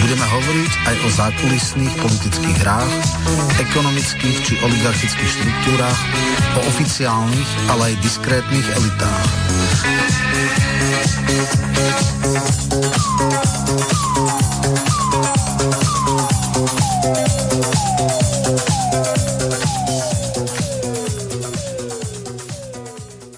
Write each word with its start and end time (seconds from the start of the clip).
Budeme 0.00 0.24
hovoriť 0.24 0.72
aj 0.88 0.96
o 1.04 1.08
zákulisných 1.12 1.94
politických 2.00 2.56
hrách, 2.64 2.92
ekonomických 3.60 4.36
či 4.40 4.54
oligarchických 4.64 5.30
štruktúrach, 5.36 6.00
o 6.56 6.60
oficiálnych, 6.72 7.50
ale 7.68 7.92
aj 7.92 7.94
diskrétnych 8.00 8.66
elitách. 8.72 9.28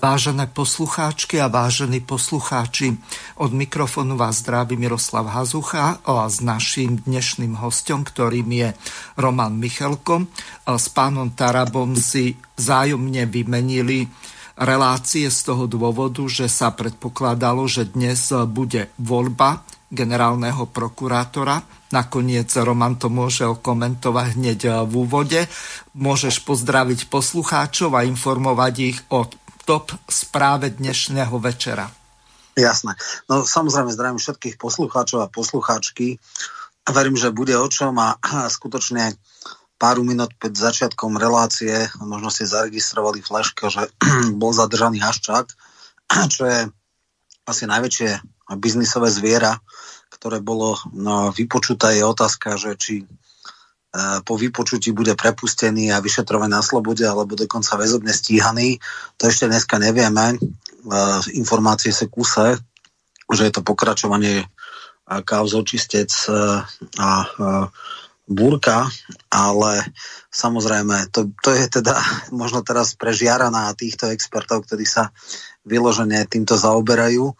Vážené 0.05 0.47
poslucháčky 0.53 1.41
a 1.43 1.51
vážení 1.51 1.99
poslucháči, 1.99 2.95
od 3.35 3.51
mikrofónu 3.51 4.15
vás 4.15 4.47
zdraví 4.47 4.79
Miroslav 4.79 5.27
Hazucha 5.27 5.99
a 6.07 6.31
s 6.31 6.39
naším 6.39 7.03
dnešným 7.03 7.59
hostom, 7.59 8.07
ktorým 8.07 8.47
je 8.55 8.69
Roman 9.19 9.59
Michelko. 9.59 10.31
S 10.67 10.87
pánom 10.95 11.35
Tarabom 11.35 11.99
si 11.99 12.39
vzájomne 12.55 13.27
vymenili 13.27 14.07
relácie 14.55 15.27
z 15.27 15.39
toho 15.43 15.67
dôvodu, 15.67 16.23
že 16.31 16.47
sa 16.47 16.71
predpokladalo, 16.71 17.67
že 17.67 17.91
dnes 17.91 18.31
bude 18.47 18.95
voľba 19.03 19.67
generálneho 19.91 20.71
prokurátora. 20.71 21.63
Nakoniec 21.91 22.51
Roman 22.63 22.95
to 22.99 23.11
môže 23.11 23.47
okomentovať 23.47 24.29
hneď 24.39 24.61
v 24.87 24.93
úvode. 24.95 25.47
Môžeš 25.99 26.43
pozdraviť 26.47 27.11
poslucháčov 27.11 27.99
a 27.99 28.07
informovať 28.07 28.75
ich 28.79 28.99
o 29.11 29.27
top 29.67 29.91
správe 30.07 30.71
dnešného 30.71 31.35
večera. 31.43 32.04
Jasné. 32.55 32.95
No 33.27 33.43
samozrejme 33.43 33.91
zdravím 33.91 34.23
všetkých 34.23 34.57
poslucháčov 34.63 35.27
a 35.27 35.33
poslucháčky. 35.33 36.23
Verím, 36.87 37.19
že 37.19 37.35
bude 37.35 37.57
o 37.59 37.67
čom 37.67 37.99
a 37.99 38.15
skutočne 38.47 39.19
pár 39.75 39.99
minút 40.01 40.31
pred 40.39 40.55
začiatkom 40.55 41.19
relácie 41.19 41.91
možno 41.99 42.31
ste 42.31 42.47
zaregistrovali 42.47 43.21
fleško, 43.21 43.69
že 43.69 43.83
bol 44.41 44.55
zadržaný 44.55 45.03
Haščák, 45.03 45.47
čo 46.35 46.43
je 46.47 46.59
asi 47.45 47.65
najväčšie 47.69 48.11
biznisové 48.57 49.11
zviera, 49.11 49.59
ktoré 50.15 50.41
bolo 50.41 50.79
no, 50.95 51.35
vypočuté. 51.35 52.01
Je 52.01 52.05
otázka, 52.07 52.57
že 52.57 52.79
či 52.79 52.95
po 54.27 54.35
vypočutí 54.35 54.91
bude 54.91 55.15
prepustený 55.15 55.95
a 55.95 56.03
vyšetrovaný 56.03 56.59
na 56.59 56.67
slobode 56.67 57.07
alebo 57.07 57.39
dokonca 57.39 57.79
väzobne 57.79 58.11
stíhaný. 58.11 58.83
To 59.23 59.31
ešte 59.31 59.47
dneska 59.47 59.79
nevieme. 59.79 60.35
Informácie 61.33 61.91
sa 61.91 62.07
kúse, 62.09 62.61
že 63.33 63.43
je 63.49 63.53
to 63.53 63.65
pokračovanie 63.65 64.45
kauz 65.05 65.53
očistec 65.53 66.09
a 67.01 67.11
búrka, 68.25 68.89
ale 69.29 69.85
samozrejme, 70.33 71.13
to, 71.13 71.29
to 71.45 71.53
je 71.53 71.69
teda 71.69 71.97
možno 72.41 72.65
teraz 72.65 72.97
prežiaraná 72.97 73.69
týchto 73.77 74.09
expertov, 74.09 74.65
ktorí 74.65 74.89
sa 74.89 75.13
vyložene 75.65 76.25
týmto 76.25 76.57
zaoberajú 76.57 77.37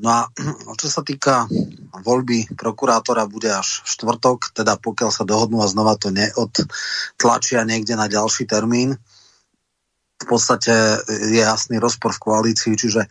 No 0.00 0.08
a 0.08 0.20
čo 0.80 0.88
sa 0.88 1.04
týka 1.04 1.44
voľby 1.92 2.56
prokurátora, 2.56 3.28
bude 3.28 3.52
až 3.52 3.84
štvrtok, 3.84 4.56
teda 4.56 4.80
pokiaľ 4.80 5.10
sa 5.12 5.28
dohodnú 5.28 5.60
a 5.60 5.68
znova 5.68 6.00
to 6.00 6.08
neodtlačia 6.08 7.68
niekde 7.68 7.98
na 7.98 8.08
ďalší 8.08 8.48
termín. 8.48 8.96
V 10.22 10.26
podstate 10.30 11.02
je 11.10 11.42
jasný 11.42 11.82
rozpor 11.82 12.14
v 12.14 12.22
koalícii, 12.22 12.78
čiže 12.78 13.10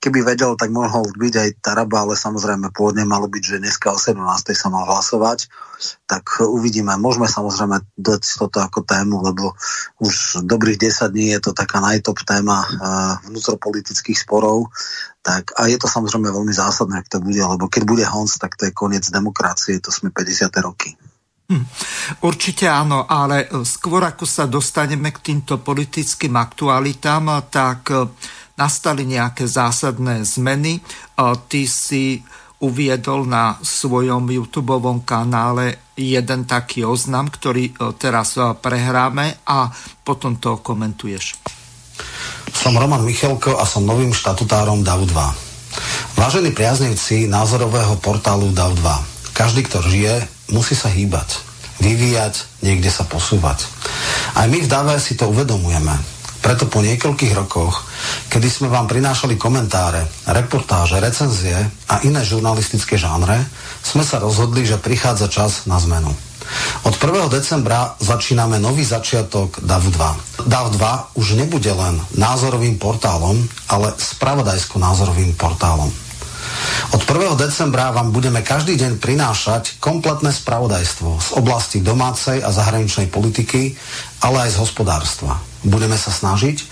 keby 0.00 0.24
vedel, 0.24 0.56
tak 0.56 0.72
mohol 0.72 1.04
byť 1.12 1.34
aj 1.36 1.48
Taraba, 1.60 2.08
ale 2.08 2.16
samozrejme 2.16 2.72
pôvodne 2.72 3.04
malo 3.04 3.28
byť, 3.28 3.42
že 3.44 3.60
dneska 3.60 3.92
o 3.92 4.00
17. 4.00 4.16
sa 4.56 4.72
mal 4.72 4.88
hlasovať. 4.88 5.52
Tak 6.08 6.40
uvidíme. 6.40 6.96
Môžeme 6.96 7.28
samozrejme 7.28 7.84
dať 8.00 8.22
toto 8.40 8.64
ako 8.64 8.80
tému, 8.88 9.20
lebo 9.20 9.52
už 10.00 10.40
dobrých 10.48 10.80
10 10.80 11.12
dní 11.12 11.36
je 11.36 11.40
to 11.44 11.52
taká 11.52 11.84
najtop 11.84 12.16
téma 12.24 12.64
eh, 12.64 12.72
vnútropolitických 13.28 14.16
sporov. 14.16 14.72
Tak, 15.20 15.52
a 15.60 15.68
je 15.68 15.76
to 15.76 15.84
samozrejme 15.84 16.32
veľmi 16.32 16.52
zásadné, 16.56 17.04
ak 17.04 17.12
to 17.12 17.20
bude, 17.20 17.36
lebo 17.36 17.68
keď 17.68 17.84
bude 17.84 18.04
Honc, 18.08 18.32
tak 18.40 18.56
to 18.56 18.64
je 18.64 18.72
koniec 18.72 19.04
demokracie, 19.12 19.76
to 19.76 19.92
sme 19.92 20.08
50. 20.08 20.48
roky. 20.64 20.96
Hm, 21.50 21.66
určite 22.22 22.70
áno, 22.70 23.10
ale 23.10 23.50
skôr 23.66 24.06
ako 24.06 24.22
sa 24.22 24.46
dostaneme 24.46 25.10
k 25.10 25.34
týmto 25.34 25.58
politickým 25.58 26.38
aktualitám, 26.38 27.50
tak 27.50 27.90
nastali 28.54 29.02
nejaké 29.02 29.50
zásadné 29.50 30.22
zmeny. 30.22 30.78
Ty 31.18 31.62
si 31.66 32.22
uviedol 32.62 33.26
na 33.26 33.58
svojom 33.58 34.30
YouTube 34.30 34.78
kanále 35.02 35.90
jeden 35.98 36.46
taký 36.46 36.86
oznam, 36.86 37.26
ktorý 37.26 37.74
teraz 37.98 38.38
prehráme 38.38 39.42
a 39.48 39.72
potom 40.06 40.38
to 40.38 40.60
komentuješ. 40.62 41.40
Som 42.54 42.78
Roman 42.78 43.02
Michelko 43.02 43.58
a 43.58 43.66
som 43.66 43.82
novým 43.82 44.14
štatutárom 44.14 44.86
DAV2. 44.86 45.18
Vážení 46.14 46.52
priaznivci 46.52 47.26
názorového 47.26 47.96
portálu 47.98 48.52
DAV2, 48.52 48.86
každý, 49.32 49.64
kto 49.64 49.80
žije, 49.88 50.14
musí 50.50 50.74
sa 50.74 50.90
hýbať, 50.90 51.40
vyvíjať, 51.80 52.62
niekde 52.62 52.90
sa 52.92 53.06
posúvať. 53.08 53.64
Aj 54.36 54.46
my 54.46 54.58
v 54.60 54.70
DAVE 54.70 54.96
si 55.00 55.16
to 55.16 55.30
uvedomujeme. 55.30 56.20
Preto 56.40 56.64
po 56.72 56.80
niekoľkých 56.80 57.36
rokoch, 57.36 57.84
kedy 58.32 58.48
sme 58.48 58.72
vám 58.72 58.88
prinášali 58.88 59.36
komentáre, 59.36 60.08
reportáže, 60.32 60.96
recenzie 60.96 61.56
a 61.84 62.00
iné 62.00 62.24
žurnalistické 62.24 62.96
žánre, 62.96 63.44
sme 63.84 64.00
sa 64.00 64.16
rozhodli, 64.16 64.64
že 64.64 64.80
prichádza 64.80 65.28
čas 65.28 65.68
na 65.68 65.76
zmenu. 65.76 66.08
Od 66.82 66.94
1. 66.96 67.28
decembra 67.28 67.94
začíname 68.00 68.56
nový 68.56 68.82
začiatok 68.82 69.60
DAV2. 69.60 70.00
DAV2 70.48 70.84
už 71.14 71.36
nebude 71.36 71.70
len 71.70 72.00
názorovým 72.16 72.80
portálom, 72.80 73.36
ale 73.68 73.92
spravodajsko-názorovým 73.94 75.36
portálom. 75.36 76.09
Od 76.90 77.06
1. 77.06 77.38
decembra 77.38 77.94
vám 77.94 78.10
budeme 78.10 78.42
každý 78.42 78.74
deň 78.74 78.98
prinášať 78.98 79.78
kompletné 79.78 80.34
spravodajstvo 80.34 81.22
z 81.22 81.28
oblasti 81.38 81.78
domácej 81.78 82.42
a 82.42 82.50
zahraničnej 82.50 83.06
politiky, 83.06 83.78
ale 84.26 84.50
aj 84.50 84.58
z 84.58 84.60
hospodárstva. 84.66 85.38
Budeme 85.62 85.94
sa 85.94 86.10
snažiť 86.10 86.66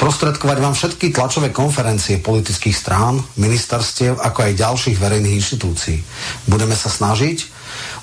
sprostredkovať 0.00 0.58
vám 0.64 0.72
všetky 0.72 1.12
tlačové 1.12 1.52
konferencie 1.52 2.24
politických 2.24 2.72
strán, 2.72 3.20
ministerstiev, 3.36 4.16
ako 4.16 4.48
aj 4.48 4.60
ďalších 4.64 4.96
verejných 4.96 5.36
inštitúcií. 5.36 6.00
Budeme 6.48 6.72
sa 6.72 6.88
snažiť 6.88 7.44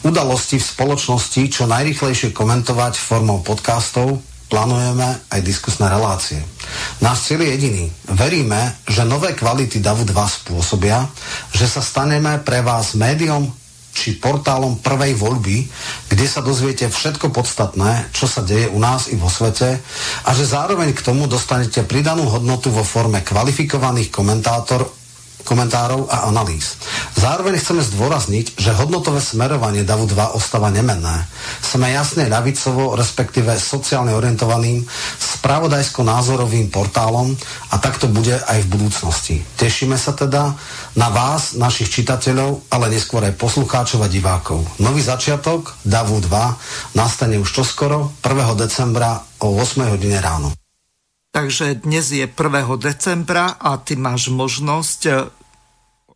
udalosti 0.05 0.61
v 0.61 0.69
spoločnosti 0.77 1.41
čo 1.49 1.65
najrychlejšie 1.65 2.37
komentovať 2.37 3.01
formou 3.01 3.41
podcastov, 3.41 4.21
plánujeme 4.47 5.27
aj 5.27 5.41
diskusné 5.43 5.91
relácie. 5.91 6.39
Náš 7.03 7.31
cieľ 7.31 7.47
je 7.47 7.53
jediný. 7.55 7.85
Veríme, 8.11 8.79
že 8.87 9.07
nové 9.07 9.35
kvality 9.35 9.83
DAVu 9.83 10.07
2 10.07 10.15
spôsobia, 10.43 11.03
že 11.51 11.67
sa 11.67 11.83
staneme 11.83 12.39
pre 12.41 12.63
vás 12.63 12.95
médium 12.95 13.51
či 13.97 14.21
portálom 14.21 14.77
prvej 14.77 15.17
voľby, 15.17 15.57
kde 16.05 16.25
sa 16.29 16.45
dozviete 16.45 16.85
všetko 16.85 17.33
podstatné, 17.33 18.13
čo 18.13 18.29
sa 18.29 18.45
deje 18.45 18.69
u 18.69 18.77
nás 18.77 19.09
i 19.09 19.17
vo 19.17 19.25
svete 19.25 19.81
a 20.21 20.29
že 20.37 20.45
zároveň 20.45 20.93
k 20.93 21.01
tomu 21.01 21.25
dostanete 21.25 21.81
pridanú 21.81 22.29
hodnotu 22.29 22.69
vo 22.69 22.85
forme 22.85 23.25
kvalifikovaných 23.25 24.13
komentátor, 24.13 24.85
komentárov 25.43 26.11
a 26.11 26.29
analýz. 26.29 26.77
Zároveň 27.17 27.57
chceme 27.57 27.81
zdôrazniť, 27.81 28.59
že 28.59 28.75
hodnotové 28.77 29.23
smerovanie 29.23 29.87
DAVu 29.87 30.05
2 30.05 30.37
ostáva 30.37 30.69
nemenné. 30.69 31.25
Sme 31.63 31.89
jasne 31.89 32.29
ľavicovo, 32.29 32.93
respektíve 32.99 33.55
sociálne 33.55 34.13
orientovaným, 34.13 34.85
spravodajsko-názorovým 35.17 36.69
portálom 36.69 37.33
a 37.71 37.75
tak 37.79 37.97
to 37.97 38.11
bude 38.11 38.35
aj 38.35 38.59
v 38.65 38.71
budúcnosti. 38.71 39.35
Tešíme 39.57 39.95
sa 39.95 40.13
teda 40.13 40.53
na 40.99 41.09
vás, 41.09 41.55
našich 41.55 41.89
čitateľov, 41.89 42.69
ale 42.69 42.91
neskôr 42.91 43.23
aj 43.23 43.39
poslucháčov 43.39 44.03
a 44.03 44.11
divákov. 44.11 44.61
Nový 44.83 45.01
začiatok 45.01 45.73
DAVu 45.87 46.21
2 46.21 46.99
nastane 46.99 47.39
už 47.39 47.49
čoskoro 47.49 48.13
1. 48.21 48.35
decembra 48.59 49.23
o 49.41 49.57
8 49.57 49.89
hodine 49.89 50.19
ráno. 50.19 50.66
Takže 51.37 51.85
dnes 51.85 52.01
je 52.01 52.25
1. 52.25 52.33
decembra 52.81 53.61
a 53.61 53.77
ty 53.77 53.93
máš 53.93 54.33
možnosť 54.33 55.29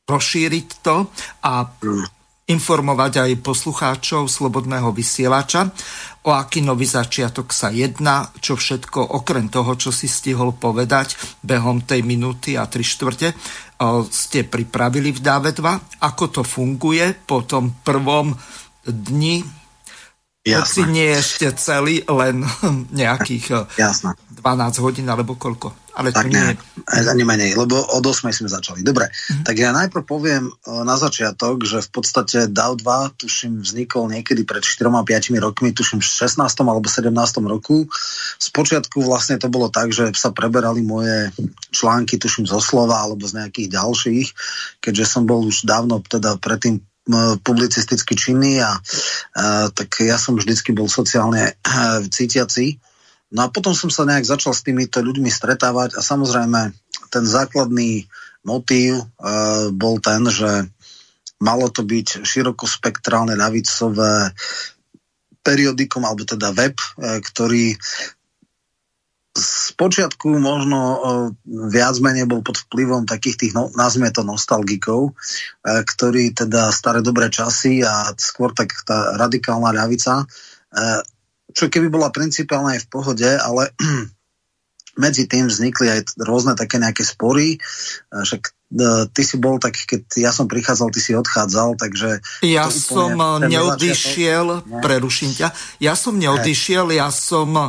rozšíriť 0.09 0.67
to 0.81 1.05
a 1.45 1.69
informovať 2.49 3.29
aj 3.29 3.31
poslucháčov 3.45 4.25
Slobodného 4.25 4.89
vysielača, 4.89 5.69
o 6.25 6.33
aký 6.33 6.65
nový 6.65 6.89
začiatok 6.89 7.53
sa 7.53 7.69
jedná, 7.69 8.33
čo 8.41 8.57
všetko 8.57 9.21
okrem 9.21 9.45
toho, 9.45 9.77
čo 9.77 9.93
si 9.93 10.09
stihol 10.09 10.57
povedať 10.57 11.13
behom 11.45 11.85
tej 11.85 12.01
minúty 12.01 12.57
a 12.57 12.65
tri 12.65 12.81
štvrte, 12.81 13.37
ste 14.09 14.39
pripravili 14.49 15.13
v 15.13 15.21
dáve 15.21 15.53
2, 15.53 16.01
ako 16.01 16.25
to 16.33 16.41
funguje 16.41 17.13
po 17.29 17.45
tom 17.45 17.77
prvom 17.85 18.33
dni, 18.89 19.45
Jasné. 20.41 20.57
hoci 20.57 20.81
nie 20.89 21.13
ešte 21.13 21.53
celý, 21.61 22.01
len 22.09 22.41
nejakých 23.05 23.69
Jasné. 23.77 24.17
12 24.41 24.81
hodín 24.81 25.05
alebo 25.05 25.37
koľko. 25.37 25.93
Ale 25.93 26.09
tak 26.15 26.31
nie. 26.31 26.55
Ani 26.87 27.27
menej, 27.27 27.53
lebo 27.53 27.77
od 27.77 28.01
8 28.01 28.31
sme 28.31 28.49
začali. 28.49 28.81
Dobre, 28.81 29.11
mm-hmm. 29.11 29.43
tak 29.43 29.55
ja 29.59 29.75
najprv 29.75 30.03
poviem 30.07 30.47
e, 30.47 30.53
na 30.87 30.95
začiatok, 30.95 31.67
že 31.67 31.83
v 31.83 31.89
podstate 31.91 32.47
DAO 32.47 32.79
2, 32.79 33.21
tuším, 33.21 33.61
vznikol 33.61 34.07
niekedy 34.07 34.47
pred 34.47 34.63
4-5 34.63 35.37
rokmi, 35.37 35.75
tuším 35.75 35.99
v 35.99 36.07
16. 36.07 36.41
alebo 36.63 36.87
17. 36.87 37.11
roku. 37.45 37.85
Spočiatku 38.39 39.03
vlastne 39.03 39.35
to 39.35 39.51
bolo 39.51 39.67
tak, 39.67 39.91
že 39.91 40.15
sa 40.15 40.31
preberali 40.31 40.79
moje 40.81 41.29
články, 41.75 42.15
tuším, 42.15 42.47
zo 42.47 42.63
slova 42.63 43.03
alebo 43.03 43.27
z 43.27 43.43
nejakých 43.43 43.67
ďalších, 43.75 44.27
keďže 44.79 45.05
som 45.05 45.27
bol 45.27 45.43
už 45.43 45.67
dávno 45.67 45.99
teda 46.01 46.39
predtým 46.39 46.79
publicisticky 47.41 48.13
činný 48.13 48.61
a, 48.61 48.77
a 48.77 49.73
tak 49.73 50.05
ja 50.05 50.21
som 50.21 50.37
vždycky 50.37 50.71
bol 50.71 50.85
sociálne 50.85 51.57
cítiaci 52.13 52.77
No 53.31 53.47
a 53.47 53.51
potom 53.51 53.71
som 53.71 53.87
sa 53.87 54.03
nejak 54.03 54.27
začal 54.27 54.51
s 54.51 54.63
týmito 54.67 54.99
ľuďmi 54.99 55.31
stretávať 55.31 55.95
a 55.95 56.03
samozrejme 56.03 56.75
ten 57.11 57.23
základný 57.23 58.11
motív 58.43 58.99
uh, 58.99 59.71
bol 59.71 60.03
ten, 60.03 60.27
že 60.27 60.67
malo 61.39 61.71
to 61.71 61.87
byť 61.87 62.27
širokospektrálne 62.27 63.39
ľavicové 63.39 64.35
periodikum, 65.41 66.03
alebo 66.03 66.27
teda 66.27 66.51
web, 66.51 66.75
uh, 66.75 67.23
ktorý 67.23 67.79
z 69.31 69.71
počiatku 69.79 70.27
možno 70.27 70.79
uh, 70.83 70.99
viac 71.71 71.95
menej 72.03 72.27
bol 72.27 72.43
pod 72.43 72.59
vplyvom 72.67 73.07
takých 73.07 73.47
tých, 73.47 73.53
no, 73.55 73.71
nazvime 73.79 74.11
to 74.11 74.27
nostalgikov, 74.27 75.15
uh, 75.15 75.81
ktorí 75.87 76.35
teda 76.35 76.67
staré 76.75 76.99
dobré 76.99 77.31
časy 77.31 77.79
a 77.79 78.11
skôr 78.19 78.51
tak 78.51 78.75
tá 78.83 79.15
radikálna 79.15 79.71
ľavica 79.71 80.27
uh, 80.27 80.99
čo 81.51 81.71
keby 81.71 81.91
bola 81.91 82.09
principiálne 82.09 82.79
aj 82.79 82.87
v 82.87 82.91
pohode, 82.91 83.29
ale 83.29 83.71
medzi 85.03 85.27
tým 85.27 85.47
vznikli 85.47 85.87
aj 85.87 86.19
rôzne 86.19 86.57
také 86.57 86.75
nejaké 86.75 87.07
spory. 87.07 87.55
Však 88.11 88.41
e, 88.43 88.51
ty 89.07 89.21
si 89.23 89.39
bol 89.39 89.55
tak, 89.55 89.79
keď 89.87 90.03
ja 90.19 90.35
som 90.35 90.51
prichádzal, 90.51 90.91
ty 90.91 90.99
si 90.99 91.15
odchádzal, 91.15 91.79
takže... 91.79 92.19
Ja 92.43 92.67
som 92.67 93.15
e, 93.15 93.47
neodišiel, 93.47 94.67
ne? 94.67 94.81
preruším 94.83 95.31
ťa, 95.31 95.47
ja 95.79 95.93
som 95.95 96.19
neodišiel, 96.19 96.91
ja 96.91 97.07
som 97.07 97.55
e, 97.55 97.63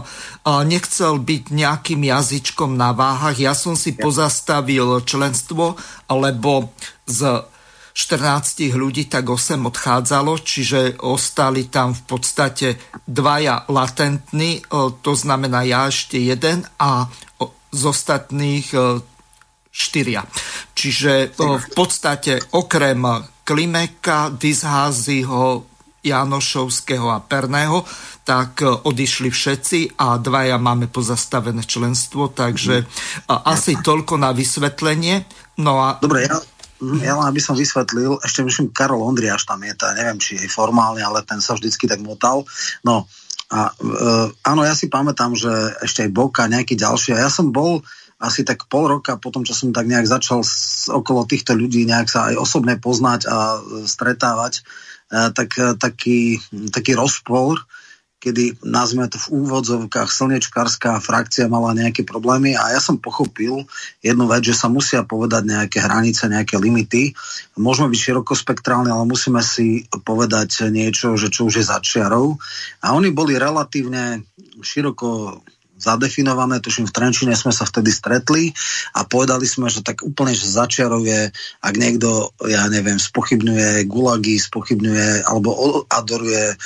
nechcel 0.67 1.23
byť 1.23 1.45
nejakým 1.55 2.03
jazyčkom 2.03 2.75
na 2.75 2.91
váhach, 2.91 3.39
ja 3.39 3.55
som 3.55 3.79
si 3.79 3.95
pozastavil 3.95 5.07
členstvo, 5.07 5.79
lebo 6.11 6.75
z 7.07 7.52
14 7.93 8.73
ľudí, 8.73 9.07
tak 9.13 9.29
8 9.29 9.61
odchádzalo, 9.69 10.41
čiže 10.41 11.05
ostali 11.05 11.69
tam 11.69 11.93
v 11.93 12.03
podstate 12.09 12.69
dvaja 13.05 13.69
latentní, 13.69 14.65
to 15.05 15.13
znamená 15.13 15.61
ja 15.69 15.93
ešte 15.93 16.17
jeden 16.17 16.65
a 16.81 17.07
z 17.73 17.83
ostatných 17.85 18.73
štyria. 19.73 20.25
Čiže 20.73 21.37
v 21.37 21.69
podstate 21.77 22.41
okrem 22.57 23.05
Klimeka, 23.45 24.33
Dizházyho, 24.33 25.69
Janošovského 26.03 27.09
a 27.15 27.23
Perného, 27.23 27.87
tak 28.27 28.63
odišli 28.63 29.31
všetci 29.31 30.03
a 30.03 30.19
dvaja 30.19 30.59
máme 30.59 30.91
pozastavené 30.91 31.63
členstvo, 31.63 32.31
takže 32.31 32.85
asi 33.31 33.79
toľko 33.79 34.19
na 34.19 34.35
vysvetlenie. 34.35 35.25
No 35.63 35.79
a... 35.79 36.03
Dobre, 36.03 36.27
ja, 36.27 36.43
ja 37.03 37.15
len 37.15 37.27
aby 37.31 37.39
som 37.39 37.55
vysvetlil, 37.55 38.19
ešte 38.27 38.43
myslím, 38.43 38.75
Karol 38.75 39.07
Ondriáš 39.07 39.47
tam 39.47 39.63
je, 39.63 39.73
to 39.79 39.87
neviem, 39.95 40.19
či 40.19 40.35
je 40.35 40.51
formálne, 40.51 40.99
ale 40.99 41.23
ten 41.23 41.39
sa 41.39 41.55
vždycky 41.55 41.87
tak 41.87 42.03
motal. 42.03 42.43
No, 42.83 43.07
a 43.53 43.69
e, 43.69 43.73
áno, 44.49 44.65
ja 44.65 44.73
si 44.73 44.89
pamätám, 44.89 45.37
že 45.37 45.53
ešte 45.85 46.09
aj 46.09 46.11
Boka, 46.11 46.49
nejaký 46.49 46.75
ďalší. 46.75 47.13
A 47.15 47.29
ja 47.29 47.31
som 47.31 47.53
bol 47.53 47.85
asi 48.23 48.47
tak 48.47 48.71
pol 48.71 48.87
roka 48.87 49.19
potom, 49.19 49.43
čo 49.43 49.53
som 49.53 49.75
tak 49.75 49.91
nejak 49.91 50.07
začal 50.07 50.47
s, 50.47 50.87
okolo 50.87 51.27
týchto 51.27 51.59
ľudí 51.59 51.83
nejak 51.85 52.09
sa 52.09 52.31
aj 52.31 52.39
osobne 52.39 52.79
poznať 52.79 53.27
a 53.27 53.59
e, 53.59 53.61
stretávať, 53.85 54.63
e, 55.11 55.31
tak 55.35 55.51
e, 55.59 55.75
taký, 55.75 56.39
taký 56.71 56.95
rozpor, 56.95 57.67
kedy 58.23 58.63
nazvime 58.63 59.11
to 59.11 59.19
v 59.19 59.43
úvodzovkách 59.43 60.07
slnečkárska 60.07 61.03
frakcia 61.03 61.51
mala 61.51 61.75
nejaké 61.75 62.07
problémy 62.07 62.55
a 62.55 62.71
ja 62.71 62.79
som 62.79 63.03
pochopil 63.03 63.67
jednu 63.99 64.31
vec, 64.31 64.47
že 64.47 64.55
sa 64.55 64.71
musia 64.71 65.03
povedať 65.03 65.43
nejaké 65.43 65.83
hranice, 65.83 66.31
nejaké 66.31 66.55
limity. 66.63 67.19
Môžeme 67.59 67.91
byť 67.91 67.99
širokospektrálni, 67.99 68.95
ale 68.95 69.11
musíme 69.11 69.43
si 69.43 69.91
povedať 70.07 70.71
niečo, 70.71 71.19
že 71.19 71.35
čo 71.35 71.51
už 71.51 71.59
je 71.59 71.65
začiarov. 71.67 72.39
A 72.87 72.95
oni 72.95 73.11
boli 73.11 73.35
relatívne 73.35 74.23
široko 74.63 75.43
zadefinované, 75.83 76.63
tuším 76.63 76.87
v 76.89 76.95
Trenčine 76.95 77.35
sme 77.35 77.51
sa 77.51 77.67
vtedy 77.67 77.91
stretli 77.91 78.55
a 78.95 79.03
povedali 79.03 79.45
sme, 79.45 79.67
že 79.67 79.83
tak 79.83 80.07
úplne, 80.07 80.33
že 80.33 80.47
začiaruje, 80.47 81.35
ak 81.61 81.75
niekto, 81.75 82.31
ja 82.47 82.71
neviem, 82.71 83.03
spochybňuje 83.03 83.85
gulagy, 83.91 84.39
spochybňuje 84.39 85.27
alebo 85.27 85.83
adoruje 85.91 86.55
e, 86.55 86.57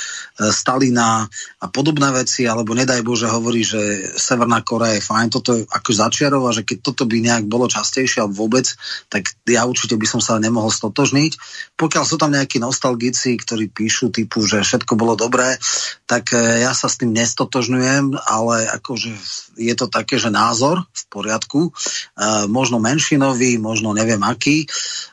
Stalina 0.53 1.25
a 1.57 1.65
podobné 1.67 2.13
veci, 2.13 2.45
alebo 2.45 2.77
nedaj 2.77 3.01
Bože 3.01 3.27
hovorí, 3.27 3.65
že 3.65 4.13
Severná 4.15 4.61
Korea 4.61 4.97
je 4.97 5.05
fajn, 5.05 5.27
toto 5.33 5.57
je 5.57 5.65
ako 5.65 5.91
začiarov 5.91 6.43
a 6.47 6.55
že 6.55 6.61
keď 6.63 6.77
toto 6.85 7.03
by 7.09 7.17
nejak 7.19 7.45
bolo 7.49 7.65
častejšie 7.65 8.21
alebo 8.21 8.45
vôbec, 8.45 8.69
tak 9.09 9.33
ja 9.49 9.65
určite 9.65 9.97
by 9.97 10.07
som 10.07 10.21
sa 10.21 10.37
nemohol 10.37 10.69
stotožniť. 10.69 11.39
Pokiaľ 11.79 12.03
sú 12.05 12.15
tam 12.21 12.35
nejakí 12.35 12.61
nostalgici, 12.61 13.35
ktorí 13.39 13.71
píšu 13.73 14.13
typu, 14.13 14.45
že 14.45 14.61
všetko 14.61 14.93
bolo 14.93 15.17
dobré, 15.17 15.57
tak 16.05 16.35
e, 16.35 16.61
ja 16.61 16.71
sa 16.75 16.87
s 16.87 16.99
tým 17.01 17.15
nestotožňujem, 17.15 18.13
ale 18.27 18.55
akože 18.77 19.06
je 19.55 19.73
to 19.77 19.87
také, 19.87 20.17
že 20.17 20.33
názor 20.33 20.83
v 20.89 21.03
poriadku, 21.07 21.61
uh, 21.69 22.45
možno 22.49 22.81
menšinový, 22.81 23.61
možno 23.61 23.93
neviem 23.93 24.21
aký, 24.25 24.65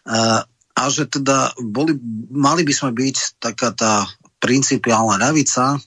uh, 0.08 0.42
a 0.74 0.82
že 0.90 1.06
teda 1.06 1.54
boli, 1.62 1.94
mali 2.34 2.66
by 2.66 2.74
sme 2.74 2.90
byť 2.90 3.38
taká 3.38 3.70
tá 3.70 4.10
principiálna 4.42 5.22
ľavica, 5.22 5.78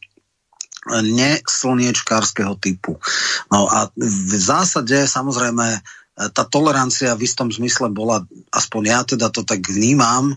neslniečkárskeho 0.88 2.55
typu. 2.63 2.96
No 3.51 3.67
a 3.67 3.91
v 3.91 4.34
zásade 4.39 5.03
samozrejme 5.03 5.84
tá 6.17 6.43
tolerancia 6.50 7.13
v 7.13 7.29
istom 7.29 7.53
zmysle 7.53 7.93
bola, 7.93 8.25
aspoň 8.50 8.81
ja 8.89 9.00
teda 9.05 9.29
to 9.29 9.46
tak 9.46 9.62
vnímam, 9.70 10.34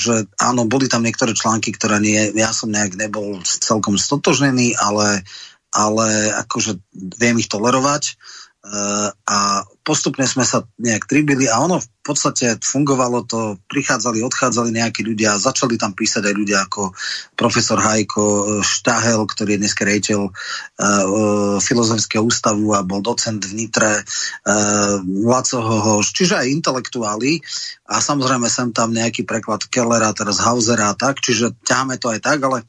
že 0.00 0.24
áno, 0.40 0.64
boli 0.64 0.88
tam 0.88 1.04
niektoré 1.04 1.36
články, 1.36 1.76
ktoré 1.76 2.00
nie, 2.00 2.32
ja 2.32 2.56
som 2.56 2.72
nejak 2.72 2.96
nebol 2.96 3.44
celkom 3.44 4.00
stotožnený, 4.00 4.80
ale 4.80 5.28
ale 5.72 6.32
akože 6.32 6.80
viem 7.20 7.36
ich 7.40 7.48
tolerovať 7.48 8.16
uh, 8.64 9.12
a 9.12 9.38
postupne 9.84 10.28
sme 10.28 10.44
sa 10.44 10.68
nejak 10.76 11.08
tribili 11.08 11.48
a 11.48 11.64
ono 11.64 11.80
v 11.80 11.88
podstate 12.04 12.60
fungovalo 12.60 13.24
to, 13.24 13.56
prichádzali, 13.68 14.20
odchádzali 14.24 14.72
nejakí 14.72 15.00
ľudia, 15.04 15.40
začali 15.40 15.76
tam 15.80 15.92
písať 15.92 16.24
aj 16.24 16.34
ľudia 16.36 16.58
ako 16.64 16.92
profesor 17.36 17.76
Hajko 17.76 18.24
e, 18.24 18.42
Štahel, 18.64 19.28
ktorý 19.28 19.56
je 19.56 19.60
dneska 19.60 19.84
rejiteľ 19.84 20.20
uh, 20.28 21.56
Filozofického 21.60 22.24
ústavu 22.24 22.72
a 22.72 22.80
bol 22.80 23.04
docent 23.04 23.44
v 23.44 23.52
Nitre, 23.60 24.04
uh, 24.48 26.00
čiže 26.00 26.34
aj 26.36 26.48
intelektuáli. 26.48 27.44
A 27.88 28.00
samozrejme 28.00 28.48
sem 28.48 28.72
tam 28.72 28.92
nejaký 28.92 29.28
preklad 29.28 29.68
Kellera, 29.68 30.16
teraz 30.16 30.40
Hausera 30.40 30.92
a 30.92 30.96
tak, 30.96 31.20
čiže 31.20 31.52
ťaháme 31.64 32.00
to 32.00 32.08
aj 32.08 32.20
tak, 32.24 32.40
ale 32.40 32.64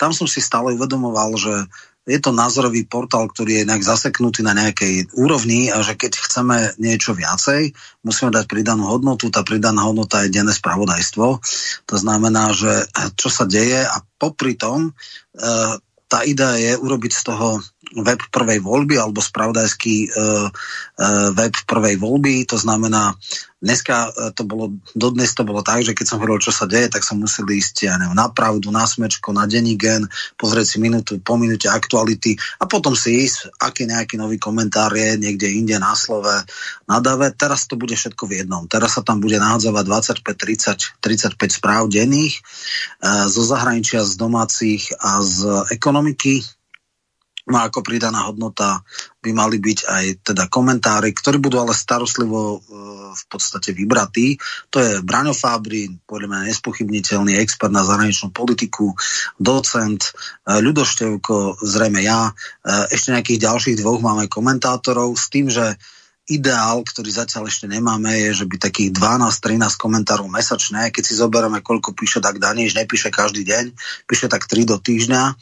tam 0.00 0.16
som 0.16 0.24
si 0.24 0.40
stále 0.40 0.72
uvedomoval, 0.72 1.36
že 1.36 1.68
je 2.08 2.18
to 2.18 2.32
názorový 2.32 2.88
portál, 2.88 3.28
ktorý 3.28 3.62
je 3.62 3.68
nejak 3.68 3.84
zaseknutý 3.84 4.40
na 4.40 4.56
nejakej 4.56 5.12
úrovni 5.14 5.68
a 5.68 5.84
že 5.84 5.94
keď 6.00 6.12
chceme 6.16 6.56
niečo 6.80 7.12
viacej, 7.12 7.76
musíme 8.02 8.32
dať 8.32 8.48
pridanú 8.48 8.88
hodnotu. 8.88 9.28
Tá 9.28 9.44
pridaná 9.44 9.84
hodnota 9.84 10.24
je 10.24 10.32
denné 10.32 10.50
spravodajstvo. 10.56 11.26
To 11.86 11.96
znamená, 11.96 12.56
že 12.56 12.88
čo 13.20 13.28
sa 13.28 13.44
deje 13.44 13.84
a 13.84 14.00
popri 14.16 14.56
tom 14.56 14.90
e, 14.90 14.92
tá 16.10 16.26
idea 16.26 16.58
je 16.58 16.72
urobiť 16.74 17.12
z 17.14 17.22
toho 17.22 17.62
web 18.02 18.18
prvej 18.34 18.58
voľby 18.58 18.98
alebo 18.98 19.22
spravodajský 19.22 19.96
e, 20.04 20.08
e, 20.10 20.48
web 21.36 21.54
prvej 21.68 21.94
voľby. 22.02 22.48
To 22.50 22.58
znamená, 22.58 23.14
dneska 23.60 24.10
to 24.32 24.42
bolo, 24.48 24.72
dodnes 24.96 25.36
to 25.36 25.44
bolo 25.44 25.60
tak, 25.60 25.84
že 25.84 25.92
keď 25.92 26.06
som 26.08 26.18
hovoril, 26.18 26.40
čo 26.40 26.50
sa 26.50 26.64
deje, 26.64 26.88
tak 26.88 27.04
som 27.04 27.20
musel 27.20 27.44
ísť 27.44 27.86
ja 27.86 28.00
neviem, 28.00 28.16
na 28.16 28.32
pravdu, 28.32 28.72
na 28.72 28.88
smečko, 28.88 29.36
na 29.36 29.44
denigen, 29.44 30.08
pozrieť 30.40 30.66
si 30.66 30.76
minútu 30.80 31.20
po 31.20 31.36
minúte 31.36 31.68
aktuality 31.68 32.40
a 32.56 32.64
potom 32.64 32.96
si 32.96 33.28
ísť, 33.28 33.60
aký 33.60 33.84
nejaký 33.84 34.16
nový 34.16 34.40
komentár 34.40 34.96
je 34.96 35.20
niekde 35.20 35.52
inde 35.52 35.76
na 35.76 35.92
slove, 35.92 36.32
na 36.88 36.98
dave. 36.98 37.30
Teraz 37.36 37.68
to 37.68 37.76
bude 37.76 37.92
všetko 37.92 38.24
v 38.26 38.44
jednom. 38.44 38.64
Teraz 38.64 38.96
sa 38.96 39.04
tam 39.04 39.20
bude 39.20 39.36
nahádzavať 39.36 39.84
25, 40.24 41.00
30, 41.00 41.36
35 41.36 41.58
správ 41.60 41.92
denných 41.92 42.40
e, 42.40 42.42
zo 43.28 43.42
zahraničia, 43.44 44.02
z 44.08 44.16
domácich 44.16 44.88
a 44.96 45.20
z 45.20 45.68
ekonomiky 45.68 46.40
No 47.48 47.56
a 47.56 47.72
ako 47.72 47.80
pridaná 47.80 48.28
hodnota 48.28 48.84
by 49.20 49.30
mali 49.32 49.56
byť 49.60 49.78
aj 49.88 50.04
teda 50.32 50.44
komentári, 50.52 51.12
ktorí 51.12 51.40
budú 51.40 51.60
ale 51.60 51.72
starostlivo 51.72 52.56
e, 52.56 52.58
v 53.16 53.24
podstate 53.28 53.72
vybratí. 53.72 54.36
To 54.72 54.80
je 54.80 54.90
Braňo 55.00 55.32
Fábry, 55.32 55.88
podľa 56.04 56.28
mňa 56.28 56.48
nespochybniteľný 56.52 57.36
expert 57.40 57.72
na 57.72 57.84
zahraničnú 57.84 58.32
politiku, 58.32 58.92
docent, 59.40 60.12
e, 60.44 60.60
Ľudo 60.60 60.84
Števko, 60.84 61.60
zrejme 61.64 62.04
ja, 62.04 62.28
e, 62.28 62.32
ešte 62.92 63.12
nejakých 63.12 63.42
ďalších 63.44 63.76
dvoch 63.80 64.00
máme 64.04 64.28
komentátorov 64.28 65.16
s 65.16 65.32
tým, 65.32 65.48
že 65.48 65.76
ideál, 66.30 66.86
ktorý 66.86 67.10
zatiaľ 67.10 67.50
ešte 67.50 67.66
nemáme, 67.66 68.14
je, 68.30 68.44
že 68.44 68.46
by 68.46 68.56
takých 68.62 68.94
12-13 68.94 69.74
komentárov 69.74 70.30
mesačne, 70.30 70.94
keď 70.94 71.02
si 71.02 71.18
zoberieme, 71.18 71.58
koľko 71.58 71.90
píše 71.90 72.22
tak 72.22 72.38
Daniš, 72.38 72.78
nepíše 72.78 73.10
každý 73.10 73.42
deň, 73.42 73.74
píše 74.06 74.30
tak 74.30 74.46
3 74.46 74.62
do 74.62 74.78
týždňa, 74.78 75.34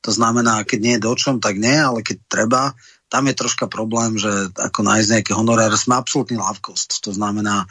to 0.00 0.10
znamená, 0.14 0.62
keď 0.62 0.78
nie 0.78 0.94
je 0.96 1.04
dočom, 1.04 1.42
tak 1.42 1.58
nie, 1.58 1.74
ale 1.74 2.06
keď 2.06 2.16
treba, 2.30 2.62
tam 3.08 3.24
je 3.24 3.34
troška 3.34 3.72
problém, 3.72 4.20
že 4.20 4.52
ako 4.52 4.84
nájsť 4.84 5.08
nejaký 5.08 5.32
honorár, 5.32 5.72
sme 5.80 5.96
absolútny 5.96 6.36
lávkosť. 6.36 7.08
To 7.08 7.10
znamená, 7.16 7.64
e, 7.64 7.66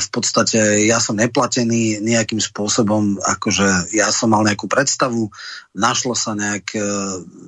v 0.00 0.08
podstate 0.08 0.88
ja 0.88 0.96
som 0.96 1.20
neplatený 1.20 2.00
nejakým 2.00 2.40
spôsobom, 2.40 3.20
akože 3.20 3.92
ja 3.92 4.08
som 4.08 4.32
mal 4.32 4.40
nejakú 4.40 4.64
predstavu, 4.72 5.28
našlo 5.76 6.16
sa 6.16 6.32
nejaké, 6.32 6.80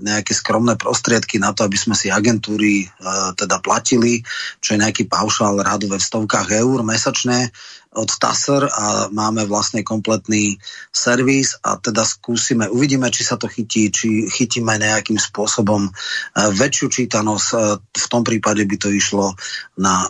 nejaké 0.04 0.32
skromné 0.36 0.76
prostriedky 0.76 1.40
na 1.40 1.56
to, 1.56 1.64
aby 1.64 1.80
sme 1.80 1.96
si 1.96 2.12
agentúry 2.12 2.84
e, 2.84 2.86
teda 3.32 3.64
platili, 3.64 4.20
čo 4.60 4.76
je 4.76 4.82
nejaký 4.84 5.08
paušál 5.08 5.56
rádové 5.64 5.96
v 5.96 6.08
stovkách 6.12 6.52
eur 6.52 6.84
mesačne 6.84 7.48
od 7.92 8.08
TASR 8.08 8.72
a 8.72 8.84
máme 9.12 9.44
vlastne 9.44 9.84
kompletný 9.84 10.56
servis 10.88 11.61
a 11.61 11.76
teda 11.76 12.08
skúsime, 12.08 12.68
uvidíme, 12.72 13.12
či 13.12 13.22
sa 13.25 13.37
to 13.37 13.49
chytí, 13.52 13.92
či 13.92 14.08
chytíme 14.32 14.80
nejakým 14.80 15.20
spôsobom 15.20 15.88
e, 15.88 15.90
väčšiu 16.56 16.87
čítanosť. 16.88 17.49
E, 17.52 17.56
v 17.84 18.06
tom 18.08 18.25
prípade 18.25 18.64
by 18.64 18.76
to 18.80 18.88
išlo 18.88 19.37
na 19.76 20.08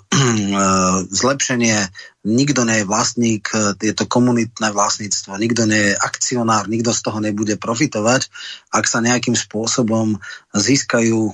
zlepšenie 1.23 1.91
nikto 2.23 2.63
nie 2.63 2.83
je 2.83 2.89
vlastník, 2.89 3.51
e, 3.51 3.75
je 3.83 3.95
to 3.95 4.07
komunitné 4.07 4.71
vlastníctvo, 4.71 5.39
nikto 5.43 5.67
nie 5.67 5.91
je 5.91 5.99
akcionár, 5.99 6.71
nikto 6.71 6.95
z 6.95 7.01
toho 7.03 7.19
nebude 7.19 7.59
profitovať. 7.59 8.31
Ak 8.71 8.87
sa 8.87 9.03
nejakým 9.03 9.35
spôsobom 9.35 10.23
získajú 10.55 11.21
e, 11.29 11.33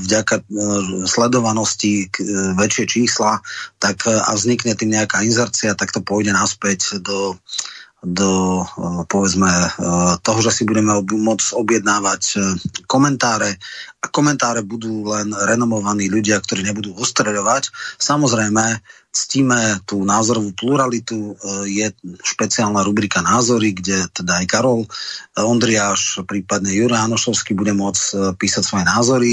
vďaka 0.00 0.40
e, 0.40 0.44
sledovanosti 1.04 2.08
väčšie 2.56 2.84
čísla 2.88 3.44
tak, 3.76 4.08
a 4.08 4.32
vznikne 4.32 4.72
tým 4.72 4.96
nejaká 4.96 5.20
inzercia, 5.20 5.76
tak 5.76 5.92
to 5.92 6.00
pôjde 6.00 6.32
naspäť 6.32 7.00
do 7.00 7.36
do 8.00 8.64
povedzme 9.12 9.52
toho, 10.24 10.40
že 10.40 10.48
si 10.56 10.62
budeme 10.64 11.04
môcť 11.04 11.52
objednávať 11.52 12.22
komentáre 12.88 13.60
a 14.00 14.06
komentáre 14.08 14.64
budú 14.64 15.04
len 15.04 15.28
renomovaní 15.36 16.08
ľudia, 16.08 16.40
ktorí 16.40 16.64
nebudú 16.64 16.96
ostreľovať. 16.96 17.68
Samozrejme, 18.00 18.80
ctíme 19.10 19.82
tú 19.90 20.06
názorovú 20.06 20.54
pluralitu, 20.54 21.34
je 21.66 21.90
špeciálna 22.22 22.86
rubrika 22.86 23.18
názory, 23.20 23.74
kde 23.74 24.06
teda 24.14 24.38
aj 24.38 24.46
Karol 24.46 24.86
Ondriáš, 25.34 26.22
prípadne 26.30 26.70
Jure 26.70 26.94
Anošovský 26.94 27.58
bude 27.58 27.74
môcť 27.74 28.38
písať 28.38 28.62
svoje 28.62 28.84
názory. 28.86 29.32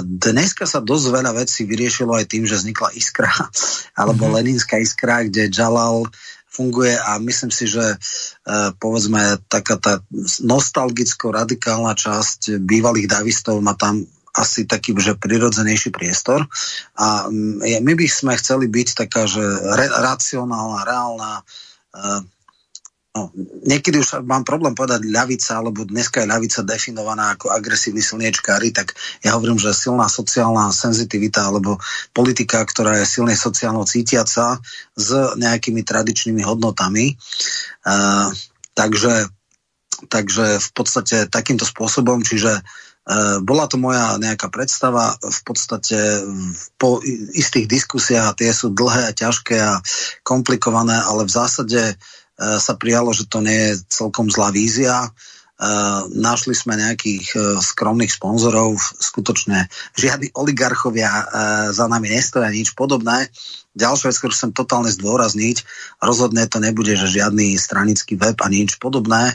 Dneska 0.00 0.64
sa 0.64 0.80
dosť 0.80 1.06
veľa 1.12 1.32
vecí 1.36 1.68
vyriešilo 1.68 2.16
aj 2.16 2.24
tým, 2.24 2.48
že 2.48 2.56
vznikla 2.56 2.96
iskra, 2.96 3.28
alebo 4.00 4.24
mm-hmm. 4.26 4.36
Leninská 4.40 4.80
iskra, 4.80 5.28
kde 5.28 5.52
Jalal 5.52 6.08
funguje 6.56 6.96
a 6.96 7.20
myslím 7.20 7.52
si, 7.52 7.68
že 7.68 7.84
e, 7.84 7.96
povedzme 8.80 9.44
taká 9.52 9.76
tá 9.76 10.00
nostalgicko-radikálna 10.40 11.92
časť 11.92 12.56
bývalých 12.64 13.12
davistov 13.12 13.60
má 13.60 13.76
tam 13.76 14.08
asi 14.36 14.68
taký, 14.68 14.92
že 15.00 15.16
prirodzenejší 15.16 15.90
priestor. 15.96 16.44
A 17.00 17.28
my 17.80 17.92
by 17.96 18.06
sme 18.06 18.36
chceli 18.36 18.68
byť 18.68 19.08
taká, 19.08 19.24
že 19.24 19.40
re, 19.42 19.88
racionálna, 19.88 20.80
reálna, 20.84 21.32
e, 21.40 22.36
No, 23.16 23.32
niekedy 23.64 23.96
už 23.96 24.28
mám 24.28 24.44
problém 24.44 24.76
povedať 24.76 25.08
ľavica, 25.08 25.64
lebo 25.64 25.88
dneska 25.88 26.20
je 26.20 26.28
ľavica 26.28 26.60
definovaná 26.68 27.32
ako 27.32 27.48
agresívny 27.48 28.04
slniečkári, 28.04 28.76
tak 28.76 28.92
ja 29.24 29.32
hovorím, 29.32 29.56
že 29.56 29.72
silná 29.72 30.04
sociálna 30.04 30.68
senzitivita 30.68 31.48
alebo 31.48 31.80
politika, 32.12 32.60
ktorá 32.60 33.00
je 33.00 33.08
silne 33.08 33.32
sociálno 33.32 33.88
cítiaca 33.88 34.60
s 34.92 35.08
nejakými 35.40 35.80
tradičnými 35.80 36.44
hodnotami. 36.44 37.16
Uh, 37.88 38.36
takže, 38.76 39.32
takže 40.12 40.60
v 40.60 40.70
podstate 40.76 41.24
takýmto 41.32 41.64
spôsobom, 41.64 42.20
čiže 42.20 42.60
Uh, 42.60 42.85
bola 43.46 43.70
to 43.70 43.78
moja 43.78 44.18
nejaká 44.18 44.50
predstava, 44.50 45.14
v 45.22 45.40
podstate 45.46 46.26
po 46.74 46.98
istých 47.38 47.70
diskusiách, 47.70 48.34
tie 48.34 48.50
sú 48.50 48.74
dlhé 48.74 49.10
a 49.10 49.16
ťažké 49.16 49.56
a 49.62 49.78
komplikované, 50.26 50.98
ale 51.06 51.22
v 51.22 51.30
zásade 51.30 51.94
E, 52.36 52.60
sa 52.60 52.76
prijalo, 52.76 53.16
že 53.16 53.24
to 53.24 53.40
nie 53.40 53.72
je 53.72 53.80
celkom 53.88 54.28
zlá 54.28 54.52
vízia. 54.52 55.08
Uh, 55.56 56.04
našli 56.12 56.52
sme 56.52 56.76
nejakých 56.76 57.32
uh, 57.32 57.56
skromných 57.64 58.12
sponzorov, 58.12 58.76
skutočne 58.76 59.72
žiadni 59.96 60.28
oligarchovia 60.36 61.08
uh, 61.08 61.24
za 61.72 61.88
nami 61.88 62.12
nestoja, 62.12 62.52
nič 62.52 62.76
podobné. 62.76 63.32
Ďalšia 63.72 64.12
vec, 64.12 64.20
ktorú 64.20 64.36
chcem 64.36 64.52
totálne 64.52 64.92
zdôrazniť, 64.92 65.64
rozhodne 66.04 66.44
to 66.44 66.60
nebude, 66.60 66.92
že 67.00 67.08
žiadny 67.08 67.56
stranický 67.56 68.20
web 68.20 68.36
a 68.36 68.52
nič 68.52 68.76
podobné. 68.76 69.32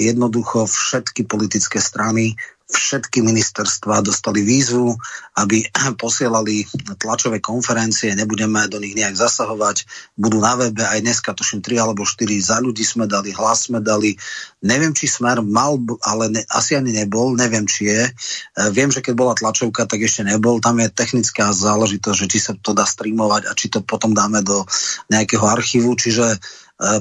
Jednoducho 0.00 0.64
všetky 0.64 1.28
politické 1.28 1.76
strany 1.76 2.36
všetky 2.66 3.22
ministerstva 3.22 4.02
dostali 4.02 4.42
výzvu, 4.42 4.98
aby 5.38 5.70
posielali 6.02 6.66
tlačové 6.98 7.38
konferencie, 7.38 8.10
nebudeme 8.18 8.66
do 8.66 8.82
nich 8.82 8.98
nejak 8.98 9.14
zasahovať, 9.14 9.86
budú 10.18 10.42
na 10.42 10.58
webe, 10.58 10.82
aj 10.82 10.98
dneska 11.02 11.30
tuším 11.30 11.62
3 11.62 11.78
alebo 11.78 12.02
4 12.02 12.26
za 12.42 12.58
ľudí 12.58 12.82
sme 12.82 13.06
dali, 13.06 13.30
hlas 13.30 13.70
sme 13.70 13.78
dali, 13.78 14.18
neviem, 14.66 14.90
či 14.90 15.06
smer 15.06 15.46
mal, 15.46 15.78
ale 16.02 16.24
ne, 16.30 16.42
asi 16.50 16.74
ani 16.74 16.90
nebol, 16.90 17.38
neviem, 17.38 17.70
či 17.70 17.86
je. 17.86 18.02
E, 18.02 18.12
viem, 18.74 18.90
že 18.90 18.98
keď 18.98 19.14
bola 19.14 19.38
tlačovka, 19.38 19.86
tak 19.86 20.02
ešte 20.02 20.26
nebol, 20.26 20.58
tam 20.58 20.82
je 20.82 20.90
technická 20.90 21.54
záležitosť, 21.54 22.18
že 22.18 22.30
či 22.30 22.38
sa 22.42 22.52
to 22.58 22.74
dá 22.74 22.82
streamovať 22.82 23.46
a 23.46 23.52
či 23.54 23.70
to 23.70 23.86
potom 23.86 24.10
dáme 24.10 24.42
do 24.42 24.66
nejakého 25.06 25.46
archívu, 25.46 25.94
čiže 25.94 26.42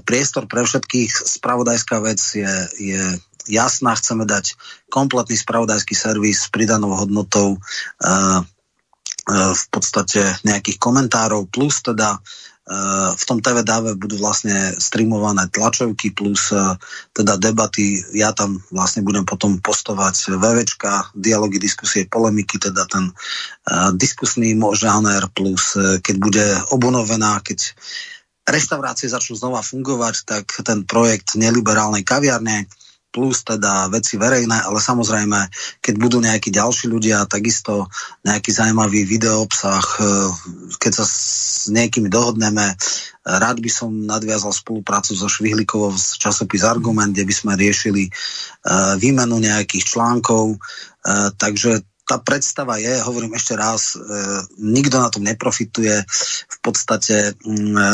priestor 0.07 0.47
pre 0.47 0.63
všetkých, 0.63 1.11
spravodajská 1.11 1.99
vec 1.99 2.19
je, 2.19 2.53
je 2.79 3.03
jasná, 3.47 3.93
chceme 3.95 4.25
dať 4.25 4.57
kompletný 4.89 5.37
spravodajský 5.37 5.93
servis 5.93 6.45
s 6.45 6.51
pridanou 6.51 6.95
hodnotou 6.97 7.57
uh, 7.57 8.39
uh, 8.41 9.51
v 9.53 9.65
podstate 9.69 10.21
nejakých 10.47 10.81
komentárov, 10.81 11.51
plus 11.51 11.83
teda 11.83 12.17
uh, 12.17 13.11
v 13.13 13.23
tom 13.27 13.43
TV 13.43 13.61
dáve 13.61 13.93
budú 13.99 14.17
vlastne 14.17 14.73
streamované 14.79 15.51
tlačovky 15.53 16.15
plus 16.15 16.49
teda 17.13 17.37
debaty. 17.37 18.01
Ja 18.17 18.33
tam 18.33 18.63
vlastne 18.73 19.05
budem 19.05 19.27
potom 19.27 19.61
postovať 19.61 20.33
VVčka, 20.33 21.13
dialógy, 21.13 21.61
diskusie, 21.61 22.09
polemiky, 22.09 22.57
teda 22.57 22.89
ten 22.89 23.13
diskusný 23.93 24.57
žáner 24.73 25.29
plus 25.29 25.77
keď 26.01 26.15
bude 26.17 26.45
obonovená, 26.73 27.37
keď 27.45 27.77
reštaurácie 28.45 29.09
začnú 29.09 29.35
znova 29.35 29.65
fungovať, 29.65 30.15
tak 30.25 30.45
ten 30.61 30.85
projekt 30.85 31.33
neliberálnej 31.35 32.05
kaviarne 32.05 32.69
plus 33.15 33.47
teda 33.47 33.87
veci 33.87 34.19
verejné, 34.19 34.67
ale 34.67 34.75
samozrejme, 34.83 35.47
keď 35.79 35.95
budú 35.95 36.19
nejakí 36.19 36.51
ďalší 36.51 36.91
ľudia, 36.91 37.23
takisto 37.31 37.87
nejaký 38.27 38.51
zaujímavý 38.51 39.07
videoobsah, 39.07 39.85
e, 39.87 40.03
keď 40.75 40.91
sa 40.99 41.05
s 41.07 41.71
niekými 41.71 42.11
dohodneme, 42.11 42.75
rád 43.23 43.63
by 43.63 43.71
som 43.71 44.03
nadviazal 44.03 44.51
spoluprácu 44.51 45.15
so 45.15 45.31
Švihlikovou 45.31 45.95
z 45.95 46.19
časopis 46.19 46.67
Argument, 46.67 47.15
kde 47.15 47.23
by 47.23 47.31
sme 47.31 47.53
riešili 47.55 48.03
e, 48.03 48.11
výmenu 48.99 49.39
nejakých 49.39 49.95
článkov, 49.95 50.51
e, 50.51 50.57
takže 51.39 51.87
tá 52.05 52.21
predstava 52.21 52.77
je, 52.77 53.01
hovorím 53.01 53.33
ešte 53.33 53.57
raz, 53.57 53.97
e, 53.97 53.99
nikto 54.61 55.01
na 55.01 55.09
tom 55.09 55.25
neprofituje, 55.25 56.05
v 56.45 56.57
podstate 56.61 57.33
mm, 57.33 57.75
e, 57.75 57.87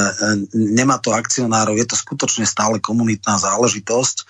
nemá 0.75 0.99
to 0.99 1.15
akcionárov, 1.15 1.79
je 1.79 1.87
to 1.87 1.95
skutočne 1.95 2.43
stále 2.43 2.83
komunitná 2.83 3.39
záležitosť. 3.39 4.17
E, 4.19 4.23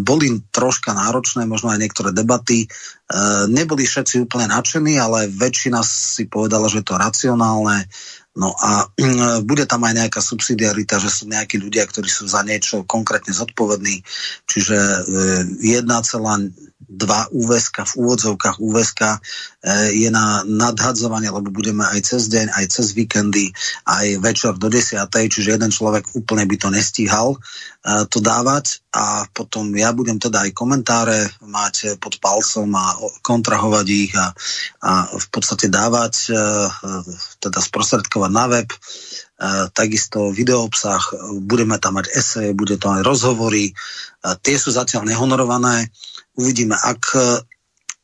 boli 0.00 0.40
troška 0.48 0.96
náročné, 0.96 1.44
možno 1.44 1.68
aj 1.68 1.78
niektoré 1.78 2.10
debaty, 2.16 2.64
e, 2.64 2.68
neboli 3.52 3.84
všetci 3.84 4.24
úplne 4.24 4.48
nadšení, 4.48 4.96
ale 4.96 5.28
väčšina 5.28 5.84
si 5.84 6.24
povedala, 6.24 6.72
že 6.72 6.80
je 6.80 6.86
to 6.88 6.96
racionálne, 6.96 7.84
No 8.38 8.54
a 8.54 8.86
mm, 8.86 9.42
bude 9.50 9.66
tam 9.66 9.82
aj 9.82 9.98
nejaká 9.98 10.22
subsidiarita, 10.22 11.02
že 11.02 11.10
sú 11.10 11.26
nejakí 11.26 11.58
ľudia, 11.58 11.82
ktorí 11.90 12.06
sú 12.06 12.30
za 12.30 12.46
niečo 12.46 12.86
konkrétne 12.86 13.34
zodpovední, 13.34 14.06
čiže 14.46 14.78
1,2 16.98 17.30
úveska 17.30 17.86
v 17.86 17.92
úvodzovkách 18.02 18.58
úveska 18.58 19.18
e, 19.62 19.94
je 19.94 20.10
na 20.10 20.42
nadhadzovanie, 20.42 21.30
lebo 21.30 21.54
budeme 21.54 21.86
aj 21.86 22.02
cez 22.02 22.26
deň, 22.26 22.50
aj 22.58 22.64
cez 22.66 22.86
víkendy, 22.98 23.54
aj 23.86 24.18
večer 24.18 24.52
do 24.58 24.66
10. 24.66 25.06
Čiže 25.06 25.54
jeden 25.54 25.70
človek 25.70 26.18
úplne 26.18 26.42
by 26.50 26.56
to 26.58 26.68
nestíhal 26.74 27.38
e, 27.38 27.38
to 28.10 28.18
dávať 28.18 28.82
a 28.90 29.30
potom 29.30 29.70
ja 29.78 29.94
budem 29.94 30.18
teda 30.18 30.50
aj 30.50 30.50
komentáre 30.58 31.30
mať 31.46 32.02
pod 32.02 32.18
palcom 32.18 32.66
a 32.74 32.86
kontrahovať 33.22 33.86
ich 33.86 34.12
a, 34.18 34.34
a 34.82 34.90
v 35.14 35.26
podstate 35.30 35.70
dávať, 35.70 36.14
e, 36.28 36.42
teda 37.38 37.62
sprostredkovať 37.62 38.30
na 38.34 38.46
web 38.50 38.68
takisto 39.72 40.34
videoobsah, 40.34 41.34
budeme 41.46 41.78
tam 41.78 42.02
mať 42.02 42.10
eseje, 42.10 42.50
bude 42.58 42.74
to 42.74 42.90
aj 42.90 43.06
rozhovory, 43.06 43.70
tie 44.42 44.56
sú 44.58 44.74
zatiaľ 44.74 45.06
nehonorované, 45.06 45.86
uvidíme, 46.34 46.74
ak 46.74 47.02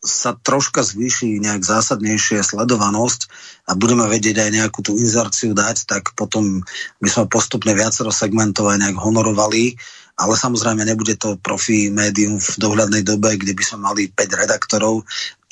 sa 0.04 0.36
troška 0.36 0.84
zvýši 0.84 1.40
nejak 1.40 1.64
zásadnejšie 1.64 2.44
sledovanosť 2.44 3.20
a 3.66 3.72
budeme 3.72 4.04
vedieť 4.04 4.36
aj 4.36 4.50
nejakú 4.52 4.84
tú 4.84 5.00
inzerciu 5.00 5.56
dať, 5.56 5.88
tak 5.88 6.12
potom 6.12 6.60
by 7.00 7.08
sme 7.08 7.24
postupne 7.32 7.72
viacero 7.72 8.12
segmentov 8.12 8.68
aj 8.68 8.84
nejak 8.84 9.00
honorovali. 9.00 9.80
Ale 10.14 10.38
samozrejme 10.38 10.86
nebude 10.86 11.18
to 11.18 11.34
profi 11.42 11.90
médium 11.90 12.38
v 12.38 12.54
dohľadnej 12.54 13.02
dobe, 13.02 13.34
kde 13.34 13.50
by 13.50 13.64
sme 13.66 13.78
mali 13.82 14.02
5 14.14 14.40
redaktorov, 14.46 15.02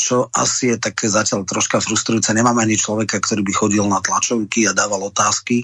čo 0.03 0.27
asi 0.35 0.75
je 0.75 0.83
také 0.83 1.07
zatiaľ 1.07 1.47
troška 1.47 1.79
frustrujúce. 1.79 2.35
Nemáme 2.35 2.67
ani 2.67 2.75
človeka, 2.75 3.23
ktorý 3.23 3.47
by 3.47 3.53
chodil 3.55 3.87
na 3.87 4.03
tlačovky 4.03 4.67
a 4.67 4.75
dával 4.75 5.07
otázky. 5.07 5.63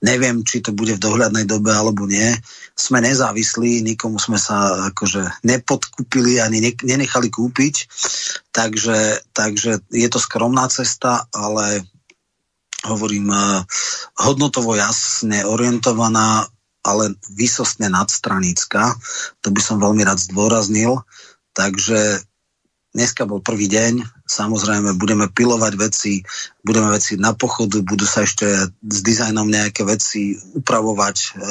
Neviem, 0.00 0.40
či 0.40 0.64
to 0.64 0.72
bude 0.72 0.96
v 0.96 1.04
dohľadnej 1.04 1.44
dobe 1.44 1.68
alebo 1.68 2.08
nie. 2.08 2.32
Sme 2.72 3.04
nezávislí, 3.04 3.84
nikomu 3.84 4.16
sme 4.16 4.40
sa 4.40 4.88
akože 4.88 5.44
nepodkúpili 5.44 6.40
ani 6.40 6.64
nenechali 6.80 7.28
kúpiť, 7.28 7.74
takže, 8.56 9.28
takže 9.36 9.84
je 9.92 10.08
to 10.08 10.16
skromná 10.16 10.64
cesta, 10.72 11.28
ale 11.28 11.84
hovorím, 12.88 13.28
eh, 13.28 13.60
hodnotovo 14.24 14.72
jasne 14.80 15.44
orientovaná, 15.44 16.48
ale 16.84 17.16
vysostne 17.32 17.92
nadstranická. 17.92 18.96
To 19.44 19.48
by 19.52 19.60
som 19.60 19.80
veľmi 19.80 20.04
rád 20.04 20.20
zdôraznil. 20.20 21.00
Takže 21.56 22.20
dneska 22.94 23.26
bol 23.26 23.42
prvý 23.42 23.66
deň, 23.66 24.23
Samozrejme, 24.24 24.96
budeme 24.96 25.28
pilovať 25.28 25.72
veci, 25.76 26.24
budeme 26.64 26.88
veci 26.88 27.20
na 27.20 27.36
pochodu, 27.36 27.84
budú 27.84 28.08
sa 28.08 28.24
ešte 28.24 28.48
s 28.72 28.98
dizajnom 29.04 29.44
nejaké 29.44 29.84
veci 29.84 30.32
upravovať, 30.56 31.16
e, 31.20 31.28
e, 31.28 31.48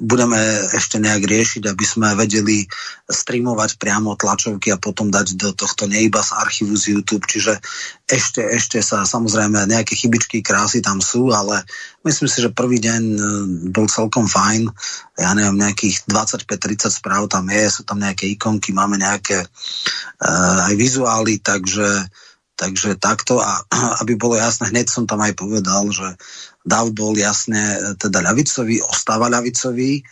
budeme 0.00 0.40
ešte 0.72 0.96
nejak 0.96 1.28
riešiť, 1.28 1.62
aby 1.68 1.84
sme 1.84 2.16
vedeli 2.16 2.64
streamovať 3.04 3.76
priamo 3.76 4.16
tlačovky 4.16 4.72
a 4.72 4.80
potom 4.80 5.12
dať 5.12 5.36
do 5.36 5.52
tohto 5.52 5.84
neiba 5.84 6.24
z 6.24 6.40
archívu 6.40 6.72
z 6.72 6.96
YouTube, 6.96 7.28
čiže 7.28 7.60
ešte, 8.08 8.40
ešte 8.48 8.80
sa 8.80 9.04
samozrejme 9.04 9.68
nejaké 9.68 9.92
chybičky, 9.92 10.40
krásy 10.40 10.80
tam 10.80 11.04
sú, 11.04 11.28
ale 11.36 11.68
myslím 12.08 12.32
si, 12.32 12.40
že 12.40 12.48
prvý 12.48 12.80
deň 12.80 13.02
e, 13.04 13.20
bol 13.68 13.92
celkom 13.92 14.24
fajn, 14.24 14.72
ja 15.20 15.36
neviem, 15.36 15.60
nejakých 15.60 16.08
25-30 16.08 16.96
správ 16.96 17.28
tam 17.28 17.44
je, 17.52 17.68
sú 17.68 17.82
tam 17.84 18.00
nejaké 18.00 18.24
ikonky, 18.38 18.70
máme 18.70 19.02
nejaké 19.02 19.42
uh, 19.42 20.70
aj 20.70 20.74
vizuály, 20.78 21.42
tak 21.42 21.57
takže, 21.58 22.06
takže 22.54 22.94
takto 23.02 23.42
a 23.42 23.66
aby 24.06 24.14
bolo 24.14 24.38
jasné, 24.38 24.70
hneď 24.70 24.86
som 24.86 25.04
tam 25.10 25.18
aj 25.26 25.34
povedal, 25.34 25.90
že 25.90 26.14
DAV 26.62 26.94
bol 26.94 27.18
jasne 27.18 27.94
teda 27.98 28.22
ľavicový, 28.22 28.78
ostáva 28.86 29.26
ľavicový, 29.26 30.06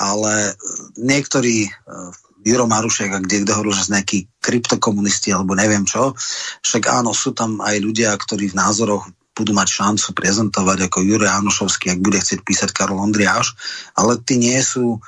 ale 0.00 0.56
niektorí 0.96 1.68
uh, 1.68 2.12
Juro 2.46 2.70
Marušek 2.70 3.10
a 3.10 3.18
kde, 3.18 3.48
hovoril, 3.50 3.74
že 3.74 3.90
nejakí 3.90 4.30
kryptokomunisti 4.38 5.34
alebo 5.34 5.58
neviem 5.58 5.82
čo. 5.82 6.14
Však 6.62 6.86
áno, 6.86 7.10
sú 7.10 7.34
tam 7.34 7.58
aj 7.58 7.82
ľudia, 7.82 8.14
ktorí 8.14 8.54
v 8.54 8.58
názoroch 8.60 9.10
budú 9.36 9.52
mať 9.52 9.68
šancu 9.68 10.08
prezentovať 10.16 10.88
ako 10.88 11.04
Juro 11.04 11.26
Janošovský, 11.28 11.92
ak 11.92 12.00
bude 12.00 12.22
chcieť 12.22 12.40
písať 12.40 12.70
Karol 12.72 13.02
Ondriáš, 13.02 13.52
ale 13.92 14.16
tí 14.22 14.40
nie 14.40 14.56
sú 14.64 15.02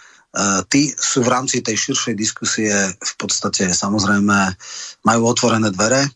tí 0.71 0.95
sú 0.95 1.27
v 1.27 1.33
rámci 1.33 1.61
tej 1.61 1.75
širšej 1.75 2.15
diskusie 2.15 2.71
v 2.95 3.15
podstate 3.19 3.75
samozrejme 3.75 4.39
majú 5.03 5.23
otvorené 5.27 5.75
dvere. 5.75 6.07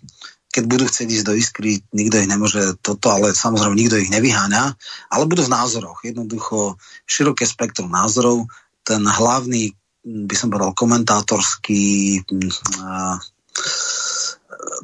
Keď 0.53 0.65
budú 0.69 0.85
chcieť 0.85 1.09
ísť 1.09 1.27
do 1.27 1.35
iskry, 1.35 1.81
nikto 1.97 2.21
ich 2.21 2.29
nemôže 2.29 2.77
toto, 2.85 3.09
ale 3.09 3.33
samozrejme 3.33 3.73
nikto 3.73 3.97
ich 3.97 4.13
nevyháňa, 4.13 4.77
ale 5.11 5.25
budú 5.25 5.49
v 5.49 5.55
názoroch. 5.55 6.05
Jednoducho 6.05 6.77
široké 7.09 7.49
spektrum 7.49 7.89
názorov. 7.89 8.47
Ten 8.85 9.01
hlavný, 9.01 9.73
by 10.05 10.35
som 10.37 10.53
povedal, 10.53 10.77
komentátorský 10.77 12.21
uh, 12.21 13.17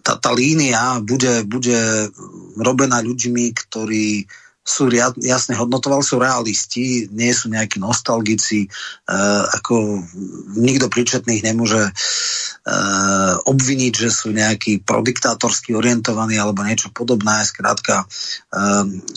tá, 0.02 0.12
tá 0.18 0.30
línia 0.32 0.98
bude, 1.04 1.44
bude 1.44 2.08
robená 2.58 3.04
ľuďmi, 3.04 3.44
ktorí 3.54 4.24
sú 4.68 4.92
riad, 4.92 5.16
jasne 5.16 5.56
hodnotovali, 5.56 6.04
sú 6.04 6.20
realisti, 6.20 7.08
nie 7.08 7.32
sú 7.32 7.48
nejakí 7.48 7.80
nostalgici, 7.80 8.68
e, 8.68 8.68
ako 9.56 10.04
nikto 10.60 10.92
príčetných 10.92 11.40
nemôže 11.40 11.88
e, 11.88 11.92
obviniť, 13.48 13.92
že 13.96 14.10
sú 14.12 14.28
nejakí 14.36 14.84
prodiktátorsky 14.84 15.72
orientovaní 15.72 16.36
alebo 16.36 16.60
niečo 16.68 16.92
podobné. 16.92 17.40
Skrátka, 17.48 18.04
e, 18.04 18.06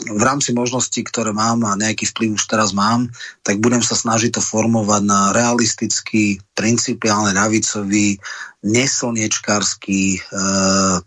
v 0.08 0.22
rámci 0.24 0.56
možností, 0.56 1.04
ktoré 1.04 1.36
mám 1.36 1.68
a 1.68 1.76
nejaký 1.76 2.08
vplyv 2.08 2.40
už 2.40 2.48
teraz 2.48 2.72
mám, 2.72 3.12
tak 3.44 3.60
budem 3.60 3.84
sa 3.84 4.00
snažiť 4.00 4.40
to 4.40 4.42
formovať 4.42 5.04
na 5.04 5.36
realistický, 5.36 6.40
principiálne 6.56 7.36
ľavicový, 7.36 8.16
neslniečkársky, 8.64 10.16
e, 10.16 10.20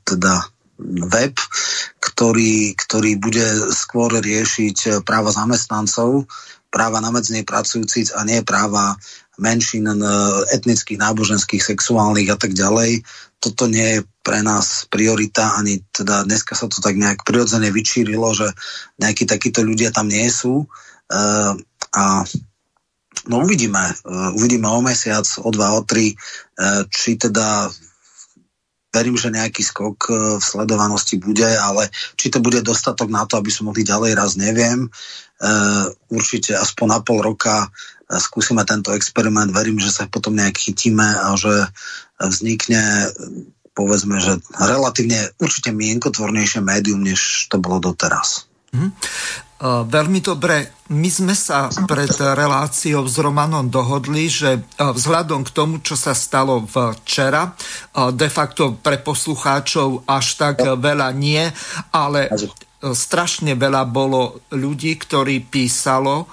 teda 0.05 0.54
web, 0.79 1.35
ktorý, 2.03 2.75
ktorý 2.75 3.19
bude 3.19 3.47
skôr 3.71 4.11
riešiť 4.19 5.07
práva 5.07 5.31
zamestnancov, 5.31 6.27
práva 6.75 6.99
na 6.99 7.15
medznej 7.15 7.47
pracujúcich 7.47 8.15
a 8.19 8.27
nie 8.27 8.43
práva 8.43 8.99
menšín 9.39 9.87
etnických, 10.51 10.99
náboženských, 10.99 11.63
sexuálnych 11.63 12.31
a 12.31 12.39
tak 12.39 12.55
ďalej. 12.55 13.03
Toto 13.43 13.67
nie 13.67 13.99
je 13.99 14.01
pre 14.25 14.41
nás 14.41 14.89
priorita, 14.89 15.59
ani 15.59 15.83
teda 15.93 16.25
dneska 16.25 16.57
sa 16.57 16.71
to 16.71 16.81
tak 16.81 16.97
nejak 16.97 17.27
prirodzene 17.27 17.69
vyčírilo, 17.69 18.33
že 18.33 18.49
nejakí 18.97 19.29
takíto 19.29 19.61
ľudia 19.61 19.93
tam 19.93 20.09
nie 20.09 20.27
sú. 20.33 20.65
Uh, 21.13 21.53
a 21.93 22.25
no 23.29 23.45
uvidíme, 23.45 23.85
uh, 24.09 24.33
uvidíme 24.33 24.65
o 24.71 24.81
mesiac, 24.81 25.29
o 25.45 25.53
dva, 25.53 25.77
o 25.77 25.85
tri, 25.85 26.17
uh, 26.17 26.89
či 26.89 27.21
teda 27.21 27.69
verím, 28.95 29.19
že 29.19 29.35
nejaký 29.35 29.67
skok 29.67 29.99
e, 30.07 30.13
v 30.39 30.45
sledovanosti 30.45 31.19
bude, 31.19 31.51
ale 31.51 31.91
či 32.15 32.31
to 32.31 32.39
bude 32.39 32.63
dostatok 32.63 33.11
na 33.11 33.27
to, 33.27 33.43
aby 33.43 33.51
sme 33.51 33.75
mohli 33.75 33.83
ďalej 33.83 34.13
raz, 34.15 34.39
neviem. 34.39 34.87
E, 34.87 34.89
určite 36.15 36.55
aspoň 36.55 36.87
na 36.87 36.99
pol 37.03 37.19
roka 37.19 37.67
e, 37.67 37.69
skúsime 38.23 38.63
tento 38.63 38.95
experiment, 38.95 39.51
verím, 39.51 39.83
že 39.83 39.91
sa 39.91 40.07
potom 40.07 40.39
nejak 40.39 40.55
chytíme 40.55 41.05
a 41.05 41.35
že 41.35 41.67
vznikne 42.23 43.11
povedzme, 43.75 44.23
že 44.23 44.39
relatívne 44.55 45.35
určite 45.43 45.75
mienkotvornejšie 45.75 46.63
médium, 46.63 47.03
než 47.03 47.51
to 47.51 47.59
bolo 47.59 47.83
doteraz. 47.83 48.47
Mm-hmm. 48.71 48.91
Veľmi 49.63 50.19
dobre. 50.19 50.85
My 50.91 51.09
sme 51.09 51.33
sa 51.33 51.71
pred 51.89 52.11
reláciou 52.11 53.07
s 53.07 53.17
Romanom 53.17 53.71
dohodli, 53.71 54.27
že 54.27 54.67
vzhľadom 54.77 55.47
k 55.47 55.55
tomu, 55.55 55.75
čo 55.81 55.95
sa 55.95 56.13
stalo 56.13 56.67
včera, 56.67 57.55
de 57.95 58.29
facto 58.29 58.77
pre 58.77 58.99
poslucháčov 59.01 60.05
až 60.11 60.27
tak 60.37 60.61
veľa 60.61 61.09
nie, 61.17 61.41
ale 61.95 62.29
strašne 62.85 63.57
veľa 63.57 63.89
bolo 63.89 64.45
ľudí, 64.53 64.93
ktorí 65.01 65.47
písalo 65.49 66.29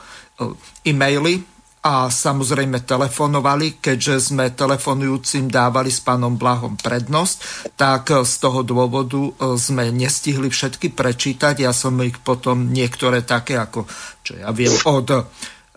e-maily 0.84 1.46
a 1.82 2.14
samozrejme 2.14 2.86
telefonovali, 2.86 3.82
keďže 3.82 4.30
sme 4.34 4.54
telefonujúcim 4.54 5.50
dávali 5.50 5.90
s 5.90 5.98
pánom 5.98 6.38
Blahom 6.38 6.78
prednosť, 6.78 7.68
tak 7.74 8.14
z 8.14 8.34
toho 8.38 8.62
dôvodu 8.62 9.18
e, 9.18 9.32
sme 9.58 9.90
nestihli 9.90 10.54
všetky 10.54 10.94
prečítať. 10.94 11.66
Ja 11.66 11.74
som 11.74 11.98
ich 12.06 12.22
potom 12.22 12.70
niektoré 12.70 13.26
také 13.26 13.58
ako, 13.58 13.90
čo 14.22 14.38
ja 14.38 14.54
viem, 14.54 14.74
od 14.86 15.26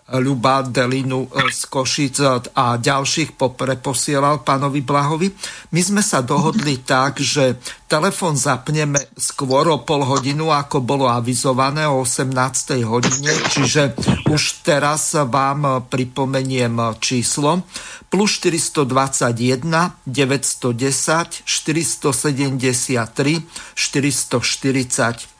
Ľuba 0.05 0.69
Delinu 0.69 1.25
e, 1.25 1.49
z 1.49 1.65
Košic 1.65 2.21
a 2.53 2.77
ďalších 2.77 3.41
popreposielal 3.41 4.45
pánovi 4.45 4.85
Blahovi. 4.85 5.33
My 5.73 5.81
sme 5.81 6.05
sa 6.05 6.21
dohodli 6.21 6.77
tak, 6.85 7.17
že 7.17 7.57
telefon 7.89 8.37
zapneme 8.37 9.01
skôr 9.17 9.65
o 9.65 9.81
pol 9.81 10.05
hodinu, 10.05 10.53
ako 10.53 10.85
bolo 10.85 11.09
avizované 11.09 11.89
o 11.89 12.05
18. 12.05 12.85
hodine, 12.85 13.33
čiže 13.49 13.97
už 14.29 14.61
teraz 14.61 15.17
vám 15.17 15.89
pripomeniem 15.89 17.01
číslo 17.01 17.65
plus 18.13 18.37
421 18.37 20.05
910 20.05 21.41
473 21.41 23.41
440. 23.73 25.33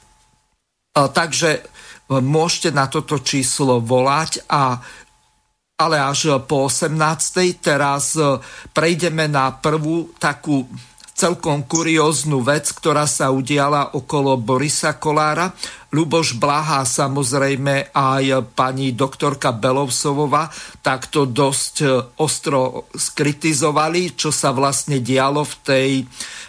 Takže 0.96 1.75
môžete 2.10 2.70
na 2.70 2.86
toto 2.86 3.18
číslo 3.18 3.82
volať 3.82 4.46
a 4.46 4.78
ale 5.76 6.00
až 6.00 6.40
po 6.48 6.72
18. 6.72 6.96
Teraz 7.60 8.16
e, 8.16 8.40
prejdeme 8.72 9.28
na 9.28 9.52
prvú 9.52 10.16
takú 10.16 10.64
celkom 11.16 11.64
kurióznu 11.64 12.44
vec, 12.44 12.68
ktorá 12.76 13.08
sa 13.08 13.32
udiala 13.32 13.96
okolo 13.96 14.36
Borisa 14.36 15.00
Kolára. 15.00 15.56
Luboš 15.96 16.36
Blaha, 16.36 16.84
samozrejme 16.84 17.96
aj 17.96 18.52
pani 18.52 18.92
doktorka 18.92 19.56
Belovsovova 19.56 20.52
takto 20.84 21.24
dosť 21.24 21.74
e, 21.80 21.88
ostro 22.20 22.92
skritizovali, 22.92 24.12
čo 24.12 24.28
sa 24.28 24.52
vlastne 24.52 25.00
dialo 25.00 25.40
v 25.40 25.54
tej 25.64 25.90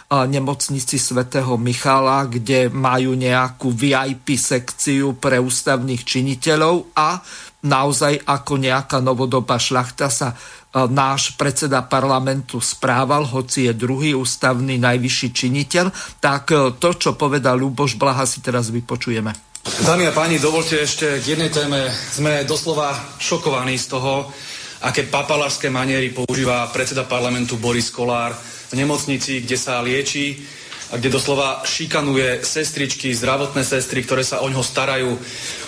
nemocnici 0.08 0.96
svätého 0.96 1.60
Michala, 1.60 2.24
kde 2.24 2.72
majú 2.72 3.12
nejakú 3.12 3.68
VIP 3.68 4.40
sekciu 4.40 5.20
pre 5.20 5.36
ústavných 5.36 6.00
činiteľov 6.00 6.96
a 6.96 7.20
naozaj 7.68 8.24
ako 8.24 8.56
nejaká 8.56 9.04
novodobá 9.04 9.60
šlachta 9.60 10.08
sa 10.08 10.32
náš 10.74 11.34
predseda 11.34 11.80
parlamentu 11.84 12.60
správal, 12.60 13.24
hoci 13.24 13.68
je 13.68 13.72
druhý 13.72 14.12
ústavný 14.12 14.76
najvyšší 14.76 15.28
činiteľ, 15.32 15.86
tak 16.20 16.52
to, 16.76 16.90
čo 16.96 17.16
povedal 17.16 17.56
Luboš 17.56 17.96
Blaha, 17.96 18.28
si 18.28 18.44
teraz 18.44 18.68
vypočujeme. 18.68 19.32
Dámy 19.68 20.08
a 20.08 20.16
páni, 20.16 20.40
dovolte 20.40 20.80
ešte 20.80 21.20
k 21.20 21.36
jednej 21.36 21.52
téme. 21.52 21.92
Sme 21.92 22.48
doslova 22.48 22.94
šokovaní 23.20 23.76
z 23.76 23.86
toho, 23.92 24.32
aké 24.80 25.04
papalárske 25.04 25.68
maniery 25.68 26.14
používa 26.14 26.70
predseda 26.72 27.04
parlamentu 27.04 27.60
Boris 27.60 27.92
Kolár 27.92 28.32
v 28.70 28.74
nemocnici, 28.78 29.44
kde 29.44 29.56
sa 29.60 29.84
lieči 29.84 30.40
a 30.88 30.96
kde 30.96 31.12
doslova 31.12 31.60
šikanuje 31.68 32.40
sestričky, 32.40 33.12
zdravotné 33.12 33.60
sestry, 33.60 34.00
ktoré 34.08 34.24
sa 34.24 34.40
o 34.40 34.48
ňoho 34.48 34.64
starajú. 34.64 35.20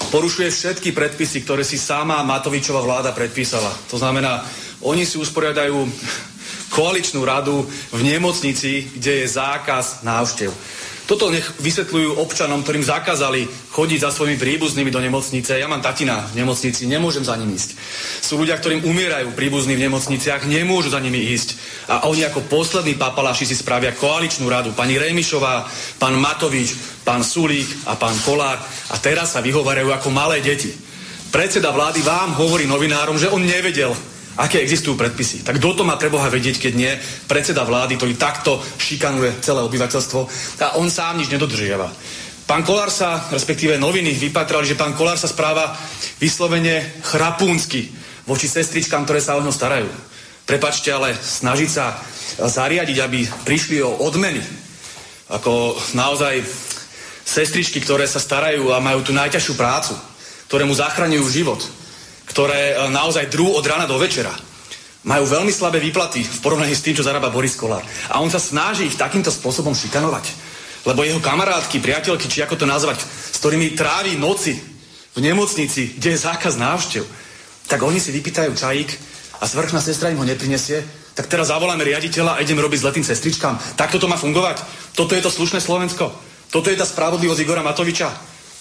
Porušuje 0.08 0.48
všetky 0.48 0.96
predpisy, 0.96 1.44
ktoré 1.44 1.60
si 1.60 1.76
sama 1.76 2.24
Matovičová 2.24 2.80
vláda 2.80 3.12
predpísala. 3.12 3.68
To 3.92 4.00
znamená, 4.00 4.40
oni 4.80 5.04
si 5.04 5.20
usporiadajú 5.20 5.76
koaličnú 6.70 7.20
radu 7.26 7.66
v 7.92 8.00
nemocnici, 8.00 8.88
kde 8.96 9.24
je 9.24 9.26
zákaz 9.28 10.06
návštev. 10.06 10.50
Toto 11.10 11.26
nech 11.26 11.42
vysvetľujú 11.58 12.22
občanom, 12.22 12.62
ktorým 12.62 12.86
zakázali 12.86 13.42
chodiť 13.74 13.98
za 13.98 14.14
svojimi 14.14 14.38
príbuznými 14.38 14.94
do 14.94 15.02
nemocnice. 15.02 15.58
Ja 15.58 15.66
mám 15.66 15.82
tatina 15.82 16.22
v 16.30 16.38
nemocnici, 16.38 16.86
nemôžem 16.86 17.26
za 17.26 17.34
ním 17.34 17.50
ísť. 17.50 17.74
Sú 18.22 18.38
ľudia, 18.38 18.54
ktorým 18.54 18.86
umierajú 18.86 19.34
príbuzní 19.34 19.74
v 19.74 19.90
nemocniciach, 19.90 20.46
nemôžu 20.46 20.94
za 20.94 21.02
nimi 21.02 21.18
ísť. 21.34 21.58
A 21.90 22.06
oni 22.06 22.22
ako 22.30 22.46
poslední 22.46 22.94
papalaši 22.94 23.42
si 23.42 23.58
spravia 23.58 23.90
koaličnú 23.90 24.46
radu. 24.46 24.70
Pani 24.70 25.02
Remišová, 25.02 25.66
pán 25.98 26.14
Matovič, 26.14 26.78
pán 27.02 27.26
Sulík 27.26 27.90
a 27.90 27.98
pán 27.98 28.14
Kolár. 28.22 28.62
A 28.94 28.96
teraz 29.02 29.34
sa 29.34 29.42
vyhovárajú 29.42 29.90
ako 29.90 30.14
malé 30.14 30.38
deti. 30.38 30.70
Predseda 31.34 31.74
vlády 31.74 32.06
vám 32.06 32.38
hovorí 32.38 32.70
novinárom, 32.70 33.18
že 33.18 33.26
on 33.34 33.42
nevedel, 33.42 33.90
aké 34.38 34.62
existujú 34.62 34.94
predpisy. 34.94 35.42
Tak 35.42 35.58
kto 35.58 35.82
to 35.82 35.88
má 35.88 35.98
preboha 35.98 36.30
vedieť, 36.30 36.62
keď 36.62 36.72
nie 36.76 36.92
predseda 37.26 37.66
vlády, 37.66 37.98
ktorý 37.98 38.14
takto 38.14 38.62
šikanuje 38.78 39.42
celé 39.42 39.60
obyvateľstvo 39.66 40.20
a 40.62 40.78
on 40.78 40.86
sám 40.86 41.18
nič 41.18 41.32
nedodržiava. 41.32 41.90
Pán 42.46 42.66
Kolár 42.66 42.90
sa, 42.90 43.30
respektíve 43.30 43.78
noviny 43.78 44.10
vypatrali, 44.10 44.66
že 44.66 44.78
pán 44.78 44.98
Kolár 44.98 45.14
sa 45.14 45.30
správa 45.30 45.70
vyslovene 46.18 47.02
chrapúnsky 47.06 47.94
voči 48.26 48.50
sestričkám, 48.50 49.06
ktoré 49.06 49.22
sa 49.22 49.38
o 49.38 49.42
ňo 49.42 49.54
starajú. 49.54 49.86
Prepačte, 50.46 50.90
ale 50.90 51.14
snažiť 51.14 51.70
sa 51.70 51.94
zariadiť, 52.42 52.98
aby 52.98 53.22
prišli 53.46 53.78
o 53.86 54.02
odmeny, 54.02 54.42
ako 55.30 55.78
naozaj 55.94 56.42
sestričky, 57.22 57.78
ktoré 57.78 58.10
sa 58.10 58.18
starajú 58.18 58.74
a 58.74 58.82
majú 58.82 59.06
tú 59.06 59.14
najťažšiu 59.14 59.54
prácu, 59.54 59.94
ktoré 60.50 60.66
mu 60.66 60.74
zachraňujú 60.74 61.26
život, 61.30 61.62
ktoré 62.30 62.78
e, 62.78 62.88
naozaj 62.94 63.26
drú 63.26 63.50
od 63.50 63.66
rána 63.66 63.90
do 63.90 63.98
večera. 63.98 64.30
Majú 65.02 65.26
veľmi 65.26 65.50
slabé 65.50 65.82
výplaty 65.82 66.22
v 66.22 66.38
porovnaní 66.38 66.76
s 66.76 66.84
tým, 66.86 66.94
čo 66.94 67.02
zarába 67.02 67.32
Boris 67.32 67.58
Kolár. 67.58 67.82
A 68.12 68.22
on 68.22 68.30
sa 68.30 68.38
snaží 68.38 68.86
ich 68.86 69.00
takýmto 69.00 69.34
spôsobom 69.34 69.74
šikanovať. 69.74 70.30
Lebo 70.86 71.04
jeho 71.04 71.20
kamarátky, 71.20 71.82
priateľky, 71.82 72.30
či 72.30 72.40
ako 72.40 72.56
to 72.56 72.66
nazvať, 72.68 73.02
s 73.04 73.36
ktorými 73.42 73.76
trávi 73.76 74.16
noci 74.16 74.56
v 75.12 75.18
nemocnici, 75.20 75.98
kde 75.98 76.14
je 76.14 76.24
zákaz 76.24 76.56
návštev, 76.56 77.04
tak 77.68 77.82
oni 77.82 78.00
si 78.00 78.14
vypýtajú 78.14 78.52
čajík 78.54 78.90
a 79.40 79.44
svrchná 79.44 79.80
sestra 79.80 80.12
im 80.12 80.20
ho 80.20 80.26
neprinesie, 80.28 80.84
tak 81.16 81.28
teraz 81.28 81.52
zavoláme 81.52 81.84
riaditeľa 81.84 82.38
a 82.38 82.42
ideme 82.44 82.64
robiť 82.64 82.80
s 82.80 82.86
letým 82.86 83.04
sestričkám. 83.04 83.76
Takto 83.76 84.00
to 84.00 84.08
má 84.08 84.16
fungovať? 84.16 84.62
Toto 84.96 85.12
je 85.12 85.20
to 85.20 85.28
slušné 85.32 85.60
Slovensko? 85.60 86.12
Toto 86.48 86.68
je 86.72 86.80
tá 86.80 86.86
spravodlivosť 86.88 87.40
Igora 87.44 87.60
Matoviča? 87.60 88.08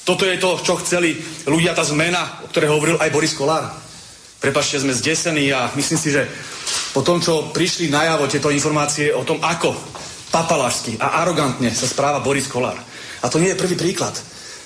Toto 0.04 0.26
je 0.26 0.42
to, 0.42 0.58
čo 0.62 0.80
chceli 0.82 1.16
ľudia, 1.46 1.78
tá 1.78 1.86
zmena, 1.86 2.44
o 2.44 2.50
ktorej 2.50 2.72
hovoril 2.74 2.98
aj 2.98 3.14
Boris 3.14 3.36
Kolár. 3.38 3.70
Prepašte, 4.40 4.80
sme 4.80 4.96
zdesení 4.96 5.52
a 5.52 5.70
myslím 5.76 6.00
si, 6.00 6.10
že 6.16 6.24
po 6.96 7.04
tom, 7.04 7.20
čo 7.20 7.52
prišli 7.52 7.92
najavo 7.92 8.32
tieto 8.32 8.50
informácie 8.50 9.12
o 9.12 9.28
tom, 9.28 9.44
ako 9.44 9.76
papalášsky 10.32 10.98
a 11.02 11.22
arogantne 11.22 11.70
sa 11.74 11.90
správa 11.90 12.24
Boris 12.24 12.48
Kolár. 12.48 12.78
A 13.20 13.26
to 13.28 13.42
nie 13.42 13.52
je 13.52 13.60
prvý 13.60 13.76
príklad. 13.76 14.16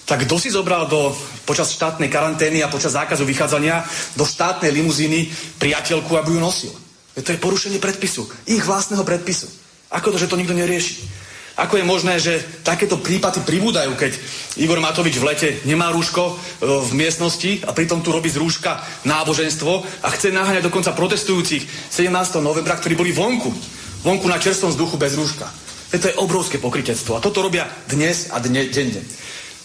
Tak 0.03 0.27
kto 0.27 0.35
si 0.35 0.51
zobral 0.51 0.85
do, 0.91 1.15
počas 1.47 1.71
štátnej 1.71 2.11
karantény 2.11 2.59
a 2.59 2.71
počas 2.71 2.93
zákazu 2.93 3.23
vychádzania 3.23 3.81
do 4.19 4.27
štátnej 4.27 4.69
limuzíny 4.75 5.31
priateľku, 5.57 6.11
aby 6.19 6.35
ju 6.35 6.39
nosil? 6.43 6.73
To 7.15 7.29
je 7.31 7.39
porušenie 7.39 7.79
predpisu. 7.79 8.27
Ich 8.51 8.65
vlastného 8.67 9.05
predpisu. 9.07 9.47
Ako 9.93 10.11
to, 10.11 10.17
že 10.19 10.27
to 10.27 10.35
nikto 10.35 10.57
nerieši? 10.57 11.07
Ako 11.53 11.77
je 11.77 11.85
možné, 11.85 12.17
že 12.17 12.41
takéto 12.65 12.97
prípady 12.97 13.45
pribúdajú, 13.45 13.93
keď 13.93 14.17
Igor 14.57 14.81
Matovič 14.81 15.21
v 15.21 15.27
lete 15.29 15.49
nemá 15.69 15.93
rúško 15.93 16.23
e, 16.25 16.33
v 16.65 16.91
miestnosti 16.97 17.61
a 17.61 17.77
pritom 17.77 18.01
tu 18.01 18.09
robí 18.09 18.25
z 18.25 18.41
rúška 18.41 18.81
náboženstvo 19.05 19.85
a 20.01 20.07
chce 20.09 20.33
naháňať 20.33 20.65
dokonca 20.65 20.97
protestujúcich 20.97 21.93
17. 21.93 22.09
novembra, 22.41 22.73
ktorí 22.73 22.97
boli 22.97 23.13
vonku. 23.13 23.53
Vonku 24.01 24.25
na 24.25 24.41
čerstvom 24.41 24.73
vzduchu 24.73 24.97
bez 24.97 25.13
rúška. 25.13 25.45
To 25.93 26.09
je 26.09 26.17
obrovské 26.17 26.57
pokrytectvo. 26.57 27.21
A 27.21 27.21
toto 27.21 27.45
robia 27.45 27.69
dnes 27.85 28.33
a 28.33 28.41
dne, 28.41 28.65
denne. 28.73 29.05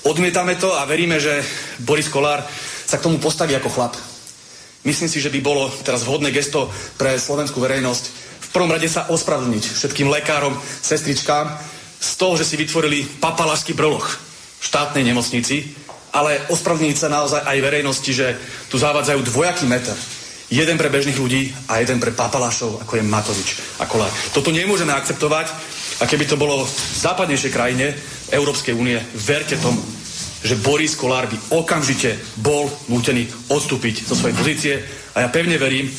Odmietame 0.05 0.61
to 0.61 0.77
a 0.77 0.85
veríme, 0.85 1.17
že 1.17 1.41
Boris 1.81 2.13
Kolár 2.13 2.45
sa 2.85 3.01
k 3.01 3.05
tomu 3.09 3.17
postaví 3.17 3.57
ako 3.57 3.73
chlap. 3.73 3.97
Myslím 4.85 5.09
si, 5.09 5.25
že 5.25 5.33
by 5.33 5.41
bolo 5.41 5.73
teraz 5.81 6.05
vhodné 6.05 6.37
gesto 6.37 6.69
pre 7.01 7.17
slovenskú 7.17 7.65
verejnosť 7.65 8.29
v 8.49 8.57
prvom 8.57 8.73
rade 8.73 8.89
sa 8.89 9.13
ospravedlniť 9.13 9.65
všetkým 9.77 10.09
lekárom, 10.09 10.57
sestričkám, 10.81 11.53
z 11.99 12.11
toho, 12.15 12.39
že 12.39 12.47
si 12.47 12.55
vytvorili 12.55 13.19
papalašský 13.19 13.75
broloch 13.75 14.07
v 14.59 14.65
štátnej 14.65 15.03
nemocnici, 15.03 15.75
ale 16.15 16.41
ospravedlniť 16.49 16.97
sa 16.97 17.13
naozaj 17.13 17.43
aj 17.45 17.59
verejnosti, 17.61 18.11
že 18.15 18.39
tu 18.71 18.81
zavádzajú 18.81 19.21
dvojaký 19.29 19.67
meter. 19.69 19.95
Jeden 20.49 20.81
pre 20.81 20.89
bežných 20.89 21.21
ľudí 21.21 21.53
a 21.69 21.85
jeden 21.85 22.01
pre 22.01 22.17
papalašov, 22.17 22.81
ako 22.81 22.97
je 22.97 23.05
Matovič 23.05 23.49
a 23.79 23.85
Kolár. 23.85 24.09
Toto 24.33 24.49
nemôžeme 24.49 24.97
akceptovať 24.97 25.53
a 26.01 26.09
keby 26.09 26.25
to 26.25 26.41
bolo 26.41 26.65
v 26.65 26.73
západnejšej 27.05 27.53
krajine 27.53 27.93
Európskej 28.33 28.73
únie, 28.73 28.97
verte 29.13 29.61
tomu, 29.61 29.85
že 30.41 30.57
Boris 30.57 30.97
Kolár 30.97 31.29
by 31.29 31.53
okamžite 31.53 32.17
bol 32.41 32.71
nútený 32.89 33.29
odstúpiť 33.53 34.09
zo 34.09 34.17
svojej 34.17 34.37
pozície 34.39 34.75
a 35.13 35.27
ja 35.27 35.29
pevne 35.29 35.61
verím, 35.61 35.93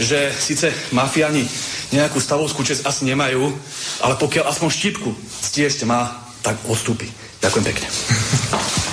že 0.00 0.32
síce 0.32 0.72
mafiáni 0.96 1.44
nejakú 1.92 2.16
stavovskú 2.16 2.64
čest 2.64 2.88
asi 2.88 3.04
nemajú, 3.04 3.52
ale 4.00 4.14
pokiaľ 4.16 4.48
aspoň 4.48 4.68
štipku 4.72 5.10
cti 5.50 5.68
ešte 5.68 5.84
má, 5.84 6.08
tak 6.40 6.56
odstúpi. 6.66 7.06
Ďakujem 7.42 7.64
pekne. 7.66 7.88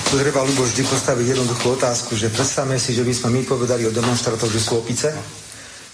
Tu 0.09 0.17
treba, 0.17 0.41
Lubo, 0.41 0.65
vždy 0.65 0.81
postaviť 0.89 1.37
jednoduchú 1.37 1.77
otázku, 1.77 2.17
že 2.17 2.33
predstavme 2.33 2.81
si, 2.81 2.97
že 2.97 3.05
by 3.05 3.13
sme 3.13 3.29
my 3.29 3.41
povedali 3.45 3.85
o 3.85 3.93
demonstrátoch, 3.93 4.49
že 4.49 4.57
sú 4.57 4.81
opice, 4.81 5.13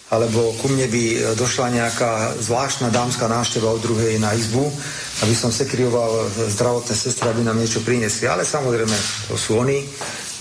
alebo 0.07 0.55
ku 0.61 0.71
mne 0.71 0.87
by 0.87 1.35
došla 1.35 1.67
nejaká 1.75 2.39
zvláštna 2.39 2.93
dámska 2.93 3.27
návšteva 3.27 3.75
od 3.75 3.83
druhej 3.83 4.15
na 4.21 4.31
izbu, 4.31 4.71
aby 5.25 5.35
som 5.35 5.51
sekrioval 5.51 6.31
zdravotné 6.55 6.95
sestry, 6.95 7.27
aby 7.27 7.43
nám 7.43 7.59
niečo 7.59 7.83
priniesli. 7.83 8.29
Ale 8.29 8.47
samozrejme, 8.47 8.95
to 9.27 9.35
sú 9.35 9.59
oni 9.59 9.83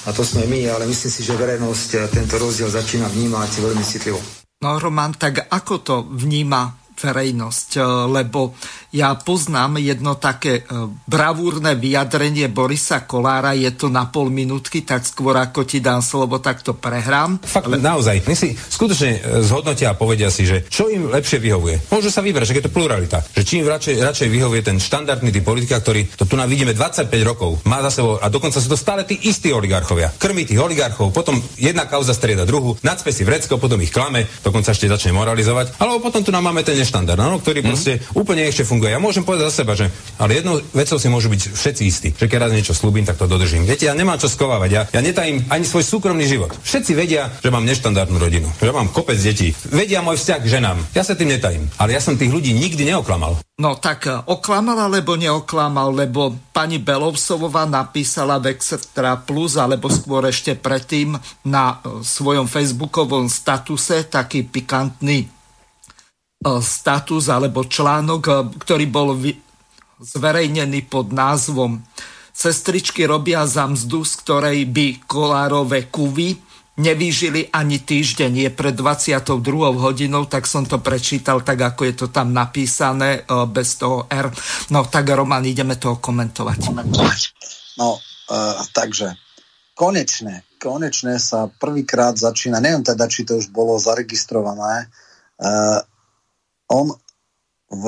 a 0.07 0.13
to 0.13 0.23
sme 0.23 0.47
my, 0.47 0.71
ale 0.71 0.87
myslím 0.87 1.11
si, 1.11 1.27
že 1.27 1.35
verejnosť 1.35 2.15
tento 2.15 2.39
rozdiel 2.39 2.71
začína 2.71 3.11
vnímať 3.11 3.51
veľmi 3.59 3.83
citlivo. 3.83 4.44
No 4.65 4.81
Roman, 4.81 5.13
tak 5.13 5.45
ako 5.53 5.75
to 5.85 5.97
vníma 6.09 6.84
verejnosť, 6.95 7.69
e, 7.77 7.81
lebo 8.09 8.55
ja 8.95 9.19
poznám 9.19 9.83
jedno 9.83 10.15
také 10.15 10.63
e, 10.63 10.87
bravúrne 11.11 11.75
vyjadrenie 11.75 12.47
Borisa 12.47 13.03
Kolára, 13.03 13.51
je 13.59 13.75
to 13.75 13.91
na 13.91 14.07
pol 14.07 14.31
minútky, 14.31 14.87
tak 14.87 15.03
skôr 15.03 15.35
ako 15.35 15.67
ti 15.67 15.83
dám 15.83 15.99
slovo, 15.99 16.39
tak 16.39 16.63
to 16.63 16.79
prehrám. 16.79 17.43
Fakt, 17.43 17.67
ale... 17.67 17.83
naozaj, 17.83 18.23
my 18.23 18.35
si 18.39 18.55
skutočne 18.55 19.11
e, 19.19 19.21
zhodnotia 19.43 19.91
a 19.91 19.99
povedia 19.99 20.31
si, 20.31 20.47
že 20.47 20.63
čo 20.71 20.87
im 20.87 21.11
lepšie 21.11 21.43
vyhovuje. 21.43 21.91
Môžu 21.91 22.15
sa 22.15 22.23
vybrať, 22.23 22.55
že 22.55 22.55
je 22.63 22.67
to 22.71 22.75
pluralita. 22.75 23.19
Že 23.35 23.43
čím 23.43 23.67
radšej, 23.67 23.99
radšej 23.99 24.29
vyhovuje 24.31 24.63
ten 24.63 24.79
štandardný 24.79 25.35
typ 25.35 25.43
politika, 25.43 25.83
ktorý 25.83 26.07
to 26.15 26.31
tu 26.31 26.39
na 26.39 26.47
vidíme 26.47 26.71
25 26.71 27.11
rokov, 27.27 27.67
má 27.67 27.83
za 27.83 27.91
sebou 27.91 28.23
a 28.23 28.31
dokonca 28.31 28.63
sú 28.63 28.71
to 28.71 28.79
stále 28.79 29.03
tí 29.03 29.19
istí 29.27 29.51
oligarchovia. 29.51 30.15
Krmí 30.15 30.47
tých 30.47 30.63
oligarchov, 30.63 31.11
potom 31.11 31.43
jedna 31.59 31.91
kauza 31.91 32.15
strieda 32.15 32.47
druhú, 32.47 32.79
nadspe 32.87 33.11
si 33.11 33.27
vrecko, 33.27 33.59
potom 33.59 33.83
ich 33.83 33.91
klame, 33.91 34.31
dokonca 34.47 34.71
ešte 34.71 34.87
začne 34.87 35.11
moralizovať. 35.19 35.83
Ale 35.83 35.99
potom 35.99 36.23
tu 36.23 36.31
nám 36.31 36.47
máme 36.47 36.63
ten 36.63 36.79
neštandard, 36.85 37.17
no, 37.17 37.41
ktorý 37.41 37.65
mm. 37.65 37.67
proste 37.67 37.93
úplne 38.13 38.45
ešte 38.45 38.69
funguje. 38.69 38.93
Ja 38.93 39.01
môžem 39.01 39.25
povedať 39.25 39.49
za 39.49 39.65
seba, 39.65 39.73
že 39.73 39.89
ale 40.21 40.45
jednou 40.45 40.61
vecou 40.77 41.01
si 41.01 41.09
môžu 41.09 41.33
byť 41.33 41.57
všetci 41.57 41.83
istí, 41.89 42.09
že 42.13 42.29
keď 42.29 42.47
raz 42.47 42.53
niečo 42.53 42.77
slúbim, 42.77 43.09
tak 43.09 43.17
to 43.17 43.25
dodržím. 43.25 43.65
Viete, 43.65 43.89
ja 43.89 43.97
nemám 43.97 44.21
čo 44.21 44.29
skovávať, 44.29 44.71
ja, 44.71 44.83
ja 44.93 45.01
netajím 45.01 45.49
ani 45.49 45.65
svoj 45.65 45.83
súkromný 45.83 46.29
život. 46.29 46.53
Všetci 46.61 46.93
vedia, 46.93 47.33
že 47.41 47.49
mám 47.49 47.65
neštandardnú 47.65 48.21
rodinu, 48.21 48.53
že 48.61 48.69
mám 48.69 48.93
kopec 48.93 49.17
detí. 49.17 49.57
Vedia 49.73 50.05
môj 50.05 50.21
vzťah 50.21 50.39
k 50.45 50.51
ženám. 50.61 50.79
Ja 50.93 51.03
sa 51.03 51.17
tým 51.17 51.33
netajím. 51.33 51.65
Ale 51.81 51.97
ja 51.97 52.01
som 52.05 52.21
tých 52.21 52.31
ľudí 52.31 52.53
nikdy 52.53 52.85
neoklamal. 52.93 53.41
No 53.55 53.79
tak 53.79 54.11
e, 54.11 54.19
oklamal 54.27 54.91
alebo 54.91 55.15
neoklamal, 55.15 55.95
lebo 55.95 56.35
pani 56.51 56.83
Belovsovová 56.83 57.71
napísala 57.71 58.43
v 58.43 58.51
Extra 58.51 59.15
Plus, 59.23 59.55
alebo 59.55 59.87
skôr 59.87 60.27
ešte 60.27 60.59
predtým 60.59 61.15
na 61.47 61.79
e, 61.79 62.03
svojom 62.03 62.51
facebookovom 62.51 63.31
statuse 63.31 64.11
taký 64.11 64.43
pikantný 64.43 65.31
status 66.61 67.33
alebo 67.33 67.65
článok, 67.65 68.23
e, 68.29 68.33
ktorý 68.61 68.85
bol 68.89 69.17
zverejnený 70.01 70.87
pod 70.87 71.11
názvom 71.11 71.81
Sestričky 72.35 73.07
robia 73.07 73.47
za 73.47 73.71
mzdu, 73.71 74.03
z 74.03 74.13
ktorej 74.27 74.59
by 74.67 75.07
kolárové 75.07 75.87
kuvy 75.87 76.35
nevýžili 76.75 77.47
ani 77.55 77.79
týždeň. 77.79 78.33
Je 78.35 78.51
pred 78.51 78.75
22. 78.75 79.39
hodinou, 79.79 80.27
tak 80.27 80.51
som 80.51 80.67
to 80.67 80.83
prečítal 80.83 81.47
tak, 81.47 81.63
ako 81.63 81.87
je 81.87 81.95
to 81.95 82.07
tam 82.11 82.35
napísané, 82.35 83.23
e, 83.23 83.47
bez 83.47 83.79
toho 83.79 84.11
R. 84.11 84.35
No 84.75 84.83
tak 84.91 85.15
Roman, 85.15 85.47
ideme 85.47 85.79
to 85.79 85.95
komentovať. 86.03 86.75
No, 87.75 87.99
uh, 87.99 88.63
takže 88.71 89.19
konečne, 89.75 90.47
konečne 90.63 91.19
sa 91.19 91.51
prvýkrát 91.51 92.15
začína, 92.15 92.63
neviem 92.63 92.87
teda, 92.87 93.11
či 93.11 93.27
to 93.27 93.43
už 93.43 93.51
bolo 93.51 93.75
zaregistrované, 93.83 94.87
uh, 95.43 95.83
on 96.69 96.95
v 97.69 97.85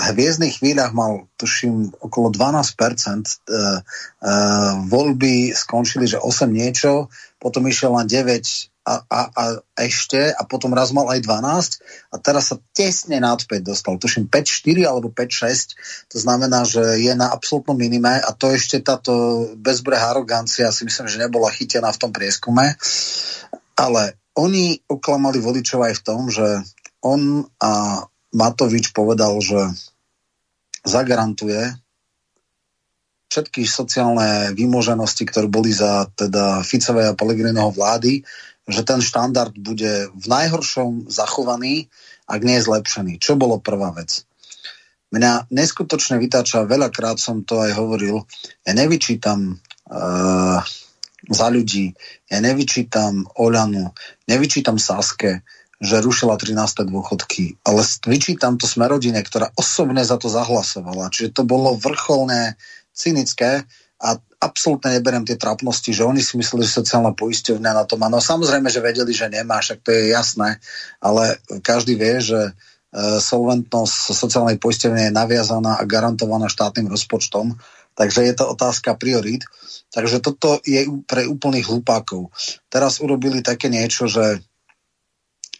hviezdnych 0.00 0.58
chvíľach 0.58 0.96
mal, 0.96 1.28
tuším, 1.36 1.92
okolo 2.00 2.32
12%. 2.32 2.40
Uh, 2.40 3.84
uh, 4.24 4.80
voľby 4.88 5.52
skončili, 5.52 6.08
že 6.08 6.16
8 6.16 6.48
niečo, 6.48 7.12
potom 7.36 7.68
išiel 7.68 7.92
na 7.92 8.08
9 8.08 8.70
a, 8.80 8.94
a, 9.06 9.20
a 9.36 9.42
ešte, 9.76 10.32
a 10.32 10.42
potom 10.48 10.72
raz 10.72 10.90
mal 10.96 11.04
aj 11.12 11.20
12 11.20 12.10
a 12.10 12.16
teraz 12.16 12.48
sa 12.48 12.56
tesne 12.72 13.20
nad 13.20 13.36
5 13.36 13.60
dostal. 13.60 14.00
Tuším 14.00 14.32
5-4 14.32 14.88
alebo 14.88 15.12
5-6. 15.12 16.10
To 16.10 16.18
znamená, 16.18 16.64
že 16.64 16.80
je 16.98 17.12
na 17.12 17.28
absolútnom 17.28 17.76
minime 17.76 18.18
a 18.18 18.30
to 18.32 18.50
ešte 18.50 18.80
táto 18.80 19.46
bezbrehá 19.60 20.16
arogancia 20.16 20.72
si 20.72 20.88
myslím, 20.88 21.06
že 21.06 21.22
nebola 21.22 21.52
chytená 21.52 21.92
v 21.92 22.00
tom 22.00 22.10
prieskume. 22.10 22.74
Ale 23.76 24.16
oni 24.34 24.80
oklamali 24.88 25.38
voličov 25.38 25.84
aj 25.84 25.94
v 26.00 26.04
tom, 26.04 26.32
že 26.32 26.64
on 27.02 27.44
a 27.60 28.04
Matovič 28.30 28.94
povedal, 28.94 29.40
že 29.42 29.58
zagarantuje 30.86 31.74
všetky 33.30 33.62
sociálne 33.62 34.50
výmoženosti, 34.58 35.22
ktoré 35.26 35.46
boli 35.46 35.70
za 35.70 36.10
teda 36.18 36.66
Ficovej 36.66 37.14
a 37.14 37.16
Pellegriniho 37.16 37.70
vlády, 37.70 38.26
že 38.66 38.82
ten 38.82 38.98
štandard 38.98 39.54
bude 39.54 40.10
v 40.10 40.26
najhoršom 40.26 41.10
zachovaný, 41.10 41.86
ak 42.26 42.40
nie 42.42 42.58
je 42.58 42.66
zlepšený. 42.66 43.12
Čo 43.22 43.38
bolo 43.38 43.62
prvá 43.62 43.94
vec? 43.94 44.26
Mňa 45.10 45.50
neskutočne 45.50 46.22
vytáča, 46.22 46.70
veľakrát 46.70 47.18
som 47.18 47.42
to 47.42 47.58
aj 47.58 47.74
hovoril, 47.74 48.22
ja 48.62 48.72
nevyčítam 48.78 49.58
uh, 49.58 50.62
za 51.26 51.46
ľudí, 51.50 51.90
ja 52.30 52.38
nevyčítam 52.38 53.26
Oľanu, 53.34 53.90
nevyčítam 54.30 54.78
Saske, 54.78 55.42
že 55.80 56.04
rušila 56.04 56.36
13. 56.36 56.92
dôchodky, 56.92 57.56
ale 57.64 57.80
vyčítam 58.04 58.60
to 58.60 58.68
smerodine, 58.68 59.16
ktorá 59.24 59.48
osobne 59.56 60.04
za 60.04 60.20
to 60.20 60.28
zahlasovala. 60.28 61.08
Čiže 61.08 61.32
to 61.32 61.42
bolo 61.48 61.72
vrcholné, 61.80 62.60
cynické 63.00 63.64
a 64.00 64.16
absolútne 64.40 64.96
neberiem 64.96 65.24
tie 65.24 65.40
trapnosti, 65.40 65.92
že 65.92 66.04
oni 66.04 66.20
si 66.20 66.36
mysleli, 66.36 66.64
že 66.64 66.80
sociálna 66.84 67.12
poisťovňa 67.16 67.70
na 67.76 67.84
to 67.84 67.96
má. 67.96 68.12
No 68.12 68.20
samozrejme, 68.20 68.68
že 68.72 68.84
vedeli, 68.84 69.12
že 69.12 69.32
nemá, 69.32 69.60
však 69.60 69.80
to 69.80 69.92
je 69.92 70.12
jasné, 70.12 70.60
ale 71.00 71.40
každý 71.60 71.96
vie, 71.96 72.20
že 72.20 72.40
e, 72.40 72.52
solventnosť 73.20 74.16
sociálnej 74.16 74.56
poisťovne 74.56 75.08
je 75.08 75.16
naviazaná 75.16 75.80
a 75.80 75.88
garantovaná 75.88 76.48
štátnym 76.48 76.88
rozpočtom, 76.88 77.56
takže 77.96 78.24
je 78.24 78.34
to 78.36 78.48
otázka 78.48 78.96
priorít. 78.96 79.44
Takže 79.90 80.22
toto 80.24 80.62
je 80.64 80.86
pre 81.04 81.26
úplných 81.26 81.66
hlupákov. 81.66 82.30
Teraz 82.72 83.02
urobili 83.02 83.42
také 83.44 83.68
niečo, 83.68 84.06
že 84.06 84.40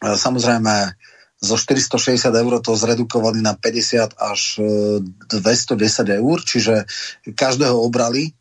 Samozrejme, 0.00 0.96
zo 1.40 1.56
460 1.56 2.28
eur 2.36 2.52
to 2.60 2.76
zredukovali 2.76 3.40
na 3.40 3.56
50 3.56 4.12
až 4.20 4.40
210 4.60 5.80
e, 5.80 6.20
eur, 6.20 6.38
čiže 6.44 6.84
každého 7.32 7.80
obrali 7.80 8.28
e, 8.28 8.32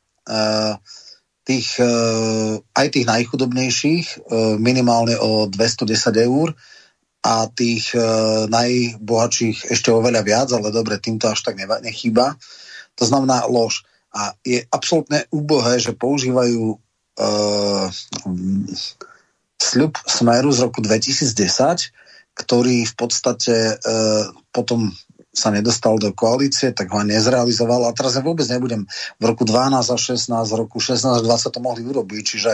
tých, 1.48 1.80
e, 1.80 1.92
aj 2.60 2.88
tých 2.92 3.08
najchudobnejších 3.08 4.06
minimálne 4.60 5.16
o 5.16 5.48
210 5.48 6.28
eur 6.28 6.52
a 7.20 7.52
tých 7.52 7.92
najbohatších 8.48 9.76
ešte 9.76 9.92
oveľa 9.92 10.24
viac, 10.24 10.48
ale 10.56 10.72
dobre, 10.72 11.04
týmto 11.04 11.28
až 11.28 11.44
tak 11.44 11.60
nechýba. 11.60 12.40
To 12.96 13.04
znamená 13.04 13.44
lož. 13.44 13.84
A 14.16 14.32
je 14.40 14.64
absolútne 14.72 15.28
úbohé, 15.28 15.84
že 15.84 15.92
používajú 15.92 16.80
uh, 16.80 17.86
sľub 19.60 20.00
Smeru 20.08 20.50
z 20.56 20.60
roku 20.64 20.80
2010, 20.80 21.92
ktorý 22.34 22.88
v 22.88 22.96
podstate 22.96 23.76
e, 23.76 23.94
potom 24.56 24.96
sa 25.30 25.54
nedostal 25.54 26.02
do 26.02 26.10
koalície, 26.12 26.74
tak 26.74 26.90
ho 26.90 27.06
nezrealizoval. 27.06 27.86
A 27.86 27.96
teraz 27.96 28.18
ja 28.18 28.24
vôbec 28.26 28.48
nebudem 28.50 28.90
v 29.22 29.24
roku 29.24 29.46
12 29.46 29.78
a 29.78 29.98
16, 29.98 30.26
v 30.26 30.56
roku 30.58 30.82
16 30.82 31.06
a 31.06 31.22
20 31.22 31.54
to 31.54 31.60
mohli 31.62 31.86
urobiť. 31.86 32.24
Čiže 32.26 32.52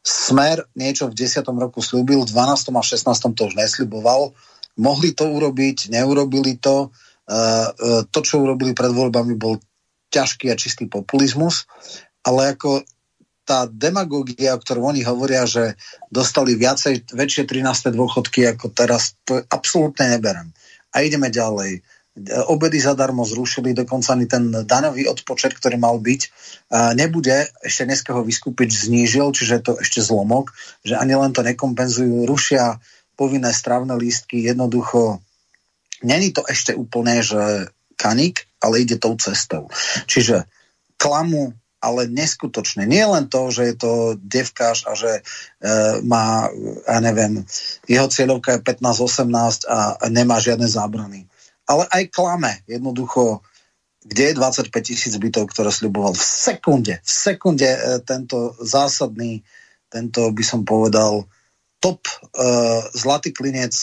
Smer 0.00 0.64
niečo 0.72 1.10
v 1.10 1.14
10. 1.14 1.44
roku 1.60 1.84
slúbil, 1.84 2.24
v 2.24 2.30
12. 2.32 2.72
a 2.72 2.82
16. 2.82 3.36
to 3.36 3.42
už 3.44 3.54
nesľuboval. 3.54 4.32
Mohli 4.80 5.12
to 5.12 5.28
urobiť, 5.28 5.92
neurobili 5.92 6.56
to. 6.56 6.88
E, 7.28 7.36
e, 7.36 7.38
to, 8.08 8.18
čo 8.24 8.40
urobili 8.40 8.72
pred 8.72 8.90
voľbami, 8.90 9.36
bol 9.36 9.60
ťažký 10.10 10.48
a 10.48 10.56
čistý 10.56 10.88
populizmus. 10.88 11.68
Ale 12.24 12.56
ako 12.56 12.88
tá 13.44 13.68
demagógia, 13.68 14.56
o 14.56 14.60
ktorom 14.60 14.96
oni 14.96 15.04
hovoria, 15.04 15.44
že 15.44 15.76
dostali 16.08 16.56
viacej, 16.56 17.12
väčšie 17.12 17.44
13. 17.44 17.92
dôchodky 17.92 18.48
ako 18.56 18.72
teraz, 18.72 19.20
to 19.28 19.44
absolútne 19.52 20.08
neberem. 20.08 20.48
A 20.96 21.04
ideme 21.04 21.28
ďalej. 21.28 21.84
Obedy 22.46 22.78
zadarmo 22.78 23.26
zrušili, 23.26 23.74
dokonca 23.74 24.14
ani 24.14 24.30
ten 24.30 24.48
daňový 24.48 25.10
odpočet, 25.10 25.58
ktorý 25.58 25.76
mal 25.82 25.98
byť, 25.98 26.20
nebude, 26.94 27.50
ešte 27.60 27.90
dneska 27.90 28.14
ho 28.14 28.22
vyskúpiť 28.22 28.70
znížil, 28.70 29.34
čiže 29.34 29.66
to 29.66 29.72
ešte 29.82 29.98
zlomok, 29.98 30.54
že 30.86 30.94
ani 30.94 31.18
len 31.18 31.34
to 31.34 31.42
nekompenzujú, 31.42 32.22
rušia 32.24 32.78
povinné 33.18 33.50
stravné 33.50 33.98
lístky, 33.98 34.46
jednoducho 34.46 35.18
není 36.06 36.30
to 36.30 36.46
ešte 36.46 36.70
úplne, 36.78 37.18
že 37.18 37.66
kanik, 37.98 38.46
ale 38.62 38.86
ide 38.86 38.94
tou 38.94 39.18
cestou. 39.18 39.66
Čiže 40.06 40.46
klamu 40.94 41.50
ale 41.84 42.08
neskutočné. 42.08 42.88
Nie 42.88 43.04
len 43.04 43.28
to, 43.28 43.52
že 43.52 43.62
je 43.68 43.74
to 43.76 43.92
devkáš 44.16 44.88
a 44.88 44.96
že 44.96 45.20
e, 45.20 45.22
má, 46.00 46.48
ja 46.88 46.98
neviem, 47.04 47.44
jeho 47.84 48.08
cieľovka 48.08 48.56
je 48.56 48.64
15-18 48.64 49.68
a 49.68 50.00
nemá 50.08 50.40
žiadne 50.40 50.64
zábrany. 50.64 51.28
Ale 51.68 51.84
aj 51.92 52.08
klame. 52.08 52.64
Jednoducho, 52.64 53.44
kde 54.00 54.32
je 54.32 54.38
25 54.40 54.72
tisíc 54.80 55.12
bytov, 55.20 55.52
ktoré 55.52 55.68
sľuboval 55.68 56.16
v 56.16 56.24
sekunde, 56.24 56.94
v 57.04 57.10
sekunde 57.12 57.68
e, 57.68 57.80
tento 58.00 58.56
zásadný, 58.64 59.44
tento 59.92 60.32
by 60.32 60.44
som 60.44 60.64
povedal, 60.64 61.28
top 61.84 62.00
e, 62.08 62.16
zlatý 62.96 63.36
klinec 63.36 63.76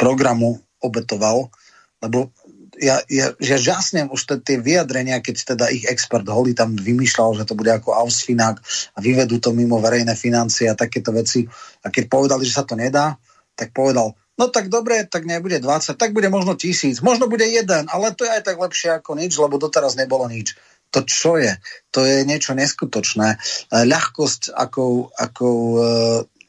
programu 0.00 0.64
obetoval, 0.80 1.52
lebo 2.00 2.32
ja, 2.80 3.02
ja, 3.06 3.34
ja 3.38 3.56
žasnem 3.58 4.10
už 4.10 4.42
tie 4.42 4.58
vyjadrenia, 4.58 5.22
keď 5.22 5.56
teda 5.56 5.70
ich 5.70 5.86
expert 5.86 6.26
Holly 6.26 6.54
tam 6.54 6.74
vymýšľal, 6.74 7.42
že 7.42 7.44
to 7.46 7.54
bude 7.54 7.70
ako 7.70 7.94
Ausfinák 7.94 8.56
a 8.94 8.98
vyvedú 8.98 9.38
to 9.38 9.54
mimo 9.54 9.78
verejné 9.78 10.14
financie 10.18 10.70
a 10.70 10.78
takéto 10.78 11.14
veci. 11.14 11.46
A 11.84 11.90
keď 11.90 12.04
povedali, 12.10 12.42
že 12.46 12.56
sa 12.56 12.64
to 12.66 12.74
nedá, 12.74 13.18
tak 13.54 13.70
povedal, 13.70 14.14
no 14.38 14.44
tak 14.50 14.66
dobre, 14.68 15.06
tak 15.06 15.26
nebude 15.26 15.62
20, 15.62 15.94
tak 15.94 16.10
bude 16.10 16.26
možno 16.30 16.58
tisíc, 16.58 16.98
možno 16.98 17.30
bude 17.30 17.46
jeden, 17.46 17.86
ale 17.90 18.14
to 18.14 18.26
je 18.26 18.34
aj 18.34 18.42
tak 18.42 18.56
lepšie 18.58 18.98
ako 18.98 19.14
nič, 19.14 19.32
lebo 19.38 19.58
doteraz 19.58 19.94
nebolo 19.94 20.26
nič. 20.26 20.58
To 20.94 21.02
čo 21.02 21.42
je? 21.42 21.58
To 21.90 22.06
je 22.06 22.22
niečo 22.22 22.54
neskutočné. 22.54 23.34
E, 23.34 23.36
ľahkosť, 23.82 24.54
akou, 24.54 25.10
akou 25.10 25.58
e, 25.74 25.82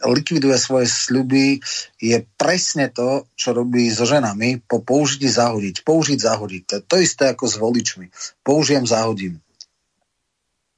likviduje 0.03 0.57
svoje 0.59 0.87
sľuby, 0.89 1.59
je 2.01 2.17
presne 2.35 2.91
to, 2.91 3.29
čo 3.37 3.55
robí 3.55 3.87
so 3.87 4.03
ženami 4.03 4.65
po 4.65 4.83
použití 4.83 5.31
zahodiť. 5.31 5.85
Použiť 5.85 6.19
zahodiť. 6.19 6.61
To 6.67 6.73
je 6.75 6.83
to 6.83 6.95
isté 6.99 7.23
ako 7.31 7.45
s 7.47 7.55
voličmi. 7.55 8.07
Použijem, 8.43 8.83
zahodím. 8.83 9.39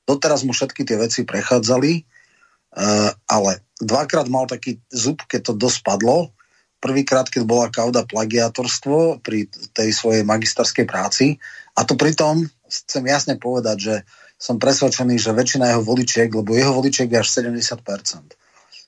Doteraz 0.08 0.46
mu 0.48 0.56
všetky 0.56 0.88
tie 0.88 0.96
veci 0.96 1.28
prechádzali, 1.28 1.92
uh, 2.00 3.12
ale 3.28 3.52
dvakrát 3.82 4.32
mal 4.32 4.48
taký 4.48 4.80
zub, 4.88 5.20
keď 5.28 5.52
to 5.52 5.54
dospadlo. 5.58 6.32
Prvýkrát, 6.78 7.28
keď 7.28 7.44
bola 7.44 7.68
kauda 7.74 8.06
plagiátorstvo 8.06 9.20
pri 9.20 9.50
tej 9.74 9.90
svojej 9.92 10.24
magisterskej 10.24 10.86
práci. 10.86 11.42
A 11.74 11.84
to 11.84 11.98
pritom 11.98 12.48
chcem 12.70 13.04
jasne 13.10 13.36
povedať, 13.36 13.78
že 13.82 13.96
som 14.38 14.62
presvedčený, 14.62 15.18
že 15.18 15.34
väčšina 15.34 15.74
jeho 15.74 15.84
voličiek, 15.84 16.30
lebo 16.30 16.54
jeho 16.54 16.78
voličiek 16.78 17.10
je 17.10 17.18
až 17.18 17.28
70%, 17.42 18.38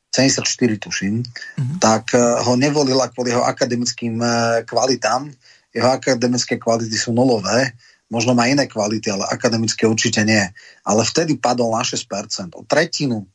74 0.09 0.45
tuším, 0.81 1.21
mm-hmm. 1.21 1.77
tak 1.77 2.17
uh, 2.17 2.41
ho 2.41 2.53
nevolila 2.57 3.07
kvôli 3.13 3.29
jeho 3.29 3.45
akademickým 3.45 4.17
uh, 4.17 4.65
kvalitám. 4.65 5.29
Jeho 5.69 5.89
akademické 5.89 6.57
kvality 6.57 6.97
sú 6.97 7.13
nulové, 7.13 7.77
možno 8.09 8.33
má 8.33 8.49
iné 8.49 8.65
kvality, 8.65 9.13
ale 9.13 9.29
akademické 9.29 9.85
určite 9.85 10.25
nie. 10.25 10.41
Ale 10.81 11.05
vtedy 11.05 11.37
padol 11.37 11.77
na 11.77 11.85
6%, 11.85 12.09
o 12.57 12.65
tretinu. 12.65 13.29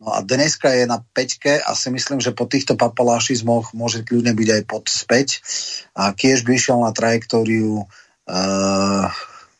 No 0.00 0.08
a 0.10 0.24
dneska 0.24 0.72
je 0.72 0.88
na 0.88 1.00
5 1.00 1.64
a 1.64 1.70
si 1.76 1.88
myslím, 1.92 2.18
že 2.24 2.34
po 2.34 2.48
týchto 2.48 2.74
papalášizmoch 2.74 3.76
môže 3.76 4.02
kľudne 4.02 4.32
byť 4.32 4.48
aj 4.48 4.62
pod 4.64 4.84
späť. 4.88 5.44
A 5.92 6.16
kiež 6.16 6.42
by 6.42 6.56
išiel 6.56 6.80
na 6.80 6.90
trajektóriu 6.90 7.84
uh, 7.84 9.06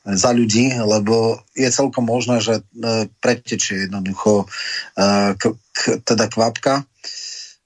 za 0.04 0.30
ľudí, 0.36 0.76
lebo 0.76 1.40
je 1.56 1.68
celkom 1.72 2.04
možné, 2.04 2.44
že 2.44 2.60
uh, 2.60 3.08
pretečie 3.24 3.88
jednoducho 3.88 4.44
uh, 4.44 5.32
k, 5.34 5.42
k, 5.72 5.80
teda 6.04 6.28
kvapka. 6.28 6.84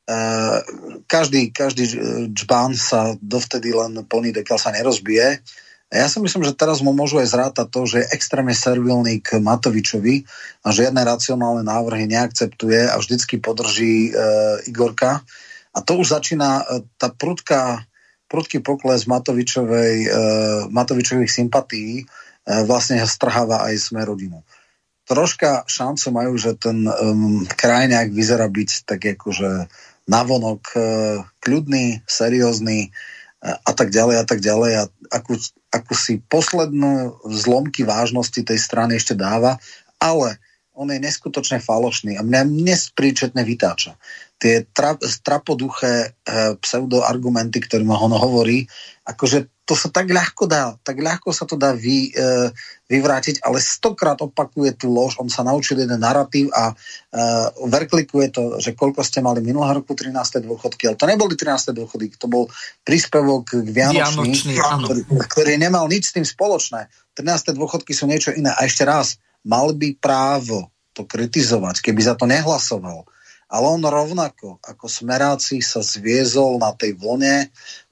Uh, 0.09 0.63
každý, 1.11 1.51
každý 1.51 1.85
džbán 2.33 2.79
sa 2.79 3.19
dovtedy 3.19 3.75
len 3.75 4.07
plný 4.07 4.31
dekel 4.31 4.57
sa 4.57 4.71
nerozbije. 4.71 5.43
Ja 5.89 6.05
si 6.05 6.21
myslím, 6.21 6.45
že 6.45 6.53
teraz 6.53 6.85
mu 6.85 6.93
môžu 6.93 7.17
aj 7.17 7.33
zrátať 7.33 7.67
to, 7.73 7.89
že 7.89 7.97
je 8.05 8.13
extrémne 8.13 8.53
servilný 8.53 9.25
k 9.25 9.41
Matovičovi 9.41 10.21
a 10.61 10.69
žiadne 10.69 11.01
racionálne 11.01 11.65
návrhy 11.65 12.05
neakceptuje 12.05 12.93
a 12.93 13.01
vždycky 13.01 13.41
podrží 13.41 14.13
e, 14.13 14.21
Igorka. 14.69 15.25
A 15.73 15.79
to 15.81 15.97
už 15.97 16.13
začína 16.13 16.61
e, 16.61 16.85
tá 17.01 17.09
prudká, 17.09 17.89
prudký 18.29 18.61
pokles 18.61 19.09
Matovičovej, 19.09 19.97
e, 20.05 20.09
Matovičových 20.69 21.33
sympatí 21.33 22.05
e, 22.05 22.28
vlastne 22.65 23.01
strháva 23.05 23.69
aj 23.69 23.93
sme 23.93 24.01
rodinu. 24.03 24.41
Troška 25.09 25.65
šancu 25.69 26.09
majú, 26.13 26.37
že 26.37 26.57
ten 26.57 26.85
um, 26.85 27.45
krajňák 27.45 28.13
vyzerá 28.13 28.49
byť 28.49 28.71
tak 28.85 29.01
akože 29.05 29.69
navonok 30.09 30.63
uh, 30.77 31.25
kľudný, 31.41 32.05
seriózny, 32.05 32.93
a 33.43 33.73
tak 33.73 33.95
ďalej 33.95 34.17
a 34.19 34.25
tak 34.27 34.43
ďalej 34.43 34.73
a 34.75 34.83
akú, 35.15 35.39
akú 35.71 35.95
si 35.95 36.19
poslednú 36.27 37.23
zlomky 37.31 37.87
vážnosti 37.87 38.43
tej 38.43 38.59
strany 38.59 38.99
ešte 38.99 39.15
dáva, 39.15 39.63
ale 40.03 40.43
on 40.79 40.95
je 40.95 41.03
neskutočne 41.03 41.59
falošný 41.59 42.15
a 42.15 42.23
mňa 42.23 42.43
nespríčetne 42.47 43.43
vytáča. 43.43 43.99
Tie 44.39 44.63
tra, 44.71 44.95
trapoduché 45.27 46.15
e, 46.23 46.55
pseudoargumenty, 46.63 47.59
ktorým 47.59 47.91
on 47.91 48.15
hovorí, 48.15 48.63
akože 49.03 49.67
to 49.67 49.75
sa 49.77 49.91
tak 49.91 50.09
ľahko 50.09 50.47
dá, 50.49 50.79
tak 50.81 51.03
ľahko 51.03 51.35
sa 51.35 51.45
to 51.45 51.59
dá 51.59 51.75
vy, 51.75 52.09
e, 52.09 52.49
vyvrátiť, 52.87 53.43
ale 53.43 53.59
stokrát 53.59 54.17
opakuje 54.23 54.79
tú 54.79 54.89
lož, 54.89 55.19
on 55.19 55.27
sa 55.27 55.43
naučil 55.43 55.83
jeden 55.83 55.99
narratív 55.99 56.55
a 56.55 56.71
e, 56.71 56.75
verklikuje 57.67 58.31
to, 58.31 58.63
že 58.63 58.79
koľko 58.79 59.03
ste 59.03 59.19
mali 59.19 59.43
minulého 59.43 59.83
roku 59.83 59.99
13. 59.99 60.15
dôchodky, 60.41 60.89
ale 60.89 60.97
to 60.97 61.11
neboli 61.11 61.35
13. 61.35 61.75
dôchodky, 61.75 62.15
to 62.17 62.31
bol 62.31 62.47
príspevok 62.87 63.61
k 63.61 63.67
Vianočný, 63.67 64.55
Vianočný 64.55 64.55
ktorý, 64.57 65.01
ktorý 65.27 65.53
nemal 65.59 65.91
nič 65.91 66.15
s 66.15 66.17
tým 66.17 66.25
spoločné. 66.25 66.87
13. 67.19 67.59
dôchodky 67.59 67.93
sú 67.93 68.07
niečo 68.07 68.31
iné. 68.31 68.55
A 68.55 68.65
ešte 68.65 68.87
raz, 68.87 69.19
mal 69.47 69.75
by 69.75 69.99
právo 69.99 70.71
to 70.97 71.07
kritizovať, 71.07 71.85
keby 71.85 72.01
za 72.03 72.15
to 72.19 72.27
nehlasoval. 72.27 73.07
Ale 73.49 73.65
on 73.65 73.81
rovnako 73.81 74.61
ako 74.61 74.87
smeráci 74.91 75.65
sa 75.65 75.81
zviezol 75.81 76.61
na 76.61 76.77
tej 76.77 76.99
vlne 77.01 77.49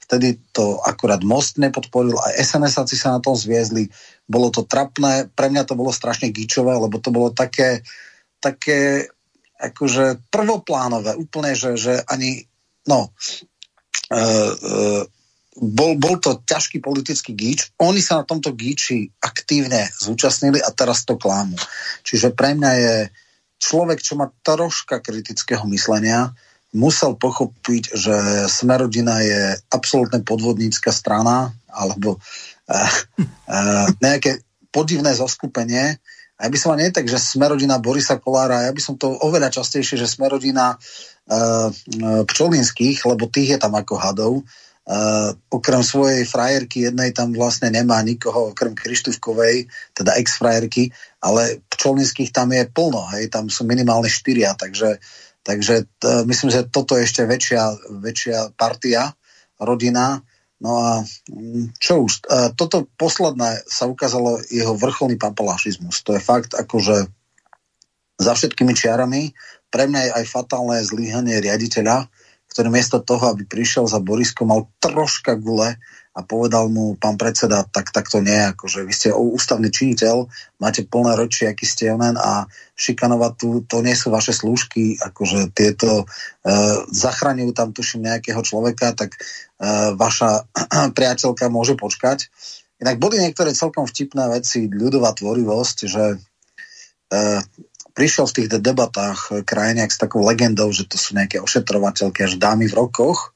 vtedy 0.06 0.38
to 0.54 0.78
akurát 0.86 1.18
Most 1.26 1.58
nepodporil, 1.58 2.14
aj 2.14 2.38
sns 2.46 2.78
sa 2.94 3.18
na 3.18 3.20
tom 3.20 3.34
zviezli, 3.34 3.90
bolo 4.30 4.54
to 4.54 4.62
trapné, 4.62 5.26
pre 5.34 5.50
mňa 5.50 5.66
to 5.66 5.74
bolo 5.74 5.90
strašne 5.90 6.30
gíčové, 6.30 6.78
lebo 6.78 7.02
to 7.02 7.10
bolo 7.10 7.34
také, 7.34 7.82
také 8.38 9.10
akože 9.58 10.30
prvoplánové, 10.30 11.18
úplne, 11.18 11.58
že, 11.58 11.74
že 11.74 11.98
ani, 12.06 12.46
no, 12.86 13.10
e, 14.14 14.14
e, 14.14 14.20
bol, 15.56 15.96
bol 15.96 16.20
to 16.20 16.40
ťažký 16.44 16.84
politický 16.84 17.32
gíč. 17.32 17.72
Oni 17.80 18.04
sa 18.04 18.20
na 18.20 18.24
tomto 18.28 18.52
gíči 18.52 19.08
aktívne 19.24 19.88
zúčastnili 19.96 20.60
a 20.60 20.68
teraz 20.72 21.08
to 21.08 21.16
klámu. 21.16 21.56
Čiže 22.04 22.36
pre 22.36 22.52
mňa 22.52 22.72
je 22.76 22.94
človek, 23.56 24.04
čo 24.04 24.20
má 24.20 24.28
troška 24.44 25.00
kritického 25.00 25.64
myslenia, 25.72 26.36
musel 26.76 27.16
pochopiť, 27.16 27.96
že 27.96 28.14
Smerodina 28.52 29.24
je 29.24 29.56
absolútne 29.72 30.20
podvodnícka 30.20 30.92
strana 30.92 31.56
alebo 31.72 32.20
uh, 32.20 32.90
uh, 33.48 33.88
nejaké 34.04 34.44
podivné 34.68 35.16
zoskupenie. 35.16 35.96
A 36.36 36.40
ja 36.44 36.50
by 36.52 36.58
som 36.60 36.76
nie 36.76 36.92
tak, 36.92 37.08
že 37.08 37.16
Smerodina 37.16 37.80
Borisa 37.80 38.20
Kolára, 38.20 38.68
ja 38.68 38.72
by 38.76 38.82
som 38.84 39.00
to 39.00 39.08
oveľa 39.08 39.48
častejšie, 39.48 39.96
že 39.96 40.04
Smerodina 40.04 40.76
uh, 40.76 41.68
Pčolinských, 42.28 43.08
lebo 43.08 43.24
tých 43.32 43.56
je 43.56 43.58
tam 43.60 43.72
ako 43.72 43.94
hadov. 43.96 44.44
Okrem 45.50 45.82
svojej 45.82 46.22
frajerky 46.22 46.86
jednej 46.86 47.10
tam 47.10 47.34
vlastne 47.34 47.74
nemá 47.74 47.98
nikoho, 48.06 48.54
okrem 48.54 48.70
Krištúvkovej, 48.70 49.66
teda 49.90 50.14
ex-frajerky, 50.14 50.94
ale 51.18 51.58
Pčolinských 51.74 52.30
tam 52.30 52.54
je 52.54 52.70
plno, 52.70 53.02
hej, 53.18 53.26
tam 53.26 53.50
sú 53.50 53.66
minimálne 53.66 54.06
štyria, 54.06 54.54
takže 54.54 54.94
uh, 54.94 55.26
Takže 55.46 55.86
t- 56.02 56.26
myslím, 56.26 56.50
že 56.50 56.66
toto 56.66 56.98
je 56.98 57.06
ešte 57.06 57.22
väčšia, 57.22 57.62
väčšia 58.02 58.38
partia, 58.58 59.14
rodina. 59.62 60.26
No 60.58 60.70
a 60.82 60.90
mm, 61.30 61.78
čo 61.78 62.10
už, 62.10 62.26
e, 62.26 62.50
toto 62.58 62.90
posledné 62.98 63.62
sa 63.70 63.86
ukázalo 63.86 64.42
jeho 64.50 64.74
vrcholný 64.74 65.14
papalašizmus. 65.22 66.02
To 66.02 66.18
je 66.18 66.20
fakt 66.20 66.58
akože 66.58 67.06
za 68.18 68.32
všetkými 68.34 68.74
čiarami. 68.74 69.30
Pre 69.70 69.84
mňa 69.86 70.00
je 70.02 70.14
aj 70.18 70.24
fatálne 70.26 70.82
zlyhanie 70.82 71.38
riaditeľa, 71.38 72.10
ktorý 72.56 72.72
miesto 72.72 73.04
toho, 73.04 73.36
aby 73.36 73.44
prišiel 73.44 73.84
za 73.84 74.00
Borisko, 74.00 74.48
mal 74.48 74.64
troška 74.80 75.36
gule 75.36 75.76
a 76.16 76.24
povedal 76.24 76.72
mu 76.72 76.96
pán 76.96 77.20
predseda, 77.20 77.68
tak, 77.68 77.92
tak 77.92 78.08
to 78.08 78.24
nie, 78.24 78.32
akože 78.32 78.88
vy 78.88 78.92
ste 78.96 79.12
ústavný 79.12 79.68
činiteľ, 79.68 80.24
máte 80.56 80.88
plné 80.88 81.20
roči, 81.20 81.44
aký 81.44 81.68
ste 81.68 81.92
onen 81.92 82.16
a 82.16 82.48
šikanovať 82.80 83.32
tu, 83.36 83.60
to 83.68 83.84
nie 83.84 83.92
sú 83.92 84.08
vaše 84.08 84.32
slúžky, 84.32 84.96
akože 84.96 85.52
tieto 85.52 86.00
e, 86.00 86.04
zachraňujú 86.88 87.52
tam 87.52 87.76
tuším 87.76 88.08
nejakého 88.08 88.40
človeka, 88.40 88.96
tak 88.96 89.12
e, 89.12 89.92
vaša 89.92 90.48
priateľka 90.96 91.52
môže 91.52 91.76
počkať. 91.76 92.32
Inak 92.80 92.96
boli 92.96 93.20
niektoré 93.20 93.52
celkom 93.52 93.84
vtipné 93.84 94.32
veci, 94.32 94.64
ľudová 94.64 95.12
tvorivosť, 95.12 95.76
že 95.84 96.04
e, 96.08 96.18
prišiel 97.96 98.28
v 98.28 98.36
tých 98.36 98.48
debatách 98.60 99.42
krajiniak 99.48 99.88
s 99.88 99.98
takou 99.98 100.20
legendou, 100.20 100.68
že 100.70 100.84
to 100.84 101.00
sú 101.00 101.16
nejaké 101.16 101.40
ošetrovateľky 101.40 102.28
až 102.28 102.36
dámy 102.36 102.68
v 102.68 102.76
rokoch, 102.76 103.32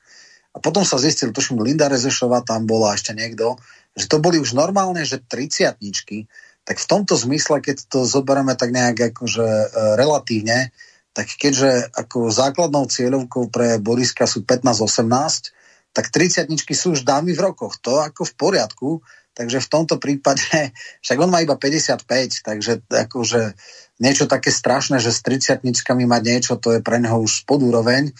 a 0.50 0.58
potom 0.58 0.82
sa 0.82 0.98
zistil, 0.98 1.30
tuším, 1.30 1.62
Linda 1.62 1.86
Rezešová 1.86 2.42
tam 2.42 2.66
bola 2.66 2.98
ešte 2.98 3.14
niekto, 3.14 3.54
že 3.94 4.10
to 4.10 4.18
boli 4.18 4.42
už 4.42 4.54
normálne, 4.54 5.02
že 5.06 5.22
triciatničky, 5.22 6.26
tak 6.66 6.82
v 6.82 6.86
tomto 6.90 7.14
zmysle, 7.14 7.62
keď 7.62 7.86
to 7.86 8.02
zoberieme 8.06 8.54
tak 8.58 8.74
nejak 8.74 9.14
akože 9.14 9.46
e, 9.46 9.66
relatívne, 9.98 10.74
tak 11.14 11.26
keďže 11.26 11.90
ako 11.94 12.30
základnou 12.30 12.86
cieľovkou 12.86 13.50
pre 13.50 13.78
Boriska 13.82 14.26
sú 14.30 14.46
15-18, 14.46 15.50
tak 15.90 16.06
30 16.06 16.46
sú 16.54 16.94
už 16.94 17.02
dámy 17.02 17.34
v 17.34 17.50
rokoch. 17.50 17.78
To 17.82 17.98
ako 17.98 18.22
v 18.22 18.34
poriadku, 18.38 18.90
takže 19.34 19.58
v 19.58 19.70
tomto 19.70 19.98
prípade, 19.98 20.46
však 21.04 21.18
on 21.18 21.30
má 21.30 21.42
iba 21.42 21.54
55, 21.54 22.06
takže 22.46 22.82
akože 22.90 23.54
niečo 24.00 24.24
také 24.24 24.48
strašné, 24.48 24.98
že 24.98 25.12
s 25.12 25.20
30 25.22 25.60
mať 26.08 26.22
niečo, 26.24 26.56
to 26.56 26.74
je 26.74 26.80
pre 26.80 26.96
neho 26.96 27.20
už 27.20 27.44
podúroveň. 27.44 28.10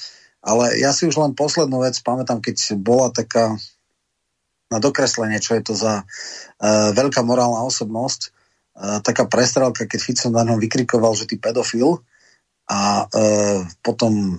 Ale 0.41 0.77
ja 0.81 0.93
si 0.93 1.09
už 1.09 1.17
len 1.21 1.33
poslednú 1.37 1.85
vec 1.85 1.97
pamätám, 2.01 2.41
keď 2.41 2.77
bola 2.81 3.13
taká 3.13 3.57
na 4.71 4.79
dokreslenie, 4.79 5.43
čo 5.43 5.59
je 5.59 5.63
to 5.67 5.75
za 5.75 6.05
uh, 6.05 6.95
veľká 6.95 7.27
morálna 7.27 7.67
osobnosť, 7.67 8.21
uh, 8.31 8.99
taká 9.03 9.27
prestrelka, 9.27 9.85
keď 9.85 10.01
Fico 10.01 10.29
na 10.31 10.47
ňom 10.47 10.63
vykrikoval, 10.63 11.13
že 11.17 11.27
ty 11.27 11.37
pedofil. 11.41 12.01
a 12.71 13.03
e, 13.03 13.67
potom 13.83 14.39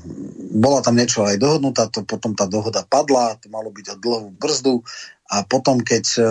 bola 0.56 0.80
tam 0.80 0.96
niečo 0.96 1.28
aj 1.28 1.36
dohodnutá, 1.36 1.92
to 1.92 2.08
potom 2.08 2.32
tá 2.32 2.48
dohoda 2.48 2.80
padla, 2.88 3.36
to 3.36 3.52
malo 3.52 3.68
byť 3.76 3.92
o 3.92 3.96
dlhú 4.00 4.28
brzdu 4.40 4.88
a 5.28 5.44
potom 5.44 5.84
keď 5.84 6.06
e, 6.16 6.24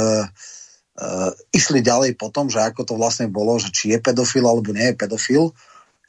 e, 1.00 1.32
išli 1.56 1.80
ďalej 1.80 2.20
potom, 2.20 2.52
že 2.52 2.60
ako 2.60 2.84
to 2.84 2.94
vlastne 3.00 3.32
bolo, 3.32 3.56
že 3.56 3.72
či 3.72 3.96
je 3.96 3.98
pedofil 3.98 4.44
alebo 4.44 4.76
nie 4.76 4.92
je 4.92 5.00
pedofil, 5.00 5.56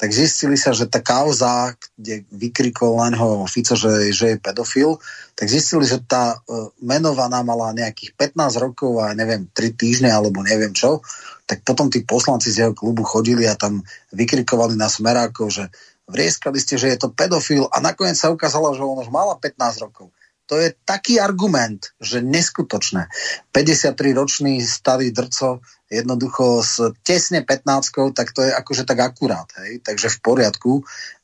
tak 0.01 0.17
zistili 0.17 0.57
sa, 0.57 0.73
že 0.73 0.89
tá 0.89 0.97
kauza, 0.97 1.77
kde 1.93 2.25
vykrikol 2.33 3.05
len 3.05 3.13
ho 3.13 3.45
Fico, 3.45 3.77
že, 3.77 4.09
že 4.09 4.33
je 4.33 4.37
pedofil, 4.41 4.97
tak 5.37 5.45
zistili, 5.45 5.85
že 5.85 6.01
tá 6.01 6.41
uh, 6.41 6.73
menovaná 6.81 7.45
mala 7.45 7.69
nejakých 7.69 8.17
15 8.17 8.65
rokov 8.65 8.97
a 8.97 9.13
neviem, 9.13 9.45
3 9.53 9.77
týždne 9.77 10.09
alebo 10.09 10.41
neviem 10.41 10.73
čo, 10.73 11.05
tak 11.45 11.61
potom 11.61 11.93
tí 11.93 12.01
poslanci 12.01 12.49
z 12.49 12.65
jeho 12.65 12.73
klubu 12.73 13.05
chodili 13.05 13.45
a 13.45 13.53
tam 13.53 13.85
vykrikovali 14.09 14.73
na 14.73 14.89
smerákov, 14.89 15.53
že 15.53 15.69
vrieskali 16.09 16.57
ste, 16.57 16.81
že 16.81 16.89
je 16.89 16.97
to 16.97 17.13
pedofil 17.13 17.69
a 17.69 17.77
nakoniec 17.77 18.17
sa 18.17 18.33
ukázalo, 18.33 18.73
že 18.73 18.81
on 18.81 19.05
už 19.05 19.13
mala 19.13 19.37
15 19.37 19.85
rokov. 19.85 20.09
To 20.51 20.59
je 20.59 20.75
taký 20.83 21.15
argument, 21.15 21.95
že 22.03 22.19
neskutočné. 22.19 23.07
53-ročný 23.55 24.59
starý 24.59 25.15
drco 25.15 25.63
jednoducho 25.87 26.59
s 26.59 26.91
tesne 27.07 27.39
15 27.47 28.11
tak 28.11 28.35
to 28.35 28.43
je 28.43 28.51
akože 28.51 28.83
tak 28.83 28.99
akurát, 28.99 29.47
hej, 29.63 29.79
takže 29.79 30.11
v 30.11 30.19
poriadku. 30.19 30.71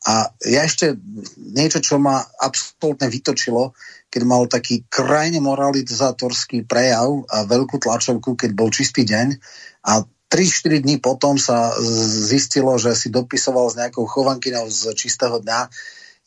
A 0.08 0.32
ja 0.48 0.64
ešte 0.64 0.96
niečo, 1.36 1.84
čo 1.84 2.00
ma 2.00 2.24
absolútne 2.40 3.12
vytočilo, 3.12 3.76
keď 4.08 4.22
mal 4.24 4.48
taký 4.48 4.88
krajne 4.88 5.44
moralizátorský 5.44 6.64
prejav 6.64 7.28
a 7.28 7.44
veľkú 7.44 7.84
tlačovku, 7.84 8.40
keď 8.40 8.56
bol 8.56 8.72
čistý 8.72 9.04
deň 9.04 9.28
a 9.92 10.08
3-4 10.32 10.84
dní 10.84 11.04
potom 11.04 11.36
sa 11.36 11.76
zistilo, 12.32 12.76
že 12.80 12.96
si 12.96 13.12
dopisoval 13.12 13.72
s 13.72 13.80
nejakou 13.80 14.08
chovankynou 14.08 14.68
z 14.68 14.92
čistého 14.96 15.40
dňa. 15.40 15.72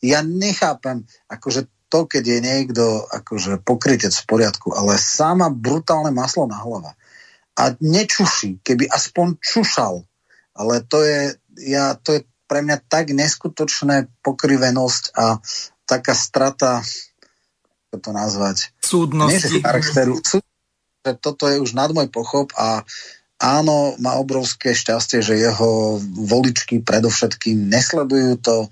Ja 0.01 0.25
nechápem, 0.25 1.05
akože 1.29 1.69
to, 1.91 2.07
keď 2.07 2.23
je 2.23 2.39
niekto 2.39 2.85
akože 3.11 3.59
pokrytec 3.67 4.15
v 4.15 4.25
poriadku, 4.25 4.71
ale 4.71 4.95
sama 4.95 5.51
brutálne 5.51 6.15
maslo 6.15 6.47
na 6.47 6.55
hlava 6.55 6.95
a 7.59 7.75
nečuší, 7.77 8.63
keby 8.63 8.87
aspoň 8.87 9.35
čušal. 9.43 10.07
Ale 10.55 10.83
to 10.87 11.03
je, 11.03 11.35
ja, 11.67 11.99
to 11.99 12.19
je 12.19 12.21
pre 12.47 12.63
mňa 12.63 12.83
tak 12.87 13.11
neskutočné 13.11 14.07
pokrivenosť 14.23 15.03
a 15.15 15.39
taká 15.87 16.15
strata, 16.15 16.83
ako 17.91 17.97
to 17.99 18.11
nazvať? 18.15 18.57
Súdnosti. 18.79 19.51
Nie, 19.51 19.59
že 19.59 19.63
charakteru. 19.63 20.15
Súd, 20.23 20.43
že 21.03 21.11
toto 21.19 21.47
je 21.47 21.59
už 21.59 21.75
nad 21.75 21.91
môj 21.91 22.07
pochop 22.07 22.51
a 22.55 22.87
áno, 23.41 23.97
má 23.97 24.21
obrovské 24.21 24.77
šťastie, 24.77 25.25
že 25.25 25.41
jeho 25.41 25.97
voličky 26.13 26.85
predovšetkým 26.85 27.67
nesledujú 27.73 28.37
to, 28.37 28.57
e, 28.65 28.69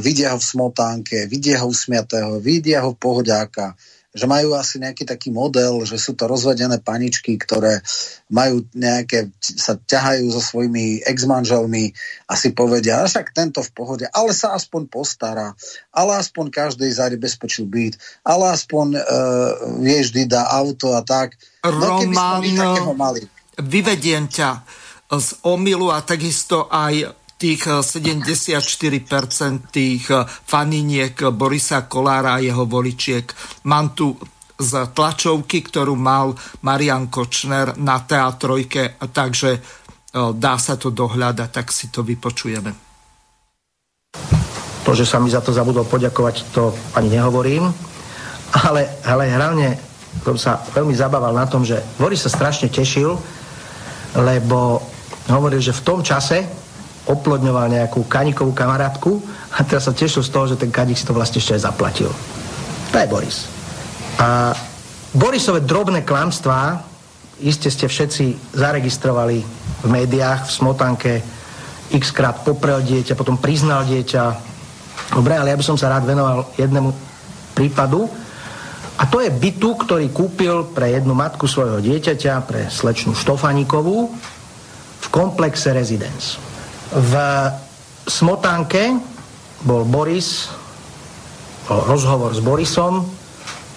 vidia 0.00 0.32
ho 0.32 0.40
v 0.40 0.48
smotánke, 0.48 1.28
vidia 1.28 1.60
ho 1.60 1.68
usmiatého, 1.68 2.40
vidia 2.40 2.80
ho 2.80 2.96
pohodiáka, 2.96 3.76
že 4.16 4.24
majú 4.24 4.56
asi 4.56 4.80
nejaký 4.80 5.04
taký 5.04 5.28
model, 5.28 5.84
že 5.84 6.00
sú 6.00 6.16
to 6.16 6.24
rozvedené 6.24 6.80
paničky, 6.80 7.36
ktoré 7.36 7.84
majú 8.32 8.64
nejaké, 8.72 9.28
sa 9.38 9.76
ťahajú 9.76 10.32
so 10.32 10.40
svojimi 10.40 11.04
ex-manželmi 11.04 11.92
a 12.26 12.32
si 12.32 12.56
povedia, 12.56 13.04
a 13.04 13.06
však 13.06 13.36
tento 13.36 13.60
v 13.60 13.70
pohode, 13.76 14.04
ale 14.10 14.32
sa 14.32 14.56
aspoň 14.56 14.88
postará, 14.88 15.52
ale 15.92 16.16
aspoň 16.16 16.48
každý 16.48 16.88
zabezpečil 16.88 17.68
byt, 17.68 18.00
ale 18.24 18.56
aspoň 18.56 18.96
uh, 18.96 19.04
vie 19.84 20.00
vždy 20.00 20.24
dá 20.24 20.48
auto 20.56 20.96
a 20.96 21.04
tak. 21.04 21.36
No, 22.56 22.96
Roman, 22.96 23.37
vyvediem 23.62 24.30
ťa 24.30 24.50
z 25.08 25.28
omilu 25.48 25.88
a 25.88 26.04
takisto 26.04 26.68
aj 26.68 27.16
tých 27.38 27.70
74% 27.70 28.50
eh, 28.50 29.58
tých 29.70 30.04
eh, 30.10 30.26
faniniek 30.26 31.14
Borisa 31.32 31.86
Kolára 31.86 32.36
a 32.36 32.42
jeho 32.42 32.66
voličiek. 32.66 33.24
Mám 33.70 33.94
tu 33.94 34.18
z 34.58 34.90
tlačovky, 34.90 35.62
ktorú 35.62 35.94
mal 35.94 36.34
Marian 36.66 37.06
Kočner 37.06 37.78
na 37.78 38.02
teatrojke, 38.02 38.98
takže 39.14 39.50
eh, 39.54 39.60
dá 40.34 40.58
sa 40.58 40.74
to 40.74 40.90
dohľadať, 40.90 41.48
tak 41.48 41.70
si 41.70 41.88
to 41.88 42.02
vypočujeme. 42.02 42.74
To, 44.82 44.96
že 44.96 45.04
sa 45.04 45.20
mi 45.20 45.28
za 45.30 45.44
to 45.44 45.52
zabudol 45.52 45.84
poďakovať, 45.84 46.48
to 46.50 46.72
ani 46.96 47.12
nehovorím, 47.12 47.68
ale, 48.66 48.88
ale 49.04 49.28
hlavne 49.28 49.76
som 50.24 50.40
sa 50.40 50.64
veľmi 50.72 50.96
zabával 50.96 51.36
na 51.36 51.44
tom, 51.44 51.62
že 51.62 51.78
Boris 52.00 52.24
sa 52.24 52.32
strašne 52.32 52.72
tešil, 52.72 53.14
lebo 54.16 54.80
hovoril, 55.28 55.60
že 55.60 55.76
v 55.76 55.84
tom 55.84 56.00
čase, 56.00 56.46
oplodňoval 57.08 57.72
nejakú 57.72 58.04
kanikovú 58.04 58.52
kamarátku 58.52 59.16
a 59.56 59.64
teraz 59.64 59.88
sa 59.88 59.96
tešil 59.96 60.20
z 60.20 60.32
toho, 60.32 60.44
že 60.44 60.60
ten 60.60 60.68
kanik 60.68 61.00
si 61.00 61.08
to 61.08 61.16
vlastne 61.16 61.40
ešte 61.40 61.56
aj 61.56 61.64
zaplatil. 61.64 62.12
To 62.92 62.96
je 63.00 63.08
Boris. 63.08 63.48
A 64.20 64.52
Borisové 65.16 65.64
drobné 65.64 66.04
klamstvá 66.04 66.84
iste 67.40 67.72
ste 67.72 67.88
všetci 67.88 68.52
zaregistrovali 68.52 69.40
v 69.84 69.88
médiách, 69.88 70.44
v 70.44 70.52
smotanke, 70.52 71.12
x 71.88 72.12
krát 72.12 72.44
poprel 72.44 72.84
dieťa, 72.84 73.16
potom 73.16 73.40
priznal 73.40 73.88
dieťa. 73.88 74.24
Dobre, 75.16 75.32
ale 75.38 75.54
ja 75.54 75.56
by 75.56 75.64
som 75.64 75.80
sa 75.80 75.88
rád 75.88 76.04
venoval 76.04 76.44
jednému 76.60 76.92
prípadu. 77.56 78.10
A 78.98 79.06
to 79.06 79.22
je 79.22 79.30
bytu, 79.30 79.78
ktorý 79.78 80.10
kúpil 80.10 80.66
pre 80.74 80.90
jednu 80.90 81.14
matku 81.14 81.46
svojho 81.46 81.78
dieťaťa, 81.78 82.42
pre 82.42 82.66
slečnú 82.66 83.14
Štofaníkovú, 83.14 84.10
v 84.98 85.06
komplexe 85.14 85.70
Residence. 85.70 86.42
V 86.90 87.14
Smotánke 88.10 88.98
bol 89.62 89.86
Boris, 89.86 90.50
bol 91.70 91.86
rozhovor 91.86 92.34
s 92.34 92.42
Borisom 92.42 93.06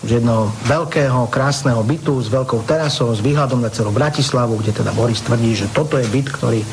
z 0.01 0.17
jedného 0.17 0.49
veľkého, 0.65 1.29
krásneho 1.29 1.85
bytu 1.85 2.17
s 2.25 2.33
veľkou 2.33 2.65
terasou, 2.65 3.13
s 3.13 3.21
výhľadom 3.21 3.61
na 3.61 3.69
celú 3.69 3.93
Bratislavu, 3.93 4.57
kde 4.57 4.73
teda 4.73 4.89
Boris 4.97 5.21
tvrdí, 5.21 5.53
že 5.53 5.69
toto 5.69 6.01
je 6.01 6.09
byt, 6.09 6.27
ktorý 6.33 6.65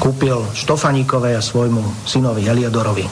kúpil 0.00 0.40
Štofaníkovej 0.56 1.36
a 1.36 1.44
svojmu 1.44 2.08
synovi 2.08 2.48
Eliodorovi. 2.48 3.04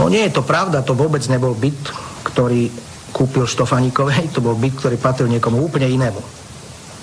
No 0.00 0.08
nie 0.08 0.24
je 0.24 0.32
to 0.32 0.40
pravda, 0.40 0.80
to 0.80 0.96
vôbec 0.96 1.20
nebol 1.28 1.52
byt, 1.52 1.76
ktorý 2.24 2.72
kúpil 3.12 3.44
Štofaníkovej, 3.44 4.32
to 4.32 4.40
bol 4.40 4.56
byt, 4.56 4.74
ktorý 4.80 4.96
patril 4.96 5.28
niekomu 5.28 5.60
úplne 5.60 5.86
inému. 5.86 6.20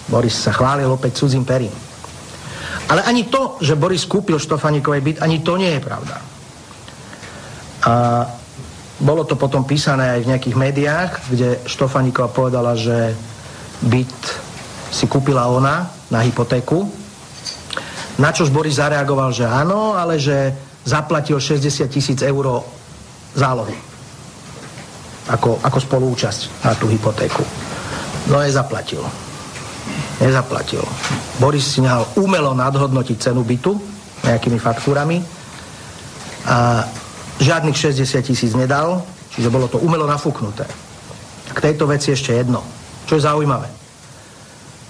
Boris 0.10 0.34
sa 0.34 0.50
chválil 0.50 0.90
opäť 0.90 1.22
cudzím 1.22 1.46
perím. 1.46 1.72
Ale 2.90 3.06
ani 3.06 3.30
to, 3.30 3.62
že 3.62 3.78
Boris 3.78 4.10
kúpil 4.10 4.42
Štofaníkovej 4.42 5.02
byt, 5.06 5.18
ani 5.22 5.46
to 5.46 5.54
nie 5.62 5.70
je 5.78 5.82
pravda. 5.86 6.18
A 7.86 7.94
bolo 9.00 9.24
to 9.24 9.38
potom 9.38 9.64
písané 9.64 10.18
aj 10.18 10.22
v 10.26 10.30
nejakých 10.34 10.56
médiách, 10.58 11.12
kde 11.30 11.62
Štofaníková 11.70 12.34
povedala, 12.34 12.74
že 12.74 13.14
byt 13.86 14.18
si 14.90 15.06
kúpila 15.06 15.48
ona 15.48 15.88
na 16.10 16.26
hypotéku. 16.26 16.90
Na 18.20 18.34
čož 18.36 18.52
Boris 18.52 18.82
zareagoval, 18.82 19.32
že 19.32 19.48
áno, 19.48 19.96
ale 19.96 20.20
že 20.20 20.52
zaplatil 20.84 21.40
60 21.40 21.88
tisíc 21.88 22.20
eur 22.20 22.66
zálohy. 23.38 23.89
Ako, 25.30 25.62
ako 25.62 25.78
spolúčasť 25.78 26.66
na 26.66 26.74
tú 26.74 26.90
hypotéku. 26.90 27.46
No 28.30 28.42
je 28.42 28.50
zaplatil 28.50 29.06
nezaplatil. 30.20 30.84
Boris 31.40 31.64
si 31.64 31.80
nehal 31.80 32.04
umelo 32.20 32.52
nadhodnotiť 32.52 33.18
cenu 33.32 33.42
bytu 33.48 33.72
nejakými 34.28 34.60
faktúrami 34.60 35.24
a 36.44 36.84
žiadnych 37.40 37.76
60 37.76 38.20
tisíc 38.20 38.52
nedal, 38.52 39.00
čiže 39.32 39.48
bolo 39.48 39.72
to 39.72 39.80
umelo 39.80 40.04
nafúknuté. 40.04 40.68
K 41.56 41.58
tejto 41.58 41.88
veci 41.88 42.12
ešte 42.12 42.36
jedno, 42.36 42.60
čo 43.08 43.16
je 43.16 43.24
zaujímavé. 43.24 43.68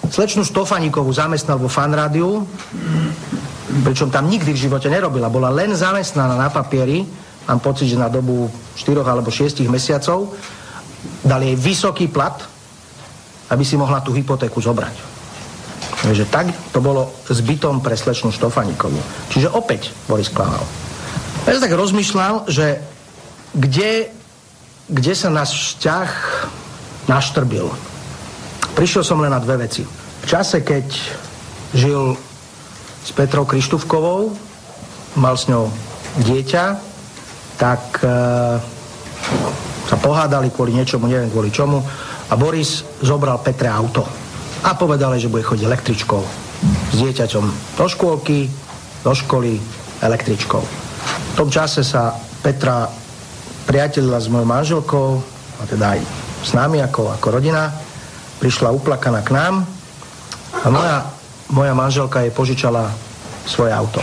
Slečnú 0.10 0.42
Štofaníkovú 0.42 1.14
zamestnal 1.14 1.62
vo 1.62 1.70
fanrádiu, 1.70 2.42
pričom 3.86 4.10
tam 4.10 4.26
nikdy 4.26 4.50
v 4.50 4.64
živote 4.66 4.90
nerobila, 4.90 5.30
bola 5.30 5.54
len 5.54 5.78
zamestnaná 5.78 6.34
na 6.34 6.50
papieri, 6.50 7.06
mám 7.50 7.60
pocit, 7.66 7.90
že 7.90 7.98
na 7.98 8.14
dobu 8.14 8.46
4 8.78 9.02
alebo 9.02 9.34
6 9.34 9.66
mesiacov, 9.66 10.38
dali 11.26 11.52
jej 11.54 11.58
vysoký 11.58 12.06
plat, 12.06 12.38
aby 13.50 13.66
si 13.66 13.74
mohla 13.74 14.06
tú 14.06 14.14
hypotéku 14.14 14.62
zobrať. 14.62 14.94
Takže 16.00 16.26
tak 16.30 16.48
to 16.72 16.80
bolo 16.80 17.12
s 17.28 17.42
bytom 17.42 17.82
pre 17.82 17.98
slečnú 17.98 18.32
Štofaníkovú. 18.32 19.02
Čiže 19.34 19.52
opäť 19.52 19.92
Boris 20.08 20.32
klamal. 20.32 20.64
Ja 21.44 21.58
tak 21.58 21.74
rozmýšľal, 21.74 22.48
že 22.48 22.80
kde, 23.58 24.14
kde 24.88 25.14
sa 25.18 25.34
náš 25.34 25.76
vzťah 25.76 26.10
naštrbil. 27.10 27.68
Prišiel 28.78 29.04
som 29.04 29.20
len 29.20 29.34
na 29.34 29.42
dve 29.42 29.66
veci. 29.66 29.84
V 30.24 30.26
čase, 30.30 30.62
keď 30.62 30.86
žil 31.74 32.14
s 33.04 33.10
Petrou 33.12 33.44
Krištúvkovou, 33.44 34.32
mal 35.18 35.36
s 35.36 35.50
ňou 35.50 35.74
dieťa, 36.22 36.89
tak 37.60 38.00
e, 38.00 38.08
sa 39.92 39.98
pohádali 40.00 40.48
kvôli 40.50 40.72
niečomu, 40.80 41.12
neviem 41.12 41.28
kvôli 41.28 41.52
čomu, 41.52 41.84
a 42.32 42.34
Boris 42.40 42.88
zobral 43.04 43.44
Petre 43.44 43.68
auto 43.68 44.08
a 44.64 44.72
povedali, 44.80 45.20
že 45.20 45.28
bude 45.28 45.44
chodiť 45.44 45.68
električkou 45.68 46.24
s 46.64 46.96
dieťaťom 46.96 47.46
do 47.76 47.86
škôlky, 47.86 48.48
do 49.04 49.12
školy 49.12 49.60
električkou. 50.00 50.64
V 50.64 51.34
tom 51.36 51.52
čase 51.52 51.84
sa 51.84 52.16
Petra 52.40 52.88
priateľila 53.68 54.20
s 54.24 54.32
mojou 54.32 54.48
manželkou, 54.48 55.10
a 55.60 55.64
teda 55.68 56.00
aj 56.00 56.00
s 56.44 56.52
nami 56.56 56.80
ako, 56.80 57.12
ako 57.20 57.28
rodina. 57.36 57.68
Prišla 58.40 58.72
uplakaná 58.72 59.20
k 59.20 59.36
nám 59.36 59.68
a 60.64 60.68
moja, 60.72 60.98
moja 61.52 61.74
manželka 61.76 62.24
jej 62.24 62.32
požičala 62.32 62.88
svoje 63.44 63.76
auto. 63.76 64.00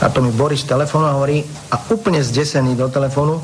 A 0.00 0.08
to 0.08 0.24
mi 0.24 0.32
Boris 0.32 0.64
telefon 0.64 1.04
hovorí 1.04 1.44
a 1.72 1.76
úplne 1.92 2.24
zdesený 2.24 2.72
do 2.76 2.88
telefónu 2.88 3.40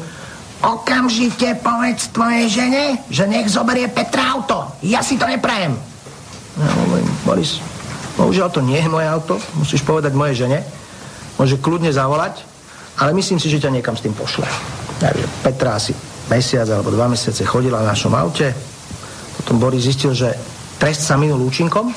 Okamžite 0.64 1.60
povedz 1.60 2.08
tvojej 2.16 2.48
žene, 2.48 3.04
že 3.12 3.28
nech 3.28 3.44
zoberie 3.52 3.92
Petra 3.92 4.32
auto. 4.32 4.72
Ja 4.80 5.04
si 5.04 5.20
to 5.20 5.28
neprajem. 5.28 5.76
Ja 6.56 6.68
hovorím, 6.80 7.08
Boris, 7.28 7.60
bohužiaľ 8.16 8.48
to 8.48 8.64
nie 8.64 8.80
je 8.80 8.88
moje 8.88 9.04
auto, 9.04 9.36
musíš 9.60 9.84
povedať 9.84 10.16
mojej 10.16 10.48
žene. 10.48 10.64
Môže 11.36 11.60
kľudne 11.60 11.92
zavolať, 11.92 12.40
ale 12.96 13.12
myslím 13.12 13.36
si, 13.36 13.52
že 13.52 13.60
ťa 13.60 13.76
niekam 13.76 13.92
s 13.92 14.02
tým 14.08 14.16
pošle. 14.16 14.48
Takže 14.96 15.28
Petra 15.44 15.76
asi 15.76 15.92
mesiac 16.32 16.64
alebo 16.72 16.88
dva 16.88 17.12
mesiace 17.12 17.44
chodila 17.44 17.84
na 17.84 17.92
našom 17.92 18.16
aute. 18.16 18.56
Potom 19.36 19.60
Boris 19.60 19.84
zistil, 19.84 20.16
že 20.16 20.32
trest 20.80 21.04
sa 21.04 21.20
minul 21.20 21.44
účinkom, 21.44 21.92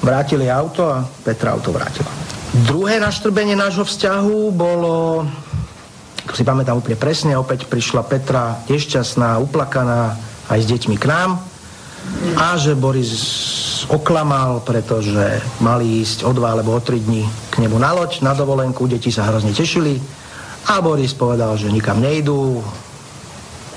vrátili 0.00 0.48
auto 0.48 0.88
a 0.88 1.04
Petra 1.04 1.52
auto 1.52 1.68
vrátila. 1.68 2.39
Druhé 2.50 2.98
naštrbenie 2.98 3.54
nášho 3.54 3.86
vzťahu 3.86 4.50
bolo, 4.50 5.22
ako 6.26 6.34
si 6.34 6.42
pamätám 6.42 6.82
úplne 6.82 6.98
presne, 6.98 7.38
opäť 7.38 7.70
prišla 7.70 8.02
Petra 8.02 8.58
nešťastná, 8.66 9.38
uplakaná 9.38 10.18
aj 10.50 10.58
s 10.58 10.66
deťmi 10.66 10.98
k 10.98 11.06
nám. 11.06 11.38
A 12.34 12.58
že 12.58 12.74
Boris 12.74 13.14
oklamal, 13.86 14.66
pretože 14.66 15.38
mali 15.62 16.02
ísť 16.02 16.26
o 16.26 16.34
dva 16.34 16.58
alebo 16.58 16.74
o 16.74 16.82
tri 16.82 16.98
dní 16.98 17.22
k 17.54 17.62
nemu 17.62 17.78
na 17.78 17.94
loď, 17.94 18.18
na 18.26 18.34
dovolenku, 18.34 18.90
deti 18.90 19.14
sa 19.14 19.30
hrozne 19.30 19.54
tešili. 19.54 20.02
A 20.74 20.82
Boris 20.82 21.14
povedal, 21.14 21.54
že 21.54 21.70
nikam 21.70 22.02
nejdú, 22.02 22.66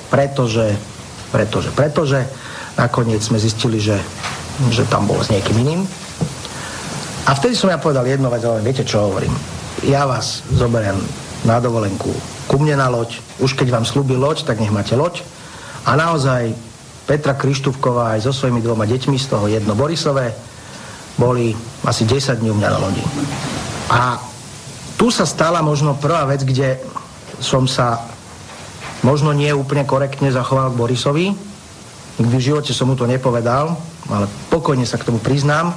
pretože, 0.09 0.73
pretože, 1.29 1.69
pretože. 1.77 2.25
Nakoniec 2.73 3.21
sme 3.21 3.37
zistili, 3.37 3.77
že, 3.77 4.01
že 4.73 4.81
tam 4.89 5.05
bol 5.05 5.21
s 5.21 5.29
niekým 5.29 5.61
iným 5.61 5.85
a 7.23 7.31
vtedy 7.35 7.55
som 7.55 7.71
ja 7.71 7.79
povedal 7.79 8.03
jedno 8.07 8.27
vec, 8.27 8.43
ale 8.43 8.65
viete 8.65 8.83
čo 8.83 9.07
hovorím? 9.07 9.31
Ja 9.87 10.07
vás 10.07 10.43
zoberiem 10.51 10.99
na 11.43 11.59
dovolenku 11.59 12.11
ku 12.47 12.55
mne 12.59 12.77
na 12.77 12.91
loď. 12.91 13.19
Už 13.39 13.55
keď 13.55 13.73
vám 13.73 13.85
slúbi 13.87 14.13
loď, 14.13 14.43
tak 14.43 14.59
nech 14.59 14.71
máte 14.71 14.93
loď. 14.93 15.23
A 15.87 15.95
naozaj 15.95 16.53
Petra 17.03 17.35
Krištúvková 17.35 18.15
aj 18.15 18.29
so 18.29 18.31
svojimi 18.31 18.63
dvoma 18.63 18.87
deťmi, 18.87 19.17
z 19.19 19.27
toho 19.27 19.49
jedno 19.51 19.75
Borisové, 19.75 20.31
boli 21.19 21.51
asi 21.83 22.07
10 22.07 22.39
dní 22.39 22.49
u 22.51 22.57
mňa 22.57 22.69
na 22.71 22.79
lodi. 22.79 23.03
A 23.91 24.17
tu 24.95 25.11
sa 25.11 25.27
stala 25.27 25.59
možno 25.59 25.99
prvá 25.99 26.23
vec, 26.25 26.47
kde 26.47 26.79
som 27.43 27.67
sa 27.67 28.07
možno 29.03 29.35
nie 29.35 29.51
úplne 29.51 29.83
korektne 29.83 30.31
zachoval 30.31 30.71
k 30.71 30.79
Borisovi. 30.79 31.25
Nikdy 32.23 32.35
v 32.39 32.47
živote 32.53 32.71
som 32.71 32.87
mu 32.87 32.95
to 32.95 33.03
nepovedal, 33.03 33.75
ale 34.07 34.25
pokojne 34.47 34.87
sa 34.87 34.95
k 34.95 35.09
tomu 35.11 35.19
priznám. 35.19 35.75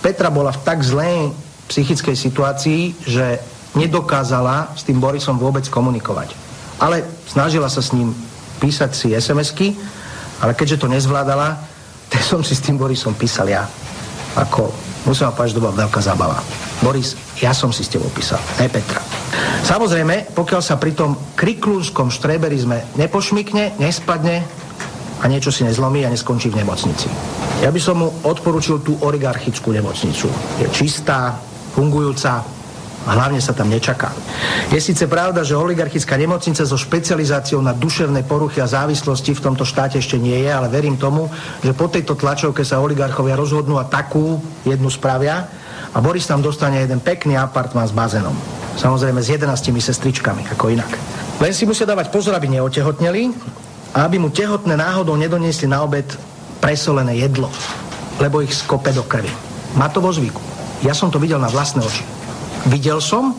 Petra 0.00 0.28
bola 0.30 0.52
v 0.52 0.62
tak 0.62 0.82
zlej 0.82 1.32
psychickej 1.66 2.16
situácii, 2.16 2.80
že 3.04 3.42
nedokázala 3.76 4.72
s 4.72 4.82
tým 4.86 5.02
Borisom 5.02 5.36
vôbec 5.36 5.66
komunikovať. 5.68 6.32
Ale 6.80 7.04
snažila 7.28 7.68
sa 7.68 7.84
s 7.84 7.92
ním 7.92 8.14
písať 8.60 8.90
si 8.96 9.08
SMS-ky, 9.12 9.76
ale 10.40 10.56
keďže 10.56 10.80
to 10.84 10.88
nezvládala, 10.88 11.60
tak 12.12 12.22
som 12.22 12.40
si 12.40 12.56
s 12.56 12.64
tým 12.64 12.80
Borisom 12.80 13.14
písal 13.14 13.52
ja. 13.52 13.68
Ako, 14.36 14.68
musím 15.08 15.32
vám 15.32 15.34
povedať, 15.36 15.50
že 15.52 15.56
to 15.56 15.64
bola 15.64 15.80
veľká 15.88 16.00
zábava. 16.04 16.38
Boris, 16.84 17.16
ja 17.40 17.56
som 17.56 17.72
si 17.72 17.80
s 17.80 17.88
tebou 17.88 18.12
písal, 18.12 18.36
ne 18.60 18.68
Petra. 18.68 19.00
Samozrejme, 19.64 20.36
pokiaľ 20.36 20.60
sa 20.60 20.76
pri 20.76 20.92
tom 20.92 21.16
kriklúnskom 21.34 22.12
štreberizme 22.12 23.00
nepošmikne, 23.00 23.80
nespadne 23.80 24.44
a 25.20 25.24
niečo 25.24 25.48
si 25.48 25.64
nezlomí 25.64 26.04
a 26.04 26.12
neskončí 26.12 26.52
v 26.52 26.60
nemocnici. 26.60 27.08
Ja 27.64 27.72
by 27.72 27.80
som 27.80 28.04
mu 28.04 28.08
odporučil 28.24 28.84
tú 28.84 29.00
oligarchickú 29.00 29.72
nemocnicu. 29.72 30.28
Je 30.60 30.68
čistá, 30.72 31.40
fungujúca, 31.72 32.44
a 33.06 33.14
hlavne 33.14 33.38
sa 33.38 33.54
tam 33.54 33.70
nečaká. 33.70 34.10
Je 34.74 34.82
síce 34.82 35.06
pravda, 35.06 35.46
že 35.46 35.54
oligarchická 35.54 36.18
nemocnica 36.18 36.66
so 36.66 36.74
špecializáciou 36.74 37.62
na 37.62 37.70
duševné 37.70 38.26
poruchy 38.26 38.58
a 38.58 38.66
závislosti 38.66 39.30
v 39.30 39.44
tomto 39.46 39.62
štáte 39.62 40.02
ešte 40.02 40.18
nie 40.18 40.42
je, 40.42 40.50
ale 40.50 40.66
verím 40.66 40.98
tomu, 40.98 41.30
že 41.62 41.70
po 41.70 41.86
tejto 41.86 42.18
tlačovke 42.18 42.66
sa 42.66 42.82
oligarchovia 42.82 43.38
rozhodnú 43.38 43.78
a 43.78 43.86
takú 43.86 44.42
jednu 44.66 44.90
spravia 44.90 45.46
a 45.94 45.98
Boris 46.02 46.26
tam 46.26 46.42
dostane 46.42 46.82
jeden 46.82 46.98
pekný 46.98 47.38
apartmán 47.38 47.86
s 47.86 47.94
bazénom. 47.94 48.34
Samozrejme 48.74 49.22
s 49.22 49.30
11 49.30 49.54
sestričkami, 49.70 50.50
ako 50.50 50.74
inak. 50.74 50.90
Len 51.38 51.54
si 51.54 51.62
musia 51.62 51.86
dávať 51.86 52.10
pozor, 52.10 52.34
aby 52.34 52.58
neotehotneli 52.58 53.30
a 53.94 54.02
aby 54.02 54.18
mu 54.18 54.34
tehotné 54.34 54.74
náhodou 54.74 55.14
nedoniesli 55.14 55.70
na 55.70 55.86
obed 55.86 56.04
presolené 56.66 57.14
jedlo, 57.22 57.46
lebo 58.18 58.42
ich 58.42 58.50
skope 58.50 58.90
do 58.90 59.06
krvi. 59.06 59.30
Má 59.78 59.86
to 59.86 60.02
vo 60.02 60.10
zvyku. 60.10 60.42
Ja 60.82 60.98
som 60.98 61.14
to 61.14 61.22
videl 61.22 61.38
na 61.38 61.46
vlastné 61.46 61.78
oči. 61.78 62.02
Videl 62.66 62.98
som, 62.98 63.38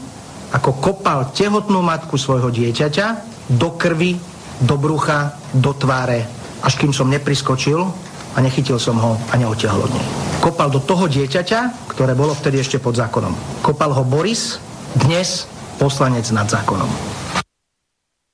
ako 0.56 0.80
kopal 0.80 1.36
tehotnú 1.36 1.84
matku 1.84 2.16
svojho 2.16 2.48
dieťaťa 2.48 3.06
do 3.52 3.76
krvi, 3.76 4.16
do 4.64 4.80
brucha, 4.80 5.36
do 5.52 5.76
tváre, 5.76 6.24
až 6.64 6.80
kým 6.80 6.96
som 6.96 7.12
nepriskočil 7.12 7.84
a 8.32 8.38
nechytil 8.40 8.80
som 8.80 8.96
ho 8.96 9.20
a 9.20 9.36
neotiahol 9.36 9.84
od 9.84 9.92
nej. 9.92 10.08
Kopal 10.40 10.72
do 10.72 10.80
toho 10.80 11.12
dieťaťa, 11.12 11.92
ktoré 11.92 12.16
bolo 12.16 12.32
vtedy 12.32 12.64
ešte 12.64 12.80
pod 12.80 12.96
zákonom. 12.96 13.36
Kopal 13.60 13.92
ho 13.92 14.08
Boris, 14.08 14.56
dnes 14.96 15.52
poslanec 15.76 16.24
nad 16.32 16.48
zákonom. 16.48 16.88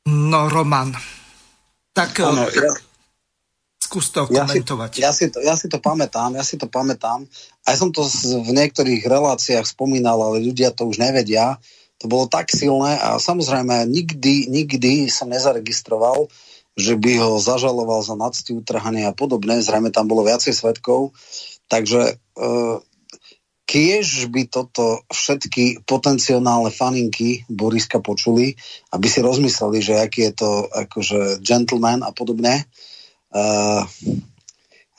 No, 0.06 0.54
Roman, 0.54 0.94
tak 1.98 2.14
ano, 2.22 2.46
ja, 2.46 2.93
skús 3.94 4.10
to 4.10 4.26
ja 4.34 4.50
komentovať. 4.50 4.91
Si, 4.98 5.02
ja, 5.06 5.14
si 5.14 5.30
to, 5.30 5.38
ja 5.38 5.54
si 5.54 5.70
to 5.70 5.78
pamätám, 5.78 6.34
ja 6.34 6.41
si 6.41 6.58
to 6.58 6.66
pamätám. 6.66 7.30
Aj 7.62 7.78
som 7.78 7.94
to 7.94 8.02
v 8.41 8.50
niektorých 8.50 9.06
reláciách 9.06 9.70
spomínal, 9.70 10.18
ale 10.18 10.41
ľudia 10.41 10.74
to 10.74 10.89
už 10.89 10.98
nevedia. 10.98 11.62
To 12.02 12.10
bolo 12.10 12.26
tak 12.26 12.50
silné 12.50 12.98
a 12.98 13.22
samozrejme 13.22 13.86
nikdy, 13.86 14.50
nikdy 14.50 15.14
som 15.14 15.30
nezaregistroval, 15.30 16.26
že 16.74 16.98
by 16.98 17.22
ho 17.22 17.38
zažaloval 17.38 18.02
za 18.02 18.18
nadsti 18.18 18.58
utrhanie 18.58 19.06
a 19.06 19.14
podobné. 19.14 19.62
Zrejme 19.62 19.94
tam 19.94 20.10
bolo 20.10 20.26
viacej 20.26 20.58
svetkov. 20.58 21.14
Takže 21.70 22.02
e, 22.10 22.14
kiež 23.70 24.28
by 24.34 24.50
toto 24.50 25.06
všetky 25.14 25.86
potenciálne 25.86 26.74
faninky 26.74 27.46
Boriska 27.46 28.02
počuli, 28.02 28.58
aby 28.89 29.06
si 29.06 29.22
rozmysleli, 29.22 29.80
že 29.86 30.02
aký 30.02 30.34
je 30.34 30.34
to 30.34 30.50
akože 30.66 31.46
gentleman 31.46 32.02
a 32.02 32.10
podobne. 32.10 32.66
Uh, 33.34 33.84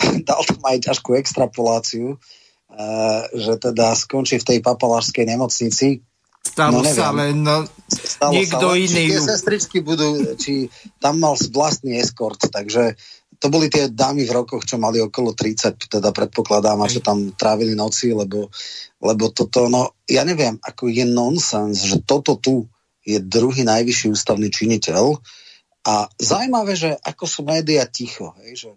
dal 0.28 0.43
tam 0.43 0.62
aj 0.66 0.78
ťažkú 0.91 1.14
extrapoláciu, 1.14 2.18
uh, 2.18 3.22
že 3.30 3.57
teda 3.62 3.95
skončí 3.95 4.43
v 4.43 4.49
tej 4.55 4.59
papalášskej 4.61 5.24
nemocnici. 5.30 6.03
Stalo 6.45 6.85
no, 6.85 6.93
sa 6.93 7.09
len 7.16 7.41
no, 7.41 7.64
Stalo 7.89 8.37
niekto 8.37 8.66
sa, 8.74 8.76
iný. 8.76 9.05
Či 9.09 9.12
tie 9.16 9.22
sestričky 9.22 9.78
budú, 9.80 10.37
či 10.37 10.68
tam 11.01 11.22
mal 11.22 11.39
vlastný 11.39 11.97
eskort, 11.97 12.37
takže 12.37 13.01
to 13.41 13.53
boli 13.53 13.68
tie 13.68 13.93
dámy 13.93 14.24
v 14.24 14.35
rokoch, 14.41 14.64
čo 14.64 14.80
mali 14.80 15.05
okolo 15.05 15.37
30, 15.37 15.89
teda 15.93 16.16
predpokladám, 16.16 16.80
a 16.80 16.89
čo 16.89 17.05
tam 17.05 17.32
trávili 17.37 17.76
noci, 17.76 18.16
lebo, 18.16 18.49
lebo 19.05 19.24
toto, 19.37 19.68
no 19.68 19.93
ja 20.09 20.24
neviem, 20.24 20.57
ako 20.64 20.89
je 20.89 21.05
nonsens, 21.05 21.85
že 21.85 22.01
toto 22.05 22.41
tu 22.41 22.64
je 23.05 23.20
druhý 23.20 23.68
najvyšší 23.68 24.16
ústavný 24.16 24.49
činiteľ, 24.49 25.20
a 25.85 26.09
zaujímavé, 26.16 26.72
že 26.74 26.91
ako 27.05 27.24
sú 27.28 27.41
médiá 27.45 27.85
ticho, 27.85 28.32
hej, 28.41 28.53
že 28.57 28.70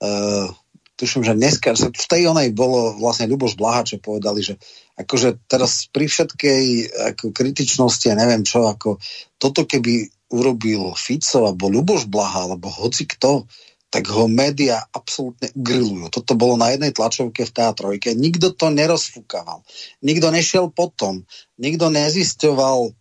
uh, 0.00 0.48
tuším, 0.96 1.22
že 1.22 1.36
dneska, 1.36 1.76
že 1.76 1.92
v 1.92 2.06
tej 2.08 2.32
onej 2.32 2.56
bolo 2.56 2.96
vlastne 2.96 3.28
Ľuboš 3.28 3.60
Blaha, 3.60 3.84
čo 3.84 4.00
povedali, 4.00 4.40
že 4.40 4.56
akože 4.96 5.44
teraz 5.44 5.92
pri 5.92 6.08
všetkej 6.08 6.64
ako 7.12 7.36
kritičnosti, 7.36 8.08
ja 8.08 8.16
neviem 8.16 8.42
čo, 8.42 8.64
ako 8.64 8.96
toto 9.36 9.68
keby 9.68 10.08
urobil 10.32 10.96
Fico 10.96 11.44
alebo 11.44 11.68
Ľuboš 11.68 12.08
Blaha, 12.08 12.48
alebo 12.48 12.72
hoci 12.72 13.04
kto, 13.04 13.44
tak 13.92 14.10
ho 14.10 14.26
média 14.26 14.82
absolútne 14.90 15.52
grillujú. 15.54 16.10
Toto 16.10 16.34
bolo 16.34 16.58
na 16.58 16.74
jednej 16.74 16.90
tlačovke 16.90 17.46
v 17.46 17.54
teatrojke. 17.54 18.18
Nikto 18.18 18.52
to 18.52 18.74
nerozfúkaval. 18.74 19.62
Nikto 20.02 20.34
nešiel 20.34 20.74
potom. 20.74 21.22
Nikto 21.56 21.94
nezisťoval 21.94 22.92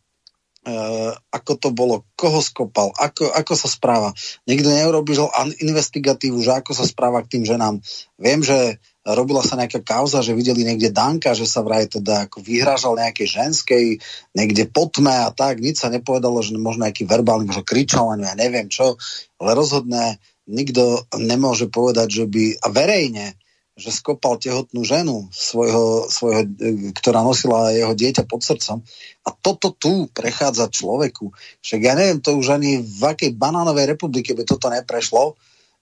Uh, 0.65 1.13
ako 1.29 1.61
to 1.61 1.69
bolo, 1.69 2.09
koho 2.17 2.41
skopal, 2.41 2.89
ako, 2.97 3.29
ako 3.29 3.53
sa 3.53 3.69
správa. 3.69 4.17
Niekto 4.49 4.73
neurobil 4.73 5.29
investigatívu, 5.61 6.41
že 6.41 6.57
ako 6.57 6.73
sa 6.73 6.89
správa 6.89 7.21
k 7.21 7.37
tým 7.37 7.43
ženám. 7.45 7.85
Viem, 8.17 8.41
že 8.41 8.81
robila 9.05 9.45
sa 9.45 9.61
nejaká 9.61 9.85
kauza, 9.85 10.25
že 10.25 10.33
videli 10.33 10.65
niekde 10.65 10.89
Danka, 10.89 11.37
že 11.37 11.45
sa 11.45 11.61
vraj 11.61 11.85
teda 11.85 12.25
ako 12.25 12.41
vyhrážal 12.41 12.97
nejakej 12.97 13.27
ženskej, 13.29 13.85
niekde 14.33 14.65
potme 14.65 15.13
a 15.13 15.29
tak, 15.29 15.61
nič 15.61 15.85
sa 15.85 15.93
nepovedalo, 15.93 16.41
že 16.41 16.57
možno 16.57 16.89
nejaký 16.89 17.05
verbálny, 17.05 17.45
možno 17.45 17.61
kričal, 17.61 18.17
ja 18.17 18.33
neviem 18.33 18.65
čo, 18.65 18.97
ale 19.37 19.53
rozhodne 19.53 20.17
nikto 20.49 21.05
nemôže 21.13 21.69
povedať, 21.69 22.09
že 22.09 22.25
by, 22.25 22.65
a 22.65 22.67
verejne, 22.73 23.37
že 23.75 23.91
skopal 23.91 24.39
tehotnú 24.39 24.87
ženu, 24.87 25.27
svojho, 25.35 26.07
svojho, 26.07 26.47
ktorá 26.95 27.19
nosila 27.27 27.75
jeho 27.75 27.91
dieťa 27.91 28.23
pod 28.23 28.39
srdcom. 28.39 28.79
A 29.27 29.29
toto 29.35 29.75
tu 29.75 30.07
prechádza 30.15 30.71
človeku. 30.71 31.35
Však 31.59 31.79
ja 31.83 31.91
neviem, 31.99 32.23
to 32.23 32.39
už 32.39 32.55
ani 32.55 32.79
v 32.79 33.01
akej 33.03 33.35
banánovej 33.35 33.91
republike 33.91 34.31
by 34.31 34.47
toto 34.47 34.71
neprešlo. 34.71 35.35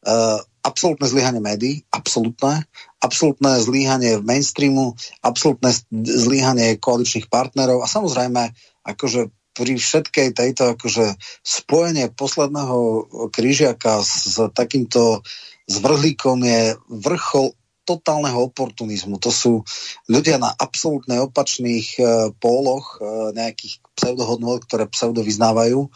Uh, 0.04 0.42
absolútne 0.66 1.06
zlyhanie 1.06 1.40
médií, 1.40 1.86
absolútne, 1.94 2.66
absolútne 2.98 3.62
zlyhanie 3.62 4.20
v 4.20 4.26
mainstreamu, 4.26 4.98
absolútne 5.22 5.72
zlyhanie 5.94 6.76
koaličných 6.82 7.30
partnerov 7.30 7.84
a 7.84 7.88
samozrejme, 7.88 8.52
akože 8.84 9.32
pri 9.54 9.78
všetkej 9.78 10.34
tejto 10.34 10.74
akože 10.74 11.14
spojenie 11.46 12.10
posledného 12.10 13.06
krížiaka 13.30 14.02
s, 14.02 14.34
s 14.34 14.36
takýmto 14.52 15.22
zvrhlíkom 15.70 16.42
je 16.42 16.74
vrchol 16.90 17.54
totálneho 17.84 18.40
oportunizmu. 18.48 19.20
To 19.20 19.32
sú 19.32 19.68
ľudia 20.08 20.40
na 20.40 20.52
absolútne 20.52 21.20
opačných 21.24 21.88
e, 22.00 22.02
póloch 22.40 22.98
e, 22.98 23.36
nejakých 23.36 23.84
pseudohodnot, 23.96 24.66
ktoré 24.66 24.88
pseudo 24.92 25.22
vyznávajú. 25.22 25.88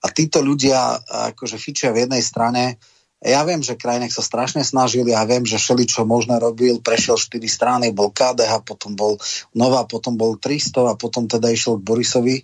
A 0.00 0.06
títo 0.08 0.40
ľudia 0.40 0.96
akože 1.32 1.60
fičia 1.60 1.92
v 1.92 2.08
jednej 2.08 2.24
strane. 2.24 2.80
Ja 3.20 3.44
viem, 3.44 3.60
že 3.60 3.76
Krajnek 3.76 4.08
sa 4.08 4.24
strašne 4.24 4.64
snažil, 4.64 5.04
ja 5.04 5.20
viem, 5.28 5.44
že 5.44 5.60
všeli, 5.60 5.84
čo 5.84 6.08
možno 6.08 6.40
robil, 6.40 6.80
prešiel 6.80 7.20
4 7.20 7.36
strany, 7.44 7.86
bol 7.92 8.08
KDH, 8.08 8.64
potom 8.64 8.96
bol 8.96 9.20
Nová, 9.52 9.84
potom 9.84 10.16
bol 10.16 10.40
300 10.40 10.88
a 10.88 10.94
potom 10.96 11.28
teda 11.28 11.52
išiel 11.52 11.76
k 11.76 11.84
Borisovi. 11.84 12.36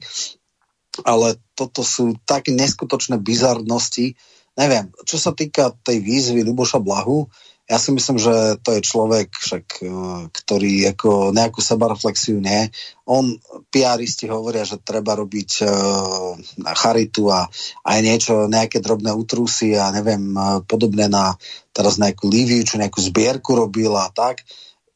Ale 1.01 1.41
toto 1.57 1.81
sú 1.81 2.21
také 2.29 2.53
neskutočné 2.53 3.17
bizarnosti. 3.25 4.21
Neviem, 4.61 4.93
čo 5.09 5.17
sa 5.17 5.33
týka 5.33 5.73
tej 5.81 6.05
výzvy 6.05 6.45
Luboša 6.45 6.81
Blahu, 6.81 7.29
ja 7.67 7.83
si 7.83 7.91
myslím, 7.91 8.23
že 8.23 8.63
to 8.63 8.79
je 8.79 8.81
človek, 8.87 9.35
však, 9.35 9.67
e, 9.83 9.87
ktorý 10.31 10.95
ako 10.95 11.35
nejakú 11.35 11.59
sebareflexiu 11.59 12.39
nie. 12.39 12.71
On, 13.03 13.35
PRisti 13.75 14.31
hovoria, 14.31 14.63
že 14.63 14.83
treba 14.83 15.15
robiť 15.15 15.63
uh, 15.63 16.35
charitu 16.75 17.31
a 17.31 17.47
aj 17.87 17.99
niečo, 18.03 18.51
nejaké 18.51 18.83
drobné 18.83 19.15
utrusy 19.15 19.79
a 19.79 19.95
neviem, 19.95 20.35
uh, 20.35 20.59
podobné 20.67 21.07
na 21.07 21.39
teraz 21.71 22.03
nejakú 22.03 22.27
Líviu, 22.27 22.67
čo 22.67 22.83
nejakú 22.83 22.99
zbierku 22.99 23.55
robil 23.55 23.95
a 23.95 24.11
tak. 24.11 24.43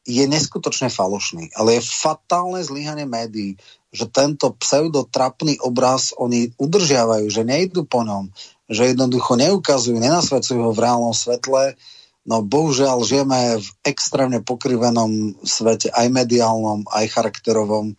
Je 0.03 0.27
neskutočne 0.27 0.91
falošný, 0.91 1.55
ale 1.55 1.79
je 1.79 1.87
fatálne 1.87 2.59
zlyhanie 2.59 3.07
médií, 3.07 3.55
že 3.95 4.11
tento 4.11 4.51
pseudotrapný 4.59 5.59
obraz 5.63 6.11
oni 6.19 6.51
udržiavajú, 6.59 7.31
že 7.31 7.47
nejdu 7.47 7.87
po 7.87 8.03
ňom, 8.03 8.27
že 8.67 8.91
jednoducho 8.91 9.39
neukazujú, 9.39 9.95
nenasvedcujú 9.99 10.67
ho 10.67 10.71
v 10.75 10.83
reálnom 10.83 11.15
svetle, 11.15 11.79
No 12.21 12.45
bohužiaľ 12.45 13.01
žijeme 13.01 13.57
v 13.57 13.67
extrémne 13.81 14.45
pokrivenom 14.45 15.41
svete, 15.41 15.89
aj 15.89 16.07
mediálnom, 16.13 16.85
aj 16.89 17.05
charakterovom 17.09 17.97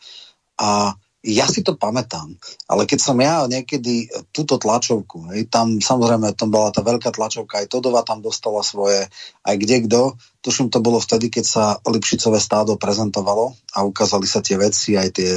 a 0.63 0.95
ja 1.23 1.47
si 1.47 1.63
to 1.63 1.79
pamätám, 1.79 2.35
ale 2.67 2.83
keď 2.83 2.99
som 2.99 3.15
ja 3.23 3.47
niekedy 3.47 4.11
túto 4.35 4.59
tlačovku, 4.59 5.31
hej, 5.31 5.47
tam 5.47 5.79
samozrejme 5.79 6.35
tam 6.35 6.51
bola 6.51 6.75
tá 6.75 6.83
veľká 6.83 7.15
tlačovka, 7.15 7.63
aj 7.63 7.71
Todova 7.71 8.03
tam 8.03 8.19
dostala 8.19 8.59
svoje, 8.67 9.07
aj 9.47 9.55
kde 9.55 9.87
kto, 9.87 10.03
tuším 10.43 10.67
to 10.75 10.83
bolo 10.83 10.99
vtedy, 10.99 11.31
keď 11.31 11.45
sa 11.47 11.65
Lipšicové 11.87 12.43
stádo 12.43 12.75
prezentovalo 12.75 13.55
a 13.71 13.87
ukázali 13.87 14.27
sa 14.27 14.43
tie 14.43 14.59
veci, 14.59 14.99
aj 14.99 15.15
tie 15.15 15.31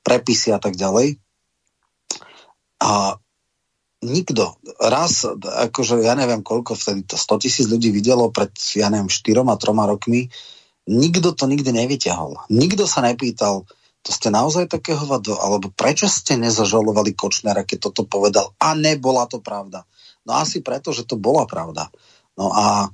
prepisy 0.00 0.48
a 0.48 0.56
tak 0.56 0.80
ďalej. 0.80 1.20
A 2.80 3.20
nikto, 4.02 4.58
raz, 4.78 5.26
akože 5.42 5.98
ja 6.02 6.14
neviem 6.14 6.42
koľko 6.46 6.78
vtedy 6.78 7.02
to 7.02 7.18
100 7.18 7.42
tisíc 7.42 7.66
ľudí 7.66 7.90
videlo 7.90 8.30
pred, 8.30 8.50
ja 8.78 8.90
neviem, 8.92 9.10
4 9.10 9.42
a 9.42 9.56
3 9.58 9.92
rokmi, 9.94 10.30
nikto 10.88 11.34
to 11.34 11.44
nikdy 11.50 11.70
nevyťahol. 11.74 12.48
Nikto 12.48 12.86
sa 12.86 13.02
nepýtal, 13.04 13.66
to 14.06 14.10
ste 14.14 14.30
naozaj 14.30 14.70
také 14.70 14.94
hovado, 14.94 15.36
alebo 15.36 15.68
prečo 15.74 16.06
ste 16.06 16.38
nezažalovali 16.38 17.12
Kočnera, 17.12 17.66
keď 17.66 17.90
toto 17.90 18.06
povedal 18.06 18.54
a 18.62 18.72
nebola 18.72 19.26
to 19.26 19.42
pravda. 19.42 19.84
No 20.24 20.38
asi 20.38 20.62
preto, 20.62 20.94
že 20.94 21.04
to 21.04 21.18
bola 21.18 21.44
pravda. 21.44 21.90
No 22.38 22.54
a 22.54 22.88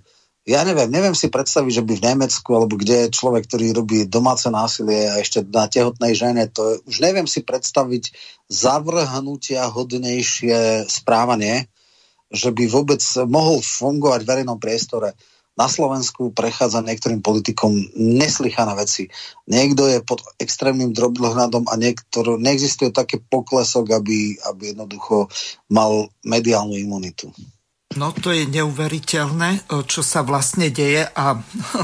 ja 0.44 0.60
neviem, 0.60 0.92
neviem 0.92 1.16
si 1.16 1.32
predstaviť, 1.32 1.72
že 1.80 1.86
by 1.88 1.92
v 1.96 2.06
Nemecku 2.12 2.48
alebo 2.52 2.76
kde 2.76 3.08
je 3.08 3.16
človek, 3.16 3.48
ktorý 3.48 3.72
robí 3.72 4.04
domáce 4.04 4.44
násilie 4.52 5.08
a 5.08 5.16
ešte 5.16 5.40
na 5.40 5.64
tehotnej 5.72 6.12
žene, 6.12 6.44
to 6.52 6.84
už 6.84 7.00
neviem 7.00 7.24
si 7.24 7.40
predstaviť 7.40 8.12
zavrhnutia 8.52 9.64
hodnejšie 9.72 10.84
správanie, 10.84 11.72
že 12.28 12.52
by 12.52 12.68
vôbec 12.68 13.00
mohol 13.24 13.64
fungovať 13.64 14.20
v 14.20 14.30
verejnom 14.36 14.60
priestore. 14.60 15.16
Na 15.54 15.70
Slovensku 15.70 16.34
prechádza 16.34 16.82
niektorým 16.82 17.22
politikom 17.22 17.78
neslychané 17.94 18.74
veci. 18.74 19.06
Niekto 19.46 19.86
je 19.86 20.02
pod 20.02 20.18
extrémnym 20.42 20.90
drobnohľadom 20.90 21.70
a 21.70 21.78
niektor, 21.78 22.36
neexistuje 22.42 22.90
také 22.90 23.22
poklesok, 23.22 23.86
aby, 23.94 24.34
aby 24.50 24.74
jednoducho 24.74 25.30
mal 25.70 26.10
mediálnu 26.26 26.74
imunitu. 26.74 27.30
No 27.94 28.10
to 28.10 28.34
je 28.34 28.50
neuveriteľné, 28.50 29.70
čo 29.86 30.02
sa 30.02 30.26
vlastne 30.26 30.70
deje 30.74 31.06
a 31.06 31.38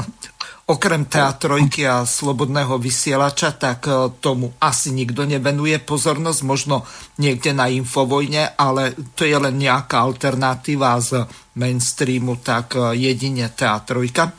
okrem 0.73 1.07
teatrojky 1.07 1.87
a 1.87 2.03
slobodného 2.07 2.79
vysielača, 2.79 3.55
tak 3.55 3.87
tomu 4.23 4.55
asi 4.59 4.95
nikto 4.95 5.27
nevenuje 5.27 5.79
pozornosť, 5.83 6.41
možno 6.47 6.87
niekde 7.19 7.51
na 7.51 7.67
Infovojne, 7.67 8.55
ale 8.55 8.95
to 9.15 9.27
je 9.27 9.35
len 9.35 9.59
nejaká 9.59 9.99
alternatíva 9.99 10.95
z 11.03 11.27
mainstreamu, 11.59 12.39
tak 12.39 12.79
jedine 12.95 13.51
teatrojka. 13.51 14.31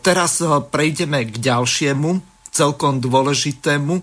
Teraz 0.00 0.40
prejdeme 0.72 1.28
k 1.28 1.36
ďalšiemu, 1.36 2.10
celkom 2.52 3.00
dôležitému 3.00 3.94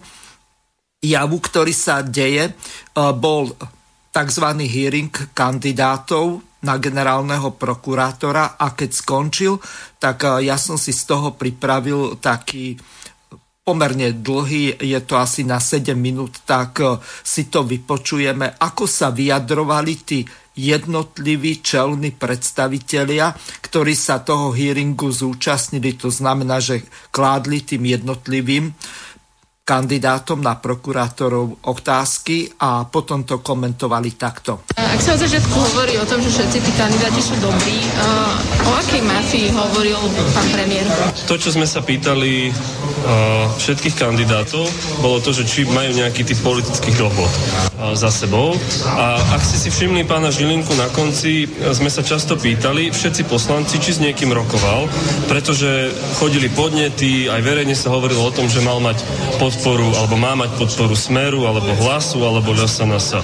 javu, 1.01 1.37
ktorý 1.37 1.73
sa 1.73 2.05
deje. 2.05 2.53
Bol 2.93 3.53
tzv. 4.13 4.45
hearing 4.69 5.13
kandidátov 5.33 6.48
na 6.63 6.75
generálneho 6.75 7.55
prokurátora 7.55 8.59
a 8.59 8.75
keď 8.75 8.89
skončil, 8.91 9.53
tak 9.99 10.27
eh, 10.27 10.51
ja 10.51 10.59
som 10.59 10.75
si 10.75 10.91
z 10.91 11.03
toho 11.07 11.35
pripravil 11.35 12.19
taký 12.19 12.75
pomerne 13.63 14.17
dlhý, 14.17 14.81
je 14.81 14.99
to 15.05 15.13
asi 15.13 15.45
na 15.45 15.61
7 15.61 15.93
minút, 15.93 16.43
tak 16.43 16.81
eh, 16.81 16.97
si 17.23 17.47
to 17.47 17.63
vypočujeme, 17.63 18.59
ako 18.59 18.83
sa 18.89 19.13
vyjadrovali 19.13 19.93
tí 20.03 20.19
jednotliví 20.59 21.63
čelní 21.63 22.11
predstavitelia, 22.19 23.31
ktorí 23.63 23.95
sa 23.95 24.19
toho 24.19 24.51
hearingu 24.51 25.07
zúčastnili. 25.07 25.95
To 26.03 26.11
znamená, 26.11 26.59
že 26.59 26.83
kládli 27.15 27.63
tým 27.63 27.87
jednotlivým 27.87 28.75
kandidátom 29.69 30.41
na 30.41 30.57
prokurátorov 30.57 31.61
otázky 31.69 32.49
a 32.57 32.89
potom 32.89 33.21
to 33.21 33.37
komentovali 33.45 34.17
takto. 34.17 34.65
Ak 34.73 34.97
sa 34.97 35.13
od 35.13 35.21
začiatku 35.21 35.53
hovorí 35.53 35.93
o 36.01 36.09
tom, 36.09 36.17
že 36.25 36.33
všetci 36.33 36.57
tí 36.57 36.71
kandidáti 36.73 37.21
sú 37.21 37.37
dobrí, 37.37 37.77
uh, 37.77 38.65
o 38.65 38.71
akej 38.81 39.05
mafii 39.05 39.53
hovoril 39.53 40.01
pán 40.33 40.49
premiér? 40.49 40.89
To, 41.29 41.37
čo 41.37 41.53
sme 41.53 41.69
sa 41.69 41.85
pýtali 41.85 42.49
uh, 42.49 43.45
všetkých 43.61 43.93
kandidátov, 43.93 44.65
bolo 45.05 45.21
to, 45.21 45.37
že 45.37 45.45
či 45.45 45.69
majú 45.69 45.93
nejaký 45.93 46.25
typ 46.25 46.41
politických 46.41 46.97
dohod 46.97 47.29
uh, 47.29 47.93
za 47.93 48.09
sebou. 48.09 48.57
A 48.89 49.21
ak 49.37 49.41
ste 49.45 49.61
si 49.61 49.69
všimli 49.69 50.09
pána 50.09 50.33
Žilinku 50.33 50.73
na 50.73 50.89
konci, 50.89 51.45
sme 51.77 51.93
sa 51.93 52.01
často 52.01 52.33
pýtali, 52.33 52.89
všetci 52.89 53.29
poslanci, 53.29 53.77
či 53.77 53.93
s 53.93 54.01
niekým 54.01 54.33
rokoval, 54.33 54.89
pretože 55.29 55.93
chodili 56.17 56.49
podnety, 56.49 57.29
aj 57.29 57.45
verejne 57.45 57.77
sa 57.77 57.93
hovorilo 57.93 58.25
o 58.25 58.33
tom, 58.33 58.49
že 58.49 58.65
mal 58.65 58.81
mať 58.81 58.97
pod 59.37 59.58
podporu, 59.59 59.91
alebo 59.91 60.15
má 60.15 60.39
mať 60.39 60.55
podporu 60.55 60.95
Smeru, 60.95 61.43
alebo 61.43 61.75
Hlasu, 61.83 62.23
alebo 62.23 62.55
LSNS. 62.55 63.19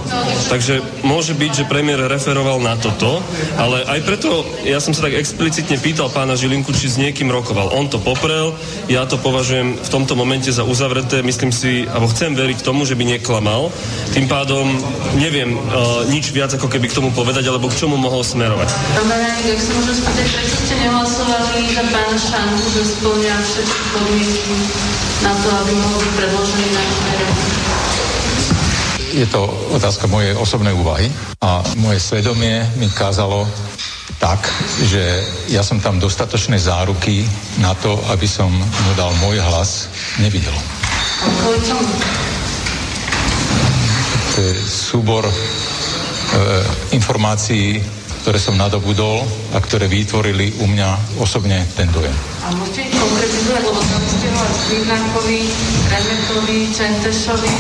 Takže 0.51 0.83
môže 1.07 1.31
byť, 1.31 1.63
že 1.63 1.71
premiér 1.71 2.11
referoval 2.11 2.59
na 2.59 2.75
toto, 2.75 3.23
ale 3.55 3.88
aj 3.88 4.03
preto 4.03 4.43
ja 4.67 4.83
som 4.83 4.91
sa 4.91 5.07
tak 5.07 5.15
explicitne 5.15 5.79
pýtal 5.79 6.11
pána 6.11 6.36
Žilinku, 6.36 6.75
či 6.75 6.91
s 6.91 6.99
niekým 6.99 7.31
rokoval. 7.31 7.71
On 7.71 7.88
to 7.88 8.03
poprel, 8.03 8.51
ja 8.91 9.07
to 9.07 9.15
považujem 9.15 9.79
v 9.79 9.88
tomto 9.88 10.19
momente 10.19 10.51
za 10.51 10.67
uzavreté, 10.67 11.23
myslím 11.23 11.55
si, 11.55 11.88
alebo 11.88 12.11
chcem 12.11 12.36
veriť 12.36 12.59
tomu, 12.67 12.83
že 12.83 12.99
by 12.99 13.15
neklamal. 13.15 13.71
Tým 14.11 14.27
pádom 14.27 14.67
neviem 15.15 15.55
uh, 15.55 16.03
nič 16.11 16.36
viac, 16.36 16.51
ako 16.51 16.67
keby 16.67 16.91
k 16.91 16.99
tomu 16.99 17.15
povedať, 17.15 17.47
alebo 17.47 17.71
k 17.71 17.79
čomu 17.79 17.95
mohol 17.95 18.27
smerovať. 18.27 18.75
Pán 18.99 19.07
ak 19.07 19.61
sa 19.63 19.71
môžem 19.71 19.95
spýtať, 20.03 20.27
prečo 20.36 20.55
ste 20.67 20.75
nehlasovali 20.83 21.63
za 21.71 21.83
pána 21.95 22.17
Šanku, 22.19 22.65
že 22.75 22.83
splňa 22.83 23.36
všetky 23.39 23.81
podmienky 23.95 24.55
na 25.23 25.33
to, 25.41 25.47
aby 25.49 25.73
mohol 25.79 26.03
predložený 26.16 26.66
na 26.72 26.82
Je 29.16 29.28
to 29.32 29.47
otázka 29.76 30.07
mojej 30.07 30.36
osobnej 30.36 30.76
úvahy 30.76 31.07
a 31.43 31.63
moje 31.80 31.99
svedomie 31.99 32.63
mi 32.80 32.88
kázalo 32.91 33.47
tak, 34.20 34.47
že 34.84 35.24
ja 35.51 35.63
som 35.63 35.80
tam 35.80 35.99
dostatočné 35.99 36.59
záruky 36.59 37.28
na 37.59 37.76
to, 37.76 37.99
aby 38.11 38.28
som 38.28 38.47
mu 38.51 38.91
dal 38.95 39.11
môj 39.20 39.39
hlas, 39.43 39.91
nevidel. 40.20 40.55
To 44.36 44.38
je 44.39 44.51
súbor 44.68 45.24
e, 45.24 45.34
informácií, 46.95 47.80
ktoré 48.26 48.41
som 48.41 48.57
nadobudol 48.57 49.21
a 49.53 49.61
ktoré 49.61 49.86
vytvorili 49.86 50.57
u 50.57 50.65
mňa 50.65 51.21
osobne 51.21 51.61
ten 51.78 51.86
dojem. 51.93 52.09
A 52.41 52.49
môžete 52.57 52.89
konkretizovať, 52.97 53.61
lebo 53.69 53.78
tam 53.86 54.01
ste 54.01 54.28
hovorili 54.34 54.57
Skrivnákovi, 54.65 55.39
Remetovi, 55.93 56.59
Čentešovi, 56.73 57.53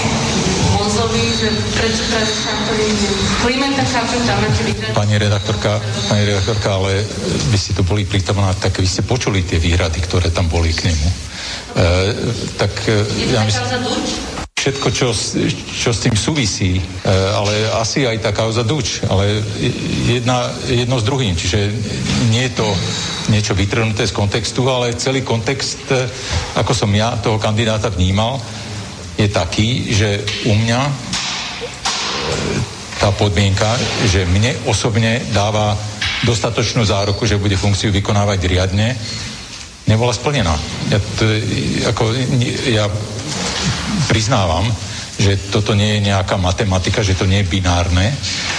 Monzovi, 0.73 1.25
že 1.37 1.53
prečo 1.69 2.01
práve 2.09 2.25
Šantovi, 2.33 2.85
Klimenta 3.45 3.85
chápem, 3.85 4.21
tam 4.25 4.41
máte 4.41 4.61
výhrady. 4.65 4.93
Pani 4.97 5.15
redaktorka, 5.21 5.71
pani 6.09 6.23
redaktorka, 6.33 6.69
ale 6.81 7.05
vy 7.53 7.57
ste 7.61 7.77
tu 7.77 7.85
boli 7.85 8.09
prítomná, 8.09 8.49
tak 8.57 8.81
vy 8.81 8.89
ste 8.89 9.05
počuli 9.05 9.45
tie 9.45 9.61
výhrady, 9.61 10.01
ktoré 10.01 10.33
tam 10.33 10.49
boli 10.49 10.73
k 10.73 10.89
nemu. 10.89 11.07
E, 11.07 11.15
tak 12.57 12.73
e, 12.89 13.05
ja 13.37 13.45
myslím 13.45 14.34
všetko, 14.65 14.89
čo, 14.89 15.13
čo 15.77 15.93
s 15.93 16.01
tým 16.01 16.17
súvisí, 16.17 16.81
e, 16.81 16.83
ale 17.37 17.69
asi 17.77 18.01
aj 18.01 18.17
tá 18.17 18.33
kauza 18.33 18.65
Duč, 18.65 19.05
ale 19.05 19.45
jedna, 20.09 20.49
jedno 20.65 20.97
s 20.97 21.05
druhým, 21.05 21.37
čiže 21.37 21.69
nie 22.33 22.49
je 22.49 22.57
to 22.57 22.67
niečo 23.29 23.53
vytrhnuté 23.53 24.09
z 24.09 24.17
kontextu, 24.17 24.65
ale 24.65 24.97
celý 24.97 25.21
kontext, 25.21 25.85
e, 25.93 26.09
ako 26.57 26.73
som 26.73 26.89
ja 26.97 27.13
toho 27.21 27.37
kandidáta 27.37 27.93
vnímal, 27.93 28.41
je 29.13 29.29
taký, 29.29 29.93
že 29.93 30.25
u 30.49 30.57
mňa 30.57 30.81
e, 30.81 30.91
tá 32.97 33.13
podmienka, 33.13 33.69
že 34.09 34.25
mne 34.25 34.65
osobne 34.65 35.29
dáva 35.29 35.77
dostatočnú 36.25 36.81
záruku, 36.81 37.29
že 37.29 37.37
bude 37.37 37.53
funkciu 37.53 37.93
vykonávať 37.93 38.39
riadne, 38.49 38.97
nebola 39.85 40.09
splnená. 40.09 40.57
Ja, 40.89 40.97
to, 40.97 41.23
ako, 41.85 42.03
ja 42.65 42.89
priznávam, 44.07 44.69
že 45.15 45.39
toto 45.51 45.71
nie 45.73 45.97
je 45.97 46.11
nejaká 46.11 46.35
matematika, 46.35 47.03
že 47.03 47.15
to 47.15 47.25
nie 47.27 47.43
je 47.43 47.51
binárne, 47.51 48.11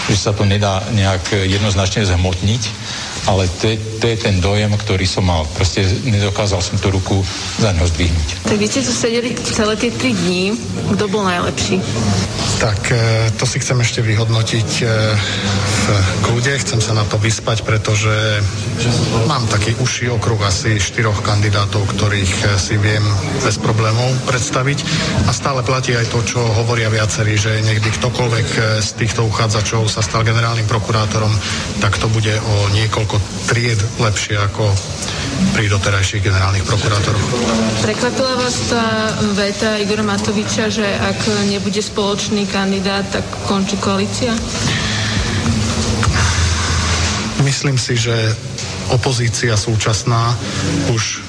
že 0.08 0.16
sa 0.16 0.32
to 0.32 0.48
nedá 0.48 0.80
nejak 0.92 1.46
jednoznačne 1.46 2.08
zhmotniť, 2.08 2.62
ale 3.26 3.50
to 3.58 3.74
je, 3.74 3.76
to 3.98 4.06
je 4.06 4.16
ten 4.16 4.38
dojem, 4.38 4.70
ktorý 4.70 5.02
som 5.02 5.26
mal. 5.26 5.42
Proste 5.58 5.82
nedokázal 6.06 6.62
som 6.62 6.78
tú 6.78 6.94
ruku 6.94 7.18
za 7.58 7.74
ňo 7.74 7.82
zdvihnúť. 7.90 8.46
Tak 8.46 8.56
vy 8.56 8.66
ste 8.70 8.86
tu 8.86 8.92
sedeli 8.94 9.34
celé 9.34 9.74
tie 9.74 9.90
tri 9.90 10.14
dní. 10.14 10.54
Kto 10.94 11.10
bol 11.10 11.26
najlepší? 11.26 11.82
Tak 12.62 12.80
e, 12.88 12.96
to 13.36 13.44
si 13.44 13.58
chcem 13.60 13.76
ešte 13.82 14.00
vyhodnotiť 14.00 14.70
e, 14.80 14.84
v 14.86 15.82
kľude. 16.24 16.54
Chcem 16.62 16.80
sa 16.80 16.94
na 16.94 17.04
to 17.04 17.18
vyspať, 17.18 17.66
pretože 17.66 18.40
mám 19.26 19.44
taký 19.50 19.74
uší 19.76 20.08
okruh 20.14 20.38
asi 20.46 20.78
štyroch 20.78 21.20
kandidátov, 21.26 21.84
ktorých 21.98 22.32
e, 22.32 22.46
si 22.56 22.78
viem 22.78 23.02
bez 23.42 23.58
problémov 23.58 24.08
predstaviť. 24.30 24.78
A 25.26 25.34
stále 25.34 25.66
platí 25.66 25.92
aj 25.98 26.08
to, 26.14 26.22
čo 26.22 26.40
hovoria 26.62 26.88
viacerí, 26.88 27.34
že 27.34 27.60
niekdy 27.60 27.90
ktokoľvek 27.90 28.48
z 28.80 28.90
týchto 29.02 29.26
uchádzačov 29.26 29.90
sa 29.90 30.00
stal 30.00 30.22
generálnym 30.22 30.64
prokurátorom, 30.70 31.34
tak 31.82 31.98
to 31.98 32.06
bude 32.08 32.32
o 32.32 32.54
niekoľko 32.72 33.15
niekoľko 33.16 33.48
tried 33.48 33.80
lepšie 34.00 34.36
ako 34.36 34.64
pri 35.52 35.68
doterajších 35.68 36.22
generálnych 36.24 36.64
prokurátoroch. 36.64 37.24
Prekvapila 37.84 38.34
vás 38.40 38.56
tá 38.72 39.12
veta 39.36 39.76
Igora 39.80 40.04
Matoviča, 40.04 40.72
že 40.72 40.84
ak 40.84 41.48
nebude 41.48 41.80
spoločný 41.80 42.48
kandidát, 42.48 43.04
tak 43.12 43.24
končí 43.44 43.76
koalícia? 43.76 44.32
Myslím 47.44 47.76
si, 47.76 48.00
že 48.00 48.16
opozícia 48.90 49.54
súčasná 49.56 50.34
už 50.92 51.20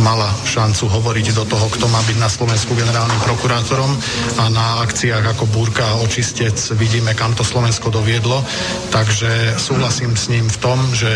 mala 0.00 0.30
šancu 0.46 0.90
hovoriť 0.90 1.36
do 1.36 1.44
toho, 1.46 1.66
kto 1.70 1.86
má 1.90 2.00
byť 2.06 2.18
na 2.18 2.30
Slovensku 2.30 2.74
generálnym 2.74 3.20
prokurátorom 3.22 3.92
a 4.40 4.50
na 4.50 4.82
akciách 4.82 5.36
ako 5.36 5.44
Búrka 5.50 5.84
a 5.84 5.98
Očistec 6.02 6.56
vidíme, 6.74 7.14
kam 7.14 7.34
to 7.34 7.46
Slovensko 7.46 7.90
doviedlo. 7.90 8.42
Takže 8.90 9.54
súhlasím 9.58 10.16
s 10.18 10.30
ním 10.30 10.46
v 10.50 10.58
tom, 10.58 10.78
že 10.94 11.10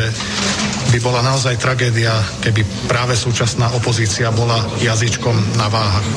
by 0.95 0.99
bola 1.05 1.21
naozaj 1.21 1.61
tragédia, 1.61 2.15
keby 2.41 2.65
práve 2.89 3.13
súčasná 3.13 3.69
opozícia 3.77 4.33
bola 4.33 4.65
jazyčkom 4.81 5.37
na 5.61 5.69
váhach. 5.69 6.09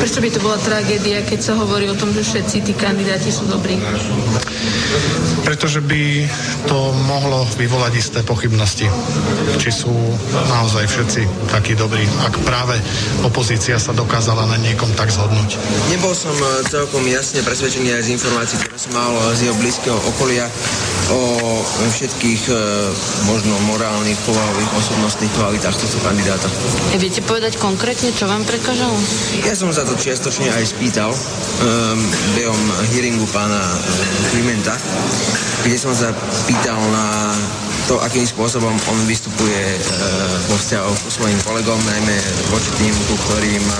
Prečo 0.00 0.18
by 0.20 0.30
to 0.32 0.40
bola 0.40 0.58
tragédia, 0.60 1.22
keď 1.24 1.40
sa 1.40 1.54
hovorí 1.56 1.88
o 1.88 1.96
tom, 1.96 2.12
že 2.12 2.24
všetci 2.24 2.56
tí 2.66 2.72
kandidáti 2.72 3.30
sú 3.30 3.46
dobrí? 3.46 3.78
Pretože 5.44 5.84
by 5.84 6.24
to 6.66 6.78
mohlo 7.04 7.44
vyvolať 7.60 7.92
isté 8.00 8.18
pochybnosti, 8.24 8.88
či 9.60 9.70
sú 9.70 9.92
naozaj 10.48 10.84
všetci 10.88 11.20
takí 11.50 11.74
dobrí, 11.74 12.04
ak 12.24 12.40
práve 12.42 12.78
opozícia 13.26 13.78
sa 13.78 13.92
dokázala 13.94 14.46
na 14.48 14.58
niekom 14.60 14.88
tak 14.94 15.10
zhodnúť. 15.10 15.56
Nebol 15.92 16.14
som 16.16 16.34
e, 16.34 16.66
celkom 16.68 17.04
jasne 17.06 17.44
presvedčený 17.44 17.94
aj 17.94 18.02
z 18.06 18.12
informácií, 18.16 18.56
ktoré 18.60 18.78
som 18.78 18.92
mal 18.94 19.12
z 19.34 19.50
jeho 19.50 19.56
blízkeho 19.58 19.98
okolia 20.16 20.46
o 21.12 21.20
všetkých 21.92 22.42
e, 22.48 22.54
možno 23.28 23.52
morálnych, 23.68 24.16
povahových, 24.24 24.70
osobnostných 24.80 25.32
kvalitách 25.36 25.76
tohto 25.76 25.98
kandidáta. 26.00 26.48
E, 26.92 26.98
viete 26.98 27.20
povedať 27.20 27.60
konkrétne, 27.60 28.10
čo 28.14 28.24
vám 28.24 28.42
prekážalo? 28.48 28.96
Ja 29.44 29.52
som 29.52 29.68
sa 29.70 29.84
to 29.84 29.94
čiastočne 29.98 30.48
aj 30.48 30.64
spýtal 30.64 31.12
um, 31.12 31.98
behom 32.34 32.60
hearingu 32.94 33.28
pána 33.30 33.60
Klimenta, 34.32 34.74
kde 35.64 35.76
som 35.76 35.92
sa 35.92 36.12
pýtal 36.48 36.80
na 36.92 37.04
to, 37.84 38.00
akým 38.00 38.24
spôsobom 38.24 38.72
on 38.72 38.98
vystupuje 39.04 39.60
e, 39.76 39.80
vo 40.48 40.56
vzťahu 40.56 40.92
so 41.04 41.08
svojím 41.20 41.36
kolegom, 41.44 41.76
najmä 41.76 42.16
voči 42.48 42.70
tým, 42.80 42.94
ku 43.08 43.14
ktorým 43.28 43.64
e, 43.64 43.76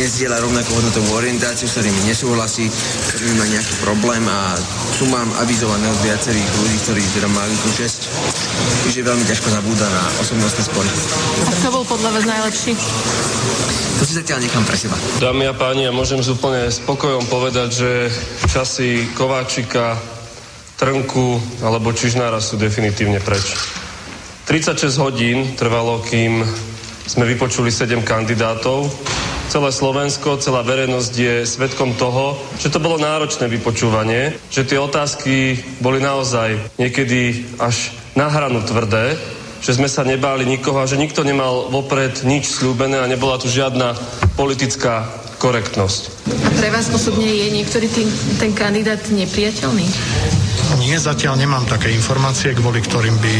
nezdieľa 0.00 0.40
rovnakú 0.40 0.70
hodnotovú 0.72 1.20
orientáciu, 1.20 1.68
s 1.68 1.76
ktorými 1.76 2.00
nesúhlasí, 2.08 2.66
ktorými 3.12 3.34
má 3.36 3.46
nejaký 3.52 3.74
problém 3.84 4.24
a 4.24 4.56
tu 4.96 5.04
mám 5.12 5.28
avizované 5.38 5.84
od 5.84 6.00
viacerých 6.00 6.48
ľudí, 6.64 6.76
ktorí 6.88 7.02
teda 7.14 7.28
mali 7.28 7.54
tú 7.60 7.68
čest, 7.76 8.08
že 8.88 9.04
veľmi 9.04 9.24
ťažko 9.28 9.52
zabúda 9.52 9.84
na 9.84 10.02
osobnostné 10.24 10.62
spory. 10.64 10.90
A 11.44 11.50
kto 11.60 11.68
bol 11.70 11.84
podľa 11.84 12.10
vás 12.14 12.24
najlepší? 12.24 12.72
To 14.00 14.02
si 14.02 14.12
zatiaľ 14.18 14.42
nechám 14.42 14.64
pre 14.66 14.74
seba. 14.80 14.96
Dámy 15.22 15.46
a 15.46 15.54
páni, 15.54 15.86
ja 15.86 15.92
môžem 15.94 16.18
úplne 16.24 16.66
spokojom 16.72 17.28
povedať, 17.30 17.68
že 17.70 17.90
časy 18.50 19.06
Kováčika, 19.14 20.13
Trnku 20.74 21.38
alebo 21.62 21.94
Čižnára 21.94 22.42
sú 22.42 22.58
definitívne 22.58 23.22
preč. 23.22 23.54
36 24.44 25.00
hodín 25.00 25.56
trvalo, 25.56 26.04
kým 26.04 26.44
sme 27.08 27.24
vypočuli 27.24 27.72
7 27.72 28.04
kandidátov. 28.04 28.92
Celé 29.48 29.70
Slovensko, 29.70 30.40
celá 30.40 30.64
verejnosť 30.64 31.12
je 31.14 31.34
svetkom 31.44 31.94
toho, 31.94 32.36
že 32.58 32.72
to 32.72 32.80
bolo 32.80 32.96
náročné 32.96 33.44
vypočúvanie, 33.48 34.36
že 34.48 34.64
tie 34.64 34.80
otázky 34.80 35.60
boli 35.84 36.00
naozaj 36.00 36.56
niekedy 36.80 37.44
až 37.60 37.92
na 38.16 38.28
hranu 38.32 38.64
tvrdé, 38.64 39.20
že 39.60 39.76
sme 39.76 39.88
sa 39.88 40.04
nebáli 40.04 40.44
nikoho 40.48 40.80
a 40.80 40.88
že 40.88 41.00
nikto 41.00 41.24
nemal 41.24 41.72
vopred 41.72 42.24
nič 42.24 42.52
slúbené 42.52 43.00
a 43.00 43.08
nebola 43.08 43.40
tu 43.40 43.48
žiadna 43.48 43.96
politická 44.36 45.08
korektnosť. 45.40 46.28
Pre 46.56 46.68
vás 46.72 46.88
osobne 46.88 47.28
je 47.28 47.48
niektorý 47.52 47.88
tým, 47.88 48.08
ten 48.40 48.52
kandidát 48.52 49.00
nepriateľný? 49.12 49.86
Nie, 50.84 51.00
zatiaľ 51.00 51.40
nemám 51.40 51.64
také 51.64 51.88
informácie, 51.96 52.52
kvôli 52.52 52.84
ktorým 52.84 53.16
by 53.16 53.34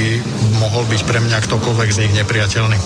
mohol 0.65 0.89
byť 0.89 1.01
pre 1.05 1.21
mňa 1.21 1.45
ktokoľvek 1.45 1.89
z 1.93 2.01
nich 2.09 2.13
nepriateľný. 2.17 2.79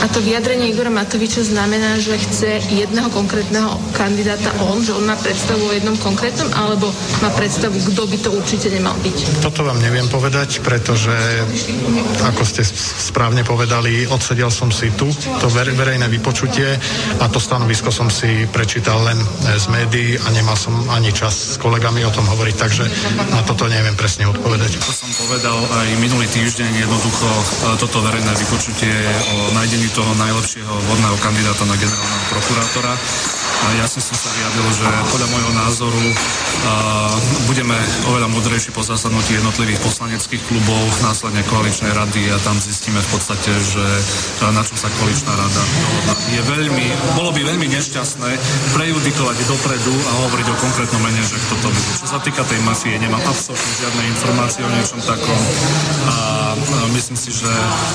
A 0.00 0.08
to 0.08 0.24
vyjadrenie 0.24 0.72
Igora 0.72 0.90
Matoviča 0.90 1.44
znamená, 1.44 2.00
že 2.00 2.16
chce 2.16 2.64
jedného 2.72 3.12
konkrétneho 3.12 3.76
kandidáta 3.92 4.50
on, 4.66 4.80
že 4.80 4.96
on 4.96 5.04
má 5.04 5.14
predstavu 5.20 5.62
o 5.68 5.72
jednom 5.76 5.94
konkrétnom, 6.00 6.48
alebo 6.56 6.88
má 7.20 7.30
predstavu, 7.36 7.76
kto 7.76 8.02
by 8.08 8.16
to 8.18 8.30
určite 8.34 8.72
nemal 8.72 8.96
byť? 9.04 9.44
Toto 9.44 9.62
vám 9.62 9.78
neviem 9.78 10.08
povedať, 10.08 10.64
pretože, 10.64 11.12
ako 12.24 12.42
ste 12.42 12.64
správne 13.12 13.44
povedali, 13.44 14.08
odsedel 14.08 14.48
som 14.48 14.72
si 14.72 14.90
tu, 14.96 15.12
to 15.38 15.46
verejné 15.52 16.08
vypočutie 16.08 16.72
a 17.20 17.28
to 17.28 17.36
stanovisko 17.38 17.92
som 17.92 18.08
si 18.08 18.48
prečítal 18.48 19.04
len 19.04 19.20
z 19.44 19.66
médií 19.68 20.16
a 20.16 20.32
nemal 20.32 20.56
som 20.56 20.72
ani 20.88 21.12
čas 21.12 21.54
s 21.54 21.56
kolegami 21.60 22.02
o 22.02 22.10
tom 22.10 22.24
hovoriť, 22.26 22.56
takže 22.56 22.84
na 23.30 23.44
toto 23.44 23.68
neviem 23.70 23.94
presne 24.00 24.24
odpovedať. 24.32 24.80
To 24.80 24.96
som 24.96 25.12
povedal 25.12 25.60
aj 25.60 25.88
minulý 26.00 26.24
týždeň, 26.32 26.72
jednoducho 26.72 27.28
e, 27.28 27.44
toto 27.76 28.00
verejné 28.00 28.32
vypočutie 28.32 28.96
o 29.36 29.52
nájdení 29.52 29.92
toho 29.92 30.08
najlepšieho 30.16 30.72
vodného 30.72 31.16
kandidáta 31.20 31.68
na 31.68 31.76
generálneho 31.76 32.24
prokurátora 32.32 32.96
jasne 33.80 34.00
som 34.00 34.16
sa 34.16 34.28
vyjadril, 34.32 34.68
že 34.72 34.86
podľa 35.12 35.28
môjho 35.30 35.52
názoru 35.56 36.04
budeme 37.48 37.76
oveľa 38.12 38.28
múdrejší 38.32 38.70
po 38.72 38.84
zasadnutí 38.84 39.36
jednotlivých 39.36 39.80
poslaneckých 39.80 40.42
klubov, 40.48 40.82
následne 41.00 41.40
koaličnej 41.48 41.92
rady 41.92 42.28
a 42.32 42.36
tam 42.44 42.56
zistíme 42.60 43.00
v 43.00 43.08
podstate, 43.12 43.50
že 43.60 43.84
na 44.44 44.62
čom 44.64 44.76
sa 44.76 44.88
koaličná 45.00 45.32
rada. 45.32 45.62
Je 46.32 46.42
veľmi, 46.44 46.86
bolo 47.16 47.30
by 47.32 47.40
veľmi 47.44 47.66
nešťastné 47.70 48.30
prejudikovať 48.76 49.36
dopredu 49.48 49.94
a 49.94 50.10
hovoriť 50.28 50.46
o 50.50 50.56
konkrétnom 50.60 51.00
mene, 51.04 51.22
že 51.24 51.36
kto 51.38 51.54
to 51.64 51.68
bude. 51.72 51.90
Čo 52.00 52.06
sa 52.10 52.18
týka 52.20 52.42
tej 52.44 52.60
mafie, 52.64 52.96
nemám 53.00 53.22
absolútne 53.24 53.72
žiadne 53.80 54.02
informácie 54.12 54.62
o 54.64 54.70
niečom 54.72 55.00
takom 55.04 55.40
a 56.10 56.16
myslím 56.92 57.16
si, 57.16 57.30
že 57.32 57.50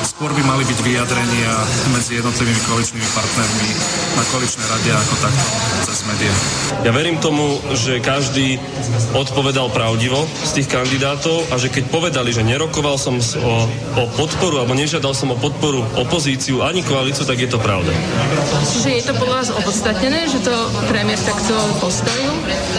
skôr 0.08 0.32
by 0.32 0.42
mali 0.48 0.64
byť 0.66 0.80
vyjadrenia 0.82 1.54
medzi 1.94 2.18
jednotlivými 2.18 2.62
koaličnými 2.66 3.08
partnermi 3.14 3.70
na 4.16 4.24
koaličnej 4.32 4.66
rade 4.72 4.90
ako 4.96 5.14
takto 5.22 5.48
cez 5.86 6.00
médiá. 6.08 6.34
Ja 6.86 6.92
verím 6.94 7.18
tomu, 7.18 7.58
že 7.74 7.98
každý 8.04 8.62
odpovedal 9.16 9.74
pravdivo 9.74 10.28
z 10.46 10.62
tých 10.62 10.68
kandidátov 10.70 11.50
a 11.50 11.58
že 11.58 11.74
keď 11.74 11.90
povedali, 11.90 12.30
že 12.30 12.46
nerokoval 12.46 13.00
som 13.00 13.18
o, 13.18 13.56
o 13.98 14.04
podporu 14.14 14.62
alebo 14.62 14.78
nežiadal 14.78 15.16
som 15.18 15.34
o 15.34 15.38
podporu 15.40 15.82
opozíciu 15.98 16.62
ani 16.62 16.86
koalíciu, 16.86 17.26
tak 17.26 17.42
je 17.42 17.50
to 17.50 17.58
pravda. 17.58 17.90
Čiže 18.66 18.90
je 19.02 19.04
to 19.08 19.14
podľa 19.18 19.36
vás 19.42 19.50
opodstatnené, 19.56 20.30
že 20.30 20.44
to 20.46 20.54
premiér 20.92 21.18
takto 21.24 21.56
postavil? 21.80 22.34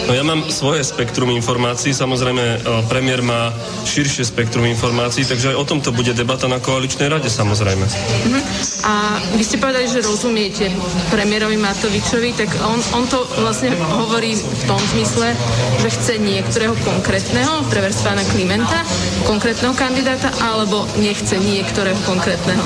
No 0.07 0.15
ja 0.15 0.23
mám 0.23 0.47
svoje 0.47 0.87
spektrum 0.87 1.33
informácií, 1.35 1.91
samozrejme 1.91 2.43
e, 2.43 2.57
premiér 2.87 3.19
má 3.19 3.51
širšie 3.83 4.23
spektrum 4.23 4.63
informácií, 4.71 5.27
takže 5.27 5.51
aj 5.51 5.57
o 5.59 5.65
tomto 5.67 5.91
bude 5.91 6.15
debata 6.15 6.47
na 6.47 6.63
koaličnej 6.63 7.11
rade 7.11 7.27
samozrejme. 7.27 7.83
Uh-huh. 7.83 8.41
A 8.87 9.19
vy 9.35 9.43
ste 9.43 9.59
povedali, 9.59 9.91
že 9.91 9.99
rozumiete 10.05 10.71
premiérovi 11.11 11.59
Matovičovi, 11.59 12.29
tak 12.39 12.49
on, 12.67 12.79
on 12.99 13.05
to 13.07 13.23
vlastne 13.39 13.71
hovorí 13.79 14.35
v 14.35 14.63
tom 14.67 14.79
zmysle, 14.93 15.31
že 15.79 15.89
chce 15.89 16.13
niektorého 16.19 16.75
konkrétneho, 16.83 17.63
prevers 17.71 18.03
pána 18.03 18.21
Klimenta, 18.29 18.83
konkrétneho 19.23 19.71
kandidáta, 19.73 20.29
alebo 20.43 20.83
nechce 20.99 21.39
niektorého 21.39 21.97
konkrétneho. 22.03 22.63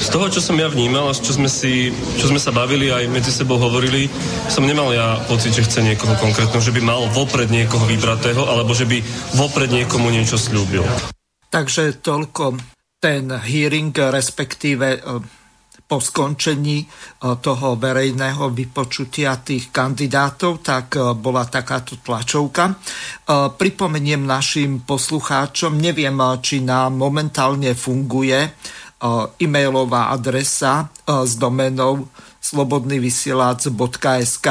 Z 0.00 0.08
toho, 0.10 0.26
čo 0.32 0.40
som 0.40 0.56
ja 0.58 0.66
vnímal 0.66 1.12
a 1.12 1.14
čo 1.14 1.30
sme, 1.30 1.46
si, 1.46 1.92
čo 2.18 2.26
sme 2.32 2.40
sa 2.40 2.50
bavili 2.50 2.90
aj 2.90 3.06
medzi 3.12 3.30
sebou 3.30 3.60
hovorili, 3.60 4.08
som 4.48 4.66
nemal 4.66 4.90
ja 4.90 5.20
pocit, 5.28 5.54
že 5.54 5.64
chce 5.68 5.84
niekoho 5.84 6.16
konkrétneho, 6.18 6.64
že 6.64 6.74
by 6.74 6.80
mal 6.82 7.06
vopred 7.12 7.52
niekoho 7.52 7.84
vybratého, 7.86 8.42
alebo 8.48 8.72
že 8.72 8.88
by 8.88 8.98
vopred 9.38 9.70
niekomu 9.70 10.10
niečo 10.10 10.40
slúbil. 10.40 10.82
Takže 11.52 12.02
toľko 12.02 12.58
ten 12.98 13.28
hearing, 13.30 13.92
respektíve 13.92 15.04
po 15.84 16.00
skončení 16.00 16.80
e, 16.82 16.86
toho 17.38 17.76
verejného 17.76 18.50
vypočutia 18.50 19.36
tých 19.40 19.70
kandidátov, 19.70 20.58
tak 20.64 20.96
e, 20.96 21.14
bola 21.14 21.44
takáto 21.44 21.96
tlačovka. 22.00 22.74
Pripomeniem 23.56 24.20
našim 24.20 24.84
poslucháčom, 24.84 25.80
neviem, 25.80 26.20
či 26.44 26.60
nám 26.60 27.00
momentálne 27.00 27.72
funguje 27.72 28.52
e-mailová 29.40 30.12
adresa 30.12 30.92
s 31.04 31.36
domenou 31.40 32.08
slobodnyvysielac.sk 32.40 34.46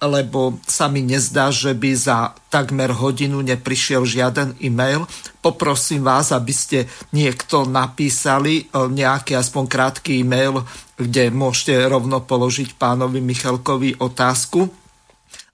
lebo 0.00 0.56
sa 0.64 0.88
mi 0.88 1.04
nezdá, 1.04 1.52
že 1.52 1.76
by 1.76 1.90
za 1.92 2.32
takmer 2.48 2.96
hodinu 2.96 3.44
neprišiel 3.44 4.08
žiaden 4.08 4.56
e-mail. 4.64 5.04
Poprosím 5.44 6.00
vás, 6.00 6.32
aby 6.32 6.56
ste 6.56 6.78
niekto 7.12 7.68
napísali 7.68 8.64
e, 8.64 8.88
nejaký 8.88 9.36
aspoň 9.36 9.64
krátky 9.68 10.24
e-mail, 10.24 10.64
kde 10.96 11.28
môžete 11.28 11.76
rovno 11.84 12.24
položiť 12.24 12.80
pánovi 12.80 13.20
Michalkovi 13.20 14.00
otázku 14.00 14.79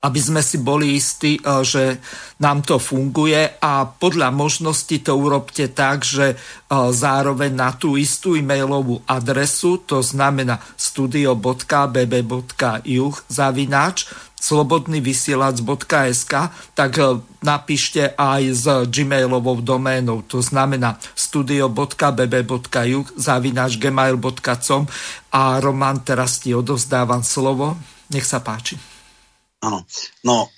aby 0.02 0.20
sme 0.20 0.44
si 0.44 0.60
boli 0.60 1.00
istí, 1.00 1.40
e, 1.40 1.64
že 1.64 1.98
nám 2.38 2.62
to 2.62 2.76
funguje 2.76 3.56
a 3.58 3.88
podľa 3.88 4.28
možnosti 4.30 4.92
to 5.00 5.16
urobte 5.16 5.72
tak, 5.72 6.04
že 6.04 6.36
e, 6.36 6.36
zároveň 6.92 7.52
na 7.56 7.72
tú 7.72 7.96
istú 7.96 8.36
e-mailovú 8.36 9.00
adresu, 9.08 9.80
to 9.82 10.04
znamená 10.04 10.60
studio.bb.juh 10.76 11.64
zavináč 13.26 14.06
slobodnyvysielac.sk, 14.36 16.34
tak 16.76 16.92
e, 17.00 17.18
napíšte 17.42 18.14
aj 18.14 18.42
s 18.52 18.68
gmailovou 18.92 19.64
doménou, 19.64 20.22
to 20.22 20.44
znamená 20.44 21.00
studio.bb.juh 21.16 23.06
zavináč 23.16 23.80
gmail.com 23.80 24.86
a 25.32 25.42
Roman, 25.58 25.98
teraz 26.04 26.38
ti 26.38 26.54
odovzdávam 26.54 27.26
slovo. 27.26 27.76
Nech 28.06 28.22
sa 28.22 28.38
páči. 28.38 28.95
Áno. 29.64 29.84
No, 30.26 30.52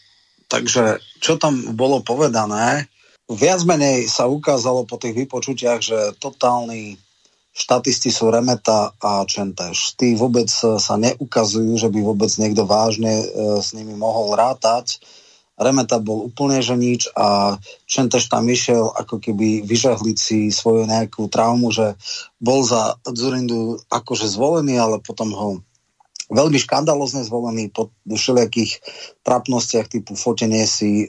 takže 0.51 0.99
čo 1.23 1.39
tam 1.39 1.77
bolo 1.77 2.03
povedané, 2.03 2.89
viac 3.29 3.63
menej 3.69 4.09
sa 4.09 4.27
ukázalo 4.27 4.89
po 4.89 4.97
tých 4.97 5.15
vypočutiach, 5.15 5.81
že 5.85 5.99
totálni 6.17 6.97
štatisti 7.59 8.15
sú 8.15 8.31
Remeta 8.31 8.95
a 9.03 9.27
Čentež. 9.27 9.99
Tí 9.99 10.15
vôbec 10.15 10.47
sa 10.63 10.95
neukazujú, 10.95 11.75
že 11.75 11.91
by 11.91 12.01
vôbec 12.07 12.31
niekto 12.39 12.63
vážne 12.63 13.27
e, 13.27 13.27
s 13.59 13.75
nimi 13.75 13.99
mohol 13.99 14.39
rátať. 14.39 15.03
Remeta 15.59 15.99
bol 15.99 16.31
úplne 16.31 16.63
že 16.63 16.79
nič 16.79 17.11
a 17.19 17.59
Čentež 17.91 18.31
tam 18.31 18.47
išiel 18.47 18.95
ako 18.95 19.19
keby 19.19 19.67
vyžehliť 19.67 20.17
si 20.17 20.55
svoju 20.55 20.87
nejakú 20.87 21.27
traumu, 21.27 21.75
že 21.75 21.99
bol 22.39 22.63
za 22.63 22.95
Zurindu 23.03 23.83
akože 23.91 24.31
zvolený, 24.31 24.79
ale 24.79 25.03
potom 25.03 25.35
ho 25.35 25.49
veľmi 26.29 26.59
škandalozne 26.61 27.25
zvolený 27.25 27.73
po 27.73 27.89
všelijakých 28.05 28.85
trapnostiach 29.25 29.89
typu 29.89 30.13
fotenie 30.15 30.69
si 30.69 31.05
e, 31.05 31.07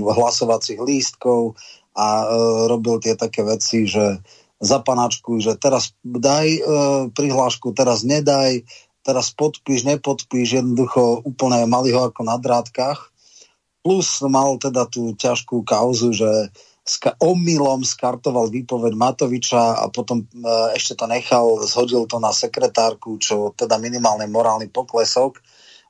hlasovacích 0.00 0.80
lístkov 0.80 1.60
a 1.92 2.24
e, 2.24 2.26
robil 2.72 2.96
tie 3.04 3.12
také 3.16 3.44
veci, 3.44 3.84
že 3.84 4.20
za 4.62 4.78
panáčku, 4.80 5.42
že 5.42 5.60
teraz 5.60 5.92
daj 6.00 6.48
e, 6.48 6.60
prihlášku, 7.12 7.76
teraz 7.76 8.06
nedaj, 8.06 8.64
teraz 9.04 9.34
podpíš, 9.34 9.84
nepodpíš, 9.84 10.62
jednoducho 10.62 11.20
úplne 11.26 11.66
mali 11.68 11.92
ho 11.92 12.08
ako 12.08 12.22
na 12.24 12.38
drátkach. 12.38 13.12
Plus 13.82 14.22
mal 14.22 14.56
teda 14.62 14.86
tú 14.86 15.12
ťažkú 15.18 15.66
kauzu, 15.66 16.14
že 16.14 16.30
ska- 16.82 17.14
omylom 17.22 17.86
skartoval 17.86 18.50
výpoveď 18.50 18.92
Matoviča 18.98 19.78
a 19.78 19.86
potom 19.88 20.26
e, 20.26 20.26
ešte 20.74 20.98
to 20.98 21.06
nechal, 21.06 21.62
zhodil 21.62 22.10
to 22.10 22.18
na 22.18 22.34
sekretárku, 22.34 23.18
čo 23.22 23.54
teda 23.54 23.78
minimálny 23.78 24.26
morálny 24.26 24.66
poklesok. 24.68 25.38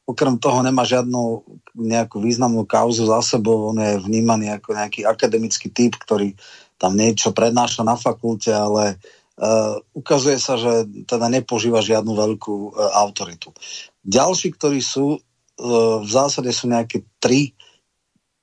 Okrem 0.05 0.37
toho 0.37 0.61
nemá 0.61 0.85
žiadnu 0.85 1.47
nejakú 1.79 2.21
významnú 2.21 2.67
kauzu 2.67 3.07
za 3.07 3.23
sebou, 3.23 3.71
on 3.71 3.79
je 3.79 4.03
vnímaný 4.03 4.51
ako 4.59 4.75
nejaký 4.75 5.07
akademický 5.07 5.71
typ, 5.71 5.95
ktorý 5.95 6.35
tam 6.77 6.99
niečo 6.99 7.31
prednáša 7.31 7.87
na 7.87 7.95
fakulte, 7.95 8.51
ale 8.51 8.99
uh, 9.39 9.79
ukazuje 9.95 10.43
sa, 10.43 10.59
že 10.59 10.91
teda 11.07 11.31
nepožíva 11.31 11.79
žiadnu 11.79 12.19
veľkú 12.19 12.75
uh, 12.75 12.99
autoritu. 12.99 13.55
Ďalší, 14.03 14.59
ktorí 14.59 14.83
sú, 14.83 15.23
uh, 15.23 16.03
v 16.03 16.11
zásade 16.11 16.51
sú 16.51 16.67
nejaké 16.67 17.07
tri 17.23 17.55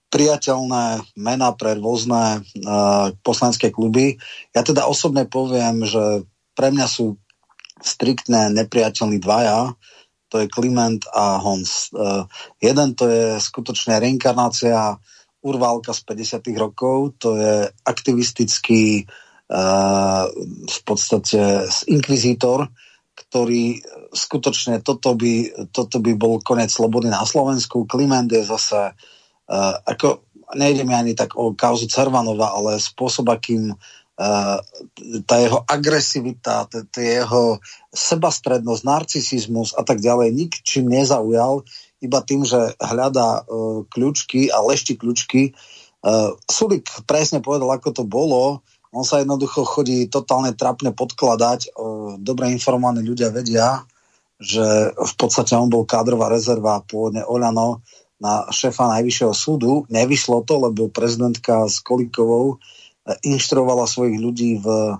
priateľné 0.09 1.05
mená 1.13 1.53
pre 1.53 1.77
rôzne 1.77 2.41
uh, 2.41 3.13
poslanské 3.21 3.69
kluby. 3.69 4.17
Ja 4.57 4.65
teda 4.65 4.89
osobne 4.89 5.29
poviem, 5.29 5.85
že 5.85 6.25
pre 6.57 6.73
mňa 6.73 6.87
sú 6.89 7.21
striktne 7.79 8.51
nepriateľní 8.51 9.21
dvaja, 9.21 9.77
to 10.29 10.45
je 10.45 10.51
Kliment 10.51 11.05
a 11.13 11.41
Hons. 11.41 11.93
Uh, 11.93 12.25
jeden 12.61 12.97
to 12.97 13.05
je 13.09 13.25
skutočne 13.37 14.01
reinkarnácia 14.01 14.97
Urválka 15.39 15.95
z 15.95 16.01
50. 16.03 16.51
rokov, 16.59 17.15
to 17.21 17.39
je 17.39 17.69
aktivistický 17.85 19.05
uh, 19.05 20.25
v 20.67 20.79
podstate 20.83 21.69
inkvizítor, 21.87 22.67
ktorý 23.15 23.79
skutočne 24.09 24.81
toto 24.81 25.13
by, 25.13 25.69
toto 25.69 26.01
by 26.01 26.11
bol 26.17 26.41
konec 26.41 26.73
slobody 26.73 27.13
na 27.13 27.23
Slovensku. 27.23 27.85
Kliment 27.85 28.27
je 28.27 28.41
zase 28.41 28.97
Uh, 28.97 29.17
ako 29.85 30.21
nejde 30.55 30.85
mi 30.85 30.93
ani 30.93 31.13
tak 31.17 31.33
o 31.37 31.53
kauzu 31.53 31.89
Cervanova, 31.89 32.53
ale 32.53 32.81
spôsob, 32.81 33.29
akým 33.29 33.73
uh, 33.73 34.57
tá 35.25 35.35
jeho 35.37 35.61
agresivita, 35.65 36.65
tá 36.69 36.99
jeho 37.01 37.61
sebastrednosť, 37.93 38.81
narcisizmus 38.85 39.73
a 39.77 39.85
tak 39.85 40.01
ďalej 40.01 40.33
ničím 40.33 40.89
nezaujal, 40.89 41.65
iba 41.99 42.19
tým, 42.23 42.47
že 42.47 42.77
hľadá 42.79 43.43
uh, 43.43 43.83
kľúčky 43.91 44.49
a 44.49 44.63
lešti 44.63 44.95
kľúčky. 44.95 45.53
Uh, 45.99 46.33
Sulik 46.47 46.87
presne 47.05 47.43
povedal, 47.43 47.69
ako 47.69 47.89
to 47.91 48.03
bolo. 48.07 48.63
On 48.89 49.05
sa 49.05 49.21
jednoducho 49.21 49.67
chodí 49.67 50.09
totálne 50.09 50.55
trapne 50.55 50.95
podkladať. 50.95 51.75
Uh, 51.75 52.15
dobre 52.17 52.49
informovaní 52.55 53.03
ľudia 53.03 53.29
vedia, 53.29 53.83
že 54.39 54.95
v 54.95 55.13
podstate 55.19 55.53
on 55.59 55.67
bol 55.67 55.83
kádrová 55.83 56.31
rezerva 56.31 56.79
pôvodne 56.87 57.27
Oľano, 57.27 57.83
na 58.19 58.51
šéfa 58.51 58.91
Najvyššieho 58.99 59.33
súdu. 59.33 59.87
Nevyšlo 59.87 60.43
to, 60.43 60.69
lebo 60.69 60.91
prezidentka 60.91 61.65
s 61.65 61.79
Kolikovou 61.79 62.59
eh, 62.59 63.15
inštruovala 63.23 63.87
svojich 63.87 64.19
ľudí 64.19 64.59
v 64.59 64.99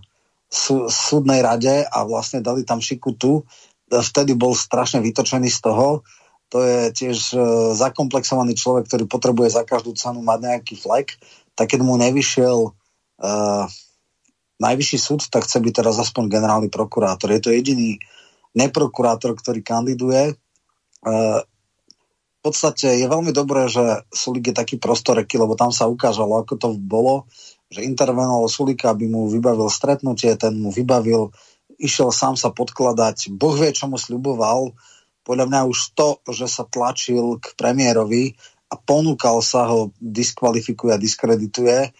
súdnej 0.89 1.45
rade 1.45 1.86
a 1.86 1.99
vlastne 2.09 2.41
dali 2.41 2.65
tam 2.65 2.82
šikutu. 2.82 3.43
Eh, 3.43 4.01
vtedy 4.01 4.34
bol 4.34 4.55
strašne 4.55 5.03
vytočený 5.03 5.51
z 5.51 5.59
toho. 5.59 6.07
To 6.49 6.57
je 6.63 6.89
tiež 6.95 7.17
eh, 7.36 7.41
zakomplexovaný 7.76 8.55
človek, 8.55 8.88
ktorý 8.88 9.05
potrebuje 9.05 9.53
za 9.53 9.63
každú 9.67 9.93
cenu 9.93 10.24
mať 10.24 10.39
nejaký 10.39 10.76
flek. 10.80 11.20
Tak 11.59 11.76
keď 11.76 11.84
mu 11.84 11.99
nevyšiel 11.99 12.72
uh, 12.72 13.65
najvyšší 14.63 14.95
súd, 14.95 15.28
tak 15.28 15.43
chce 15.43 15.59
byť 15.59 15.84
teraz 15.84 15.99
aspoň 15.99 16.32
generálny 16.32 16.72
prokurátor. 16.72 17.36
Je 17.36 17.43
to 17.43 17.51
jediný 17.51 17.99
neprokurátor, 18.55 19.36
ktorý 19.36 19.59
kandiduje. 19.59 20.39
Uh, 21.03 21.43
v 22.40 22.42
podstate 22.48 22.96
je 22.96 23.04
veľmi 23.04 23.36
dobré, 23.36 23.68
že 23.68 24.08
Sulik 24.16 24.48
je 24.48 24.56
taký 24.56 24.80
prostoreky, 24.80 25.36
lebo 25.36 25.60
tam 25.60 25.76
sa 25.76 25.92
ukázalo, 25.92 26.40
ako 26.40 26.56
to 26.56 26.68
bolo, 26.80 27.28
že 27.68 27.84
intervenoval 27.84 28.48
Sulika, 28.48 28.96
aby 28.96 29.12
mu 29.12 29.28
vybavil 29.28 29.68
stretnutie, 29.68 30.32
ten 30.40 30.56
mu 30.56 30.72
vybavil, 30.72 31.36
išiel 31.76 32.16
sám 32.16 32.40
sa 32.40 32.56
podkladať, 32.56 33.36
Boh 33.36 33.60
vie, 33.60 33.76
čo 33.76 33.92
mu 33.92 34.00
sľuboval, 34.00 34.72
podľa 35.28 35.46
mňa 35.52 35.62
už 35.68 35.80
to, 35.94 36.24
že 36.32 36.48
sa 36.48 36.64
tlačil 36.64 37.44
k 37.44 37.54
premiérovi 37.60 38.40
a 38.72 38.80
ponúkal 38.80 39.44
sa 39.44 39.68
ho, 39.68 39.92
diskvalifikuje 40.00 40.96
a 40.96 41.02
diskredituje, 41.02 41.92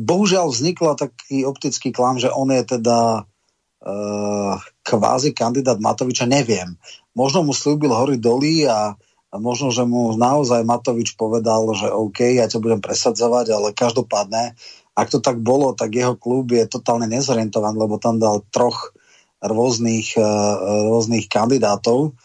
bohužiaľ 0.00 0.50
vznikla 0.50 0.96
taký 0.96 1.44
optický 1.44 1.92
klam, 1.92 2.16
že 2.16 2.32
on 2.32 2.48
je 2.48 2.64
teda 2.64 3.22
uh, 3.22 4.54
kvázi 4.82 5.36
kandidát 5.36 5.76
Matoviča, 5.76 6.24
neviem. 6.24 6.80
Možno 7.12 7.44
mu 7.44 7.52
slúbil 7.52 7.92
hory 7.92 8.16
doly 8.16 8.64
a, 8.64 8.96
a 9.36 9.42
možno, 9.42 9.68
že 9.68 9.84
mu 9.84 10.16
naozaj 10.16 10.64
Matovič 10.64 11.20
povedal, 11.20 11.68
že 11.76 11.92
OK, 11.92 12.24
ja 12.40 12.48
ťa 12.48 12.56
budem 12.64 12.80
presadzovať, 12.80 13.52
ale 13.52 13.76
každopádne, 13.76 14.56
ak 14.96 15.12
to 15.12 15.20
tak 15.20 15.36
bolo, 15.44 15.76
tak 15.76 15.92
jeho 15.92 16.16
klub 16.16 16.48
je 16.56 16.64
totálne 16.64 17.04
nezorientovaný, 17.04 17.76
lebo 17.76 18.00
tam 18.00 18.16
dal 18.16 18.40
troch 18.48 18.96
rôznych, 19.44 20.16
uh, 20.16 20.88
rôznych 20.88 21.28
kandidátov 21.28 22.16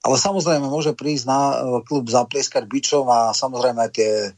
ale 0.00 0.16
samozrejme 0.16 0.64
môže 0.64 0.96
prísť 0.96 1.24
na 1.28 1.40
e, 1.40 1.56
klub 1.84 2.08
zaplieskať 2.08 2.64
bičom 2.64 3.04
a 3.12 3.36
samozrejme 3.36 3.84
tie 3.92 4.32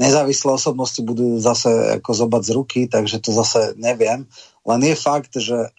nezávislé 0.00 0.56
osobnosti 0.56 0.96
budú 1.04 1.36
zase 1.44 2.00
ako 2.00 2.24
zobať 2.24 2.42
z 2.42 2.50
ruky, 2.56 2.80
takže 2.88 3.20
to 3.20 3.30
zase 3.36 3.76
neviem. 3.76 4.24
Len 4.64 4.80
je 4.80 4.96
fakt, 4.96 5.36
že 5.36 5.68
e, 5.68 5.70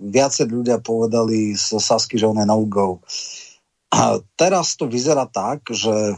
viacej 0.00 0.48
ľudia 0.48 0.80
povedali 0.80 1.52
z 1.52 1.76
Sasky, 1.76 2.16
že 2.16 2.24
on 2.24 2.40
je 2.40 2.48
no-go. 2.48 3.04
A 3.92 4.24
teraz 4.40 4.74
to 4.80 4.88
vyzerá 4.88 5.28
tak, 5.28 5.68
že 5.68 6.16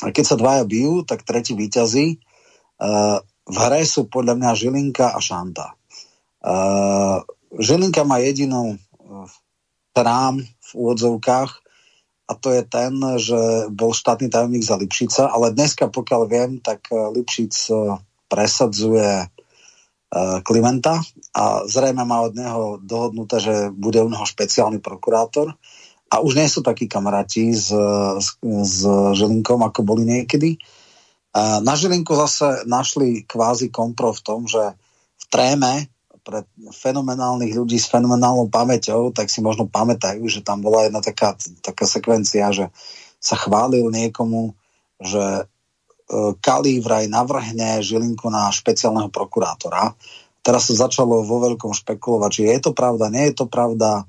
keď 0.00 0.24
sa 0.24 0.38
dvaja 0.38 0.64
bijú, 0.64 1.02
tak 1.02 1.26
tretí 1.26 1.58
výťazí. 1.58 2.06
E, 2.14 2.18
v 3.50 3.56
hre 3.58 3.82
sú 3.82 4.06
podľa 4.06 4.38
mňa 4.38 4.50
Žilinka 4.54 5.10
a 5.10 5.18
Šanta. 5.18 5.74
Žilinka 7.50 8.06
má 8.06 8.22
jedinú 8.22 8.78
trám 9.92 10.38
v 10.40 10.70
úvodzovkách 10.72 11.50
a 12.30 12.32
to 12.38 12.48
je 12.54 12.62
ten, 12.62 12.94
že 13.18 13.40
bol 13.74 13.90
štátny 13.90 14.30
tajomník 14.30 14.62
za 14.62 14.78
Lipšica, 14.78 15.34
ale 15.34 15.50
dneska, 15.50 15.90
pokiaľ 15.90 16.22
viem, 16.30 16.50
tak 16.62 16.86
Lipšic 16.94 17.52
presadzuje 18.30 19.26
Klimenta 20.46 21.02
a 21.34 21.66
zrejme 21.66 22.06
má 22.06 22.22
od 22.22 22.34
neho 22.38 22.78
dohodnuté, 22.78 23.42
že 23.42 23.54
bude 23.74 23.98
u 24.02 24.08
neho 24.10 24.26
špeciálny 24.26 24.78
prokurátor 24.78 25.58
a 26.10 26.18
už 26.18 26.34
nie 26.34 26.50
sú 26.50 26.66
takí 26.66 26.90
kamaráti 26.90 27.54
s, 27.54 27.70
s, 28.18 28.34
s 28.42 28.76
Žilinkom, 29.14 29.62
ako 29.62 29.86
boli 29.86 30.02
niekedy. 30.02 30.58
Na 31.38 31.78
Žilinku 31.78 32.18
zase 32.18 32.66
našli 32.66 33.22
kvázi 33.22 33.70
kompro 33.70 34.10
v 34.10 34.20
tom, 34.26 34.50
že 34.50 34.74
v 35.14 35.24
tréme 35.30 35.86
pre 36.20 36.44
fenomenálnych 36.74 37.56
ľudí 37.56 37.80
s 37.80 37.88
fenomenálnou 37.88 38.52
pamäťou, 38.52 39.14
tak 39.14 39.32
si 39.32 39.40
možno 39.40 39.70
pamätajú, 39.70 40.20
že 40.28 40.44
tam 40.44 40.60
bola 40.60 40.84
jedna 40.84 41.00
taká, 41.00 41.38
taká 41.64 41.88
sekvencia, 41.88 42.52
že 42.52 42.68
sa 43.16 43.36
chválil 43.40 43.88
niekomu, 43.88 44.52
že 45.00 45.22
e, 45.22 45.44
Kali 46.40 46.80
vraj 46.84 47.08
navrhne 47.08 47.80
Žilinku 47.80 48.28
na 48.28 48.52
špeciálneho 48.52 49.08
prokurátora. 49.08 49.96
Teraz 50.44 50.68
sa 50.68 50.88
začalo 50.88 51.24
vo 51.24 51.36
veľkom 51.40 51.72
špekulovať, 51.72 52.30
či 52.32 52.42
je 52.48 52.58
to 52.68 52.72
pravda, 52.76 53.12
nie 53.12 53.32
je 53.32 53.34
to 53.40 53.46
pravda. 53.48 54.04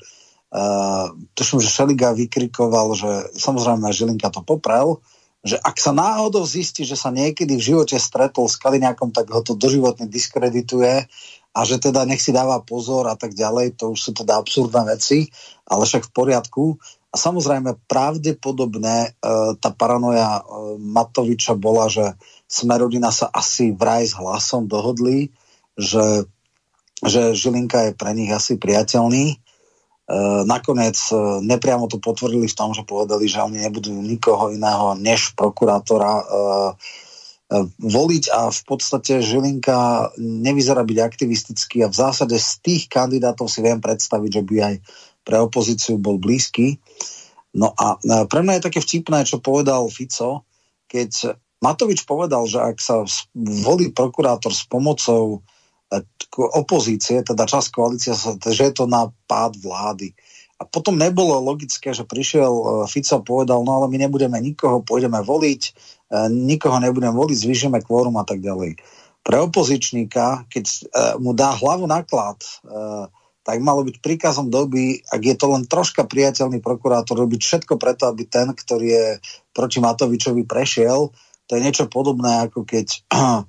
Tuším, 1.35 1.63
že 1.63 1.71
Šeliga 1.71 2.11
vykrikoval, 2.11 2.91
že 2.95 3.11
samozrejme 3.39 3.87
Žilinka 3.87 4.27
to 4.31 4.43
poprel, 4.43 4.99
že 5.41 5.57
ak 5.57 5.79
sa 5.81 5.89
náhodou 5.95 6.45
zistí, 6.45 6.85
že 6.85 6.93
sa 6.93 7.09
niekedy 7.09 7.57
v 7.57 7.67
živote 7.73 7.97
stretol 7.97 8.45
s 8.45 8.61
Kaliňakom, 8.61 9.09
tak 9.09 9.31
ho 9.33 9.41
to 9.41 9.57
doživotne 9.57 10.05
diskredituje 10.05 11.09
a 11.51 11.59
že 11.65 11.81
teda 11.81 12.05
nech 12.05 12.21
si 12.21 12.29
dáva 12.31 12.61
pozor 12.61 13.09
a 13.09 13.17
tak 13.17 13.33
ďalej, 13.33 13.75
to 13.75 13.91
už 13.91 13.99
sú 13.99 14.11
teda 14.13 14.37
absurdné 14.37 14.85
veci, 14.87 15.33
ale 15.65 15.83
však 15.83 16.07
v 16.07 16.13
poriadku. 16.13 16.63
A 17.11 17.15
samozrejme 17.19 17.75
pravdepodobne 17.91 18.95
e, 19.03 19.29
tá 19.59 19.69
paranoja 19.75 20.39
e, 20.39 20.43
Matoviča 20.79 21.59
bola, 21.59 21.91
že 21.91 22.15
Smerodina 22.47 23.11
sa 23.11 23.27
asi 23.27 23.75
vraj 23.75 24.07
s 24.07 24.15
hlasom 24.15 24.63
dohodli, 24.71 25.27
že, 25.75 26.23
že 27.03 27.35
Žilinka 27.35 27.91
je 27.91 27.99
pre 27.99 28.15
nich 28.15 28.31
asi 28.31 28.55
priateľný. 28.55 29.35
E, 30.11 30.43
nakoniec 30.43 30.99
e, 31.07 31.15
nepriamo 31.39 31.87
to 31.87 31.95
potvrdili 32.03 32.43
v 32.43 32.57
tom, 32.57 32.75
že 32.75 32.83
povedali, 32.83 33.31
že 33.31 33.39
oni 33.39 33.63
nebudú 33.63 33.95
nikoho 33.95 34.51
iného 34.51 34.91
než 34.99 35.31
prokurátora 35.39 36.11
e, 36.19 36.25
voliť 37.79 38.23
a 38.31 38.51
v 38.51 38.61
podstate 38.63 39.23
Žilinka 39.23 40.11
nevyzerá 40.19 40.83
byť 40.83 40.99
aktivistický 40.99 41.83
a 41.83 41.91
v 41.91 41.95
zásade 41.95 42.35
z 42.35 42.49
tých 42.63 42.83
kandidátov 42.91 43.47
si 43.47 43.63
viem 43.63 43.79
predstaviť, 43.79 44.31
že 44.39 44.43
by 44.43 44.55
aj 44.59 44.75
pre 45.27 45.37
opozíciu 45.39 45.99
bol 45.99 46.15
blízky. 46.15 46.79
No 47.51 47.75
a 47.75 47.99
pre 48.31 48.39
mňa 48.39 48.59
je 48.59 48.67
také 48.71 48.79
vtipné, 48.79 49.27
čo 49.27 49.43
povedal 49.43 49.83
Fico, 49.91 50.47
keď 50.87 51.35
Matovič 51.59 52.07
povedal, 52.07 52.47
že 52.47 52.63
ak 52.63 52.79
sa 52.79 53.03
volí 53.35 53.91
prokurátor 53.91 54.55
s 54.55 54.63
pomocou 54.63 55.39
e, 55.39 55.60
opozície, 56.31 57.19
teda 57.21 57.43
časť 57.43 57.67
koalícia, 57.75 58.15
že 58.15 58.63
je 58.71 58.73
to 58.73 58.87
na 58.87 59.11
pád 59.27 59.59
vlády. 59.59 60.15
A 60.61 60.63
potom 60.63 60.95
nebolo 60.95 61.41
logické, 61.41 61.89
že 61.91 62.05
prišiel 62.05 62.53
e, 62.53 62.63
Fico 62.85 63.17
a 63.17 63.25
povedal, 63.25 63.65
no 63.65 63.81
ale 63.81 63.89
my 63.89 63.97
nebudeme 64.05 64.37
nikoho, 64.37 64.85
pôjdeme 64.85 65.17
voliť, 65.17 65.61
E, 66.11 66.27
nikoho 66.27 66.75
nebudem 66.83 67.15
voliť, 67.15 67.37
zvýšime 67.39 67.79
kvórum 67.87 68.19
a 68.19 68.27
tak 68.27 68.43
ďalej. 68.43 68.75
Pre 69.23 69.37
opozičníka, 69.47 70.51
keď 70.51 70.65
e, 70.67 70.77
mu 71.23 71.31
dá 71.31 71.55
hlavu 71.55 71.87
naklad, 71.87 72.41
tak 73.41 73.57
malo 73.57 73.81
byť 73.81 74.05
príkazom 74.05 74.53
doby, 74.53 75.01
ak 75.09 75.21
je 75.25 75.33
to 75.33 75.49
len 75.49 75.65
troška 75.65 76.05
priateľný 76.05 76.61
prokurátor, 76.61 77.17
robiť 77.25 77.41
všetko 77.41 77.73
preto, 77.81 78.05
aby 78.05 78.29
ten, 78.29 78.53
ktorý 78.53 78.85
je 78.85 79.07
proti 79.49 79.81
Matovičovi 79.81 80.45
prešiel. 80.45 81.09
To 81.49 81.51
je 81.57 81.63
niečo 81.63 81.89
podobné, 81.89 82.45
ako 82.45 82.69
keď 82.69 83.01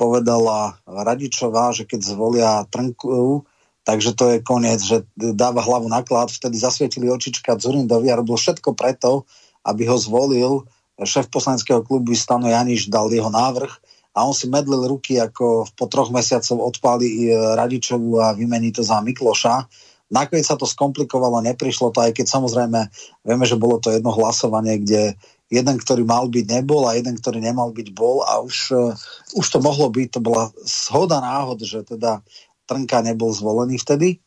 povedala 0.00 0.80
Radičová, 0.88 1.76
že 1.76 1.84
keď 1.84 2.00
zvolia 2.00 2.64
Trnku, 2.72 3.44
takže 3.84 4.16
to 4.16 4.24
je 4.32 4.36
koniec, 4.40 4.80
že 4.80 5.04
dáva 5.12 5.60
hlavu 5.60 5.92
naklad, 5.92 6.32
vtedy 6.32 6.56
zasvietili 6.56 7.12
očička 7.12 7.60
Zurindovi 7.60 8.08
a 8.08 8.16
robil 8.16 8.40
všetko 8.40 8.72
preto, 8.72 9.28
aby 9.68 9.84
ho 9.84 10.00
zvolil 10.00 10.64
šéf 10.96 11.28
poslaneckého 11.28 11.84
klubu 11.84 12.16
Stano 12.16 12.48
Janiš 12.48 12.88
dal 12.88 13.12
jeho 13.12 13.28
návrh 13.28 13.72
a 14.16 14.24
on 14.24 14.32
si 14.32 14.48
medlil 14.48 14.88
ruky, 14.88 15.20
ako 15.20 15.68
po 15.76 15.84
troch 15.84 16.08
mesiacov 16.08 16.72
odpáli 16.72 17.28
Radičovu 17.32 18.20
a 18.20 18.32
vymení 18.32 18.72
to 18.72 18.80
za 18.80 19.04
Mikloša. 19.04 19.68
Nakoniec 20.10 20.42
sa 20.48 20.58
to 20.58 20.66
skomplikovalo, 20.66 21.38
neprišlo 21.44 21.94
to, 21.94 22.02
aj 22.02 22.16
keď 22.16 22.26
samozrejme 22.26 22.80
vieme, 23.22 23.44
že 23.46 23.54
bolo 23.54 23.78
to 23.78 23.94
jedno 23.94 24.10
hlasovanie, 24.10 24.82
kde 24.82 25.14
jeden, 25.50 25.76
ktorý 25.76 26.06
mal 26.06 26.30
byť, 26.30 26.46
nebol 26.46 26.86
a 26.86 26.94
jeden, 26.96 27.18
ktorý 27.18 27.42
nemal 27.42 27.74
byť, 27.74 27.88
bol 27.90 28.22
a 28.22 28.40
už, 28.40 28.56
uh, 28.72 28.94
už 29.36 29.46
to 29.46 29.58
mohlo 29.58 29.90
byť, 29.90 30.08
to 30.16 30.20
bola 30.22 30.54
shoda 30.62 31.18
náhod, 31.18 31.60
že 31.66 31.82
teda 31.84 32.22
Trnka 32.70 33.02
nebol 33.02 33.34
zvolený 33.34 33.82
vtedy. 33.82 34.22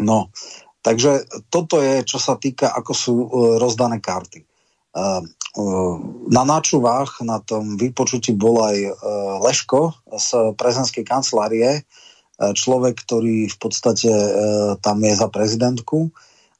No, 0.00 0.32
takže 0.80 1.28
toto 1.52 1.78
je, 1.78 2.02
čo 2.02 2.16
sa 2.16 2.40
týka, 2.40 2.72
ako 2.72 2.92
sú 2.96 3.14
uh, 3.14 3.28
rozdané 3.60 4.00
karty. 4.00 4.42
Uh, 4.94 5.22
na 6.34 6.42
načúvach 6.42 7.22
na 7.22 7.38
tom 7.38 7.78
vypočutí 7.78 8.34
bol 8.34 8.58
aj 8.58 8.76
e, 8.82 8.92
Leško 9.38 9.94
z 10.18 10.50
prezidentskej 10.58 11.06
kancelárie, 11.06 11.70
e, 11.78 11.82
človek, 12.58 12.98
ktorý 13.06 13.46
v 13.46 13.56
podstate 13.62 14.10
e, 14.10 14.30
tam 14.82 14.98
je 14.98 15.14
za 15.14 15.30
prezidentku 15.30 16.10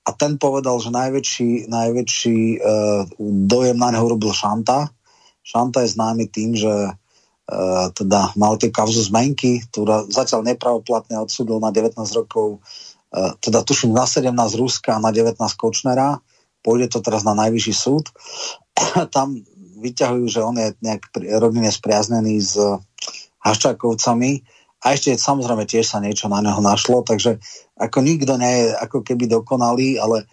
a 0.05 0.11
ten 0.13 0.37
povedal, 0.37 0.77
že 0.85 0.93
najväčší, 0.93 1.73
najväčší 1.73 2.39
dojem 3.49 3.77
na 3.81 3.89
neho 3.89 4.05
robil 4.05 4.37
Šanta. 4.37 4.93
Šanta 5.41 5.81
je 5.81 5.97
známy 5.97 6.29
tým, 6.29 6.53
že 6.53 6.93
teda 7.97 8.37
mal 8.37 8.61
tie 8.61 8.69
kauzu 8.69 9.01
zmenky, 9.01 9.65
ktorá 9.69 10.05
zatiaľ 10.09 10.45
nepravoplatne 10.45 11.21
odsudil 11.21 11.57
na 11.57 11.73
19 11.73 11.97
rokov, 12.17 12.61
teda 13.41 13.65
tuším 13.65 13.97
na 13.97 14.05
17 14.05 14.33
Ruska 14.61 14.97
a 14.97 15.01
na 15.01 15.09
19 15.09 15.41
Kočnera. 15.57 16.21
Pôjde 16.65 16.93
to 16.93 17.05
teraz 17.05 17.25
na 17.25 17.37
najvyšší 17.37 17.75
súd 17.77 18.09
tam 19.15 19.39
vyťahujú, 19.81 20.27
že 20.27 20.41
on 20.41 20.57
je 20.59 20.69
nejak 20.81 21.13
rodine 21.39 21.71
spriaznený 21.71 22.41
s 22.41 22.55
Haščákovcami 23.45 24.43
a 24.85 24.93
ešte 24.93 25.17
samozrejme 25.17 25.65
tiež 25.65 25.89
sa 25.89 25.99
niečo 25.99 26.29
na 26.29 26.45
neho 26.45 26.61
našlo, 26.61 27.01
takže 27.01 27.41
ako 27.81 28.05
nikto 28.05 28.37
nie 28.37 28.69
je 28.69 28.77
ako 28.77 29.01
keby 29.01 29.25
dokonalý, 29.25 29.97
ale 29.97 30.23
e, 30.23 30.27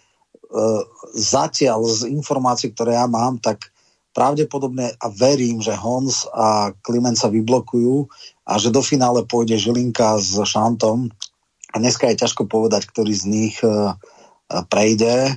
zatiaľ 1.16 1.80
z 1.88 2.12
informácií, 2.12 2.76
ktoré 2.76 3.00
ja 3.00 3.08
mám, 3.08 3.40
tak 3.40 3.72
pravdepodobne 4.12 4.92
a 5.00 5.06
verím, 5.08 5.64
že 5.64 5.72
Hons 5.72 6.28
a 6.28 6.76
Kliment 6.84 7.16
sa 7.16 7.32
vyblokujú 7.32 8.12
a 8.44 8.60
že 8.60 8.68
do 8.68 8.84
finále 8.84 9.24
pôjde 9.24 9.56
Žilinka 9.56 10.20
s 10.20 10.36
Šantom 10.44 11.08
a 11.72 11.80
dneska 11.80 12.12
je 12.12 12.20
ťažko 12.20 12.44
povedať, 12.44 12.84
ktorý 12.92 13.12
z 13.16 13.24
nich 13.24 13.56
e, 13.64 13.96
prejde, 14.68 15.32
e, 15.32 15.34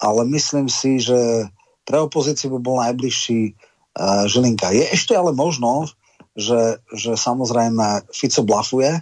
ale 0.00 0.20
myslím 0.32 0.72
si, 0.72 0.96
že 0.96 1.52
pre 1.84 1.98
opozíciu 2.00 2.50
by 2.56 2.58
bol 2.62 2.76
najbližší 2.78 3.54
uh, 3.54 4.24
Žilinka. 4.30 4.70
Je 4.70 4.86
ešte 4.94 5.18
ale 5.18 5.34
možno, 5.34 5.90
že, 6.32 6.80
že 6.92 7.12
samozrejme 7.16 8.08
Fico 8.12 8.42
blafuje 8.44 9.00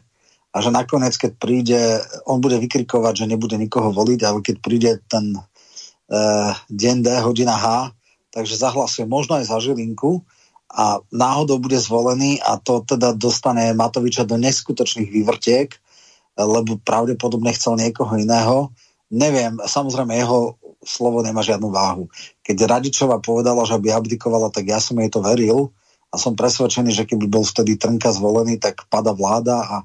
a 0.51 0.57
že 0.59 0.71
nakoniec, 0.75 1.15
keď 1.15 1.33
príde, 1.39 1.81
on 2.27 2.43
bude 2.43 2.59
vykrikovať, 2.59 3.25
že 3.25 3.31
nebude 3.31 3.55
nikoho 3.55 3.95
voliť, 3.95 4.21
ale 4.27 4.39
keď 4.43 4.57
príde 4.59 4.91
ten 5.07 5.39
deň 6.67 6.97
D, 7.07 7.09
hodina 7.23 7.55
H, 7.55 7.95
takže 8.35 8.59
zahlasuje 8.59 9.07
možno 9.07 9.39
aj 9.39 9.47
za 9.47 9.63
Žilinku 9.63 10.27
a 10.71 10.99
náhodou 11.15 11.63
bude 11.63 11.79
zvolený 11.79 12.43
a 12.43 12.59
to 12.59 12.83
teda 12.83 13.15
dostane 13.15 13.71
Matoviča 13.75 14.27
do 14.27 14.35
neskutočných 14.39 15.11
vývrtiek, 15.11 15.71
lebo 16.35 16.79
pravdepodobne 16.83 17.55
chcel 17.55 17.79
niekoho 17.79 18.15
iného. 18.19 18.75
Neviem, 19.11 19.59
samozrejme 19.63 20.15
jeho 20.19 20.59
slovo 20.83 21.23
nemá 21.23 21.43
žiadnu 21.43 21.71
váhu. 21.71 22.07
Keď 22.43 22.57
Radičová 22.67 23.19
povedala, 23.23 23.67
že 23.67 23.79
by 23.79 23.99
abdikovala, 23.99 24.51
tak 24.51 24.71
ja 24.71 24.79
som 24.83 24.99
jej 24.99 25.11
to 25.11 25.23
veril 25.23 25.75
a 26.11 26.15
som 26.19 26.35
presvedčený, 26.35 26.91
že 26.91 27.07
keby 27.07 27.31
bol 27.31 27.47
vtedy 27.47 27.79
Trnka 27.79 28.11
zvolený, 28.11 28.59
tak 28.59 28.87
pada 28.91 29.15
vláda 29.15 29.63
a 29.63 29.77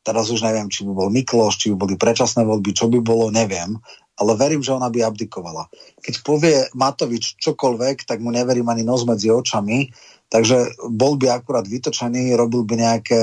teraz 0.00 0.32
už 0.32 0.40
neviem, 0.40 0.72
či 0.72 0.88
by 0.88 0.92
bol 0.96 1.08
Mikloš, 1.12 1.60
či 1.60 1.74
by 1.74 1.76
boli 1.76 1.94
predčasné 2.00 2.48
voľby, 2.48 2.72
čo 2.72 2.88
by 2.88 2.98
bolo, 3.04 3.28
neviem, 3.28 3.76
ale 4.16 4.32
verím, 4.40 4.64
že 4.64 4.72
ona 4.72 4.88
by 4.88 5.04
abdikovala. 5.04 5.68
Keď 6.00 6.14
povie 6.24 6.56
Matovič 6.72 7.36
čokoľvek, 7.36 8.08
tak 8.08 8.24
mu 8.24 8.32
neverím 8.32 8.72
ani 8.72 8.80
nos 8.80 9.04
medzi 9.04 9.28
očami, 9.28 9.92
takže 10.32 10.88
bol 10.88 11.20
by 11.20 11.36
akurát 11.36 11.68
vytočený, 11.68 12.32
robil 12.32 12.64
by 12.64 12.74
nejaké 12.80 13.22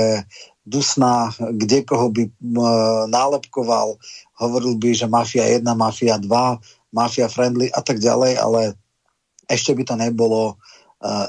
dusná, 0.62 1.34
kde 1.36 1.82
koho 1.82 2.08
by 2.14 2.30
nálepkoval, 3.10 3.98
hovoril 4.38 4.78
by, 4.78 4.90
že 4.94 5.10
mafia 5.10 5.44
1, 5.50 5.66
mafia 5.74 6.16
2, 6.16 6.94
mafia 6.94 7.26
friendly 7.26 7.68
a 7.74 7.82
tak 7.82 7.98
ďalej, 7.98 8.38
ale 8.38 8.78
ešte 9.50 9.74
by 9.76 9.82
to 9.84 9.94
nebolo 9.98 10.56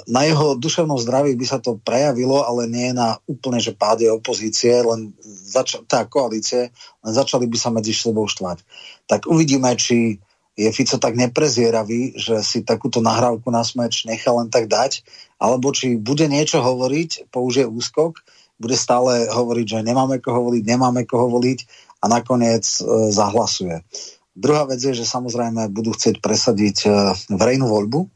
na 0.07 0.21
jeho 0.23 0.55
duševnom 0.55 0.95
zdraví 0.95 1.35
by 1.35 1.45
sa 1.45 1.59
to 1.59 1.75
prejavilo, 1.83 2.47
ale 2.47 2.63
nie 2.71 2.95
na 2.95 3.19
úplne, 3.27 3.59
že 3.59 3.75
páde 3.75 4.07
opozície, 4.07 4.71
len 4.79 5.11
zača- 5.25 5.83
tá 5.83 6.07
koalície, 6.07 6.71
len 7.03 7.11
začali 7.11 7.43
by 7.43 7.57
sa 7.59 7.75
medzi 7.75 7.91
sebou 7.91 8.23
štvať. 8.23 8.63
Tak 9.03 9.27
uvidíme, 9.27 9.75
či 9.75 10.23
je 10.55 10.71
Fico 10.71 10.95
tak 10.95 11.19
neprezieravý, 11.19 12.15
že 12.15 12.39
si 12.39 12.63
takúto 12.63 13.03
nahrávku 13.03 13.51
na 13.51 13.67
smeč 13.67 14.07
nechá 14.07 14.31
len 14.31 14.47
tak 14.47 14.71
dať, 14.71 15.03
alebo 15.35 15.75
či 15.75 15.99
bude 15.99 16.31
niečo 16.31 16.63
hovoriť, 16.63 17.27
použije 17.27 17.67
úskok, 17.67 18.23
bude 18.55 18.79
stále 18.79 19.27
hovoriť, 19.27 19.67
že 19.67 19.79
nemáme 19.83 20.23
koho 20.23 20.47
voliť, 20.47 20.63
nemáme 20.63 21.03
koho 21.03 21.27
voliť 21.27 21.67
a 21.99 22.05
nakoniec 22.07 22.63
e, 22.63 23.11
zahlasuje. 23.11 23.83
Druhá 24.31 24.63
vec 24.63 24.79
je, 24.79 24.95
že 24.95 25.03
samozrejme 25.03 25.67
budú 25.75 25.91
chcieť 25.91 26.23
presadiť 26.23 26.77
e, 26.87 26.89
verejnú 27.35 27.67
voľbu, 27.67 28.14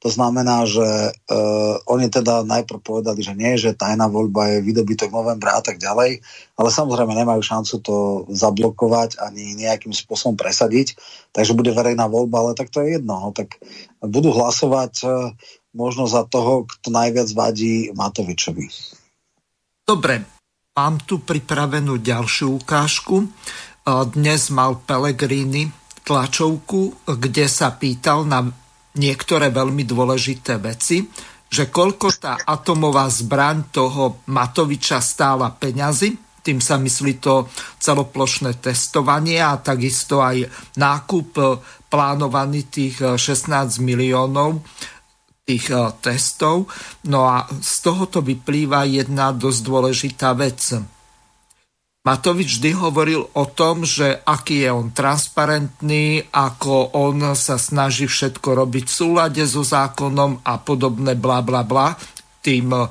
to 0.00 0.08
znamená, 0.08 0.64
že 0.64 1.12
uh, 1.12 1.76
oni 1.84 2.08
teda 2.08 2.40
najprv 2.48 2.80
povedali, 2.80 3.20
že 3.20 3.36
nie, 3.36 3.60
že 3.60 3.76
tajná 3.76 4.08
voľba 4.08 4.56
je 4.56 4.64
vydobytok 4.64 5.12
novembra 5.12 5.60
a 5.60 5.62
tak 5.62 5.76
ďalej, 5.76 6.24
ale 6.56 6.68
samozrejme 6.72 7.12
nemajú 7.12 7.44
šancu 7.44 7.74
to 7.84 7.96
zablokovať 8.32 9.20
ani 9.20 9.60
nejakým 9.60 9.92
spôsobom 9.92 10.40
presadiť, 10.40 10.96
takže 11.36 11.52
bude 11.52 11.68
verejná 11.76 12.08
voľba, 12.08 12.48
ale 12.48 12.52
tak 12.56 12.72
to 12.72 12.80
je 12.80 12.96
jedno. 12.96 13.12
No, 13.20 13.28
tak 13.36 13.60
budú 14.00 14.32
hlasovať 14.32 14.94
uh, 15.04 15.36
možno 15.76 16.08
za 16.08 16.24
toho, 16.24 16.64
kto 16.64 16.88
najviac 16.90 17.28
vadí 17.36 17.92
Matovičovi. 17.92 18.72
Dobre, 19.84 20.22
mám 20.74 21.02
tu 21.04 21.20
pripravenú 21.20 22.00
ďalšiu 22.00 22.62
ukážku. 22.62 23.28
Dnes 24.14 24.50
mal 24.54 24.78
Pellegrini 24.82 25.70
tlačovku, 26.06 27.06
kde 27.06 27.46
sa 27.46 27.74
pýtal 27.74 28.26
na 28.26 28.50
niektoré 28.98 29.52
veľmi 29.54 29.86
dôležité 29.86 30.58
veci, 30.58 31.06
že 31.50 31.66
koľko 31.66 32.08
tá 32.18 32.38
atomová 32.46 33.10
zbraň 33.10 33.74
toho 33.74 34.22
Matoviča 34.30 35.02
stála 35.02 35.50
peňazí, 35.50 36.14
tým 36.40 36.62
sa 36.62 36.80
myslí 36.80 37.20
to 37.20 37.50
celoplošné 37.82 38.62
testovanie 38.64 39.42
a 39.44 39.60
takisto 39.60 40.24
aj 40.24 40.48
nákup 40.80 41.28
e, 41.36 41.42
plánovaný 41.92 42.64
tých 42.72 42.96
16 43.20 43.50
e, 43.52 43.84
miliónov 43.84 44.64
tých 45.44 45.68
e, 45.68 45.76
testov. 46.00 46.70
No 47.10 47.28
a 47.28 47.44
z 47.50 47.74
tohoto 47.84 48.24
vyplýva 48.24 48.88
jedna 48.88 49.36
dosť 49.36 49.60
dôležitá 49.60 50.32
vec 50.32 50.80
Matovič 52.00 52.56
vždy 52.56 52.80
hovoril 52.80 53.28
o 53.36 53.44
tom, 53.44 53.84
že 53.84 54.24
aký 54.24 54.64
je 54.64 54.72
on 54.72 54.88
transparentný, 54.88 56.24
ako 56.32 56.96
on 56.96 57.36
sa 57.36 57.60
snaží 57.60 58.08
všetko 58.08 58.56
robiť 58.56 58.88
v 58.88 58.96
súlade 59.04 59.44
so 59.44 59.60
zákonom 59.60 60.40
a 60.40 60.56
podobné 60.64 61.12
bla 61.12 61.44
bla 61.44 61.60
bla. 61.60 61.92
Tým 62.40 62.72
e, 62.72 62.88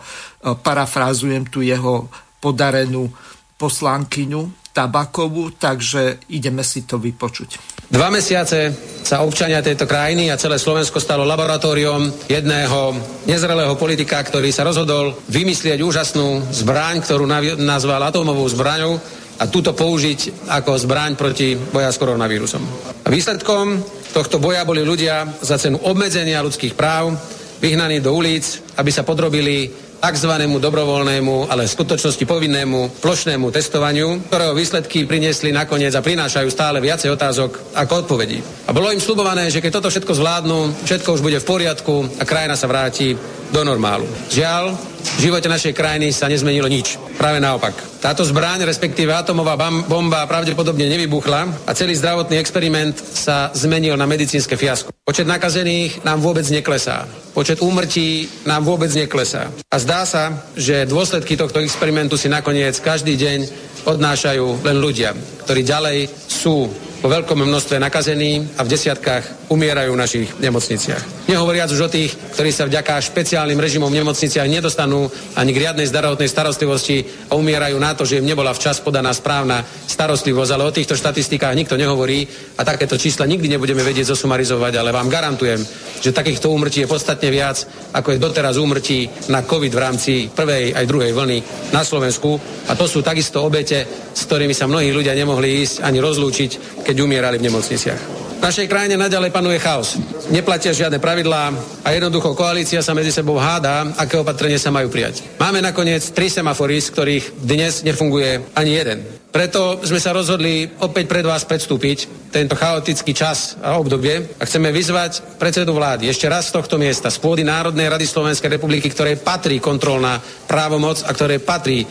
parafrázujem 0.62 1.49
tu 1.49 1.66
jeho 1.66 2.05
podarenú 2.38 3.10
poslankyňu 3.57 4.70
Tabakovu, 4.78 5.57
takže 5.57 6.30
ideme 6.30 6.62
si 6.62 6.86
to 6.86 7.01
vypočuť. 7.01 7.79
Dva 7.90 8.14
mesiace 8.14 8.70
sa 9.02 9.26
občania 9.26 9.66
tejto 9.66 9.90
krajiny 9.90 10.30
a 10.30 10.38
celé 10.38 10.62
Slovensko 10.62 11.02
stalo 11.02 11.26
laboratóriom 11.26 12.30
jedného 12.30 12.94
nezrelého 13.26 13.74
politika, 13.82 14.22
ktorý 14.22 14.54
sa 14.54 14.62
rozhodol 14.62 15.18
vymyslieť 15.26 15.82
úžasnú 15.82 16.54
zbraň, 16.54 17.02
ktorú 17.02 17.26
nazval 17.58 18.06
atomovou 18.06 18.46
zbraňou 18.46 18.94
a 19.42 19.50
túto 19.50 19.74
použiť 19.74 20.46
ako 20.54 20.78
zbraň 20.86 21.18
proti 21.18 21.58
boja 21.58 21.90
s 21.90 21.98
koronavírusom. 21.98 22.62
A 23.02 23.10
výsledkom 23.10 23.82
tohto 24.14 24.38
boja 24.38 24.62
boli 24.70 24.86
ľudia 24.86 25.26
za 25.42 25.58
cenu 25.58 25.82
obmedzenia 25.82 26.46
ľudských 26.46 26.78
práv 26.78 27.18
vyhnaní 27.58 28.06
do 28.06 28.14
ulic, 28.14 28.46
aby 28.78 28.94
sa 28.94 29.02
podrobili 29.02 29.89
tzv. 30.00 30.32
dobrovoľnému, 30.60 31.52
ale 31.52 31.68
v 31.68 31.76
skutočnosti 31.76 32.24
povinnému 32.24 33.04
plošnému 33.04 33.52
testovaniu, 33.52 34.32
ktorého 34.32 34.56
výsledky 34.56 35.04
priniesli 35.04 35.52
nakoniec 35.52 35.91
a 35.93 36.02
prinášajú 36.04 36.47
stále 36.50 36.80
viacej 36.80 37.12
otázok 37.14 37.76
ako 37.76 37.93
odpovedí. 38.08 38.39
A 38.68 38.74
bolo 38.74 38.89
im 38.89 39.04
slubované, 39.04 39.52
že 39.52 39.60
keď 39.60 39.80
toto 39.80 39.91
všetko 39.91 40.16
zvládnu, 40.16 40.88
všetko 40.88 41.10
už 41.20 41.22
bude 41.22 41.38
v 41.43 41.47
poriadku 41.47 41.95
a 42.18 42.24
krajina 42.24 42.56
sa 42.56 42.72
vráti 42.72 43.39
do 43.50 43.62
normálu. 43.66 44.06
Žiaľ, 44.30 44.78
v 45.00 45.20
živote 45.20 45.47
našej 45.50 45.74
krajiny 45.74 46.12
sa 46.12 46.28
nezmenilo 46.30 46.68
nič. 46.68 47.00
Práve 47.18 47.39
naopak. 47.39 47.76
Táto 48.00 48.24
zbraň, 48.24 48.64
respektíve 48.64 49.12
atomová 49.12 49.60
bomba 49.88 50.24
pravdepodobne 50.24 50.88
nevybuchla 50.88 51.68
a 51.68 51.72
celý 51.76 51.95
zdravotný 52.00 52.39
experiment 52.39 52.95
sa 52.95 53.52
zmenil 53.52 54.00
na 54.00 54.08
medicínske 54.08 54.56
fiasko. 54.56 54.95
Počet 55.04 55.28
nakazených 55.28 56.08
nám 56.08 56.24
vôbec 56.24 56.47
neklesá. 56.47 57.04
Počet 57.36 57.60
úmrtí 57.60 58.30
nám 58.47 58.64
vôbec 58.64 58.91
neklesá. 58.95 59.52
A 59.68 59.76
zdá 59.80 60.08
sa, 60.08 60.47
že 60.56 60.88
dôsledky 60.88 61.36
tohto 61.36 61.60
experimentu 61.60 62.16
si 62.16 62.32
nakoniec 62.32 62.80
každý 62.80 63.20
deň 63.20 63.39
odnášajú 63.88 64.64
len 64.64 64.78
ľudia, 64.80 65.16
ktorí 65.43 65.62
ďalej 65.64 65.97
sú 66.28 66.70
vo 67.00 67.08
veľkom 67.08 67.47
množstve 67.47 67.80
nakazení 67.80 68.43
a 68.60 68.68
v 68.68 68.72
desiatkách 68.76 69.47
umierajú 69.47 69.95
v 69.95 70.02
našich 70.02 70.28
nemocniciach. 70.43 71.32
Nehovoriac 71.32 71.72
už 71.72 71.88
o 71.88 71.89
tých, 71.89 72.12
ktorí 72.36 72.52
sa 72.52 72.68
vďaka 72.68 73.00
špeciálnym 73.00 73.56
režimom 73.56 73.88
v 73.88 74.04
nemocniciach 74.04 74.52
nedostanú 74.52 75.08
ani 75.39 75.56
k 75.56 75.62
riadnej 75.64 75.88
zdravotnej 75.88 76.28
starostlivosti 76.28 77.32
a 77.32 77.39
umierajú 77.39 77.80
na 77.80 77.95
to, 77.95 78.04
že 78.04 78.20
im 78.20 78.28
nebola 78.28 78.52
včas 78.52 78.84
podaná 78.84 79.16
správna 79.16 79.64
starostlivosť, 79.64 80.52
ale 80.52 80.68
o 80.68 80.76
týchto 80.76 81.00
štatistikách 81.00 81.56
nikto 81.56 81.80
nehovorí 81.80 82.28
a 82.60 82.68
takéto 82.68 83.00
čísla 83.00 83.26
nikdy 83.32 83.47
nebudeme 83.47 83.80
vedieť 83.80 84.12
zosumarizovať, 84.12 84.76
ale 84.76 84.91
vám 84.91 85.08
garantujem, 85.08 85.64
že 86.04 86.12
takýchto 86.12 86.52
úmrtí 86.52 86.84
je 86.84 86.91
podstatne 86.91 87.32
viac, 87.32 87.64
ako 87.95 88.12
je 88.12 88.20
doteraz 88.20 88.60
úmrtí 88.60 89.08
na 89.32 89.47
COVID 89.47 89.72
v 89.72 89.82
rámci 89.82 90.14
prvej 90.28 90.76
aj 90.76 90.86
druhej 90.86 91.16
vlny 91.16 91.38
na 91.72 91.82
Slovensku 91.82 92.36
a 92.68 92.76
to 92.76 92.86
sú 92.86 93.00
takisto 93.00 93.39
obete, 93.39 93.88
s 94.14 94.28
ktorými 94.28 94.52
sa 94.52 94.68
mnohí 94.68 94.91
ľudia 94.91 95.16
nemohli 95.16 95.64
ísť 95.64 95.82
ani 95.86 96.04
rozlúčiť, 96.04 96.84
keď 96.90 97.06
umierali 97.06 97.38
v 97.38 97.46
nemocniciach. 97.54 98.02
V 98.40 98.42
našej 98.42 98.66
krajine 98.66 98.98
naďalej 98.98 99.30
panuje 99.30 99.62
chaos. 99.62 100.02
Neplatia 100.34 100.74
žiadne 100.74 100.98
pravidlá 100.98 101.54
a 101.86 101.90
jednoducho 101.94 102.34
koalícia 102.34 102.82
sa 102.82 102.98
medzi 102.98 103.14
sebou 103.14 103.38
hádá, 103.38 103.94
aké 103.94 104.18
opatrenie 104.18 104.58
sa 104.58 104.74
majú 104.74 104.90
prijať. 104.90 105.22
Máme 105.38 105.62
nakoniec 105.62 106.02
tri 106.10 106.34
semafory, 106.34 106.82
z 106.82 106.90
ktorých 106.90 107.26
dnes 107.46 107.86
nefunguje 107.86 108.42
ani 108.58 108.72
jeden. 108.74 108.98
Preto 109.30 109.78
sme 109.86 110.02
sa 110.02 110.10
rozhodli 110.10 110.66
opäť 110.82 111.06
pred 111.06 111.22
vás 111.22 111.46
predstúpiť 111.46 112.30
tento 112.34 112.58
chaotický 112.58 113.14
čas 113.14 113.62
a 113.62 113.78
obdobie 113.78 114.26
a 114.38 114.44
chceme 114.46 114.74
vyzvať 114.74 115.38
predsedu 115.38 115.74
vlády 115.74 116.10
ešte 116.10 116.26
raz 116.26 116.50
z 116.50 116.58
tohto 116.58 116.82
miesta, 116.82 117.14
z 117.14 117.22
pôdy 117.22 117.46
Národnej 117.46 117.94
rady 117.94 118.10
Slovenskej 118.10 118.58
republiky, 118.58 118.90
ktorej 118.90 119.22
patrí 119.22 119.62
kontrolná 119.62 120.18
právomoc 120.50 121.06
a 121.06 121.14
ktorej 121.14 121.46
patrí 121.46 121.86
e, 121.86 121.88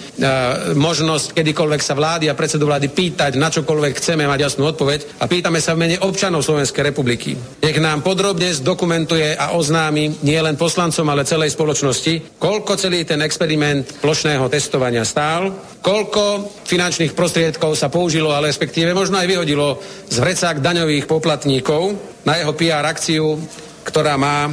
možnosť 0.75 1.39
kedykoľvek 1.39 1.83
sa 1.83 1.95
vlády 1.95 2.27
a 2.27 2.39
predsedu 2.39 2.67
vlády 2.67 2.91
pýtať, 2.91 3.39
na 3.39 3.55
čokoľvek 3.55 3.95
chceme 4.03 4.27
mať 4.27 4.39
jasnú 4.43 4.67
odpoveď 4.75 5.23
a 5.23 5.31
pýtame 5.31 5.63
sa 5.63 5.79
v 5.79 5.87
mene 5.87 5.97
občanov 6.03 6.43
Slovenskej 6.43 6.91
republiky. 6.91 7.39
Nech 7.63 7.79
nám 7.79 8.03
podrobne 8.03 8.51
zdokumentuje 8.51 9.39
a 9.39 9.55
oznámi 9.55 10.27
nie 10.27 10.39
len 10.43 10.59
poslancom, 10.59 11.07
ale 11.07 11.23
celej 11.23 11.55
spoločnosti, 11.55 12.39
koľko 12.43 12.75
celý 12.75 13.07
ten 13.07 13.23
experiment 13.23 13.87
plošného 14.03 14.47
testovania 14.51 15.07
stál, 15.07 15.55
koľko 15.83 16.23
finančných 16.69 17.17
prostriedkov 17.17 17.73
sa 17.81 17.89
použilo, 17.89 18.29
ale 18.37 18.53
respektíve 18.53 18.93
možno 18.93 19.17
aj 19.17 19.25
vyhodilo 19.25 19.81
z 20.05 20.17
vrecák 20.21 20.61
daňových 20.61 21.09
poplatníkov 21.09 21.97
na 22.29 22.37
jeho 22.37 22.53
PR 22.53 22.85
akciu, 22.85 23.41
ktorá 23.89 24.21
má 24.21 24.45
e, 24.45 24.53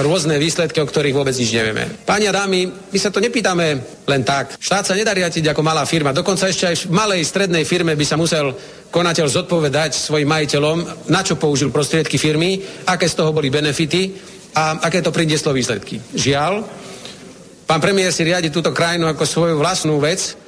rôzne 0.00 0.40
výsledky, 0.40 0.80
o 0.80 0.88
ktorých 0.88 1.12
vôbec 1.12 1.36
nič 1.36 1.52
nevieme. 1.52 1.84
Páni 2.08 2.24
a 2.24 2.32
dámy, 2.32 2.72
my 2.88 2.98
sa 2.98 3.12
to 3.12 3.20
nepýtame 3.20 3.84
len 4.08 4.22
tak. 4.24 4.56
Štát 4.56 4.88
sa 4.88 4.96
nedá 4.96 5.12
riadiť 5.12 5.52
ako 5.52 5.60
malá 5.60 5.84
firma. 5.84 6.16
Dokonca 6.16 6.48
ešte 6.48 6.72
aj 6.72 6.88
v 6.88 6.96
malej 6.96 7.20
strednej 7.28 7.68
firme 7.68 7.92
by 7.92 8.04
sa 8.08 8.16
musel 8.16 8.56
konateľ 8.88 9.28
zodpovedať 9.28 9.92
svojim 9.92 10.28
majiteľom, 10.32 11.08
na 11.12 11.20
čo 11.20 11.36
použil 11.36 11.68
prostriedky 11.68 12.16
firmy, 12.16 12.64
aké 12.88 13.04
z 13.04 13.20
toho 13.20 13.36
boli 13.36 13.52
benefity 13.52 14.08
a 14.56 14.80
aké 14.80 15.04
to 15.04 15.12
prinieslo 15.12 15.52
výsledky. 15.52 16.00
Žiaľ, 16.16 16.64
pán 17.68 17.80
premiér 17.80 18.12
si 18.12 18.24
riadi 18.24 18.48
túto 18.48 18.72
krajinu 18.72 19.04
ako 19.08 19.24
svoju 19.28 19.54
vlastnú 19.60 20.00
vec, 20.00 20.41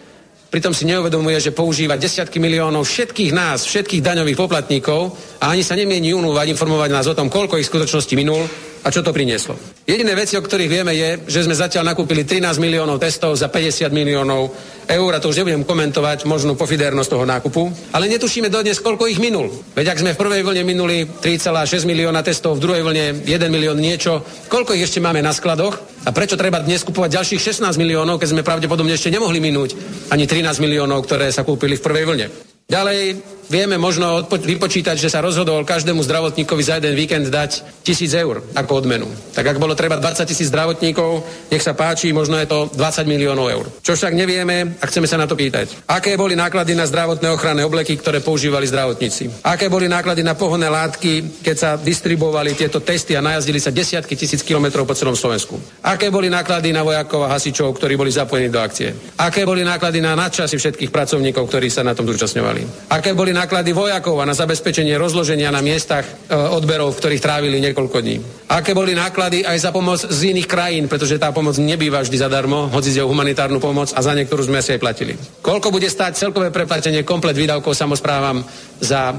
pritom 0.54 0.70
si 0.70 0.86
neuvedomuje, 0.86 1.42
že 1.42 1.50
používa 1.50 1.98
desiatky 1.98 2.38
miliónov 2.38 2.86
všetkých 2.86 3.34
nás, 3.34 3.66
všetkých 3.66 3.98
daňových 3.98 4.38
poplatníkov 4.38 5.10
a 5.42 5.50
ani 5.50 5.66
sa 5.66 5.74
nemieni 5.74 6.14
unúvať 6.14 6.54
informovať 6.54 6.94
nás 6.94 7.10
o 7.10 7.18
tom, 7.18 7.26
koľko 7.26 7.58
ich 7.58 7.66
v 7.66 7.74
skutočnosti 7.74 8.14
minul 8.14 8.46
a 8.84 8.92
čo 8.92 9.00
to 9.00 9.16
prinieslo. 9.16 9.56
Jediné 9.88 10.12
veci, 10.12 10.36
o 10.36 10.44
ktorých 10.44 10.68
vieme, 10.68 10.92
je, 10.92 11.24
že 11.24 11.48
sme 11.48 11.56
zatiaľ 11.56 11.96
nakúpili 11.96 12.28
13 12.28 12.60
miliónov 12.60 13.00
testov 13.00 13.32
za 13.32 13.48
50 13.48 13.88
miliónov 13.88 14.52
eur, 14.84 15.10
a 15.16 15.18
to 15.20 15.32
už 15.32 15.40
nebudem 15.40 15.64
komentovať, 15.64 16.28
možno 16.28 16.52
pofidernosť 16.52 17.10
toho 17.10 17.24
nákupu, 17.24 17.62
ale 17.96 18.12
netušíme 18.12 18.52
dodnes, 18.52 18.84
koľko 18.84 19.08
ich 19.08 19.16
minul. 19.16 19.48
Veď 19.72 19.96
ak 19.96 20.00
sme 20.04 20.12
v 20.12 20.20
prvej 20.20 20.42
vlne 20.44 20.62
minuli 20.68 21.08
3,6 21.08 21.88
milióna 21.88 22.20
testov, 22.20 22.60
v 22.60 22.64
druhej 22.68 22.82
vlne 22.84 23.04
1 23.24 23.48
milión 23.48 23.80
niečo, 23.80 24.20
koľko 24.52 24.76
ich 24.76 24.84
ešte 24.84 25.00
máme 25.00 25.24
na 25.24 25.32
skladoch 25.32 25.80
a 26.04 26.12
prečo 26.12 26.36
treba 26.36 26.60
dnes 26.60 26.84
kupovať 26.84 27.16
ďalších 27.16 27.64
16 27.64 27.80
miliónov, 27.80 28.20
keď 28.20 28.36
sme 28.36 28.44
pravdepodobne 28.44 28.92
ešte 28.92 29.08
nemohli 29.08 29.40
minúť 29.40 29.72
ani 30.12 30.28
13 30.28 30.60
miliónov, 30.60 31.08
ktoré 31.08 31.32
sa 31.32 31.40
kúpili 31.40 31.80
v 31.80 31.84
prvej 31.84 32.04
vlne? 32.04 32.26
Ďalej 32.64 33.00
vieme 33.48 33.76
možno 33.76 34.24
vypočítať, 34.24 34.96
že 34.96 35.12
sa 35.12 35.20
rozhodol 35.20 35.66
každému 35.66 36.00
zdravotníkovi 36.00 36.62
za 36.62 36.80
jeden 36.80 36.96
víkend 36.96 37.28
dať 37.28 37.84
tisíc 37.84 38.12
eur 38.16 38.40
ako 38.56 38.84
odmenu. 38.84 39.06
Tak 39.36 39.54
ak 39.54 39.60
bolo 39.60 39.76
treba 39.76 40.00
20 40.00 40.24
tisíc 40.24 40.48
zdravotníkov, 40.48 41.26
nech 41.52 41.60
sa 41.60 41.76
páči, 41.76 42.14
možno 42.16 42.40
je 42.40 42.48
to 42.48 42.72
20 42.72 43.04
miliónov 43.04 43.50
eur. 43.52 43.66
Čo 43.84 43.92
však 43.92 44.16
nevieme 44.16 44.80
a 44.80 44.84
chceme 44.88 45.04
sa 45.04 45.20
na 45.20 45.28
to 45.28 45.36
pýtať. 45.36 45.84
Aké 45.90 46.16
boli 46.16 46.32
náklady 46.32 46.72
na 46.72 46.88
zdravotné 46.88 47.28
ochranné 47.28 47.62
obleky, 47.66 48.00
ktoré 48.00 48.24
používali 48.24 48.64
zdravotníci? 48.64 49.44
Aké 49.44 49.68
boli 49.68 49.90
náklady 49.90 50.24
na 50.24 50.32
pohonné 50.32 50.72
látky, 50.72 51.44
keď 51.44 51.56
sa 51.56 51.70
distribuovali 51.76 52.56
tieto 52.56 52.80
testy 52.80 53.12
a 53.18 53.20
najazdili 53.20 53.60
sa 53.60 53.74
desiatky 53.74 54.16
tisíc 54.16 54.40
kilometrov 54.40 54.88
po 54.88 54.96
celom 54.96 55.18
Slovensku? 55.18 55.60
Aké 55.84 56.08
boli 56.08 56.32
náklady 56.32 56.72
na 56.72 56.80
vojakov 56.80 57.28
a 57.28 57.36
hasičov, 57.36 57.76
ktorí 57.76 57.98
boli 57.98 58.08
zapojení 58.08 58.48
do 58.48 58.62
akcie? 58.62 58.94
Aké 59.20 59.44
boli 59.44 59.66
náklady 59.66 60.00
na 60.00 60.16
nadčasy 60.16 60.56
všetkých 60.56 60.94
pracovníkov, 60.94 61.44
ktorí 61.50 61.68
sa 61.68 61.84
na 61.84 61.92
tom 61.92 62.08
zúčastňovali? 62.08 62.88
Aké 62.94 63.12
boli 63.12 63.33
náklady 63.34 63.74
vojakov 63.74 64.22
a 64.22 64.24
na 64.24 64.38
zabezpečenie 64.38 64.94
rozloženia 64.94 65.50
na 65.50 65.58
miestach 65.58 66.06
e, 66.06 66.32
odberov, 66.32 66.94
v 66.94 67.00
ktorých 67.02 67.24
trávili 67.24 67.58
niekoľko 67.58 67.98
dní. 67.98 68.16
Aké 68.54 68.70
boli 68.70 68.94
náklady 68.94 69.42
aj 69.42 69.58
za 69.58 69.70
pomoc 69.74 69.98
z 69.98 70.30
iných 70.30 70.46
krajín, 70.46 70.86
pretože 70.86 71.18
tá 71.18 71.34
pomoc 71.34 71.58
nebýva 71.58 72.06
vždy 72.06 72.16
zadarmo, 72.16 72.70
hoci 72.70 72.94
ide 72.94 73.02
o 73.02 73.10
humanitárnu 73.10 73.58
pomoc 73.58 73.90
a 73.90 74.00
za 74.00 74.14
niektorú 74.14 74.46
sme 74.46 74.62
si 74.62 74.72
aj 74.72 74.80
platili. 74.80 75.18
Koľko 75.42 75.74
bude 75.74 75.90
stáť 75.90 76.14
celkové 76.14 76.54
preplatenie 76.54 77.02
komplet 77.02 77.34
výdavkov 77.34 77.74
samozprávam 77.74 78.46
za 78.78 79.10
e, 79.10 79.14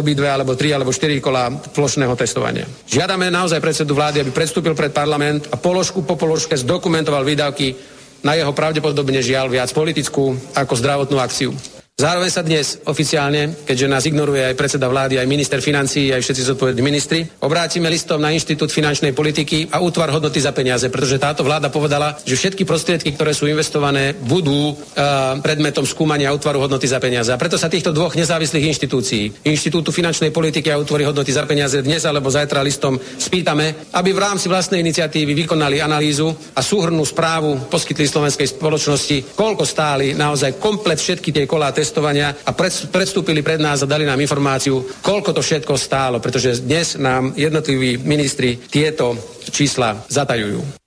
obidve 0.00 0.32
alebo 0.32 0.56
tri 0.56 0.72
alebo 0.72 0.96
štyri 0.96 1.20
kola 1.20 1.52
plošného 1.52 2.16
testovania. 2.16 2.64
Žiadame 2.88 3.28
naozaj 3.28 3.60
predsedu 3.60 3.92
vlády, 3.92 4.24
aby 4.24 4.32
predstúpil 4.32 4.72
pred 4.72 4.96
parlament 4.96 5.52
a 5.52 5.60
položku 5.60 6.00
po 6.00 6.16
položke 6.16 6.56
zdokumentoval 6.56 7.20
výdavky 7.20 7.76
na 8.24 8.34
jeho 8.34 8.50
pravdepodobne 8.50 9.20
žiaľ 9.20 9.52
viac 9.52 9.70
politickú 9.70 10.34
ako 10.56 10.74
zdravotnú 10.74 11.20
akciu. 11.20 11.75
Zároveň 11.96 12.28
sa 12.28 12.44
dnes 12.44 12.76
oficiálne, 12.84 13.64
keďže 13.64 13.88
nás 13.88 14.04
ignoruje 14.04 14.44
aj 14.44 14.52
predseda 14.52 14.84
vlády, 14.84 15.16
aj 15.16 15.24
minister 15.24 15.64
financií, 15.64 16.12
aj 16.12 16.20
všetci 16.20 16.52
zodpovední 16.52 16.84
ministri, 16.84 17.24
obrátime 17.40 17.88
listom 17.88 18.20
na 18.20 18.36
Inštitút 18.36 18.68
finančnej 18.68 19.16
politiky 19.16 19.72
a 19.72 19.80
útvar 19.80 20.12
hodnoty 20.12 20.36
za 20.36 20.52
peniaze, 20.52 20.92
pretože 20.92 21.16
táto 21.16 21.40
vláda 21.40 21.72
povedala, 21.72 22.12
že 22.20 22.36
všetky 22.36 22.68
prostriedky, 22.68 23.16
ktoré 23.16 23.32
sú 23.32 23.48
investované, 23.48 24.12
budú 24.12 24.76
uh, 24.76 25.40
predmetom 25.40 25.88
skúmania 25.88 26.36
útvaru 26.36 26.68
hodnoty 26.68 26.84
za 26.84 27.00
peniaze. 27.00 27.32
A 27.32 27.40
preto 27.40 27.56
sa 27.56 27.72
týchto 27.72 27.96
dvoch 27.96 28.12
nezávislých 28.12 28.76
inštitúcií, 28.76 29.48
Inštitútu 29.48 29.88
finančnej 29.88 30.36
politiky 30.36 30.68
a 30.68 30.76
útvory 30.76 31.08
hodnoty 31.08 31.32
za 31.32 31.48
peniaze 31.48 31.80
dnes 31.80 32.04
alebo 32.04 32.28
zajtra 32.28 32.60
listom 32.60 33.00
spýtame, 33.00 33.88
aby 33.96 34.12
v 34.12 34.20
rámci 34.20 34.52
vlastnej 34.52 34.84
iniciatívy 34.84 35.32
vykonali 35.32 35.80
analýzu 35.80 36.28
a 36.28 36.60
súhrnú 36.60 37.08
správu 37.08 37.72
poskytli 37.72 38.04
slovenskej 38.04 38.52
spoločnosti, 38.52 39.32
koľko 39.32 39.64
stáli 39.64 40.12
naozaj 40.12 40.60
komplet 40.60 41.00
všetky 41.00 41.32
tie 41.32 41.48
kolá 41.48 41.72
testovania 41.86 42.34
a 42.42 42.50
predstúpili 42.90 43.46
pred 43.46 43.62
nás 43.62 43.86
a 43.86 43.86
dali 43.86 44.02
nám 44.02 44.18
informáciu, 44.18 44.82
koľko 45.06 45.30
to 45.30 45.42
všetko 45.46 45.78
stálo, 45.78 46.18
pretože 46.18 46.66
dnes 46.66 46.98
nám 46.98 47.38
jednotliví 47.38 48.02
ministri 48.02 48.58
tieto 48.58 49.14
čísla 49.46 50.02
zatajujú. 50.10 50.82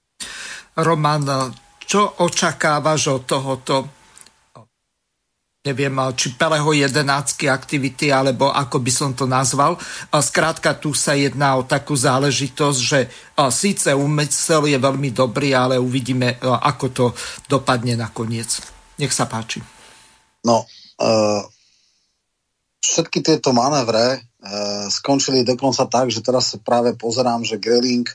Roman, 0.84 1.56
čo 1.88 2.20
očakávaš 2.20 3.16
od 3.16 3.24
tohoto 3.24 3.76
neviem, 5.60 5.92
či 6.16 6.34
Peleho 6.40 6.72
jedenácky 6.72 7.52
aktivity, 7.52 8.10
alebo 8.16 8.48
ako 8.48 8.80
by 8.80 8.92
som 8.96 9.12
to 9.12 9.28
nazval. 9.28 9.76
Skrátka, 10.08 10.74
tu 10.80 10.96
sa 10.96 11.14
jedná 11.14 11.60
o 11.60 11.68
takú 11.68 12.00
záležitosť, 12.00 12.80
že 12.80 13.00
síce 13.52 13.92
úmysel 13.92 14.72
je 14.72 14.80
veľmi 14.80 15.12
dobrý, 15.12 15.52
ale 15.52 15.76
uvidíme, 15.76 16.40
ako 16.42 16.86
to 16.90 17.06
dopadne 17.46 18.00
nakoniec. 18.00 18.60
Nech 18.98 19.12
sa 19.12 19.28
páči. 19.28 19.60
No, 20.48 20.64
všetky 22.80 23.24
tieto 23.24 23.56
manévre 23.56 24.20
uh, 24.20 24.88
skončili 24.88 25.48
dokonca 25.48 25.88
tak, 25.88 26.12
že 26.12 26.24
teraz 26.24 26.56
práve 26.64 26.96
pozerám, 26.96 27.44
že 27.44 27.62
Greling 27.62 28.08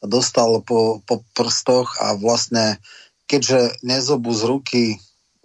dostal 0.00 0.64
po, 0.64 1.04
po 1.04 1.20
prstoch 1.36 2.00
a 2.00 2.16
vlastne 2.16 2.80
keďže 3.28 3.84
nezobu 3.84 4.32
z 4.32 4.42
ruky 4.48 4.82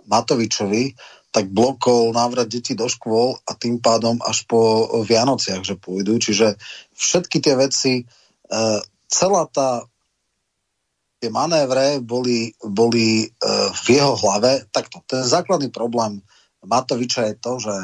Matovičovi, 0.07 0.95
tak 1.35 1.51
blokol 1.51 2.15
návrat 2.15 2.47
detí 2.47 2.71
do 2.71 2.87
škôl 2.87 3.35
a 3.43 3.51
tým 3.59 3.83
pádom 3.83 4.15
až 4.23 4.47
po 4.47 4.87
Vianociach, 5.03 5.67
že 5.67 5.75
pôjdu. 5.75 6.15
Čiže 6.15 6.55
všetky 6.95 7.43
tie 7.43 7.59
veci, 7.59 7.93
uh, 8.07 8.79
celá 9.11 9.43
tá 9.51 9.83
tie 11.19 11.31
manévre 11.31 12.03
boli, 12.03 12.53
boli 12.59 13.25
v 13.71 13.85
jeho 13.87 14.13
hlave. 14.19 14.67
Takto, 14.69 15.01
ten 15.07 15.23
základný 15.23 15.71
problém 15.71 16.21
Matoviča 16.65 17.31
je 17.31 17.35
to, 17.37 17.53
že 17.61 17.75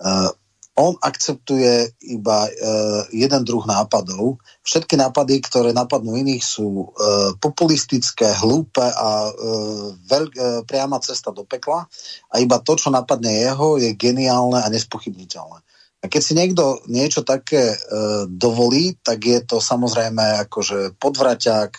uh, 0.00 0.30
on 0.74 0.98
akceptuje 0.98 1.94
iba 2.10 2.50
uh, 2.50 3.06
jeden 3.14 3.42
druh 3.46 3.62
nápadov. 3.62 4.42
Všetky 4.66 4.98
nápady, 4.98 5.38
ktoré 5.46 5.70
napadnú 5.70 6.18
iných, 6.18 6.42
sú 6.42 6.90
uh, 6.90 7.38
populistické, 7.38 8.26
hlúpe 8.42 8.82
a 8.82 9.30
uh, 9.30 9.94
veľ, 9.94 10.24
uh, 10.34 10.60
priama 10.66 10.98
cesta 10.98 11.30
do 11.30 11.46
pekla. 11.46 11.86
A 12.34 12.42
iba 12.42 12.58
to, 12.58 12.74
čo 12.74 12.90
napadne 12.90 13.30
jeho, 13.30 13.78
je 13.78 13.94
geniálne 13.94 14.58
a 14.58 14.66
nespochybniteľné. 14.66 15.62
A 16.04 16.10
keď 16.10 16.20
si 16.20 16.34
niekto 16.36 16.84
niečo 16.90 17.22
také 17.22 17.72
uh, 17.72 18.26
dovolí, 18.26 18.98
tak 18.98 19.24
je 19.24 19.40
to 19.46 19.62
samozrejme 19.62 20.42
akože 20.50 20.98
podvraťák, 20.98 21.70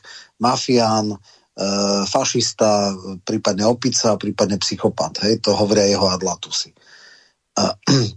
mafián, 0.41 1.15
e, 1.15 1.17
fašista, 2.05 2.91
prípadne 3.23 3.63
opica, 3.63 4.19
prípadne 4.19 4.59
psychopat. 4.59 5.23
Hej, 5.23 5.39
to 5.39 5.55
hovoria 5.55 5.87
jeho 5.87 6.11
adlatusy. 6.11 6.75
E, 7.55 7.63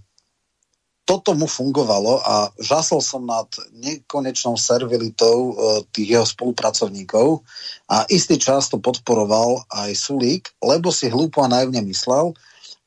toto 1.08 1.32
mu 1.38 1.46
fungovalo 1.46 2.20
a 2.20 2.50
žasol 2.58 3.00
som 3.00 3.24
nad 3.24 3.48
nekonečnou 3.72 4.58
servilitou 4.58 5.36
e, 5.38 5.52
tých 5.94 6.18
jeho 6.18 6.26
spolupracovníkov 6.26 7.46
a 7.88 8.04
istý 8.10 8.36
čas 8.36 8.68
to 8.68 8.82
podporoval 8.82 9.62
aj 9.70 9.94
Sulík, 9.94 10.50
lebo 10.60 10.90
si 10.90 11.06
hlúpo 11.08 11.40
a 11.40 11.48
naivne 11.48 11.80
myslel, 11.86 12.34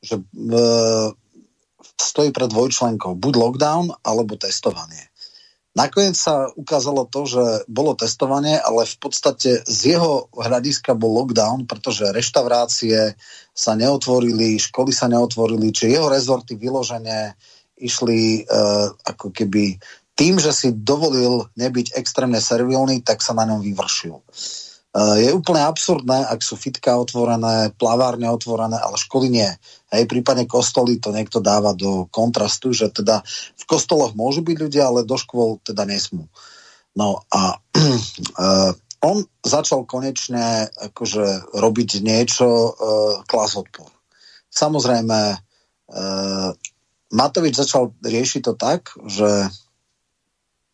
že 0.03 0.19
e, 0.19 0.23
stojí 1.95 2.29
pred 2.35 2.49
dvojčlenkou 2.51 3.15
buď 3.15 3.33
lockdown 3.39 3.95
alebo 4.03 4.35
testovanie. 4.35 5.10
Nakoniec 5.71 6.19
sa 6.19 6.51
ukázalo 6.51 7.07
to, 7.07 7.23
že 7.23 7.43
bolo 7.71 7.95
testovanie, 7.95 8.59
ale 8.59 8.83
v 8.83 8.97
podstate 8.99 9.63
z 9.63 9.95
jeho 9.95 10.27
hľadiska 10.35 10.99
bol 10.99 11.23
lockdown, 11.23 11.63
pretože 11.63 12.11
reštaurácie 12.11 13.15
sa 13.55 13.71
neotvorili, 13.79 14.59
školy 14.59 14.91
sa 14.91 15.07
neotvorili, 15.07 15.71
či 15.71 15.95
jeho 15.95 16.11
rezorty 16.11 16.59
vyložene 16.59 17.39
išli 17.79 18.43
uh, 18.43 18.91
ako 19.15 19.31
keby 19.31 19.79
tým, 20.19 20.43
že 20.43 20.51
si 20.51 20.75
dovolil 20.75 21.47
nebyť 21.55 21.95
extrémne 21.95 22.43
servilný, 22.43 22.99
tak 22.99 23.23
sa 23.23 23.31
na 23.31 23.47
ňom 23.47 23.63
vyvršil. 23.63 24.19
Eh, 24.91 25.17
je 25.23 25.29
úplne 25.31 25.63
absurdné, 25.63 26.27
ak 26.27 26.43
sú 26.43 26.59
fitka 26.59 26.99
otvorené, 26.99 27.71
plavárne 27.79 28.27
otvorené, 28.27 28.75
ale 28.75 28.99
školy 28.99 29.31
nie. 29.31 29.47
Hej, 29.91 30.07
prípadne 30.07 30.47
kostoly 30.47 31.03
to 31.03 31.11
niekto 31.11 31.43
dáva 31.43 31.75
do 31.75 32.07
kontrastu, 32.07 32.71
že 32.71 32.87
teda 32.87 33.19
v 33.59 33.63
kostoloch 33.67 34.15
môžu 34.15 34.39
byť 34.39 34.57
ľudia, 34.57 34.87
ale 34.87 35.03
do 35.03 35.19
škôl 35.19 35.59
teda 35.67 35.83
nesmú. 35.83 36.31
No 36.95 37.27
a 37.27 37.59
uh, 37.59 38.71
on 39.11 39.27
začal 39.43 39.83
konečne 39.83 40.71
akože 40.79 41.55
robiť 41.59 41.99
niečo, 42.07 42.47
uh, 42.47 42.73
klas 43.27 43.59
odpor. 43.59 43.91
Samozrejme, 44.47 45.19
uh, 45.35 46.49
Matovič 47.11 47.59
začal 47.59 47.91
riešiť 47.99 48.41
to 48.47 48.53
tak, 48.55 48.95
že 49.03 49.51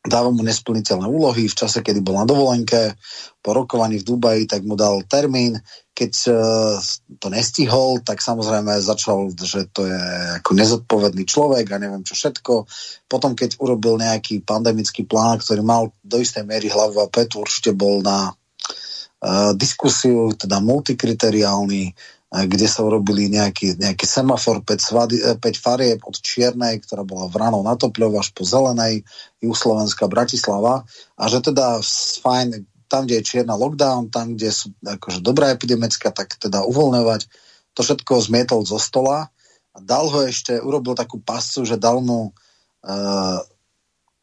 dáva 0.08 0.32
mu 0.32 0.42
nesplniteľné 0.42 1.06
úlohy 1.06 1.52
v 1.52 1.58
čase, 1.58 1.84
kedy 1.84 2.00
bol 2.02 2.18
na 2.18 2.26
dovolenke, 2.26 2.96
po 3.44 3.56
rokovaní 3.56 4.04
v 4.04 4.08
Dubaji, 4.08 4.44
tak 4.44 4.68
mu 4.68 4.76
dal 4.76 5.08
termín. 5.08 5.60
Keď 5.96 6.14
uh, 6.28 6.76
to 7.22 7.28
nestihol, 7.32 8.04
tak 8.04 8.20
samozrejme 8.20 8.76
začal, 8.84 9.32
že 9.36 9.72
to 9.72 9.88
je 9.88 10.02
ako 10.44 10.52
nezodpovedný 10.52 11.24
človek 11.24 11.66
a 11.72 11.80
neviem 11.80 12.04
čo 12.04 12.16
všetko. 12.16 12.68
Potom, 13.08 13.40
keď 13.40 13.56
urobil 13.64 14.00
nejaký 14.04 14.44
pandemický 14.44 15.08
plán, 15.08 15.40
ktorý 15.40 15.64
mal 15.64 15.96
do 16.04 16.18
istej 16.20 16.44
miery 16.44 16.68
hlavu 16.68 17.00
a 17.00 17.08
petu, 17.08 17.40
určite 17.40 17.72
bol 17.72 18.04
na 18.04 18.32
uh, 18.32 19.52
diskusiu, 19.56 20.36
teda 20.36 20.60
multikriteriálny, 20.60 21.96
kde 22.28 22.68
sa 22.68 22.84
urobili 22.84 23.32
nejaký, 23.32 23.80
nejaký 23.80 24.04
semafor 24.04 24.60
5, 24.60 24.68
svady, 24.76 25.18
5 25.40 25.64
farieb 25.64 25.99
od 26.04 26.20
čiernej, 26.20 26.84
ktorá 26.84 27.08
bola 27.08 27.32
v 27.32 27.40
ráno 27.40 27.64
na 27.64 27.80
Topľov 27.80 28.20
až 28.20 28.36
po 28.36 28.44
zelenej, 28.44 29.08
Juslovenská 29.40 30.12
Bratislava 30.12 30.84
a 31.16 31.24
že 31.32 31.40
teda 31.40 31.80
fajn, 32.20 32.68
tam, 32.91 33.08
kde 33.08 33.24
je 33.24 33.28
čierna 33.32 33.56
lockdown, 33.56 34.12
tam, 34.12 34.36
kde 34.36 34.52
sú 34.52 34.76
akože 34.84 35.24
dobrá 35.24 35.56
epidemická, 35.56 36.12
tak 36.12 36.36
teda 36.36 36.68
uvoľňovať. 36.68 37.32
To 37.80 37.82
všetko 37.84 38.20
zmietol 38.20 38.68
zo 38.68 38.76
stola 38.76 39.32
a 39.72 39.78
dal 39.80 40.12
ho 40.12 40.20
ešte, 40.28 40.60
urobil 40.60 40.99
takú 40.99 41.24
pascu, 41.24 41.64
že 41.64 41.80
dal 41.80 42.04
mu 42.04 42.36
uh, 42.84 43.40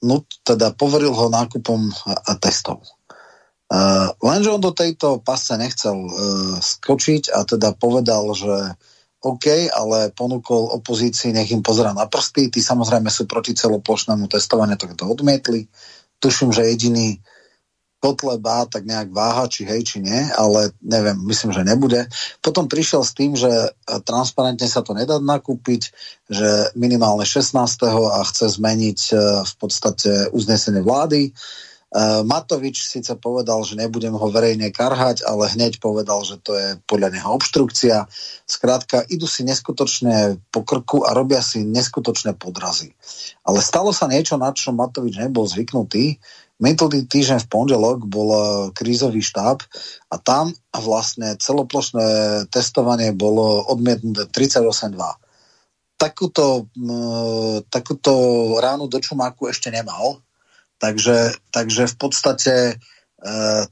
no, 0.05 0.17
teda 0.45 0.77
poveril 0.77 1.17
ho 1.17 1.33
nákupom 1.33 1.89
a 2.05 2.33
testov. 2.37 2.85
Uh, 3.65 4.13
lenže 4.21 4.53
on 4.53 4.61
do 4.61 4.77
tejto 4.77 5.25
pasce 5.25 5.57
nechcel 5.57 5.97
uh, 5.97 6.61
skočiť 6.61 7.33
a 7.33 7.49
teda 7.49 7.73
povedal, 7.73 8.29
že 8.37 8.77
OK, 9.25 9.73
ale 9.73 10.13
ponúkol 10.13 10.69
opozícii, 10.77 11.33
nech 11.33 11.49
im 11.49 11.65
pozera 11.65 11.97
na 11.97 12.05
prsty. 12.05 12.53
Tí 12.53 12.61
samozrejme 12.61 13.09
sú 13.09 13.25
proti 13.25 13.57
celoplošnému 13.57 14.29
testovaniu, 14.29 14.77
tak 14.77 15.01
to 15.01 15.09
odmietli. 15.09 15.65
Tuším, 16.21 16.53
že 16.53 16.69
jediný 16.69 17.17
Kotleba 18.05 18.69
tak 18.69 18.85
nejak 18.85 19.09
váha, 19.17 19.49
či 19.49 19.65
hej, 19.65 19.81
či 19.81 20.05
nie, 20.05 20.29
ale 20.37 20.77
neviem, 20.85 21.17
myslím, 21.25 21.57
že 21.57 21.65
nebude. 21.65 22.05
Potom 22.45 22.69
prišiel 22.69 23.01
s 23.01 23.17
tým, 23.17 23.33
že 23.33 23.49
transparentne 24.05 24.69
sa 24.69 24.85
to 24.85 24.93
nedá 24.93 25.17
nakúpiť, 25.17 25.89
že 26.29 26.69
minimálne 26.77 27.25
16. 27.25 27.57
a 27.89 28.21
chce 28.29 28.61
zmeniť 28.61 29.01
v 29.41 29.55
podstate 29.57 30.29
uznesenie 30.37 30.85
vlády. 30.85 31.33
Uh, 31.33 31.73
Matovič 32.27 32.91
síce 32.91 33.15
povedal, 33.15 33.63
že 33.63 33.79
nebudem 33.79 34.19
ho 34.19 34.27
verejne 34.27 34.75
karhať, 34.75 35.23
ale 35.23 35.47
hneď 35.55 35.79
povedal, 35.79 36.27
že 36.27 36.43
to 36.43 36.59
je 36.59 36.75
podľa 36.91 37.15
neho 37.15 37.31
obštrukcia. 37.39 38.11
Skrátka, 38.51 39.07
idú 39.07 39.31
si 39.31 39.47
neskutočne 39.47 40.43
po 40.51 40.67
krku 40.67 41.07
a 41.07 41.15
robia 41.15 41.39
si 41.39 41.63
neskutočné 41.63 42.35
podrazy. 42.35 42.99
Ale 43.47 43.63
stalo 43.63 43.95
sa 43.95 44.11
niečo, 44.11 44.35
na 44.35 44.51
čo 44.51 44.75
Matovič 44.75 45.23
nebol 45.23 45.47
zvyknutý. 45.47 46.19
Minulý 46.59 47.07
týždeň 47.07 47.47
v 47.47 47.51
pondelok 47.51 48.03
bol 48.11 48.29
e, 48.31 48.43
krízový 48.75 49.23
štáb 49.23 49.63
a 50.11 50.17
tam 50.19 50.51
vlastne 50.75 51.39
celoplošné 51.39 52.07
testovanie 52.51 53.15
bolo 53.15 53.71
odmietnuté 53.71 54.27
38.2. 54.35 54.99
Takúto, 55.95 56.67
takúto 57.71 58.13
ránu 58.59 58.91
do 58.91 58.99
čumáku 58.99 59.47
ešte 59.47 59.71
nemal, 59.71 60.24
Takže, 60.85 61.33
takže 61.49 61.89
v 61.89 61.97
podstate 61.97 62.55
e, 62.69 62.75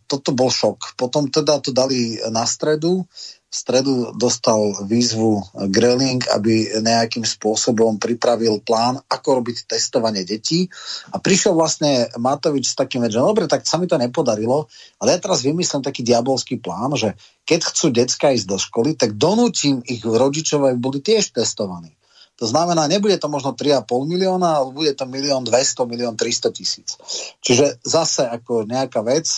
toto 0.09 0.33
bol 0.33 0.49
šok. 0.49 0.97
Potom 0.97 1.29
teda 1.29 1.61
to 1.61 1.69
dali 1.69 2.17
na 2.33 2.49
stredu. 2.49 3.05
V 3.53 3.55
stredu 3.61 4.17
dostal 4.17 4.57
výzvu 4.89 5.45
Greling, 5.69 6.25
aby 6.33 6.73
nejakým 6.81 7.21
spôsobom 7.21 8.01
pripravil 8.01 8.65
plán, 8.65 8.97
ako 9.13 9.45
robiť 9.45 9.69
testovanie 9.69 10.25
detí. 10.25 10.73
A 11.13 11.21
prišiel 11.21 11.53
vlastne 11.53 12.09
Matovič 12.17 12.73
s 12.73 12.79
takým, 12.81 13.05
že 13.13 13.21
dobre, 13.21 13.45
tak 13.45 13.69
sa 13.69 13.77
mi 13.77 13.85
to 13.85 14.01
nepodarilo, 14.01 14.73
ale 14.97 15.13
ja 15.13 15.19
teraz 15.21 15.45
vymyslím 15.45 15.85
taký 15.85 16.01
diabolský 16.01 16.65
plán, 16.65 16.97
že 16.97 17.13
keď 17.45 17.61
chcú 17.69 17.93
decka 17.93 18.33
ísť 18.33 18.49
do 18.49 18.57
školy, 18.57 18.97
tak 18.97 19.21
donútim 19.21 19.85
ich 19.85 20.01
rodičov, 20.01 20.65
aby 20.65 20.81
boli 20.81 21.05
tiež 21.05 21.37
testovaní. 21.37 21.93
To 22.41 22.47
znamená, 22.49 22.89
nebude 22.89 23.19
to 23.21 23.29
možno 23.29 23.53
3,5 23.53 23.87
milióna, 24.09 24.63
ale 24.63 24.69
bude 24.73 24.93
to 24.97 25.05
milión 25.05 25.45
200, 25.45 25.85
milión 25.85 26.15
300 26.17 26.57
tisíc. 26.57 26.97
Čiže 27.45 27.83
zase 27.85 28.25
ako 28.25 28.65
nejaká 28.65 29.05
vec, 29.05 29.29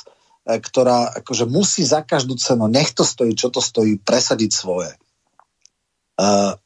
e, 0.47 0.63
ktorá 0.63 1.11
akože 1.23 1.51
musí 1.51 1.83
za 1.83 2.07
každú 2.07 2.39
cenu, 2.39 2.71
nech 2.71 2.95
to 2.95 3.03
stojí, 3.03 3.35
čo 3.35 3.51
to 3.51 3.59
stojí, 3.59 3.99
presadiť 3.99 4.51
svoje. 4.55 4.95
E, 4.95 4.99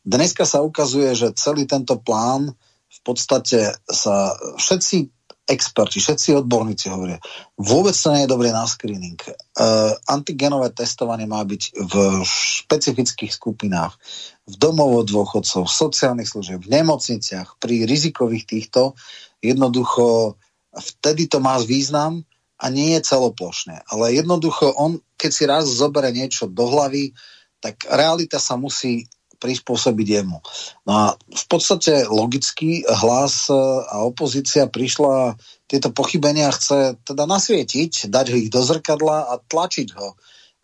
dneska 0.04 0.44
sa 0.44 0.60
ukazuje, 0.60 1.16
že 1.16 1.34
celý 1.34 1.64
tento 1.64 1.96
plán 1.96 2.52
v 2.88 3.00
podstate 3.04 3.76
sa 3.88 4.36
všetci 4.56 5.17
experti, 5.48 5.98
všetci 5.98 6.44
odborníci 6.44 6.92
hovoria, 6.92 7.16
vôbec 7.56 7.96
to 7.96 8.12
nie 8.12 8.28
je 8.28 8.32
dobré 8.32 8.52
na 8.52 8.68
screening. 8.68 9.16
Uh, 9.56 9.96
antigenové 10.04 10.70
testovanie 10.76 11.24
má 11.24 11.40
byť 11.42 11.62
v 11.72 11.94
špecifických 12.28 13.32
skupinách, 13.32 13.96
v 14.44 14.54
domovo 14.60 15.00
dôchodcov, 15.02 15.64
v 15.64 15.78
sociálnych 15.88 16.28
služieb, 16.28 16.60
v 16.68 16.72
nemocniciach, 16.76 17.56
pri 17.56 17.88
rizikových 17.88 18.44
týchto. 18.44 18.92
Jednoducho 19.40 20.36
vtedy 20.76 21.26
to 21.26 21.40
má 21.40 21.56
význam 21.64 22.22
a 22.60 22.68
nie 22.68 22.94
je 22.98 23.08
celoplošné. 23.08 23.88
Ale 23.88 24.12
jednoducho 24.12 24.76
on, 24.76 25.00
keď 25.16 25.30
si 25.32 25.44
raz 25.48 25.64
zobere 25.64 26.12
niečo 26.12 26.50
do 26.50 26.68
hlavy, 26.68 27.16
tak 27.58 27.88
realita 27.88 28.38
sa 28.38 28.54
musí 28.54 29.08
prispôsobiť 29.38 30.06
jemu. 30.20 30.38
No 30.84 30.92
a 30.92 31.04
v 31.14 31.44
podstate 31.46 32.04
logický 32.10 32.82
hlas 32.86 33.46
e, 33.48 33.54
a 33.86 34.02
opozícia 34.02 34.66
prišla 34.66 35.38
tieto 35.70 35.94
pochybenia 35.94 36.50
chce 36.50 36.98
teda 37.06 37.24
nasvietiť, 37.24 38.10
dať 38.10 38.26
ho 38.34 38.36
ich 38.36 38.50
do 38.50 38.60
zrkadla 38.60 39.30
a 39.30 39.34
tlačiť 39.38 39.88
ho. 39.94 40.18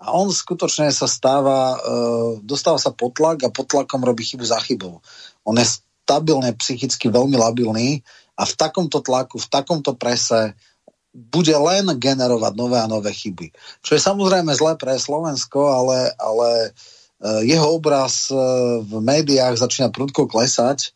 A 0.04 0.12
on 0.12 0.28
skutočne 0.28 0.90
sa 0.90 1.06
stáva, 1.06 1.78
e, 1.78 1.96
dostáva 2.42 2.76
sa 2.76 2.90
pod 2.90 3.14
tlak 3.14 3.46
a 3.46 3.54
pod 3.54 3.70
tlakom 3.70 4.02
robí 4.02 4.26
chybu 4.26 4.44
za 4.44 4.58
chybou. 4.60 5.00
On 5.46 5.54
je 5.54 5.66
stabilne 6.04 6.50
psychicky 6.58 7.08
veľmi 7.08 7.38
labilný 7.38 8.02
a 8.34 8.42
v 8.44 8.54
takomto 8.58 9.00
tlaku, 9.00 9.40
v 9.40 9.48
takomto 9.48 9.94
prese 9.94 10.52
bude 11.14 11.54
len 11.54 11.86
generovať 11.94 12.52
nové 12.58 12.82
a 12.82 12.90
nové 12.90 13.14
chyby. 13.14 13.54
Čo 13.86 13.94
je 13.94 14.02
samozrejme 14.02 14.50
zlé 14.50 14.74
pre 14.74 14.98
Slovensko, 14.98 15.62
ale, 15.70 16.10
ale 16.18 16.74
Eh, 16.74 17.02
jeho 17.24 17.80
obraz 17.80 18.28
eh, 18.28 18.36
v 18.84 18.92
médiách 19.00 19.56
začína 19.56 19.88
prudko 19.88 20.28
klesať, 20.28 20.92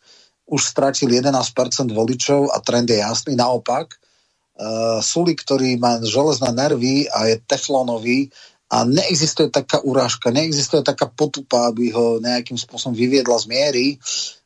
už 0.48 0.60
stratil 0.64 1.12
11% 1.12 1.92
voličov 1.92 2.52
a 2.52 2.60
trend 2.64 2.88
je 2.88 2.96
jasný. 3.04 3.36
Naopak, 3.36 3.92
uh, 3.92 4.96
Suli, 5.04 5.36
ktorý 5.36 5.76
má 5.76 6.00
železné 6.00 6.56
nervy 6.56 7.04
a 7.04 7.28
je 7.28 7.36
teflonový 7.44 8.32
a 8.72 8.88
neexistuje 8.88 9.52
taká 9.52 9.84
urážka, 9.84 10.32
neexistuje 10.32 10.80
taká 10.80 11.04
potupa, 11.04 11.68
aby 11.68 11.92
ho 11.92 12.16
nejakým 12.24 12.56
spôsobom 12.56 12.96
vyviedla 12.96 13.36
z 13.36 13.44
miery. 13.44 13.86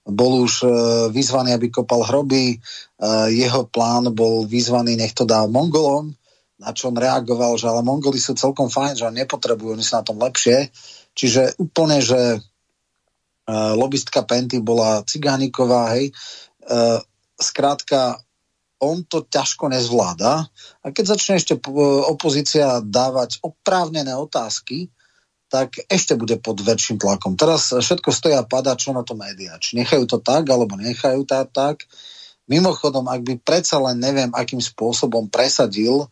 Bol 0.03 0.43
už 0.43 0.67
vyzvaný, 1.15 1.55
aby 1.55 1.71
kopal 1.71 2.03
hroby, 2.03 2.59
jeho 3.31 3.63
plán 3.71 4.11
bol 4.11 4.43
vyzvaný, 4.43 4.99
nech 4.99 5.15
to 5.15 5.23
dá 5.23 5.47
Mongolom, 5.47 6.11
na 6.63 6.71
čo 6.71 6.95
on 6.95 6.97
reagoval, 6.99 7.59
že 7.59 7.67
ale 7.67 7.83
Mongoli 7.83 8.23
sú 8.23 8.39
celkom 8.39 8.71
fajn, 8.71 8.95
že 8.95 9.07
on 9.07 9.15
nepotrebujú, 9.19 9.75
oni 9.75 9.83
sú 9.83 9.99
na 9.99 10.07
tom 10.07 10.23
lepšie. 10.23 10.71
Čiže 11.13 11.61
úplne, 11.61 12.01
že 12.01 12.41
uh, 12.41 13.73
lobistka 13.77 14.25
Penty 14.25 14.61
bola 14.65 15.05
Cigániková, 15.05 15.93
hej, 15.97 16.13
uh, 16.69 17.01
skrátka 17.37 18.21
on 18.83 19.07
to 19.07 19.23
ťažko 19.23 19.71
nezvláda 19.71 20.51
a 20.83 20.87
keď 20.91 21.15
začne 21.15 21.39
ešte 21.39 21.55
opozícia 22.11 22.83
dávať 22.83 23.39
oprávnené 23.47 24.11
otázky, 24.11 24.91
tak 25.47 25.79
ešte 25.87 26.19
bude 26.19 26.41
pod 26.41 26.59
väčším 26.65 26.99
tlakom. 26.99 27.39
Teraz 27.39 27.71
všetko 27.71 28.09
stojí 28.11 28.35
a 28.35 28.43
padá, 28.43 28.75
čo 28.75 28.91
na 28.97 29.07
to 29.07 29.15
médiá. 29.15 29.61
Či 29.61 29.79
nechajú 29.85 30.09
to 30.09 30.19
tak, 30.19 30.49
alebo 30.49 30.81
nechajú 30.81 31.29
to 31.29 31.37
tak. 31.53 31.87
Mimochodom, 32.51 33.07
ak 33.07 33.21
by 33.23 33.35
predsa 33.39 33.79
len 33.79 34.01
neviem, 34.03 34.33
akým 34.33 34.59
spôsobom 34.59 35.29
presadil 35.31 36.09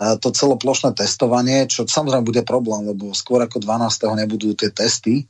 to 0.00 0.32
celoplošné 0.32 0.96
testovanie, 0.96 1.68
čo 1.68 1.84
samozrejme 1.84 2.24
bude 2.24 2.40
problém, 2.40 2.88
lebo 2.88 3.12
skôr 3.12 3.44
ako 3.44 3.60
12. 3.60 4.00
nebudú 4.16 4.56
tie 4.56 4.72
testy, 4.72 5.28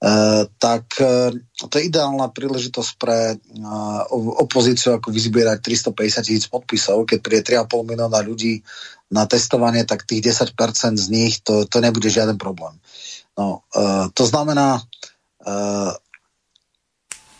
Uh, 0.00 0.48
tak 0.56 0.96
uh, 0.96 1.28
to 1.68 1.76
je 1.76 1.92
ideálna 1.92 2.32
príležitosť 2.32 2.90
pre 2.96 3.36
uh, 3.36 4.00
opozíciu 4.40 4.96
ako 4.96 5.12
vyzbierať 5.12 5.60
350 5.60 6.24
tisíc 6.24 6.48
podpisov, 6.48 7.04
keď 7.04 7.18
príde 7.20 7.44
3,5 7.60 7.84
milióna 7.84 8.24
ľudí 8.24 8.64
na 9.12 9.28
testovanie, 9.28 9.84
tak 9.84 10.08
tých 10.08 10.24
10% 10.24 10.56
z 10.96 11.06
nich 11.12 11.44
to, 11.44 11.68
to 11.68 11.84
nebude 11.84 12.08
žiaden 12.08 12.40
problém. 12.40 12.80
No, 13.36 13.66
to 14.14 14.22
znamená, 14.22 14.86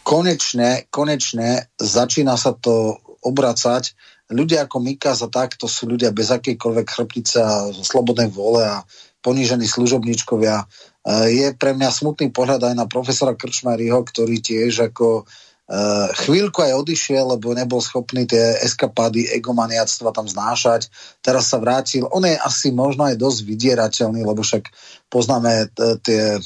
konečne, 0.03 0.91
konečne 0.91 1.71
začína 1.79 2.35
sa 2.35 2.57
to 2.59 2.99
obracať 3.23 3.95
ľudia 4.31 4.67
ako 4.67 4.79
Mikas 4.81 5.21
a 5.21 5.29
tak, 5.29 5.59
to 5.59 5.67
sú 5.67 5.91
ľudia 5.91 6.15
bez 6.15 6.31
akejkoľvek 6.31 6.87
chrbtice 6.87 7.39
a 7.43 7.69
slobodnej 7.75 8.31
vôle 8.31 8.63
a 8.65 8.87
ponížení 9.21 9.69
služobníčkovia. 9.69 10.65
E, 10.65 10.67
je 11.35 11.47
pre 11.59 11.77
mňa 11.77 11.91
smutný 11.93 12.33
pohľad 12.33 12.73
aj 12.73 12.75
na 12.79 12.87
profesora 12.89 13.37
Krčmaryho, 13.37 14.01
ktorý 14.07 14.41
tiež 14.41 14.91
ako 14.95 15.29
chvíľku 16.27 16.67
aj 16.67 16.83
odišiel, 16.83 17.39
lebo 17.39 17.55
nebol 17.55 17.79
schopný 17.79 18.27
tie 18.27 18.59
eskapády 18.59 19.31
egomaniactva 19.39 20.11
tam 20.11 20.27
znášať. 20.27 20.91
Teraz 21.23 21.47
sa 21.47 21.63
vrátil. 21.63 22.11
On 22.11 22.27
je 22.27 22.35
asi 22.35 22.75
možno 22.75 23.07
aj 23.07 23.15
dosť 23.15 23.47
vydierateľný, 23.47 24.27
lebo 24.27 24.43
však 24.43 24.67
poznáme 25.07 25.71
tie 26.03 26.43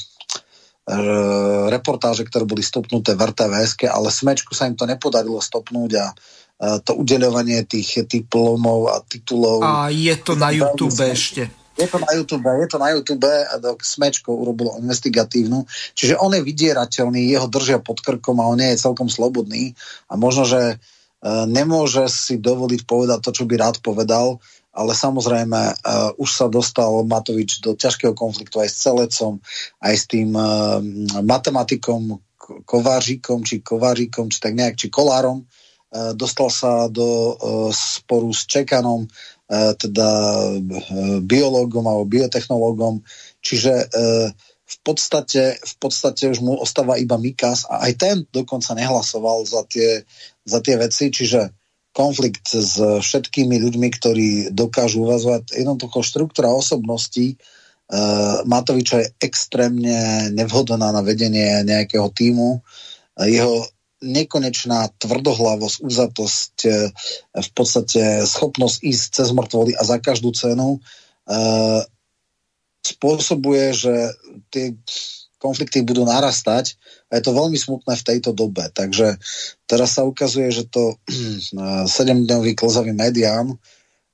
reportáže, 1.73 2.29
ktoré 2.29 2.45
boli 2.45 2.61
stopnuté 2.61 3.17
v 3.17 3.25
RTVS, 3.33 3.89
ale 3.89 4.13
Smečku 4.13 4.53
sa 4.53 4.69
im 4.69 4.77
to 4.77 4.85
nepodarilo 4.85 5.41
stopnúť 5.41 5.91
a 5.97 6.13
to 6.59 6.93
udeľovanie 6.95 7.67
tých 7.67 8.07
diplomov 8.07 8.89
a 8.89 9.03
titulov. 9.03 9.61
A 9.61 9.91
je 9.91 10.15
to 10.23 10.39
na 10.39 10.55
YouTube 10.55 10.95
ešte. 11.03 11.51
Je 11.75 11.91
to 11.91 11.99
na 11.99 12.15
YouTube, 12.15 12.47
je 12.47 12.69
to 12.71 12.79
na 12.79 12.95
YouTube 12.95 13.27
a 13.27 13.59
Smečko 13.83 14.31
urobilo 14.31 14.79
investigatívnu. 14.79 15.67
Čiže 15.99 16.15
on 16.23 16.31
je 16.39 16.47
vydierateľný, 16.47 17.27
jeho 17.27 17.51
držia 17.51 17.83
pod 17.83 17.99
krkom 17.99 18.39
a 18.39 18.47
on 18.47 18.63
nie 18.63 18.71
je 18.71 18.83
celkom 18.87 19.11
slobodný 19.11 19.75
a 20.07 20.15
možno, 20.15 20.47
že 20.47 20.63
e, 20.71 20.77
nemôže 21.51 22.07
si 22.07 22.39
dovoliť 22.39 22.87
povedať 22.87 23.19
to, 23.27 23.31
čo 23.35 23.45
by 23.51 23.59
rád 23.59 23.83
povedal, 23.83 24.39
ale 24.75 24.91
samozrejme 24.91 25.61
uh, 25.71 26.11
už 26.19 26.31
sa 26.35 26.47
dostal 26.51 26.91
Matovič 27.07 27.63
do 27.63 27.79
ťažkého 27.79 28.11
konfliktu 28.11 28.59
aj 28.59 28.69
s 28.75 28.83
Celecom, 28.83 29.39
aj 29.79 29.95
s 29.95 30.05
tým 30.11 30.35
uh, 30.35 30.83
matematikom 31.23 32.19
Kovářikom, 32.67 33.47
či 33.47 33.63
Kovářikom, 33.63 34.35
či 34.35 34.39
tak 34.43 34.59
nejak, 34.59 34.75
či 34.75 34.91
Kolárom. 34.91 35.47
Uh, 35.95 36.11
dostal 36.19 36.51
sa 36.51 36.91
do 36.91 37.07
uh, 37.07 37.71
sporu 37.71 38.35
s 38.35 38.51
Čekanom, 38.51 39.07
uh, 39.07 39.73
teda 39.79 40.11
biológom 41.23 41.87
alebo 41.87 42.11
biotechnológom, 42.11 43.07
čiže 43.39 43.87
v 44.65 44.77
podstate, 44.83 45.61
v 45.61 45.75
podstate 45.77 46.33
už 46.33 46.41
mu 46.41 46.57
ostáva 46.57 46.97
iba 46.97 47.21
Mikas 47.21 47.69
a 47.69 47.85
aj 47.85 47.93
ten 48.01 48.17
dokonca 48.33 48.73
nehlasoval 48.73 49.45
za 49.45 49.63
tie, 49.69 50.03
za 50.49 50.65
tie 50.65 50.81
veci, 50.81 51.13
čiže 51.13 51.53
konflikt 51.95 52.49
s 52.51 52.81
všetkými 52.81 53.61
ľuďmi, 53.61 53.89
ktorí 53.95 54.29
dokážu 54.51 55.05
uvazovať. 55.07 55.55
Jednoducho 55.55 56.03
štruktúra 56.03 56.51
osobností 56.51 57.37
uh, 57.37 58.43
Matoviča 58.49 59.05
je 59.05 59.13
extrémne 59.23 60.33
nevhodná 60.35 60.91
na 60.91 61.05
vedenie 61.05 61.63
nejakého 61.63 62.11
týmu. 62.11 62.65
Jeho 63.21 63.69
nekonečná 64.05 64.93
tvrdohlavosť, 65.01 65.79
uzatosť, 65.81 66.55
uh, 66.69 66.93
v 67.41 67.51
podstate 67.57 68.29
schopnosť 68.29 68.77
ísť 68.85 69.07
cez 69.17 69.29
mŕtvoly 69.33 69.73
a 69.75 69.83
za 69.83 69.97
každú 69.99 70.37
cenu 70.37 70.79
uh, 70.79 71.81
spôsobuje, 72.85 73.73
že 73.73 74.13
tie 74.53 74.77
konflikty 75.41 75.85
budú 75.85 76.09
narastať 76.09 76.77
a 77.13 77.21
je 77.21 77.23
to 77.25 77.37
veľmi 77.37 77.57
smutné 77.57 78.01
v 78.01 78.07
tejto 78.07 78.33
dobe. 78.33 78.69
Takže 78.73 79.21
teraz 79.69 79.97
sa 79.97 80.09
ukazuje, 80.09 80.49
že 80.49 80.65
to 80.69 80.97
7-dňový 81.89 82.57
klzavý 82.57 82.97
medián 82.97 83.57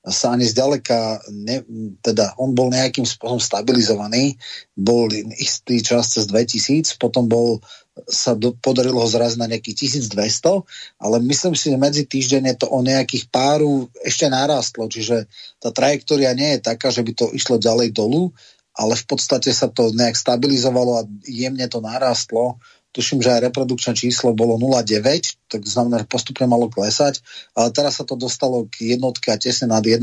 sa 0.01 0.33
ani 0.33 0.49
zďaleka, 0.49 1.21
ne, 1.29 1.61
teda 2.01 2.33
on 2.41 2.57
bol 2.57 2.73
nejakým 2.73 3.05
spôsobom 3.05 3.37
stabilizovaný, 3.37 4.41
bol 4.73 5.13
istý 5.37 5.85
čas 5.85 6.17
cez 6.17 6.25
2000, 6.25 6.97
potom 6.97 7.29
bol, 7.29 7.61
sa 8.09 8.39
do, 8.39 8.57
podarilo 8.57 9.03
ho 9.03 9.09
zraziť 9.09 9.39
na 9.41 9.51
nejakých 9.51 9.91
1200, 10.13 10.65
ale 11.03 11.17
myslím 11.27 11.55
si, 11.59 11.73
že 11.73 11.79
medzi 11.81 12.05
týždeň 12.07 12.57
to 12.61 12.67
o 12.71 12.81
nejakých 12.81 13.29
páru 13.29 13.91
ešte 14.01 14.31
narastlo, 14.31 14.87
čiže 14.87 15.29
tá 15.59 15.75
trajektória 15.75 16.33
nie 16.33 16.57
je 16.57 16.65
taká, 16.65 16.89
že 16.89 17.05
by 17.05 17.13
to 17.13 17.27
išlo 17.35 17.61
ďalej 17.61 17.93
dolu, 17.93 18.33
ale 18.77 18.95
v 18.97 19.05
podstate 19.05 19.51
sa 19.51 19.69
to 19.69 19.93
nejak 19.93 20.17
stabilizovalo 20.17 21.03
a 21.03 21.09
jemne 21.27 21.67
to 21.69 21.85
narastlo. 21.85 22.57
Tuším, 22.91 23.23
že 23.23 23.39
aj 23.39 23.51
reprodukčné 23.51 23.95
číslo 23.95 24.35
bolo 24.35 24.59
0,9, 24.59 25.47
tak 25.47 25.63
znamená, 25.63 26.03
že 26.03 26.11
postupne 26.11 26.49
malo 26.51 26.67
klesať, 26.67 27.23
ale 27.55 27.71
teraz 27.71 28.03
sa 28.03 28.05
to 28.09 28.19
dostalo 28.19 28.67
k 28.67 28.99
jednotke 28.99 29.31
a 29.31 29.39
tesne 29.39 29.71
nad 29.71 29.85
1,1, 29.85 30.03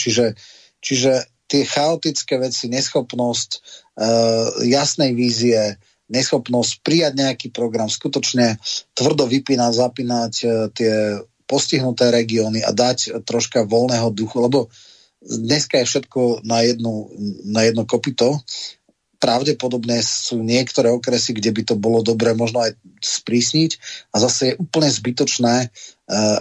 čiže, 0.00 0.32
čiže 0.80 1.28
tie 1.48 1.64
chaotické 1.64 2.36
veci, 2.36 2.68
neschopnosť 2.68 3.50
uh, 3.56 4.64
jasnej 4.68 5.16
vízie, 5.16 5.80
neschopnosť 6.08 6.84
prijať 6.84 7.12
nejaký 7.16 7.48
program, 7.52 7.88
skutočne 7.88 8.56
tvrdo 8.92 9.28
vypínať, 9.28 9.72
zapínať 9.72 10.32
uh, 10.44 10.50
tie 10.72 10.92
postihnuté 11.48 12.12
regióny 12.12 12.60
a 12.60 12.76
dať 12.76 13.24
troška 13.24 13.64
voľného 13.64 14.12
duchu, 14.12 14.36
lebo 14.44 14.68
dneska 15.24 15.80
je 15.80 15.88
všetko 15.88 16.44
na, 16.44 16.60
jednu, 16.60 17.08
na 17.48 17.64
jedno 17.64 17.88
kopito. 17.88 18.44
Pravdepodobne 19.18 19.98
sú 20.04 20.44
niektoré 20.44 20.92
okresy, 20.94 21.34
kde 21.34 21.50
by 21.50 21.62
to 21.64 21.74
bolo 21.74 22.06
dobré 22.06 22.36
možno 22.36 22.62
aj 22.62 22.76
sprísniť 23.02 23.70
a 24.14 24.22
zase 24.22 24.52
je 24.52 24.58
úplne 24.60 24.92
zbytočné 24.92 25.54
uh, 25.66 26.38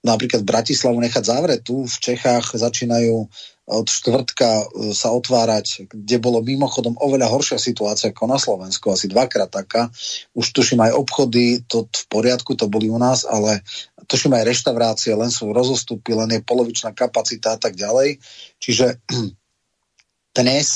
napríklad 0.00 0.42
Bratislavu 0.44 0.96
nechať 1.00 1.24
zavretú. 1.24 1.84
V 1.84 1.96
Čechách 2.00 2.56
začínajú 2.56 3.28
od 3.70 3.86
štvrtka 3.86 4.50
e, 4.50 4.64
sa 4.90 5.14
otvárať, 5.14 5.86
kde 5.86 6.16
bolo 6.18 6.42
mimochodom 6.42 6.98
oveľa 6.98 7.30
horšia 7.30 7.58
situácia 7.62 8.10
ako 8.10 8.26
na 8.26 8.38
Slovensku, 8.40 8.90
asi 8.90 9.06
dvakrát 9.06 9.46
taká. 9.46 9.86
Už 10.34 10.50
tuším 10.50 10.82
aj 10.82 10.98
obchody, 10.98 11.62
to 11.70 11.86
v 11.86 12.04
poriadku, 12.10 12.58
to 12.58 12.66
boli 12.66 12.90
u 12.90 12.98
nás, 12.98 13.22
ale 13.22 13.62
tuším 14.10 14.34
aj 14.34 14.48
reštaurácie, 14.50 15.14
len 15.14 15.30
sú 15.30 15.54
rozostupy, 15.54 16.18
len 16.18 16.34
je 16.34 16.42
polovičná 16.42 16.90
kapacita 16.90 17.54
a 17.54 17.58
tak 17.62 17.78
ďalej. 17.78 18.18
Čiže 18.58 18.98
dnes 20.38 20.66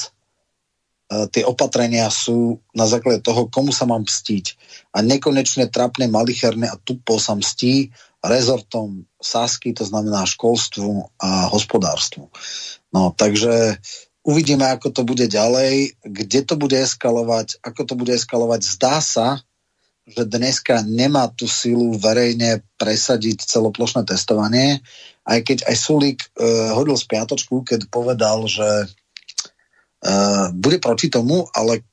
e, 1.11 1.27
tie 1.35 1.43
opatrenia 1.43 2.07
sú 2.15 2.63
na 2.79 2.87
základe 2.87 3.27
toho, 3.27 3.51
komu 3.51 3.75
sa 3.75 3.91
mám 3.91 4.07
mstiť. 4.07 4.55
A 4.95 5.03
nekonečne 5.03 5.67
trapne, 5.67 6.07
malicherné 6.07 6.71
a 6.71 6.79
tupo 6.79 7.19
sa 7.19 7.35
mstí 7.35 7.91
rezortom 8.25 9.05
Sasky, 9.21 9.77
to 9.77 9.85
znamená 9.85 10.25
školstvu 10.25 11.13
a 11.21 11.53
hospodárstvu. 11.53 12.33
No, 12.89 13.13
takže 13.13 13.77
uvidíme, 14.25 14.65
ako 14.65 14.89
to 14.91 15.03
bude 15.05 15.29
ďalej, 15.29 16.01
kde 16.01 16.41
to 16.49 16.57
bude 16.57 16.75
eskalovať, 16.75 17.61
ako 17.61 17.81
to 17.85 17.95
bude 17.95 18.13
eskalovať. 18.17 18.61
Zdá 18.65 18.97
sa, 19.05 19.45
že 20.09 20.25
dneska 20.25 20.85
nemá 20.85 21.29
tú 21.33 21.49
silu 21.49 21.97
verejne 21.97 22.65
presadiť 22.81 23.45
celoplošné 23.45 24.05
testovanie, 24.05 24.85
aj 25.25 25.39
keď 25.41 25.59
aj 25.69 25.77
Sulík 25.77 26.21
uh, 26.21 26.77
hodil 26.77 26.97
z 27.01 27.09
piatočku, 27.09 27.65
keď 27.65 27.89
povedal, 27.89 28.45
že 28.45 28.69
uh, 28.85 30.53
bude 30.53 30.77
proti 30.81 31.09
tomu, 31.09 31.49
ale 31.57 31.85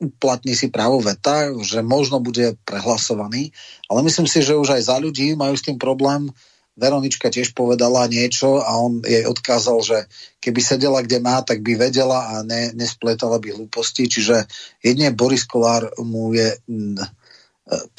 neuplatní 0.00 0.56
si 0.56 0.72
právo 0.72 1.04
veta, 1.04 1.52
že 1.60 1.84
možno 1.84 2.24
bude 2.24 2.56
prehlasovaný, 2.64 3.52
ale 3.92 4.00
myslím 4.02 4.24
si, 4.24 4.40
že 4.40 4.56
už 4.56 4.80
aj 4.80 4.82
za 4.88 4.96
ľudí 4.96 5.36
majú 5.36 5.52
s 5.52 5.64
tým 5.68 5.76
problém, 5.76 6.32
Veronička 6.80 7.28
tiež 7.28 7.52
povedala 7.52 8.08
niečo 8.08 8.64
a 8.64 8.72
on 8.80 9.04
jej 9.04 9.28
odkázal, 9.28 9.78
že 9.84 9.98
keby 10.40 10.60
sedela 10.64 11.04
kde 11.04 11.20
má, 11.20 11.44
tak 11.44 11.60
by 11.60 11.76
vedela 11.76 12.32
a 12.32 12.34
ne, 12.40 12.72
nespletala 12.72 13.36
by 13.36 13.52
hlúposti. 13.52 14.08
Čiže 14.08 14.48
jedne 14.80 15.12
Boris 15.12 15.44
Kolár 15.44 15.92
mu 16.00 16.32
je 16.32 16.56
mm, 16.64 16.96
e, 16.96 17.06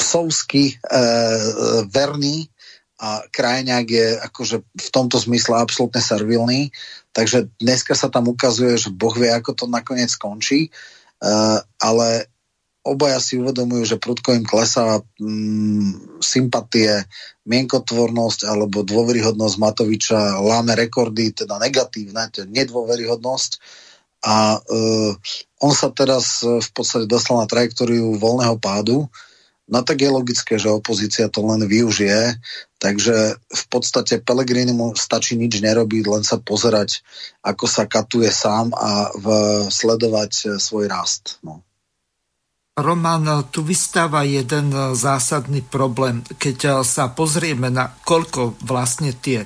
psovsky 0.02 0.74
e, 0.74 0.76
verný 1.94 2.50
a 2.98 3.22
krajňák 3.30 3.86
je 3.86 4.08
akože 4.32 4.58
v 4.66 4.90
tomto 4.90 5.22
zmysle 5.22 5.62
absolútne 5.62 6.02
servilný. 6.02 6.74
Takže 7.14 7.54
dneska 7.62 7.94
sa 7.94 8.10
tam 8.10 8.34
ukazuje, 8.34 8.82
že 8.82 8.90
Boh 8.90 9.14
vie, 9.14 9.30
ako 9.30 9.52
to 9.54 9.66
nakoniec 9.70 10.10
skončí. 10.10 10.60
E, 10.66 10.70
ale 11.78 12.32
obaja 12.82 13.22
si 13.22 13.38
uvedomujú, 13.38 13.96
že 13.96 14.02
prudko 14.02 14.34
im 14.34 14.46
klesá 14.46 15.02
mm, 15.22 16.22
sympatie, 16.22 17.06
mienkotvornosť 17.46 18.50
alebo 18.50 18.82
dôveryhodnosť 18.82 19.56
Matoviča. 19.62 20.42
Láme 20.42 20.74
rekordy, 20.74 21.34
teda 21.34 21.62
negatívne, 21.62 22.30
to 22.34 22.46
je 22.46 22.48
nedôveryhodnosť. 22.50 23.52
A 24.22 24.62
uh, 24.62 25.12
on 25.62 25.74
sa 25.74 25.90
teraz 25.90 26.46
v 26.46 26.70
podstate 26.74 27.10
dostal 27.10 27.42
na 27.42 27.50
trajektóriu 27.50 28.18
voľného 28.22 28.58
pádu, 28.62 29.10
no 29.72 29.80
tak 29.82 30.04
je 30.04 30.12
logické, 30.12 30.60
že 30.60 30.68
opozícia 30.68 31.32
to 31.32 31.42
len 31.48 31.64
využije, 31.64 32.36
takže 32.78 33.40
v 33.40 33.64
podstate 33.72 34.20
Pelegrini 34.20 34.76
mu 34.76 34.92
stačí 34.94 35.40
nič 35.40 35.64
nerobiť, 35.64 36.04
len 36.12 36.24
sa 36.28 36.38
pozerať, 36.38 37.00
ako 37.42 37.66
sa 37.66 37.88
katuje 37.88 38.28
sám 38.28 38.76
a 38.76 39.10
v, 39.16 39.26
sledovať 39.72 40.60
svoj 40.60 40.92
rast. 40.92 41.40
No. 41.42 41.64
Roman, 42.76 43.48
tu 43.52 43.64
vystáva 43.68 44.24
jeden 44.24 44.72
zásadný 44.96 45.60
problém. 45.64 46.24
Keď 46.24 46.84
sa 46.88 47.12
pozrieme 47.12 47.68
na 47.68 47.92
koľko 47.92 48.60
vlastne 48.64 49.12
tie 49.12 49.44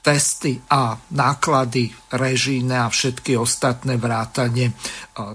testy 0.00 0.56
a 0.72 0.96
náklady 1.12 1.92
režíne 2.14 2.88
a 2.88 2.88
všetky 2.88 3.36
ostatné 3.36 4.00
vrátanie 4.00 4.72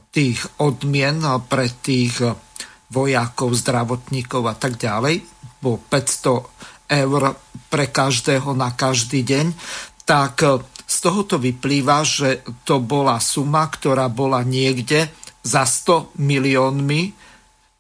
tých 0.10 0.42
odmien 0.58 1.22
pre 1.46 1.70
tých 1.70 2.18
vojakov, 2.90 3.54
zdravotníkov 3.56 4.44
a 4.46 4.56
tak 4.56 4.78
ďalej, 4.78 5.26
po 5.60 5.82
500 5.90 7.02
eur 7.06 7.22
pre 7.70 7.86
každého 7.90 8.54
na 8.54 8.70
každý 8.78 9.26
deň, 9.26 9.48
tak 10.06 10.46
z 10.86 10.98
tohoto 11.02 11.42
vyplýva, 11.42 12.06
že 12.06 12.46
to 12.62 12.78
bola 12.78 13.18
suma, 13.18 13.66
ktorá 13.66 14.06
bola 14.06 14.46
niekde 14.46 15.10
za 15.42 15.66
100 15.66 16.14
miliónmi 16.22 17.02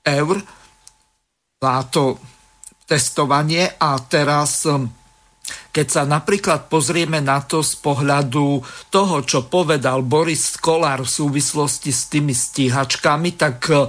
eur. 0.06 0.42
na 1.66 1.82
to 1.90 2.22
testovanie 2.86 3.66
a 3.82 3.98
teraz 4.06 4.70
keď 5.76 5.88
sa 5.92 6.04
napríklad 6.08 6.72
pozrieme 6.72 7.20
na 7.20 7.44
to 7.44 7.60
z 7.60 7.78
pohľadu 7.84 8.64
toho, 8.90 9.16
čo 9.28 9.46
povedal 9.46 10.02
Boris 10.08 10.56
Kolár 10.58 11.04
v 11.04 11.12
súvislosti 11.12 11.92
s 11.92 12.08
tými 12.08 12.32
stíhačkami, 12.32 13.36
tak 13.36 13.58
e, 13.70 13.86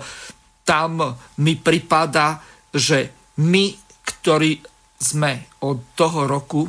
tam 0.67 1.15
mi 1.39 1.55
pripada, 1.55 2.43
že 2.75 3.15
my, 3.39 3.79
ktorí 4.03 4.59
sme 4.99 5.47
od 5.63 5.95
toho 5.95 6.27
roku 6.27 6.67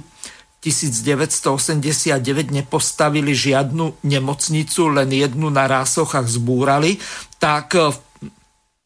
1989 0.62 2.52
nepostavili 2.52 3.32
žiadnu 3.32 4.04
nemocnicu, 4.04 4.82
len 4.92 5.10
jednu 5.10 5.48
na 5.48 5.66
Rásochách 5.66 6.28
zbúrali, 6.28 7.00
tak 7.40 7.74
v 7.74 7.96
e, 7.96 8.04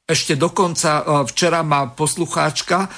ešte 0.06 0.38
dokonca 0.38 1.02
e, 1.02 1.04
včera 1.32 1.66
ma 1.66 1.90
poslucháčka 1.90 2.86
e, 2.86 2.90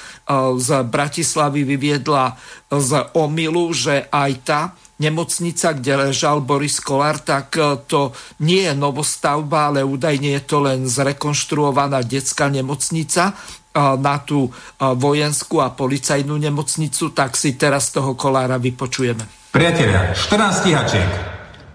z 0.59 0.69
Bratislavy 0.83 1.63
vyviedla 1.63 2.35
z 2.67 2.91
omilu, 3.15 3.71
že 3.71 4.09
aj 4.11 4.31
tá 4.43 4.61
nemocnica, 5.01 5.73
kde 5.73 6.09
ležal 6.09 6.41
Boris 6.41 6.77
Kolár, 6.81 7.21
tak 7.21 7.57
e, 7.57 7.81
to 7.87 8.13
nie 8.45 8.65
je 8.67 8.73
novostavba, 8.77 9.73
ale 9.73 9.85
údajne 9.85 10.37
je 10.37 10.43
to 10.43 10.57
len 10.61 10.85
zrekonštruovaná 10.85 12.01
detská 12.05 12.49
nemocnica 12.49 13.33
na 13.73 14.21
tú 14.21 14.53
vojenskú 14.77 15.57
a 15.57 15.73
policajnú 15.73 16.37
nemocnicu, 16.37 17.09
tak 17.09 17.33
si 17.33 17.57
teraz 17.57 17.89
toho 17.89 18.13
Kolára 18.13 18.61
vypočujeme. 18.61 19.49
Priatelia, 19.49 20.13
14 20.13 20.61
stíhačiek, 20.61 21.09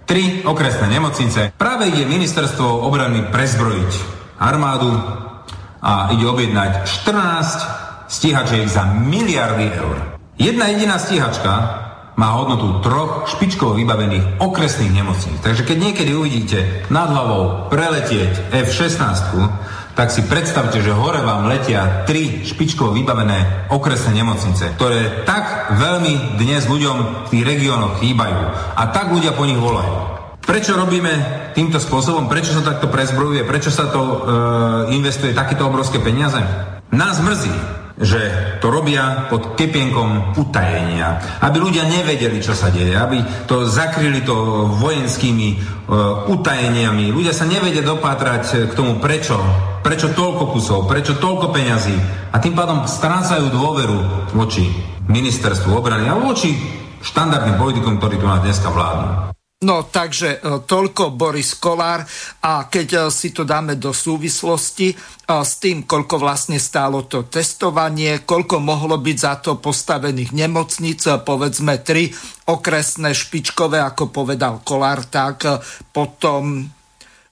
3 0.06 0.46
okresné 0.46 0.86
nemocnice. 0.94 1.40
Práve 1.58 1.90
ide 1.90 2.06
ministerstvo 2.06 2.86
obrany 2.86 3.26
prezbrojiť 3.28 3.92
armádu 4.38 4.94
a 5.82 6.14
ide 6.14 6.26
objednať 6.26 6.86
14 7.06 8.10
stíhačiek 8.10 8.66
za 8.70 8.86
miliardy 8.88 9.66
eur. 9.68 9.96
Jedna 10.38 10.70
jediná 10.70 11.02
stíhačka 11.02 11.52
má 12.18 12.34
hodnotu 12.34 12.82
troch 12.82 13.30
špičkovo 13.30 13.78
vybavených 13.78 14.42
okresných 14.42 14.90
nemocníc. 14.90 15.38
Takže 15.38 15.62
keď 15.62 15.76
niekedy 15.78 16.10
uvidíte 16.18 16.90
nad 16.90 17.14
hlavou 17.14 17.70
preletieť 17.70 18.50
F-16, 18.50 19.38
tak 19.94 20.14
si 20.14 20.26
predstavte, 20.26 20.78
že 20.82 20.94
hore 20.94 21.22
vám 21.22 21.50
letia 21.50 22.06
tri 22.06 22.42
špičkovo 22.46 22.94
vybavené 22.94 23.70
okresné 23.70 24.18
nemocnice, 24.22 24.74
ktoré 24.78 25.26
tak 25.26 25.74
veľmi 25.78 26.38
dnes 26.38 26.66
ľuďom 26.66 27.26
v 27.26 27.30
tých 27.30 27.46
regiónoch 27.46 28.02
chýbajú 28.02 28.40
a 28.78 28.82
tak 28.94 29.14
ľudia 29.14 29.34
po 29.34 29.46
nich 29.46 29.58
volajú. 29.58 30.18
Prečo 30.42 30.78
robíme 30.78 31.12
týmto 31.52 31.76
spôsobom? 31.82 32.30
Prečo 32.30 32.56
sa 32.56 32.64
takto 32.64 32.88
prezbrojuje? 32.88 33.44
Prečo 33.44 33.68
sa 33.68 33.90
to 33.92 34.00
e, 34.00 34.16
investuje 34.96 35.36
takéto 35.36 35.68
obrovské 35.68 36.00
peniaze? 36.00 36.40
Nás 36.88 37.20
mrzí, 37.20 37.52
že 37.98 38.20
to 38.62 38.70
robia 38.70 39.26
pod 39.26 39.58
kepienkom 39.58 40.38
utajenia. 40.38 41.38
Aby 41.42 41.58
ľudia 41.66 41.86
nevedeli, 41.90 42.38
čo 42.38 42.54
sa 42.54 42.70
deje. 42.70 42.94
Aby 42.94 43.22
to 43.50 43.66
zakryli 43.66 44.22
to 44.22 44.66
vojenskými 44.78 45.48
e, 45.50 45.56
utajeniami. 46.30 47.10
Ľudia 47.10 47.34
sa 47.34 47.46
nevedia 47.46 47.82
dopátrať 47.82 48.70
k 48.70 48.72
tomu, 48.78 49.02
prečo. 49.02 49.34
Prečo 49.82 50.14
toľko 50.14 50.44
kusov, 50.54 50.86
prečo 50.86 51.18
toľko 51.18 51.50
peňazí. 51.50 51.96
A 52.30 52.36
tým 52.38 52.54
pádom 52.54 52.86
strácajú 52.86 53.50
dôveru 53.50 54.30
voči 54.34 54.70
ministerstvu 55.08 55.74
obrany 55.74 56.06
a 56.06 56.18
voči 56.18 56.54
štandardným 57.02 57.56
politikom, 57.56 57.96
ktorí 57.98 58.18
tu 58.18 58.26
na 58.26 58.42
dneska 58.42 58.68
vládnu. 58.68 59.37
No 59.58 59.90
takže 59.90 60.38
e, 60.38 60.62
toľko 60.70 61.18
Boris 61.18 61.58
Kolár 61.58 62.06
a 62.46 62.70
keď 62.70 62.88
e, 62.94 63.00
si 63.10 63.34
to 63.34 63.42
dáme 63.42 63.74
do 63.74 63.90
súvislosti 63.90 64.94
e, 64.94 64.96
s 65.26 65.58
tým, 65.58 65.82
koľko 65.82 66.14
vlastne 66.14 66.62
stálo 66.62 67.10
to 67.10 67.26
testovanie, 67.26 68.22
koľko 68.22 68.62
mohlo 68.62 69.02
byť 69.02 69.18
za 69.18 69.34
to 69.42 69.58
postavených 69.58 70.30
nemocníc, 70.30 71.10
povedzme 71.26 71.82
tri 71.82 72.06
okresné 72.46 73.10
špičkové, 73.10 73.82
ako 73.82 74.14
povedal 74.14 74.62
Kolár, 74.62 75.02
tak 75.10 75.42
potom 75.90 76.62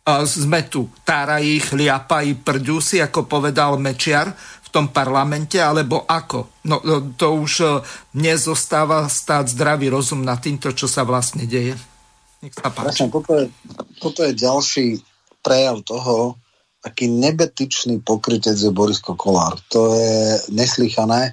sme 0.06 0.60
tu 0.66 0.90
tárají, 1.06 1.62
chliapají, 1.62 2.42
prďusi, 2.42 3.02
ako 3.06 3.26
povedal 3.26 3.78
Mečiar 3.78 4.34
v 4.66 4.68
tom 4.70 4.90
parlamente, 4.90 5.58
alebo 5.62 6.02
ako? 6.06 6.62
No 6.66 6.82
to 7.14 7.38
už 7.38 7.82
nezostáva 8.18 9.06
stáť 9.10 9.54
zdravý 9.54 9.90
rozum 9.90 10.22
na 10.22 10.38
týmto, 10.38 10.70
čo 10.74 10.86
sa 10.90 11.02
vlastne 11.02 11.46
deje. 11.46 11.74
Nech 12.44 12.52
sa 12.52 12.68
páči. 12.68 12.84
Presne, 12.84 13.06
toto, 13.08 13.32
je, 13.32 13.44
toto 14.00 14.20
je 14.24 14.32
ďalší 14.36 14.86
prejav 15.40 15.80
toho, 15.86 16.36
aký 16.84 17.10
nebetičný 17.10 18.02
pokrytec 18.02 18.54
je 18.54 18.70
Boris 18.70 19.02
Kolár. 19.02 19.58
To 19.74 19.94
je 19.94 20.38
neslychané. 20.54 21.32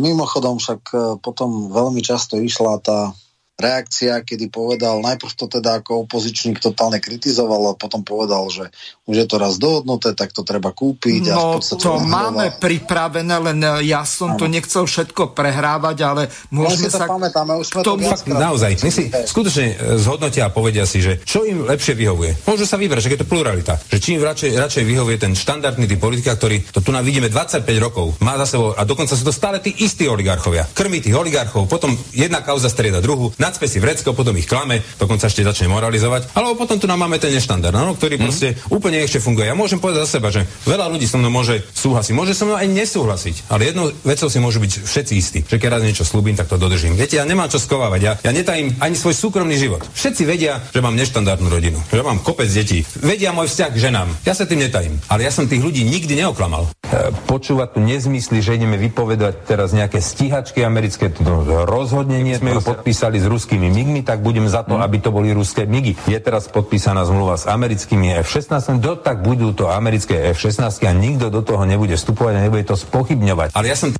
mimochodom 0.00 0.60
však 0.60 0.80
e, 0.92 0.96
potom 1.22 1.72
veľmi 1.72 2.04
často 2.04 2.36
išla 2.36 2.80
tá 2.84 3.12
reakcia, 3.58 4.22
kedy 4.22 4.54
povedal, 4.54 5.02
najprv 5.02 5.34
to 5.34 5.50
teda 5.50 5.82
ako 5.82 6.06
opozičník 6.06 6.62
totálne 6.62 7.02
kritizoval 7.02 7.74
a 7.74 7.78
potom 7.78 8.06
povedal, 8.06 8.46
že 8.54 8.70
už 9.10 9.14
je 9.18 9.26
to 9.26 9.34
raz 9.34 9.58
dohodnuté, 9.58 10.14
tak 10.14 10.30
to 10.30 10.46
treba 10.46 10.70
kúpiť. 10.70 11.34
No 11.34 11.58
a 11.58 11.66
to 11.74 11.98
máme 11.98 12.54
pripravené, 12.62 13.34
len 13.34 13.58
ja 13.82 14.06
som 14.06 14.38
ano. 14.38 14.38
to 14.38 14.46
nechcel 14.46 14.86
všetko 14.86 15.34
prehrávať, 15.34 15.96
ale 16.06 16.22
môžeme 16.54 16.86
no, 16.86 16.94
sa... 17.02 17.10
pamätáme, 17.10 17.58
už 17.58 17.66
sme 17.66 17.80
to 17.82 17.98
fakt, 17.98 18.30
naozaj, 18.30 18.78
my 18.78 18.90
si 18.94 19.10
skutočne 19.10 19.66
e, 19.74 19.98
zhodnotia 19.98 20.46
a 20.46 20.54
povedia 20.54 20.86
si, 20.86 21.02
že 21.02 21.18
čo 21.26 21.42
im 21.42 21.66
lepšie 21.66 21.98
vyhovuje. 21.98 22.46
Môžu 22.46 22.62
sa 22.62 22.78
vybrať, 22.78 23.10
že 23.10 23.18
je 23.18 23.20
to 23.20 23.26
pluralita. 23.26 23.74
Že 23.90 23.98
čím 23.98 24.22
radšej, 24.22 24.54
radšej 24.54 24.84
vyhovuje 24.86 25.18
ten 25.18 25.34
štandardný 25.34 25.90
typ 25.90 25.98
politika, 25.98 26.38
ktorý 26.38 26.62
to 26.70 26.78
tu 26.78 26.94
nám 26.94 27.02
vidíme 27.02 27.26
25 27.26 27.66
rokov, 27.82 28.14
má 28.22 28.38
za 28.38 28.54
sebou 28.54 28.70
a 28.78 28.86
dokonca 28.86 29.18
sú 29.18 29.26
to 29.26 29.34
stále 29.34 29.58
tí 29.58 29.74
istí 29.82 30.06
oligarchovia. 30.06 30.62
Krmí 30.70 31.02
tých 31.02 31.18
oligarchov, 31.18 31.66
potom 31.66 31.90
jedna 32.14 32.38
kauza 32.46 32.70
strieda 32.70 33.02
druhú, 33.02 33.34
nadspe 33.48 33.64
si 33.64 33.80
vrecko, 33.80 34.12
potom 34.12 34.36
ich 34.36 34.44
klame, 34.44 34.84
dokonca 35.00 35.26
ešte 35.26 35.40
začne 35.40 35.72
moralizovať. 35.72 36.36
Alebo 36.36 36.60
potom 36.60 36.76
tu 36.76 36.84
nám 36.84 37.00
máme 37.00 37.16
ten 37.16 37.32
neštandard, 37.32 37.72
no, 37.72 37.96
ktorý 37.96 38.20
mm. 38.20 38.22
proste 38.22 38.48
úplne 38.68 39.00
ešte 39.00 39.24
funguje. 39.24 39.48
Ja 39.48 39.56
môžem 39.56 39.80
povedať 39.80 40.04
za 40.04 40.20
seba, 40.20 40.28
že 40.28 40.44
veľa 40.68 40.92
ľudí 40.92 41.08
so 41.08 41.16
mnou 41.16 41.32
môže 41.32 41.64
súhlasiť, 41.72 42.12
môže 42.12 42.36
so 42.36 42.44
mnou 42.44 42.60
aj 42.60 42.68
nesúhlasiť, 42.68 43.48
ale 43.48 43.72
jednou 43.72 43.88
vecou 44.04 44.28
si 44.28 44.38
môžu 44.38 44.60
byť 44.60 44.72
všetci 44.84 45.12
istí, 45.16 45.38
že 45.48 45.56
keď 45.56 45.80
raz 45.80 45.82
niečo 45.82 46.04
slúbim, 46.04 46.36
tak 46.36 46.52
to 46.52 46.60
dodržím. 46.60 46.98
Viete, 46.98 47.16
ja 47.16 47.24
nemám 47.24 47.48
čo 47.48 47.56
skovávať, 47.56 48.00
ja, 48.04 48.12
ja 48.20 48.30
netajím 48.34 48.76
ani 48.84 48.94
svoj 48.98 49.16
súkromný 49.16 49.56
život. 49.56 49.80
Všetci 49.96 50.22
vedia, 50.28 50.60
že 50.74 50.84
mám 50.84 50.98
neštandardnú 50.98 51.48
rodinu, 51.48 51.80
že 51.88 52.04
mám 52.04 52.20
kopec 52.20 52.50
detí, 52.52 52.84
vedia 53.00 53.32
môj 53.32 53.48
vzťah 53.48 53.70
k 53.72 53.78
ženám. 53.78 54.08
Ja 54.28 54.36
sa 54.36 54.44
tým 54.44 54.60
netajím, 54.66 55.00
ale 55.08 55.24
ja 55.24 55.32
som 55.32 55.48
tých 55.48 55.62
ľudí 55.62 55.86
nikdy 55.86 56.20
neoklamal. 56.20 56.68
E, 56.68 57.12
počúvať 57.24 57.78
tu 57.78 57.80
nezmysly, 57.80 58.44
že 58.44 58.58
ideme 58.58 58.76
vypovedať 58.76 59.48
teraz 59.48 59.72
nejaké 59.72 60.02
stíhačky 60.02 60.66
americké, 60.66 61.08
to 61.12 61.22
rozhodne 61.64 62.18
nie 62.20 62.36
sme 62.36 62.58
ju 62.58 62.60
podpísali 62.60 63.22
s 63.22 63.26
ruskými 63.38 63.70
migmi, 63.70 64.02
tak 64.02 64.18
budem 64.18 64.50
za 64.50 64.66
to, 64.66 64.74
mm. 64.74 64.82
aby 64.82 64.96
to 64.98 65.14
boli 65.14 65.30
ruské 65.30 65.62
migy. 65.62 65.94
Je 66.10 66.18
teraz 66.18 66.50
podpísaná 66.50 67.06
zmluva 67.06 67.38
s 67.38 67.46
americkými 67.46 68.18
F-16, 68.26 68.82
do 68.82 68.98
tak 68.98 69.22
budú 69.22 69.54
to 69.54 69.70
americké 69.70 70.34
F-16 70.34 70.66
a 70.82 70.90
nikto 70.90 71.30
do 71.30 71.46
toho 71.46 71.62
nebude 71.62 71.94
vstupovať 71.94 72.34
a 72.34 72.44
nebude 72.50 72.66
to 72.66 72.74
spochybňovať. 72.74 73.54
Ale 73.54 73.70
ja 73.70 73.78
som 73.78 73.94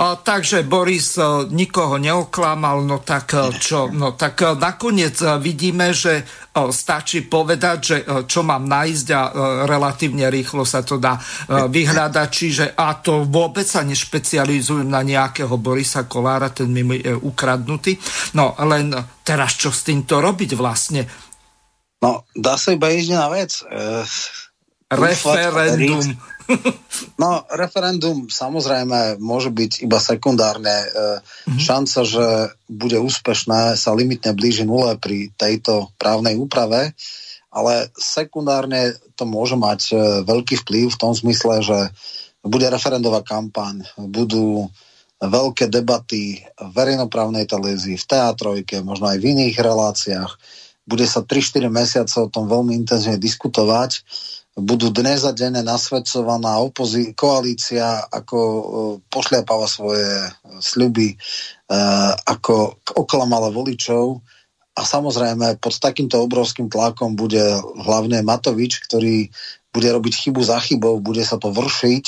takže 0.00 0.64
Boris 0.64 1.20
nikoho 1.52 2.00
neoklamal, 2.00 2.80
no 2.88 3.04
tak 3.04 3.36
čo? 3.60 3.92
No 3.92 4.16
tak 4.16 4.56
nakoniec 4.56 5.20
vidíme, 5.36 5.92
že 5.92 6.24
stačí 6.72 7.28
povedať, 7.28 7.78
že 7.84 7.96
čo 8.24 8.40
mám 8.40 8.64
nájsť 8.64 9.06
a 9.12 9.20
relatívne 9.68 10.32
rýchlo 10.32 10.64
sa 10.64 10.80
to 10.80 10.96
dá 10.96 11.20
vyhľadať. 11.48 12.28
Čiže 12.32 12.64
a 12.72 12.96
to 12.96 13.28
vôbec 13.28 13.68
sa 13.68 13.84
nešpecializujem 13.84 14.88
na 14.88 15.04
nejakého 15.04 15.60
Borisa 15.60 16.08
Kolára, 16.08 16.48
ten 16.48 16.72
mi 16.72 16.96
je 16.96 17.12
ukradnutý. 17.12 18.00
No 18.40 18.56
len 18.56 18.96
teraz 19.20 19.60
čo 19.60 19.68
s 19.68 19.84
týmto 19.84 20.24
robiť 20.24 20.56
vlastne? 20.56 21.04
No, 22.00 22.24
dá 22.32 22.56
sa 22.56 22.72
iba 22.72 22.88
jediná 22.88 23.28
vec. 23.28 23.60
E, 23.60 23.68
Referendum. 24.90 26.02
No, 27.14 27.46
referendum 27.54 28.26
samozrejme 28.26 29.22
môže 29.22 29.54
byť 29.54 29.86
iba 29.86 30.02
sekundárne. 30.02 30.72
Mm-hmm. 30.82 31.60
Šanca, 31.62 32.00
že 32.02 32.26
bude 32.66 32.98
úspešné, 32.98 33.78
sa 33.78 33.94
limitne 33.94 34.34
blíži 34.34 34.66
nule 34.66 34.98
pri 34.98 35.30
tejto 35.38 35.94
právnej 35.94 36.34
úprave, 36.34 36.90
ale 37.54 37.94
sekundárne 37.94 38.98
to 39.14 39.26
môže 39.26 39.54
mať 39.54 39.80
e, 39.90 39.94
veľký 40.26 40.62
vplyv 40.66 40.86
v 40.90 41.00
tom 41.00 41.12
zmysle, 41.14 41.62
že 41.62 41.78
bude 42.42 42.66
referendová 42.66 43.20
kampaň, 43.22 43.84
budú 43.98 44.70
veľké 45.20 45.68
debaty 45.68 46.40
v 46.40 46.70
verejnoprávnej 46.72 47.44
televízii, 47.44 48.00
v 48.00 48.08
teatrojke, 48.08 48.80
možno 48.80 49.12
aj 49.12 49.20
v 49.20 49.28
iných 49.36 49.56
reláciách. 49.60 50.32
Bude 50.88 51.04
sa 51.04 51.20
3-4 51.20 51.68
mesiace 51.68 52.16
o 52.16 52.32
tom 52.32 52.48
veľmi 52.48 52.72
intenzívne 52.72 53.20
diskutovať 53.20 54.00
budú 54.58 54.90
dnes 54.90 55.22
a 55.22 55.30
denne 55.30 55.62
nasvedcovaná 55.62 56.58
opozí- 56.58 57.14
koalícia, 57.14 58.02
ako 58.10 58.38
uh, 58.38 58.62
pošliapáva 59.10 59.70
svoje 59.70 60.06
uh, 60.06 60.32
sľuby, 60.58 61.14
uh, 61.14 62.12
ako 62.26 62.82
oklamala 62.98 63.52
voličov 63.54 64.18
a 64.74 64.82
samozrejme 64.86 65.58
pod 65.58 65.76
takýmto 65.76 66.22
obrovským 66.22 66.70
tlakom 66.70 67.18
bude 67.18 67.42
hlavne 67.84 68.22
Matovič, 68.22 68.80
ktorý 68.86 69.28
bude 69.70 69.88
robiť 69.92 70.14
chybu 70.26 70.42
za 70.42 70.58
chybou, 70.58 70.98
bude 70.98 71.22
sa 71.22 71.38
to 71.38 71.54
vršiť, 71.54 72.04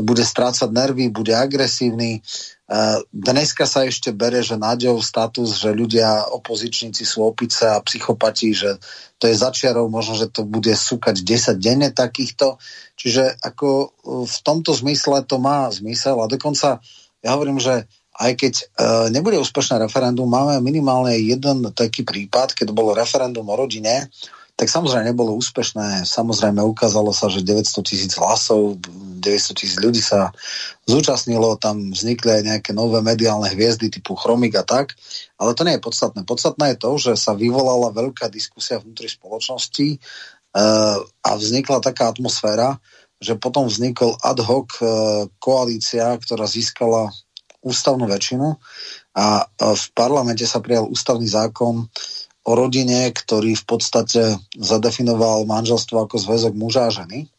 bude 0.00 0.24
strácať 0.24 0.70
nervy, 0.72 1.12
bude 1.12 1.36
agresívny. 1.36 2.24
E, 2.72 3.04
dneska 3.12 3.68
sa 3.68 3.84
ešte 3.84 4.16
bere, 4.16 4.40
že 4.40 4.56
nádejou 4.56 5.04
status, 5.04 5.60
že 5.60 5.76
ľudia, 5.76 6.24
opozičníci 6.32 7.04
sú 7.04 7.28
opice 7.28 7.68
a 7.68 7.76
psychopati, 7.84 8.56
že 8.56 8.80
to 9.20 9.28
je 9.28 9.36
začiarov, 9.36 9.92
možno, 9.92 10.16
že 10.16 10.32
to 10.32 10.48
bude 10.48 10.72
súkať 10.72 11.20
10 11.20 11.60
denne 11.60 11.92
takýchto. 11.92 12.56
Čiže 12.96 13.36
ako 13.44 13.68
e, 13.68 13.86
v 14.24 14.36
tomto 14.40 14.72
zmysle 14.72 15.20
to 15.28 15.36
má 15.36 15.68
zmysel 15.68 16.16
a 16.24 16.32
dokonca 16.32 16.80
ja 17.20 17.30
hovorím, 17.36 17.60
že 17.60 17.84
aj 18.16 18.32
keď 18.40 18.54
e, 18.56 18.64
nebude 19.12 19.36
úspešné 19.36 19.76
referendum, 19.76 20.24
máme 20.24 20.64
minimálne 20.64 21.12
jeden 21.20 21.68
taký 21.76 22.08
prípad, 22.08 22.56
keď 22.56 22.72
bolo 22.72 22.96
referendum 22.96 23.44
o 23.52 23.54
rodine, 23.56 24.08
tak 24.52 24.68
samozrejme 24.68 25.10
nebolo 25.10 25.34
úspešné. 25.40 26.04
Samozrejme 26.04 26.60
ukázalo 26.60 27.10
sa, 27.10 27.32
že 27.32 27.40
900 27.40 27.82
tisíc 27.82 28.12
hlasov, 28.20 28.78
900 29.22 29.58
tisíc 29.58 29.78
ľudí 29.80 30.02
sa 30.04 30.30
zúčastnilo, 30.84 31.56
tam 31.56 31.94
vznikli 31.94 32.30
aj 32.30 32.42
nejaké 32.42 32.70
nové 32.76 33.00
mediálne 33.00 33.48
hviezdy 33.48 33.88
typu 33.88 34.18
Chromik 34.18 34.58
a 34.58 34.64
tak, 34.66 34.98
ale 35.40 35.56
to 35.56 35.64
nie 35.64 35.78
je 35.78 35.84
podstatné. 35.84 36.20
Podstatné 36.28 36.74
je 36.74 36.80
to, 36.82 36.90
že 37.00 37.12
sa 37.16 37.32
vyvolala 37.32 37.94
veľká 37.94 38.28
diskusia 38.28 38.82
vnútri 38.82 39.08
spoločnosti 39.08 39.98
uh, 39.98 40.98
a 41.00 41.30
vznikla 41.38 41.80
taká 41.80 42.12
atmosféra, 42.12 42.76
že 43.22 43.38
potom 43.38 43.70
vznikol 43.70 44.18
ad 44.20 44.42
hoc 44.42 44.68
uh, 44.82 45.30
koalícia, 45.38 46.12
ktorá 46.18 46.44
získala 46.44 47.08
ústavnú 47.62 48.10
väčšinu 48.10 48.58
a 49.16 49.26
uh, 49.46 49.74
v 49.78 49.84
parlamente 49.94 50.44
sa 50.44 50.58
prijal 50.58 50.90
ústavný 50.90 51.30
zákon, 51.30 51.88
o 52.42 52.52
rodine, 52.58 53.10
ktorý 53.14 53.54
v 53.54 53.64
podstate 53.64 54.22
zadefinoval 54.58 55.46
manželstvo 55.46 56.06
ako 56.06 56.16
zväzok 56.18 56.54
muža 56.58 56.90
a 56.90 56.94
ženy. 56.94 57.30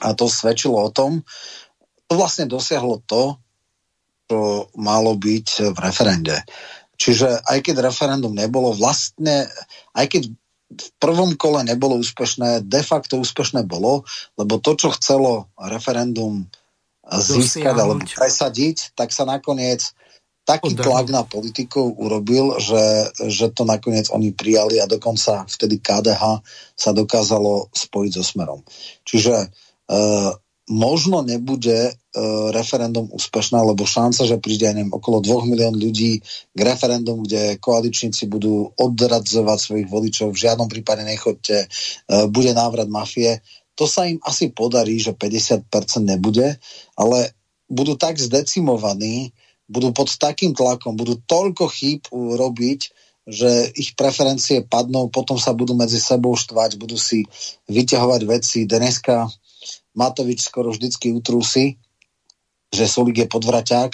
A 0.00 0.16
to 0.16 0.26
svedčilo 0.26 0.80
o 0.80 0.90
tom, 0.90 1.22
to 2.08 2.12
vlastne 2.16 2.48
dosiahlo 2.48 3.04
to, 3.04 3.36
čo 4.28 4.68
malo 4.80 5.12
byť 5.16 5.72
v 5.72 5.78
referende. 5.78 6.36
Čiže 6.96 7.44
aj 7.44 7.58
keď 7.60 7.84
referendum 7.84 8.32
nebolo 8.32 8.72
vlastne, 8.72 9.50
aj 9.92 10.06
keď 10.08 10.22
v 10.74 10.88
prvom 10.98 11.36
kole 11.36 11.60
nebolo 11.62 12.00
úspešné, 12.00 12.64
de 12.64 12.82
facto 12.82 13.20
úspešné 13.20 13.62
bolo, 13.68 14.02
lebo 14.40 14.58
to, 14.58 14.74
čo 14.74 14.94
chcelo 14.96 15.52
referendum 15.60 16.48
získať 17.04 17.76
alebo 17.76 18.00
presadiť, 18.00 18.96
tak 18.96 19.12
sa 19.12 19.28
nakoniec 19.28 19.92
taký 20.44 20.76
Oddajú. 20.76 20.84
tlak 20.84 21.06
na 21.08 21.24
politikov 21.24 21.96
urobil, 21.96 22.60
že, 22.60 23.10
že 23.32 23.48
to 23.50 23.64
nakoniec 23.64 24.12
oni 24.12 24.36
prijali 24.36 24.76
a 24.76 24.86
dokonca 24.86 25.48
vtedy 25.48 25.80
KDH 25.80 26.44
sa 26.76 26.90
dokázalo 26.92 27.72
spojiť 27.72 28.12
so 28.12 28.24
Smerom. 28.24 28.60
Čiže 29.08 29.34
e, 29.40 29.46
možno 30.68 31.24
nebude 31.24 31.88
e, 31.88 31.92
referendum 32.52 33.08
úspešné, 33.08 33.56
lebo 33.56 33.88
šanca, 33.88 34.28
že 34.28 34.36
príde 34.36 34.68
aj 34.68 34.76
neviem, 34.76 34.92
okolo 34.92 35.24
2 35.24 35.48
milión 35.48 35.74
ľudí 35.76 36.20
k 36.52 36.60
referendum, 36.60 37.24
kde 37.24 37.56
koaličníci 37.60 38.28
budú 38.28 38.72
odradzovať 38.76 39.58
svojich 39.60 39.88
voličov, 39.88 40.32
v 40.32 40.42
žiadnom 40.44 40.68
prípade 40.68 41.08
nechoďte, 41.08 41.56
e, 41.56 41.66
bude 42.28 42.52
návrat 42.52 42.88
mafie. 42.92 43.40
To 43.80 43.88
sa 43.88 44.04
im 44.04 44.20
asi 44.24 44.52
podarí, 44.52 45.00
že 45.00 45.16
50% 45.16 45.68
nebude, 46.04 46.60
ale 47.00 47.32
budú 47.68 47.96
tak 47.96 48.20
zdecimovaní, 48.20 49.32
budú 49.68 49.92
pod 49.96 50.12
takým 50.12 50.52
tlakom, 50.52 50.96
budú 50.96 51.20
toľko 51.24 51.64
chýb 51.72 52.04
robiť, 52.12 52.80
že 53.24 53.72
ich 53.72 53.96
preferencie 53.96 54.68
padnú, 54.68 55.08
potom 55.08 55.40
sa 55.40 55.56
budú 55.56 55.72
medzi 55.72 55.96
sebou 55.96 56.36
štvať, 56.36 56.76
budú 56.76 57.00
si 57.00 57.24
vyťahovať 57.72 58.20
veci. 58.28 58.68
Dneska 58.68 59.24
Matovič 59.96 60.44
skoro 60.44 60.68
vždycky 60.68 61.08
utrúsi, 61.16 61.80
že 62.68 62.84
Sulik 62.84 63.24
je 63.24 63.28
podvraťák 63.30 63.92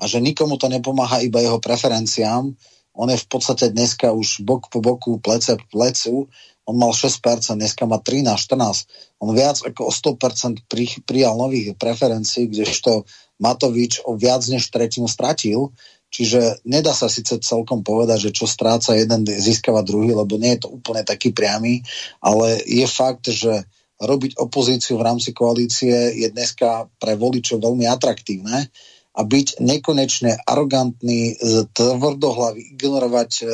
a 0.00 0.02
že 0.10 0.18
nikomu 0.18 0.58
to 0.58 0.66
nepomáha 0.66 1.22
iba 1.22 1.38
jeho 1.38 1.62
preferenciám. 1.62 2.50
On 2.92 3.08
je 3.08 3.16
v 3.16 3.28
podstate 3.28 3.70
dneska 3.70 4.10
už 4.10 4.42
bok 4.42 4.66
po 4.68 4.82
boku, 4.82 5.22
plece 5.22 5.56
po 5.56 5.66
plecu. 5.70 6.26
On 6.66 6.74
mal 6.74 6.90
6%, 6.90 7.22
dneska 7.54 7.86
má 7.86 8.02
13, 8.02 8.34
14. 8.34 9.22
On 9.22 9.30
viac 9.30 9.62
ako 9.62 9.88
o 9.88 9.92
100% 9.92 10.66
pri, 10.66 10.90
prijal 11.06 11.38
nových 11.38 11.74
preferencií, 11.78 12.50
kdežto 12.50 13.06
Matovič 13.42 14.06
o 14.06 14.14
viac 14.14 14.46
než 14.46 14.70
tretinu 14.70 15.10
stratil, 15.10 15.74
čiže 16.14 16.62
nedá 16.62 16.94
sa 16.94 17.10
síce 17.10 17.42
celkom 17.42 17.82
povedať, 17.82 18.30
že 18.30 18.34
čo 18.38 18.46
stráca 18.46 18.94
jeden, 18.94 19.26
získava 19.26 19.82
druhý, 19.82 20.14
lebo 20.14 20.38
nie 20.38 20.54
je 20.54 20.64
to 20.64 20.68
úplne 20.70 21.02
taký 21.02 21.34
priamy, 21.34 21.82
ale 22.22 22.62
je 22.62 22.86
fakt, 22.86 23.26
že 23.26 23.66
robiť 24.02 24.38
opozíciu 24.38 24.98
v 24.98 25.06
rámci 25.06 25.30
koalície 25.30 26.14
je 26.18 26.28
dneska 26.30 26.90
pre 26.98 27.14
voličov 27.14 27.62
veľmi 27.62 27.86
atraktívne 27.86 28.66
a 29.12 29.20
byť 29.22 29.60
nekonečne 29.60 30.42
arogantný, 30.48 31.36
tvrdohlavý, 31.76 32.80
ignorovať 32.80 33.30
e, 33.38 33.44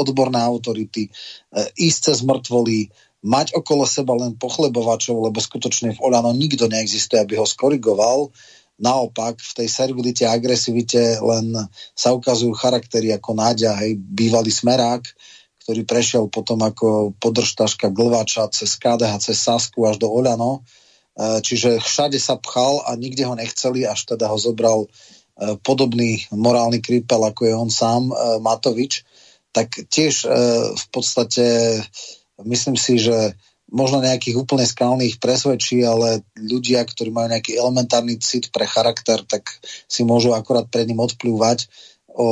odborné 0.00 0.40
autority, 0.40 1.06
e, 1.06 1.10
ísť 1.76 1.98
cez 2.10 2.18
mŕtvoly, 2.24 2.88
mať 3.20 3.52
okolo 3.52 3.84
seba 3.84 4.16
len 4.16 4.40
pochlebovačov, 4.40 5.28
lebo 5.28 5.36
skutočne 5.36 5.92
v 5.92 6.00
Olano 6.00 6.32
nikto 6.32 6.70
neexistuje, 6.72 7.20
aby 7.20 7.36
ho 7.36 7.44
skorigoval, 7.44 8.32
Naopak, 8.76 9.40
v 9.40 9.52
tej 9.62 9.68
servilite 9.72 10.28
a 10.28 10.36
agresivite 10.36 11.16
len 11.16 11.56
sa 11.96 12.12
ukazujú 12.12 12.52
charaktery 12.52 13.08
ako 13.16 13.32
Náďa, 13.32 13.72
hej, 13.80 13.96
bývalý 13.96 14.52
smerák, 14.52 15.00
ktorý 15.66 15.82
prešiel 15.88 16.24
potom 16.28 16.60
ako 16.60 17.16
podržtaška 17.16 17.90
Glvača 17.90 18.46
cez 18.52 18.76
KDH, 18.76 19.18
cez 19.18 19.40
Sasku 19.40 19.88
až 19.88 19.98
do 19.98 20.12
Oľano. 20.12 20.60
E, 21.16 21.40
čiže 21.40 21.82
všade 21.82 22.20
sa 22.20 22.36
pchal 22.36 22.84
a 22.84 22.94
nikde 22.94 23.24
ho 23.24 23.34
nechceli, 23.34 23.82
až 23.82 24.06
teda 24.14 24.28
ho 24.28 24.38
zobral 24.38 24.86
e, 24.86 25.58
podobný 25.64 26.22
morálny 26.30 26.78
krípel, 26.78 27.18
ako 27.24 27.42
je 27.48 27.54
on 27.56 27.70
sám, 27.72 28.12
e, 28.12 28.14
Matovič. 28.44 29.02
Tak 29.56 29.88
tiež 29.88 30.28
v 30.76 30.86
podstate 30.92 31.80
myslím 32.44 32.76
si, 32.76 33.00
že 33.00 33.32
možno 33.70 33.98
nejakých 33.98 34.38
úplne 34.38 34.62
skalných 34.62 35.18
presvedčí, 35.18 35.82
ale 35.82 36.22
ľudia, 36.38 36.86
ktorí 36.86 37.10
majú 37.10 37.34
nejaký 37.34 37.58
elementárny 37.58 38.18
cit 38.22 38.54
pre 38.54 38.66
charakter, 38.66 39.22
tak 39.26 39.50
si 39.90 40.06
môžu 40.06 40.34
akorát 40.34 40.70
pred 40.70 40.86
ním 40.86 41.02
odplúvať 41.02 41.66
o 42.16 42.26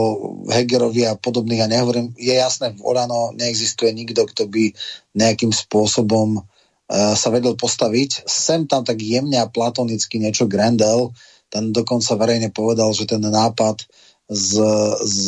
Hegerovi 0.49 1.05
a 1.05 1.19
podobných. 1.19 1.67
A 1.67 1.71
nehovorím, 1.71 2.17
je 2.17 2.33
jasné, 2.33 2.73
v 2.73 2.81
Orano 2.87 3.37
neexistuje 3.37 3.93
nikto, 3.93 4.25
kto 4.25 4.49
by 4.49 4.73
nejakým 5.13 5.53
spôsobom 5.53 6.41
uh, 6.41 7.13
sa 7.13 7.29
vedel 7.29 7.53
postaviť. 7.59 8.25
Sem 8.25 8.65
tam 8.65 8.87
tak 8.87 9.03
jemne 9.05 9.37
a 9.37 9.51
platonicky 9.51 10.17
niečo 10.17 10.49
Grendel, 10.49 11.13
ten 11.53 11.71
dokonca 11.71 12.19
verejne 12.19 12.51
povedal, 12.51 12.91
že 12.91 13.07
ten 13.07 13.23
nápad 13.23 13.87
z, 14.27 14.59
z 15.05 15.25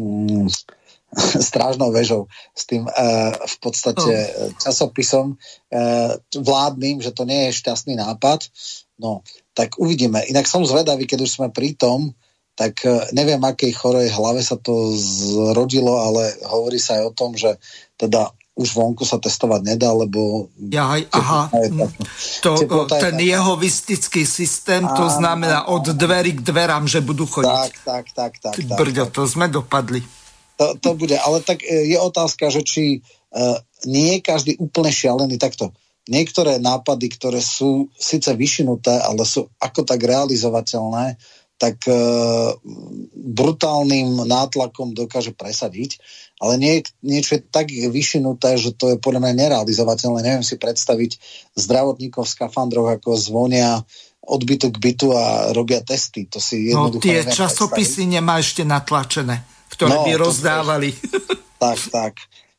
mm, 0.00 0.48
strážnou 1.48 1.92
väžou, 1.92 2.28
s 2.56 2.64
tým 2.64 2.88
uh, 2.88 3.32
v 3.36 3.56
podstate 3.60 4.12
oh. 4.32 4.50
časopisom 4.56 5.36
uh, 5.36 6.16
vládnym, 6.32 7.04
že 7.04 7.12
to 7.12 7.28
nie 7.28 7.48
je 7.48 7.58
šťastný 7.60 8.00
nápad. 8.00 8.48
No, 8.96 9.20
tak 9.52 9.76
uvidíme. 9.76 10.24
Inak 10.24 10.48
som 10.48 10.64
zvedavý, 10.64 11.04
keď 11.04 11.28
už 11.28 11.30
sme 11.36 11.48
pri 11.52 11.76
tom, 11.76 12.16
tak 12.56 12.80
uh, 12.88 13.08
neviem, 13.12 13.40
akej 13.44 13.76
chorej 13.76 14.08
hlave 14.12 14.40
sa 14.40 14.56
to 14.56 14.92
zrodilo, 14.96 16.00
ale 16.00 16.32
hovorí 16.48 16.80
sa 16.80 17.00
aj 17.00 17.12
o 17.12 17.12
tom, 17.12 17.36
že 17.36 17.60
teda 18.00 18.32
už 18.52 18.76
vonku 18.76 19.08
sa 19.08 19.16
testovať 19.16 19.64
nedá, 19.64 19.96
lebo... 19.96 20.52
Ja, 20.60 20.92
aj, 20.92 21.08
aha, 21.08 21.48
to, 22.44 22.52
ten 23.00 23.16
jehovistický 23.16 24.28
systém, 24.28 24.84
to 24.84 25.08
znamená 25.08 25.72
od 25.72 25.88
dverí 25.96 26.36
k 26.36 26.44
dverám, 26.44 26.84
že 26.84 27.00
budú 27.00 27.24
chodiť. 27.24 27.48
Tak, 27.48 27.72
tak, 27.80 28.04
tak. 28.12 28.32
tak, 28.44 28.52
tak, 28.60 28.76
Brďo, 28.76 29.08
to 29.08 29.24
sme 29.24 29.48
dopadli 29.48 30.04
to, 30.62 30.78
to 30.78 30.90
bude. 30.94 31.16
Ale 31.18 31.42
tak 31.42 31.66
e, 31.66 31.90
je 31.90 31.98
otázka, 31.98 32.46
že 32.54 32.62
či 32.62 33.02
uh, 33.34 33.58
nie 33.90 34.18
je 34.18 34.20
každý 34.22 34.52
úplne 34.62 34.94
šialený 34.94 35.34
takto. 35.42 35.74
Niektoré 36.06 36.58
nápady, 36.62 37.10
ktoré 37.14 37.38
sú 37.42 37.90
síce 37.94 38.30
vyšinuté, 38.34 39.02
ale 39.02 39.26
sú 39.26 39.50
ako 39.58 39.86
tak 39.86 40.02
realizovateľné, 40.02 41.18
tak 41.58 41.78
uh, 41.86 42.58
brutálnym 43.14 44.26
nátlakom 44.26 44.98
dokáže 44.98 45.30
presadiť, 45.30 46.02
ale 46.42 46.58
nie, 46.58 46.82
niečo 47.06 47.38
je 47.38 47.46
tak 47.46 47.70
vyšinuté, 47.70 48.58
že 48.58 48.74
to 48.74 48.94
je 48.94 48.96
podľa 48.98 49.30
mňa 49.30 49.34
nerealizovateľné. 49.46 50.26
Neviem 50.26 50.46
si 50.46 50.58
predstaviť 50.58 51.22
zdravotníkov 51.54 52.26
v 52.26 52.34
skafandroch, 52.34 52.98
ako 52.98 53.14
zvonia 53.14 53.78
od 54.26 54.42
bytu 54.42 54.74
k 54.74 54.78
bytu 54.78 55.14
a 55.14 55.54
robia 55.54 55.86
testy. 55.86 56.26
To 56.30 56.42
si 56.42 56.70
no, 56.70 56.90
jednoducho 56.90 57.02
no, 57.02 57.06
tie 57.06 57.20
časopisy 57.30 58.06
predstaviť. 58.06 58.10
nemá 58.10 58.34
ešte 58.42 58.62
natlačené 58.66 59.52
ktoré 59.72 59.96
no, 59.96 60.04
by 60.04 60.12
rozdávali. 60.20 60.92
Tak, 61.62 61.78
tak. 61.94 62.14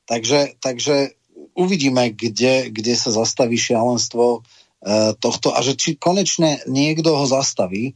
Takže, 0.07 0.55
takže 0.63 1.11
uvidíme, 1.59 2.15
kde, 2.15 2.71
kde 2.71 2.95
sa 2.95 3.11
zastaví 3.11 3.59
šialenstvo 3.59 4.39
e, 4.39 4.41
tohto 5.19 5.51
a 5.51 5.59
že 5.59 5.75
či 5.75 5.99
konečne 5.99 6.63
niekto 6.71 7.11
ho 7.11 7.27
zastaví. 7.27 7.91
E, 7.91 7.93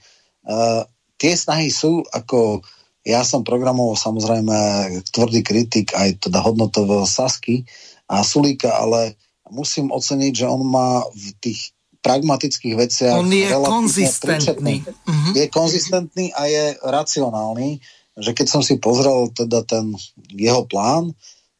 tie 1.15 1.33
snahy 1.39 1.71
sú 1.71 2.03
ako 2.11 2.59
Ja 3.07 3.23
som 3.23 3.47
programovo 3.47 3.95
samozrejme 3.95 4.99
tvrdý 5.15 5.47
kritik 5.47 5.95
aj 5.95 6.27
teda 6.27 6.43
hodnotového 6.43 7.07
Sasky 7.07 7.63
a 8.11 8.19
Sulíka, 8.19 8.75
ale 8.75 9.15
musím 9.47 9.95
oceniť, 9.95 10.43
že 10.43 10.45
on 10.51 10.67
má 10.67 11.07
v 11.15 11.25
tých 11.39 11.71
pragmatických 12.03 12.75
veciach... 12.75 13.15
On 13.15 13.31
je 13.31 13.47
konzistentný. 13.47 14.83
Uh-huh. 14.83 15.31
Je 15.35 15.47
konzistentný 15.47 16.35
a 16.35 16.51
je 16.51 16.65
racionálny, 16.83 17.79
že 18.17 18.33
keď 18.33 18.47
som 18.49 18.61
si 18.65 18.81
pozrel 18.81 19.29
teda 19.33 19.61
ten 19.61 19.93
jeho 20.33 20.65
plán, 20.65 21.13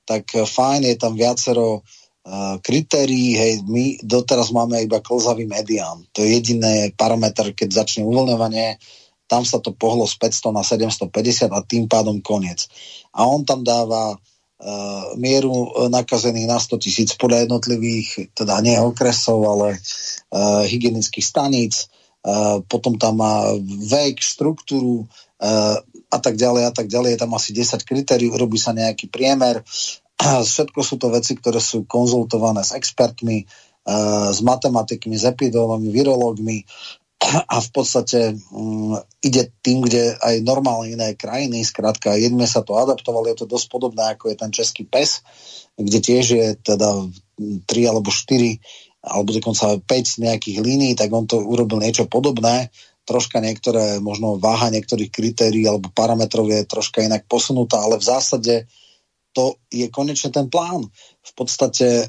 tak 0.08 0.26
fajn, 0.34 0.88
je 0.88 0.96
tam 0.98 1.14
viacero 1.14 1.84
uh, 1.84 2.56
kritérií, 2.64 3.36
hej, 3.36 3.54
my 3.68 4.00
doteraz 4.02 4.56
máme 4.56 4.80
iba 4.82 5.04
klzavý 5.04 5.44
medián. 5.44 6.08
To 6.16 6.24
je 6.24 6.40
jediný 6.40 6.96
parameter, 6.96 7.52
keď 7.52 7.84
začne 7.84 8.08
uvoľňovanie, 8.08 8.80
tam 9.28 9.44
sa 9.44 9.60
to 9.60 9.76
pohlo 9.76 10.08
z 10.08 10.16
500 10.16 10.56
na 10.56 10.64
750 10.64 11.52
a 11.52 11.60
tým 11.68 11.92
pádom 11.92 12.24
koniec. 12.24 12.72
A 13.12 13.28
on 13.28 13.44
tam 13.44 13.62
dáva 13.68 14.16
uh, 14.16 15.06
mieru 15.20 15.76
nakazených 15.92 16.48
na 16.48 16.58
100 16.58 16.80
tisíc 16.80 17.10
podľa 17.20 17.46
jednotlivých, 17.46 18.32
teda 18.32 18.64
nie 18.64 18.80
okresov, 18.80 19.44
ale 19.44 19.76
uh, 20.32 20.64
hygienických 20.64 21.28
staníc, 21.28 21.92
uh, 22.24 22.64
potom 22.72 22.96
tam 22.96 23.20
má 23.20 23.52
vek, 23.92 24.24
štruktúru 24.24 25.04
uh, 25.04 25.78
a 26.08 26.18
tak 26.18 26.40
ďalej 26.40 26.64
a 26.68 26.72
tak 26.72 26.88
ďalej. 26.88 27.16
Je 27.16 27.22
tam 27.22 27.32
asi 27.36 27.52
10 27.52 27.84
kritérií, 27.84 28.32
robí 28.32 28.56
sa 28.56 28.72
nejaký 28.72 29.12
priemer. 29.12 29.64
Všetko 30.52 30.80
sú 30.82 30.96
to 31.00 31.12
veci, 31.12 31.36
ktoré 31.36 31.60
sú 31.60 31.84
konzultované 31.84 32.64
s 32.64 32.72
expertmi, 32.72 33.44
uh, 33.44 34.32
s 34.32 34.40
matematikmi, 34.44 35.16
s 35.16 35.28
epidologmi, 35.28 35.92
virológmi 35.92 36.58
a 37.54 37.58
v 37.60 37.70
podstate 37.74 38.38
um, 38.54 38.96
ide 39.20 39.52
tým, 39.66 39.84
kde 39.84 40.16
aj 40.22 40.46
normálne 40.46 40.94
iné 40.94 41.18
krajiny, 41.18 41.66
skrátka 41.66 42.16
jedme 42.16 42.46
sa 42.46 42.62
to 42.62 42.78
adaptovali, 42.78 43.34
je 43.34 43.44
to 43.44 43.48
dosť 43.50 43.68
podobné 43.68 44.04
ako 44.14 44.32
je 44.32 44.38
ten 44.38 44.52
český 44.54 44.86
pes, 44.86 45.26
kde 45.78 46.00
tiež 46.00 46.26
je 46.26 46.48
teda 46.62 47.10
3 47.38 47.90
alebo 47.90 48.10
4 48.10 48.58
alebo 49.08 49.30
dokonca 49.32 49.80
5 49.80 50.26
nejakých 50.26 50.58
línií, 50.60 50.94
tak 50.98 51.14
on 51.14 51.30
to 51.30 51.40
urobil 51.40 51.80
niečo 51.80 52.10
podobné, 52.10 52.74
troška 53.08 53.40
niektoré, 53.40 54.04
možno 54.04 54.36
váha 54.36 54.68
niektorých 54.68 55.08
kritérií 55.08 55.64
alebo 55.64 55.88
parametrov 55.96 56.52
je 56.52 56.68
troška 56.68 57.00
inak 57.02 57.24
posunutá, 57.32 57.80
ale 57.80 57.96
v 57.96 58.06
zásade 58.06 58.56
to 59.32 59.56
je 59.72 59.88
konečne 59.88 60.34
ten 60.34 60.52
plán 60.52 60.90
v 61.28 61.34
podstate 61.38 61.88
e, 61.88 62.06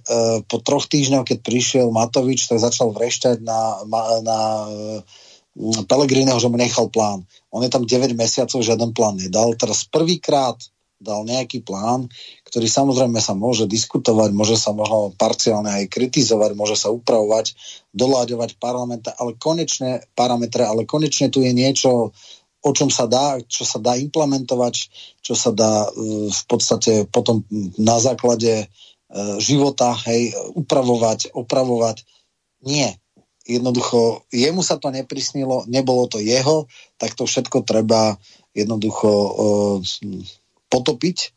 po 0.49 0.59
troch 0.65 0.89
týždňoch, 0.89 1.29
keď 1.29 1.39
prišiel 1.45 1.87
Matovič, 1.93 2.49
tak 2.49 2.63
začal 2.63 2.95
vrešťať 2.95 3.45
na, 3.45 3.85
na 4.25 4.39
e, 4.67 5.85
Pelegrineho, 5.91 6.39
že 6.39 6.47
mu 6.47 6.55
nechal 6.55 6.87
plán. 6.87 7.27
On 7.51 7.59
je 7.61 7.71
tam 7.71 7.83
9 7.83 8.15
mesiacov, 8.15 8.63
žiaden 8.63 8.95
plán 8.95 9.19
nedal. 9.19 9.59
Teraz 9.59 9.83
prvýkrát 9.91 10.55
dal 11.03 11.27
nejaký 11.27 11.63
plán, 11.67 12.07
ktorý 12.49 12.67
samozrejme 12.67 13.21
sa 13.21 13.37
môže 13.37 13.69
diskutovať, 13.69 14.33
môže 14.33 14.57
sa 14.57 14.73
možno 14.73 15.13
parciálne 15.15 15.69
aj 15.69 15.93
kritizovať, 15.93 16.57
môže 16.57 16.81
sa 16.81 16.89
upravovať, 16.89 17.53
doláďovať 17.93 18.57
parlamenta, 18.57 19.13
ale 19.15 19.37
konečne 19.37 20.09
parametre, 20.17 20.65
ale 20.65 20.89
konečne 20.89 21.29
tu 21.29 21.45
je 21.45 21.53
niečo, 21.53 22.17
o 22.59 22.71
čom 22.75 22.89
sa 22.89 23.07
dá, 23.07 23.39
čo 23.45 23.63
sa 23.63 23.79
dá 23.79 23.95
implementovať, 24.01 24.75
čo 25.23 25.37
sa 25.37 25.55
dá 25.55 25.87
e, 25.87 25.89
v 26.33 26.43
podstate 26.51 27.07
potom 27.07 27.47
na 27.79 28.03
základe 28.03 28.67
E, 29.09 29.41
života, 29.41 29.97
hej, 30.05 30.37
upravovať, 30.53 31.33
opravovať. 31.33 32.05
Nie. 32.61 33.01
Jednoducho, 33.49 34.29
jemu 34.29 34.61
sa 34.61 34.77
to 34.77 34.93
neprisnilo, 34.93 35.65
nebolo 35.65 36.05
to 36.05 36.21
jeho, 36.21 36.69
tak 37.01 37.17
to 37.17 37.25
všetko 37.25 37.65
treba 37.65 38.21
jednoducho 38.53 39.09
uh, 39.09 39.81
potopiť. 40.69 41.33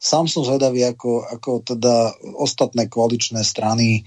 Sám 0.00 0.32
som 0.32 0.48
zvedavý, 0.48 0.80
ako, 0.88 1.28
ako 1.28 1.50
teda 1.60 2.16
ostatné 2.40 2.88
koaličné 2.88 3.44
strany 3.44 4.00
e, 4.00 4.02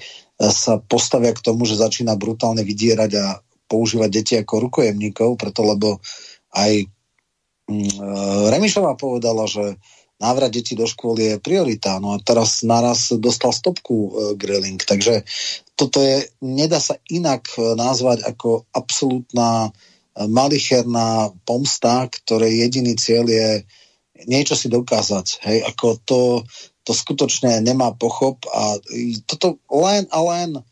sa 0.50 0.82
postavia 0.82 1.38
k 1.38 1.46
tomu, 1.46 1.70
že 1.70 1.78
začína 1.78 2.18
brutálne 2.18 2.66
vydierať 2.66 3.12
a 3.22 3.38
používať 3.70 4.10
deti 4.10 4.34
ako 4.34 4.70
rukojemníkov, 4.70 5.38
preto 5.38 5.62
lebo 5.66 6.02
aj 6.54 6.86
uh, 6.86 8.46
Remišová 8.54 8.94
povedala, 8.94 9.50
že 9.50 9.82
návrat 10.24 10.56
detí 10.56 10.78
do 10.80 10.88
škôl 10.88 11.20
je 11.20 11.42
priorita. 11.44 12.00
No 12.00 12.16
a 12.16 12.18
teraz 12.24 12.64
naraz 12.64 13.12
dostal 13.12 13.52
stopku 13.52 13.96
e, 13.96 14.10
Grilling. 14.40 14.80
Takže 14.80 15.28
toto 15.76 16.00
je, 16.00 16.32
nedá 16.40 16.80
sa 16.80 16.96
inak 17.12 17.44
e, 17.60 17.76
nazvať 17.76 18.24
ako 18.24 18.64
absolútna 18.72 19.68
e, 19.68 19.70
malicherná 20.32 21.36
pomsta, 21.44 22.08
ktorej 22.08 22.64
jediný 22.64 22.96
cieľ 22.96 23.26
je 23.28 23.50
niečo 24.28 24.56
si 24.58 24.68
dokázať. 24.72 25.44
Hej, 25.46 25.58
ako 25.70 25.88
to, 26.04 26.22
to 26.84 26.92
skutočne 26.92 27.62
nemá 27.64 27.96
pochop 27.96 28.44
a 28.50 28.78
toto 29.28 29.62
len 29.72 30.08
a 30.12 30.20
len 30.22 30.64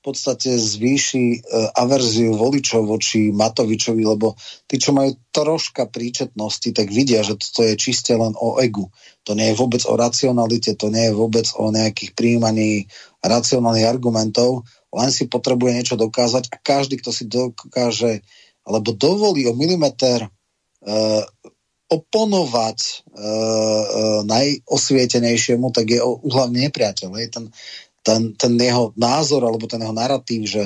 podstate 0.00 0.56
zvýši 0.56 1.24
e, 1.36 1.38
averziu 1.76 2.32
voličov 2.32 2.88
voči 2.88 3.28
Matovičovi, 3.36 4.00
lebo 4.00 4.32
tí, 4.64 4.80
čo 4.80 4.96
majú 4.96 5.12
troška 5.28 5.92
príčetnosti, 5.92 6.72
tak 6.72 6.88
vidia, 6.88 7.20
že 7.20 7.36
toto 7.36 7.68
je 7.68 7.76
čiste 7.76 8.16
len 8.16 8.32
o 8.40 8.56
egu. 8.64 8.88
To 9.28 9.36
nie 9.36 9.52
je 9.52 9.58
vôbec 9.60 9.84
o 9.84 9.94
racionalite, 10.00 10.72
to 10.72 10.88
nie 10.88 11.12
je 11.12 11.16
vôbec 11.16 11.44
o 11.52 11.68
nejakých 11.68 12.16
príjmaní 12.16 12.88
racionálnych 13.20 13.84
argumentov, 13.84 14.64
len 14.90 15.12
si 15.12 15.28
potrebuje 15.28 15.76
niečo 15.76 15.96
dokázať 16.00 16.48
a 16.48 16.56
každý, 16.56 16.98
kto 16.98 17.12
si 17.12 17.28
dokáže 17.28 18.24
alebo 18.64 18.96
dovolí 18.96 19.44
o 19.48 19.56
milimeter 19.56 20.28
uh, 20.28 21.24
oponovať 21.90 22.78
uh, 22.78 23.18
uh, 23.18 24.20
najosvietenejšiemu, 24.22 25.74
tak 25.74 25.90
je 25.90 25.98
uhlavne 25.98 26.70
nepriateľ. 26.70 27.10
Je 27.18 27.28
ten 27.28 27.44
ten, 28.02 28.32
ten 28.36 28.52
jeho 28.56 28.92
názor 28.96 29.44
alebo 29.44 29.68
ten 29.68 29.80
jeho 29.80 29.94
narratív, 29.94 30.48
že, 30.48 30.64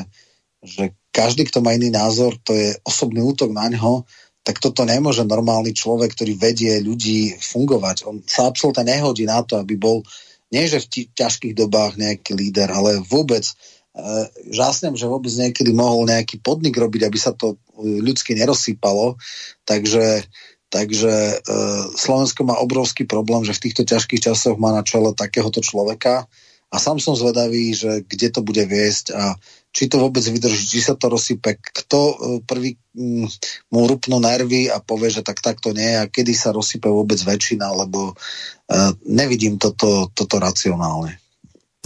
že 0.62 0.94
každý, 1.10 1.46
kto 1.46 1.62
má 1.62 1.74
iný 1.74 1.90
názor, 1.90 2.38
to 2.42 2.54
je 2.54 2.74
osobný 2.86 3.22
útok 3.22 3.50
na 3.50 3.70
ňo, 3.70 4.06
tak 4.44 4.60
toto 4.60 4.84
nemôže 4.84 5.24
normálny 5.24 5.72
človek, 5.72 6.12
ktorý 6.12 6.36
vedie 6.36 6.72
ľudí 6.84 7.32
fungovať. 7.40 8.04
On 8.04 8.20
sa 8.28 8.50
absolútne 8.50 8.84
nehodí 8.84 9.24
na 9.24 9.40
to, 9.40 9.56
aby 9.56 9.74
bol 9.78 10.04
nie 10.52 10.70
že 10.70 10.84
v 10.84 11.10
ťažkých 11.16 11.56
dobách 11.56 11.98
nejaký 11.98 12.36
líder, 12.36 12.70
ale 12.70 13.02
vôbec 13.02 13.42
e, 13.42 13.52
žasnem, 14.52 14.94
že 14.94 15.10
vôbec 15.10 15.32
niekedy 15.32 15.74
mohol 15.74 16.06
nejaký 16.06 16.38
podnik 16.44 16.76
robiť, 16.76 17.08
aby 17.08 17.18
sa 17.18 17.34
to 17.34 17.58
ľudsky 17.80 18.38
nerozsýpalo. 18.38 19.18
Takže, 19.66 20.22
takže 20.74 21.12
e, 21.14 21.34
Slovensko 21.94 22.42
má 22.42 22.58
obrovský 22.58 23.06
problém, 23.06 23.46
že 23.46 23.54
v 23.54 23.70
týchto 23.70 23.86
ťažkých 23.86 24.26
časoch 24.26 24.58
má 24.58 24.74
na 24.74 24.82
čele 24.82 25.14
takéhoto 25.14 25.62
človeka, 25.62 26.26
a 26.74 26.76
sám 26.82 26.98
som 26.98 27.14
zvedavý, 27.14 27.70
že 27.70 28.02
kde 28.02 28.34
to 28.34 28.40
bude 28.42 28.66
viesť 28.66 29.14
a 29.14 29.38
či 29.70 29.86
to 29.86 30.02
vôbec 30.02 30.26
vydrží, 30.26 30.78
či 30.78 30.82
sa 30.82 30.98
to 30.98 31.06
rozsype, 31.06 31.58
kto 31.62 31.98
e, 31.98 32.14
prvý 32.42 32.74
mm, 32.94 33.26
mu 33.70 33.86
rupnú 33.86 34.18
nervy 34.18 34.66
a 34.70 34.82
povie, 34.82 35.14
že 35.14 35.22
tak 35.22 35.38
takto 35.38 35.70
nie 35.70 35.94
a 35.94 36.10
kedy 36.10 36.34
sa 36.34 36.50
rozsype 36.50 36.90
vôbec 36.90 37.18
väčšina, 37.18 37.74
lebo 37.74 38.14
uh, 38.14 38.90
nevidím 39.02 39.58
toto, 39.58 40.14
toto 40.14 40.38
racionálne. 40.38 41.18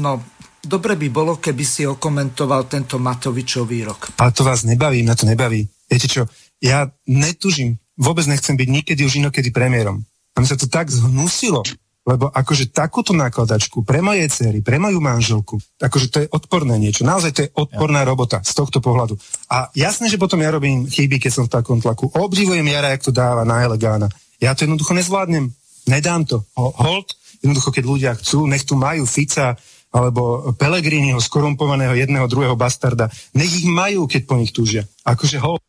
No, 0.04 0.20
dobre 0.60 1.00
by 1.00 1.08
bolo, 1.08 1.32
keby 1.40 1.64
si 1.64 1.88
okomentoval 1.88 2.68
tento 2.68 3.00
Matovičov 3.00 3.64
výrok. 3.64 4.12
Ale 4.20 4.36
to 4.36 4.44
vás 4.44 4.68
nebaví, 4.68 5.00
na 5.00 5.16
to 5.16 5.24
nebaví. 5.24 5.64
Viete 5.88 6.12
čo, 6.12 6.28
ja 6.60 6.92
netužím, 7.08 7.80
vôbec 7.98 8.24
nechcem 8.30 8.54
byť 8.54 8.68
nikedy 8.70 9.02
už 9.02 9.18
inokedy 9.18 9.50
premiérom. 9.50 10.00
A 10.32 10.36
mi 10.38 10.46
sa 10.46 10.54
to 10.54 10.70
tak 10.70 10.86
zhnusilo, 10.86 11.66
lebo 12.08 12.30
akože 12.32 12.72
takúto 12.72 13.12
nakladačku 13.12 13.84
pre 13.84 14.00
moje 14.00 14.24
cery, 14.32 14.64
pre 14.64 14.80
moju 14.80 14.96
manželku, 15.02 15.60
akože 15.76 16.06
to 16.08 16.18
je 16.24 16.28
odporné 16.32 16.78
niečo. 16.80 17.04
Naozaj 17.04 17.32
to 17.34 17.40
je 17.44 17.52
odporná 17.52 18.06
robota 18.06 18.40
z 18.40 18.54
tohto 18.56 18.80
pohľadu. 18.80 19.18
A 19.52 19.68
jasné, 19.76 20.08
že 20.08 20.16
potom 20.16 20.40
ja 20.40 20.48
robím 20.48 20.88
chyby, 20.88 21.20
keď 21.20 21.32
som 21.34 21.44
v 21.44 21.52
takom 21.58 21.82
tlaku. 21.82 22.08
Obdivujem 22.16 22.64
Jara, 22.64 22.96
jak 22.96 23.04
to 23.04 23.12
dáva 23.12 23.44
na 23.44 23.60
Elegána. 23.60 24.08
Ja 24.40 24.54
to 24.54 24.64
jednoducho 24.64 24.94
nezvládnem. 24.96 25.52
Nedám 25.90 26.24
to. 26.24 26.46
Hold, 26.56 27.12
jednoducho, 27.42 27.74
keď 27.74 27.84
ľudia 27.84 28.12
chcú, 28.16 28.46
nech 28.48 28.62
tu 28.64 28.78
majú 28.78 29.04
Fica 29.04 29.58
alebo 29.88 30.52
Pelegriniho, 30.56 31.16
skorumpovaného 31.16 31.96
jedného, 31.96 32.28
druhého 32.28 32.56
bastarda. 32.56 33.08
Nech 33.32 33.52
ich 33.52 33.66
majú, 33.68 34.04
keď 34.04 34.22
po 34.28 34.36
nich 34.36 34.52
túžia. 34.52 34.84
Akože 35.04 35.40
hold. 35.40 35.60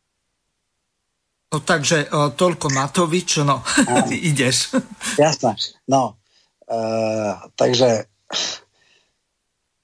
No 1.50 1.58
takže 1.58 2.06
o, 2.14 2.30
toľko 2.30 2.70
Matovič, 2.70 3.42
no 3.42 3.62
ideš. 4.30 4.78
Jasné, 5.18 5.58
no 5.90 6.20
Uh, 6.70 7.34
takže 7.58 8.06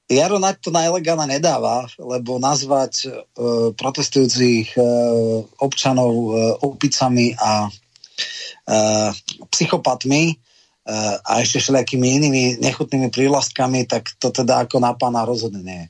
Jaro 0.07 0.39
na 0.39 0.55
to 0.55 0.71
na 0.71 0.87
Elegana 0.87 1.27
nedáva, 1.27 1.91
lebo 1.99 2.39
nazvať 2.39 3.11
uh, 3.11 3.75
protestujúcich 3.75 4.79
uh, 4.79 5.43
občanov 5.59 6.15
uh, 6.15 6.55
opicami 6.63 7.35
a 7.35 7.67
uh, 7.67 9.11
psychopatmi 9.51 10.39
uh, 10.39 11.19
a 11.27 11.43
ešte 11.43 11.59
všelijakými 11.59 12.07
inými 12.23 12.45
nechutnými 12.63 13.11
prílastkami, 13.11 13.91
tak 13.91 14.15
to 14.23 14.31
teda 14.31 14.63
ako 14.63 14.79
na 14.79 14.95
pána 14.95 15.27
rozhodne 15.27 15.67
nie. 15.67 15.83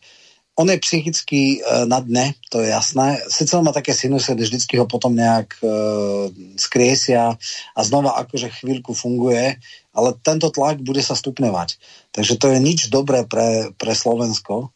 On 0.57 0.67
je 0.73 0.81
psychicky 0.81 1.61
uh, 1.61 1.85
na 1.85 2.01
dne, 2.01 2.33
to 2.49 2.65
je 2.65 2.73
jasné. 2.73 3.21
Sice 3.29 3.53
on 3.57 3.65
má 3.65 3.77
také 3.77 3.93
sinusidy, 3.93 4.41
vždycky 4.41 4.81
ho 4.81 4.89
potom 4.89 5.13
nejak 5.13 5.61
uh, 5.61 6.33
skriesia 6.57 7.37
a 7.77 7.81
znova 7.85 8.17
akože 8.25 8.49
chvíľku 8.61 8.97
funguje, 8.97 9.61
ale 9.93 10.09
tento 10.25 10.49
tlak 10.49 10.81
bude 10.81 11.05
sa 11.05 11.13
stupňovať. 11.13 11.77
Takže 12.17 12.41
to 12.41 12.47
je 12.53 12.59
nič 12.59 12.89
dobré 12.89 13.29
pre, 13.29 13.71
pre 13.77 13.93
Slovensko. 13.93 14.73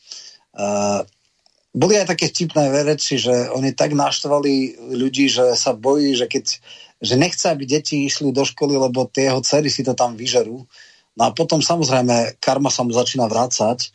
Uh, 0.52 1.02
boli 1.73 1.97
aj 1.97 2.12
také 2.12 2.28
vtipné 2.28 2.69
reči, 2.82 3.16
že 3.16 3.48
oni 3.48 3.73
tak 3.73 3.94
naštvali 3.94 4.77
ľudí, 4.94 5.31
že 5.31 5.55
sa 5.55 5.73
bojí, 5.73 6.19
že 6.19 6.27
keď 6.28 6.61
že 7.01 7.16
nechce, 7.16 7.48
aby 7.48 7.65
deti 7.65 8.05
išli 8.05 8.28
do 8.28 8.44
školy, 8.44 8.77
lebo 8.77 9.09
tie 9.09 9.32
jeho 9.32 9.40
cery 9.40 9.73
si 9.73 9.81
to 9.81 9.97
tam 9.97 10.20
vyžerú. 10.20 10.69
No 11.16 11.23
a 11.24 11.32
potom 11.32 11.65
samozrejme 11.65 12.36
karma 12.39 12.69
sa 12.69 12.85
mu 12.85 12.93
začína 12.93 13.24
vrácať 13.24 13.89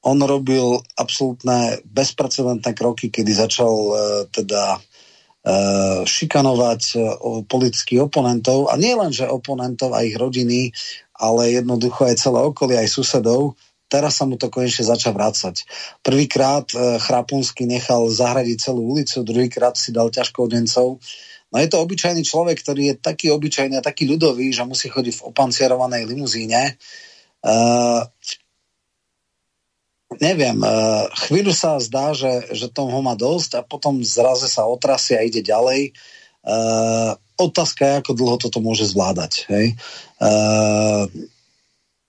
on 0.00 0.18
robil 0.24 0.80
absolútne 0.96 1.84
bezprecedentné 1.84 2.72
kroky, 2.72 3.12
kedy 3.12 3.32
začal 3.36 3.72
uh, 3.72 3.96
teda 4.32 4.80
uh, 4.80 6.00
šikanovať 6.08 6.82
uh, 6.96 7.02
politických 7.44 8.08
oponentov 8.08 8.72
a 8.72 8.80
nie 8.80 8.96
len, 8.96 9.12
že 9.12 9.28
oponentov 9.28 9.92
a 9.92 10.04
ich 10.04 10.16
rodiny, 10.16 10.72
ale 11.20 11.52
jednoducho 11.52 12.08
aj 12.08 12.16
celé 12.16 12.40
okolie, 12.40 12.76
aj 12.80 12.88
susedov. 12.88 13.60
Teraz 13.90 14.22
sa 14.22 14.24
mu 14.24 14.38
to 14.38 14.48
konečne 14.48 14.86
začal 14.86 15.12
vrácať. 15.12 15.68
Prvýkrát 16.00 16.64
uh, 16.72 16.96
Chrapunsky 16.96 17.68
nechal 17.68 18.08
zahradiť 18.08 18.56
celú 18.72 18.96
ulicu, 18.96 19.20
druhýkrát 19.20 19.76
si 19.76 19.92
dal 19.92 20.08
ťažkodencov. 20.08 20.96
No 21.50 21.56
je 21.58 21.68
to 21.68 21.82
obyčajný 21.82 22.22
človek, 22.22 22.62
ktorý 22.62 22.94
je 22.94 22.96
taký 23.02 23.34
obyčajný 23.34 23.74
a 23.76 23.84
taký 23.84 24.06
ľudový, 24.06 24.54
že 24.54 24.62
musí 24.62 24.86
chodiť 24.86 25.14
v 25.18 25.26
opancierovanej 25.34 26.06
limuzíne. 26.06 26.78
Uh, 27.42 28.06
neviem, 30.18 30.58
uh, 30.58 31.06
chvíľu 31.28 31.54
sa 31.54 31.78
zdá, 31.78 32.10
že, 32.10 32.50
že 32.50 32.66
toho 32.66 32.98
má 32.98 33.14
dosť 33.14 33.62
a 33.62 33.66
potom 33.66 34.02
zraze 34.02 34.50
sa 34.50 34.66
otrasie 34.66 35.14
a 35.14 35.22
ide 35.22 35.44
ďalej. 35.44 35.94
Uh, 36.42 37.14
otázka 37.38 37.86
je, 37.86 37.94
ako 38.02 38.12
dlho 38.18 38.36
toto 38.40 38.58
môže 38.58 38.90
zvládať. 38.90 39.46
Hej? 39.52 39.66
Uh, 40.18 41.06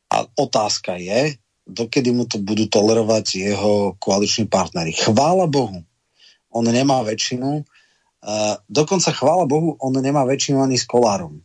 a 0.09 0.17
otázka 0.33 0.97
je, 0.97 1.37
dokedy 1.69 2.09
mu 2.09 2.25
to 2.25 2.41
budú 2.41 2.65
tolerovať 2.65 3.25
jeho 3.37 3.93
koaliční 4.01 4.49
partnery. 4.49 4.97
Chvála 4.97 5.45
Bohu, 5.45 5.85
on 6.49 6.65
nemá 6.65 7.05
väčšinu. 7.05 7.63
Uh, 8.21 8.55
dokonca 8.65 9.13
chvála 9.13 9.45
Bohu, 9.45 9.77
on 9.77 9.93
nemá 9.93 10.25
väčšinu 10.25 10.63
ani 10.63 10.75
s 10.79 10.89
kolárom. 10.89 11.43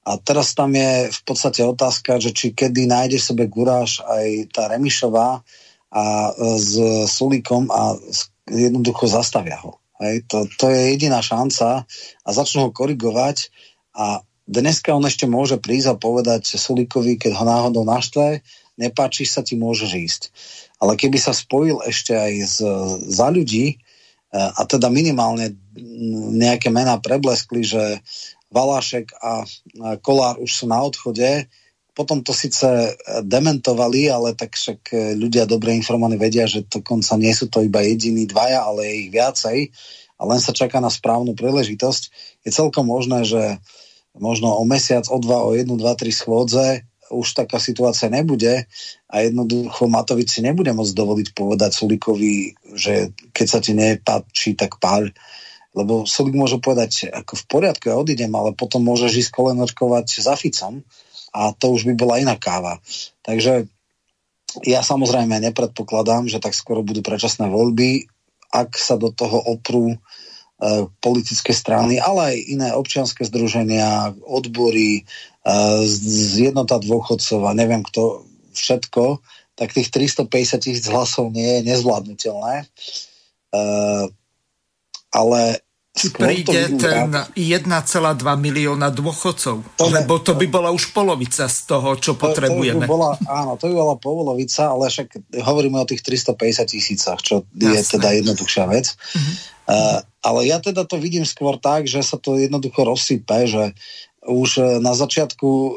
A 0.00 0.16
teraz 0.16 0.56
tam 0.56 0.72
je 0.72 1.12
v 1.12 1.20
podstate 1.28 1.60
otázka, 1.60 2.16
že 2.18 2.32
či 2.32 2.56
kedy 2.56 2.88
nájde 2.88 3.20
sebe 3.20 3.44
guráž 3.46 4.00
aj 4.00 4.48
tá 4.48 4.66
Remišová, 4.66 5.44
a 5.90 6.30
e, 6.30 6.56
s 6.58 6.78
Sulíkom 7.10 7.68
a 7.70 7.98
jednoducho 8.46 9.10
zastavia 9.10 9.58
ho. 9.62 9.82
Hej, 10.00 10.24
to, 10.32 10.48
to 10.56 10.72
je 10.72 10.96
jediná 10.96 11.20
šanca 11.20 11.84
a 12.24 12.28
začnú 12.32 12.68
ho 12.68 12.70
korigovať 12.72 13.52
a 13.92 14.24
dneska 14.48 14.96
on 14.96 15.04
ešte 15.04 15.28
môže 15.28 15.60
prísť 15.60 15.92
a 15.92 16.00
povedať 16.00 16.56
Sulíkovi, 16.56 17.20
keď 17.20 17.36
ho 17.36 17.44
náhodou 17.44 17.84
naštve, 17.84 18.40
nepáči 18.80 19.28
sa 19.28 19.44
ti, 19.44 19.60
môžeš 19.60 19.90
ísť. 19.92 20.22
Ale 20.80 20.96
keby 20.96 21.20
sa 21.20 21.36
spojil 21.36 21.84
ešte 21.84 22.16
aj 22.16 22.32
z, 22.48 22.56
za 23.12 23.28
ľudí, 23.28 23.76
e, 23.76 23.76
a 24.32 24.62
teda 24.64 24.88
minimálne 24.88 25.52
nejaké 26.34 26.72
mená 26.72 26.96
prebleskli, 26.96 27.60
že 27.60 28.00
Valášek 28.50 29.14
a 29.22 29.46
Kolár 30.02 30.42
už 30.42 30.50
sú 30.50 30.64
na 30.66 30.82
odchode, 30.82 31.46
potom 32.00 32.24
to 32.24 32.32
síce 32.32 32.64
e, 32.64 32.88
dementovali, 33.20 34.08
ale 34.08 34.32
tak 34.32 34.56
však 34.56 34.80
e, 34.88 34.96
ľudia 35.20 35.44
dobre 35.44 35.76
informovaní 35.76 36.16
vedia, 36.16 36.48
že 36.48 36.64
dokonca 36.64 37.20
nie 37.20 37.36
sú 37.36 37.52
to 37.52 37.60
iba 37.60 37.84
jediní 37.84 38.24
dvaja, 38.24 38.64
ale 38.64 38.88
je 38.88 38.94
ich 39.04 39.10
viacej 39.12 39.58
a 40.16 40.22
len 40.24 40.40
sa 40.40 40.56
čaká 40.56 40.80
na 40.80 40.88
správnu 40.88 41.36
príležitosť. 41.36 42.02
Je 42.48 42.50
celkom 42.56 42.88
možné, 42.88 43.28
že 43.28 43.60
možno 44.16 44.56
o 44.56 44.64
mesiac, 44.64 45.04
o 45.12 45.20
dva, 45.20 45.44
o 45.44 45.52
jednu, 45.52 45.76
dva, 45.76 45.92
tri 45.92 46.08
schôdze 46.08 46.88
už 47.10 47.34
taká 47.34 47.58
situácia 47.58 48.06
nebude 48.06 48.70
a 49.10 49.14
jednoducho 49.20 49.90
Matovič 49.90 50.38
si 50.38 50.40
nebude 50.46 50.70
môcť 50.70 50.94
dovoliť 50.94 51.28
povedať 51.34 51.70
Sulikovi, 51.74 52.54
že 52.78 53.10
keď 53.34 53.46
sa 53.50 53.58
ti 53.58 53.74
nepáči, 53.74 54.54
tak 54.54 54.78
pár. 54.78 55.10
Lebo 55.74 56.06
Sulik 56.06 56.34
môže 56.34 56.62
povedať, 56.62 57.10
ako 57.10 57.34
v 57.34 57.44
poriadku, 57.46 57.90
ja 57.90 57.98
odídem, 57.98 58.30
ale 58.30 58.54
potom 58.54 58.82
môžeš 58.86 59.26
ísť 59.26 59.30
kolenočkovať 59.34 60.06
za 60.22 60.34
Ficom 60.38 60.86
a 61.30 61.54
to 61.54 61.74
už 61.74 61.86
by 61.86 61.94
bola 61.94 62.18
iná 62.18 62.34
káva. 62.34 62.82
Takže 63.22 63.70
ja 64.66 64.82
samozrejme 64.82 65.38
nepredpokladám, 65.38 66.26
že 66.26 66.42
tak 66.42 66.58
skoro 66.58 66.82
budú 66.82 67.06
predčasné 67.06 67.46
voľby, 67.46 68.10
ak 68.50 68.74
sa 68.74 68.98
do 68.98 69.14
toho 69.14 69.38
oprú 69.38 69.94
e, 69.94 69.98
politické 70.98 71.54
strany, 71.54 72.02
ale 72.02 72.34
aj 72.34 72.36
iné 72.50 72.68
občianske 72.74 73.22
združenia, 73.22 74.10
odbory, 74.26 75.02
e, 75.06 75.52
zjednota 75.86 76.82
dôchodcov 76.82 77.46
a 77.46 77.54
neviem 77.54 77.86
kto 77.86 78.26
všetko, 78.50 79.22
tak 79.54 79.70
tých 79.70 79.94
350 79.94 80.58
tisíc 80.58 80.86
hlasov 80.90 81.30
nie 81.30 81.46
je 81.46 81.70
nezvládnutelné. 81.70 82.66
E, 82.66 82.66
ale 85.14 85.40
príde 85.90 86.78
ten 86.78 87.10
1,2 87.10 87.36
milióna 88.22 88.94
dôchodcov. 88.94 89.56
To 89.74 89.84
lebo 89.90 90.22
to 90.22 90.38
by 90.38 90.46
bola 90.46 90.70
už 90.70 90.94
polovica 90.94 91.50
z 91.50 91.58
toho, 91.66 91.98
čo 91.98 92.14
to, 92.14 92.30
potrebujeme. 92.30 92.86
To 92.86 92.86
by 92.86 92.94
bola, 92.94 93.10
áno, 93.26 93.58
to 93.58 93.66
by 93.66 93.74
bola 93.74 93.94
polovica, 93.98 94.70
ale 94.70 94.86
však 94.86 95.34
hovoríme 95.42 95.82
o 95.82 95.86
tých 95.90 96.06
350 96.06 96.70
tisícach, 96.70 97.18
čo 97.18 97.42
Jasne. 97.58 97.74
je 97.74 97.82
teda 97.98 98.08
jednoduchšia 98.22 98.64
vec. 98.70 98.94
Uh-huh. 98.94 99.34
Uh, 99.70 99.98
ale 100.22 100.40
ja 100.46 100.62
teda 100.62 100.86
to 100.86 100.94
vidím 101.02 101.26
skôr 101.26 101.58
tak, 101.58 101.90
že 101.90 102.06
sa 102.06 102.18
to 102.18 102.38
jednoducho 102.38 102.86
rozsype, 102.86 103.50
že 103.50 103.74
už 104.20 104.78
na 104.84 104.92
začiatku 104.94 105.48
uh, 105.48 105.72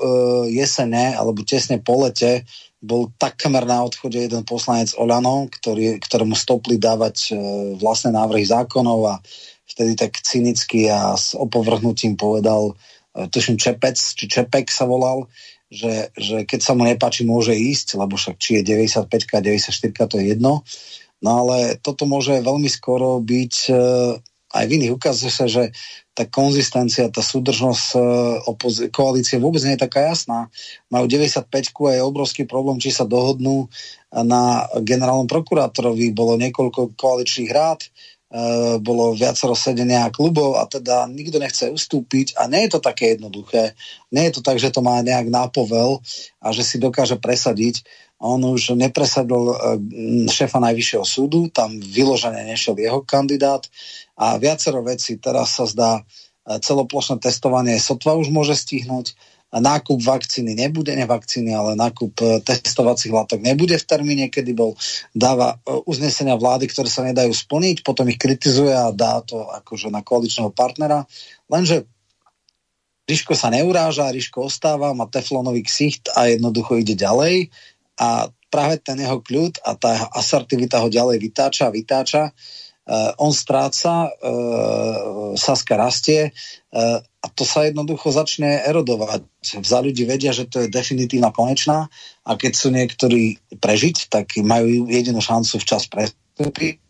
jesene 0.52 1.16
alebo 1.16 1.42
tesne 1.48 1.80
po 1.80 2.06
lete 2.06 2.44
bol 2.84 3.08
takmer 3.16 3.64
na 3.64 3.80
odchode 3.88 4.20
jeden 4.20 4.44
poslanec 4.44 4.92
Olano, 5.00 5.48
ktorý, 5.48 6.04
ktorému 6.04 6.36
stopli 6.36 6.76
dávať 6.76 7.32
uh, 7.32 7.38
vlastné 7.80 8.12
návrhy 8.12 8.44
zákonov 8.44 9.00
a 9.08 9.16
vtedy 9.74 9.98
tak 9.98 10.22
cynicky 10.22 10.86
a 10.88 11.18
s 11.18 11.34
opovrhnutím 11.34 12.14
povedal, 12.14 12.78
e, 13.18 13.26
tuším 13.28 13.58
Čepec, 13.58 13.98
či 13.98 14.30
Čepek 14.30 14.70
sa 14.70 14.86
volal, 14.86 15.26
že, 15.74 16.14
že 16.14 16.46
keď 16.46 16.60
sa 16.62 16.78
mu 16.78 16.86
nepáči, 16.86 17.26
môže 17.26 17.58
ísť, 17.58 17.98
lebo 17.98 18.14
však 18.14 18.38
či 18.38 18.62
je 18.62 18.86
95 18.94 19.10
94 19.10 20.06
to 20.06 20.22
je 20.22 20.38
jedno. 20.38 20.62
No 21.24 21.48
ale 21.48 21.82
toto 21.82 22.06
môže 22.06 22.38
veľmi 22.38 22.70
skoro 22.70 23.18
byť 23.18 23.56
e, 23.72 23.74
aj 24.54 24.64
v 24.70 24.74
iných. 24.78 24.94
Ukazuje 24.94 25.34
sa, 25.34 25.50
že 25.50 25.74
tá 26.14 26.30
konzistencia, 26.30 27.10
tá 27.10 27.26
súdržnosť 27.26 27.88
e, 27.96 28.00
opozi- 28.46 28.94
koalície 28.94 29.42
vôbec 29.42 29.66
nie 29.66 29.74
je 29.74 29.86
taká 29.90 30.14
jasná. 30.14 30.54
Majú 30.94 31.10
95 31.10 31.50
a 31.90 31.92
je 31.98 32.06
obrovský 32.06 32.46
problém, 32.46 32.78
či 32.78 32.94
sa 32.94 33.10
dohodnú 33.10 33.66
na 34.14 34.70
generálnom 34.78 35.26
prokurátorovi. 35.26 36.14
Bolo 36.14 36.38
niekoľko 36.38 36.94
koaličných 36.94 37.50
rád, 37.50 37.90
bolo 38.82 39.14
viacero 39.14 39.54
sedenia 39.54 40.10
klubov 40.10 40.58
a 40.58 40.66
teda 40.66 41.06
nikto 41.06 41.38
nechce 41.38 41.70
ustúpiť 41.70 42.34
a 42.42 42.50
nie 42.50 42.66
je 42.66 42.74
to 42.74 42.80
také 42.82 43.14
jednoduché. 43.14 43.78
Nie 44.10 44.30
je 44.30 44.34
to 44.38 44.42
tak, 44.42 44.58
že 44.58 44.74
to 44.74 44.82
má 44.82 44.98
nejak 45.06 45.30
nápovel 45.30 46.02
a 46.42 46.50
že 46.50 46.66
si 46.66 46.82
dokáže 46.82 47.22
presadiť. 47.22 47.86
On 48.18 48.42
už 48.42 48.74
nepresadil 48.74 49.54
eh, 49.54 49.56
šéfa 50.32 50.58
Najvyššieho 50.58 51.06
súdu, 51.06 51.52
tam 51.54 51.78
vyložene 51.78 52.42
nešiel 52.50 52.74
jeho 52.80 53.06
kandidát 53.06 53.70
a 54.18 54.42
viacero 54.42 54.82
vecí. 54.82 55.22
Teraz 55.22 55.54
sa 55.54 55.70
zdá 55.70 55.92
eh, 56.02 56.58
celoplošné 56.58 57.22
testovanie 57.22 57.78
sotva 57.78 58.18
už 58.18 58.34
môže 58.34 58.58
stihnúť 58.58 59.14
nákup 59.54 60.02
vakcíny 60.02 60.58
nebude, 60.58 60.96
ne 60.98 61.06
vakcíny, 61.06 61.54
ale 61.54 61.78
nákup 61.78 62.14
e, 62.22 62.26
testovacích 62.42 63.14
látok 63.14 63.38
nebude 63.46 63.78
v 63.78 63.86
termíne, 63.86 64.26
kedy 64.34 64.58
bol, 64.58 64.74
dáva 65.14 65.62
e, 65.62 65.78
uznesenia 65.86 66.34
vlády, 66.34 66.66
ktoré 66.70 66.90
sa 66.90 67.06
nedajú 67.06 67.30
splniť, 67.30 67.86
potom 67.86 68.10
ich 68.10 68.18
kritizuje 68.18 68.74
a 68.74 68.90
dá 68.90 69.22
to 69.22 69.46
akože 69.46 69.94
na 69.94 70.02
koaličného 70.02 70.50
partnera. 70.50 71.06
Lenže 71.46 71.86
Ríško 73.04 73.36
sa 73.36 73.52
neuráža, 73.52 74.16
Ríško 74.16 74.48
ostáva, 74.48 74.96
má 74.96 75.06
teflonový 75.12 75.62
ksicht 75.68 76.10
a 76.16 76.32
jednoducho 76.32 76.80
ide 76.80 76.96
ďalej 76.96 77.52
a 78.00 78.32
práve 78.48 78.80
ten 78.80 78.98
jeho 78.98 79.20
kľud 79.20 79.60
a 79.66 79.76
tá 79.76 80.08
asertivita 80.16 80.80
ho 80.82 80.88
ďalej 80.88 81.20
vytáča 81.20 81.68
vytáča 81.70 82.32
Uh, 82.34 82.63
on 83.16 83.32
stráca, 83.32 84.12
uh, 84.12 85.40
Saska 85.40 85.80
rastie 85.80 86.36
uh, 86.36 87.00
a 87.00 87.28
to 87.32 87.48
sa 87.48 87.64
jednoducho 87.64 88.12
začne 88.12 88.60
erodovať. 88.68 89.24
Za 89.64 89.80
ľudí 89.80 90.04
vedia, 90.04 90.36
že 90.36 90.52
to 90.52 90.68
je 90.68 90.68
definitívna 90.68 91.32
konečná 91.32 91.88
a 92.28 92.32
keď 92.36 92.52
sú 92.52 92.68
niektorí 92.76 93.40
prežiť, 93.56 94.12
tak 94.12 94.36
majú 94.44 94.92
jedinú 94.92 95.24
šancu 95.24 95.64
včas 95.64 95.88
prestúpiť. 95.88 96.84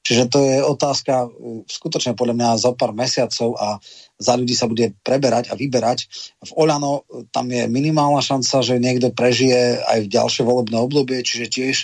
Čiže 0.00 0.26
to 0.26 0.42
je 0.42 0.58
otázka 0.58 1.30
skutočne 1.70 2.18
podľa 2.18 2.34
mňa 2.34 2.50
za 2.58 2.74
pár 2.74 2.90
mesiacov 2.90 3.54
a 3.54 3.78
za 4.18 4.34
ľudí 4.34 4.58
sa 4.58 4.66
bude 4.66 4.90
preberať 5.06 5.52
a 5.52 5.54
vyberať. 5.54 6.10
V 6.42 6.66
Oľano 6.66 7.06
tam 7.30 7.46
je 7.46 7.70
minimálna 7.70 8.18
šanca, 8.18 8.58
že 8.66 8.82
niekto 8.82 9.14
prežije 9.14 9.78
aj 9.86 9.98
v 10.02 10.10
ďalšie 10.10 10.42
volebné 10.42 10.82
obdobie, 10.82 11.22
čiže 11.22 11.46
tiež 11.46 11.76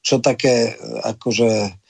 čo 0.00 0.16
také 0.24 0.80
akože 1.04 1.83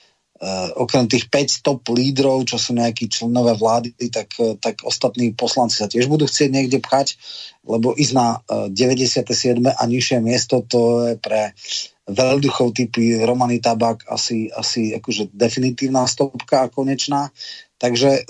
okrem 0.77 1.09
tých 1.09 1.25
5 1.31 1.65
top 1.65 1.81
lídrov, 1.89 2.45
čo 2.45 2.61
sú 2.61 2.77
nejakí 2.77 3.09
členové 3.09 3.57
vlády, 3.57 3.97
tak, 4.13 4.29
tak 4.61 4.85
ostatní 4.85 5.33
poslanci 5.33 5.81
sa 5.81 5.89
tiež 5.89 6.05
budú 6.05 6.29
chcieť 6.29 6.49
niekde 6.53 6.77
pchať, 6.83 7.17
lebo 7.65 7.97
ísť 7.97 8.13
na 8.13 8.37
uh, 8.45 8.69
97. 8.69 9.25
a 9.65 9.83
nižšie 9.89 10.21
miesto, 10.21 10.61
to 10.61 11.09
je 11.09 11.13
pre 11.17 11.57
veľduchov 12.05 12.77
typy 12.77 13.17
Romany 13.25 13.57
Tabak 13.57 14.05
asi, 14.05 14.53
asi 14.53 14.93
akože 14.93 15.33
definitívna 15.33 16.05
stopka 16.05 16.69
a 16.69 16.71
konečná. 16.71 17.33
Takže 17.81 18.29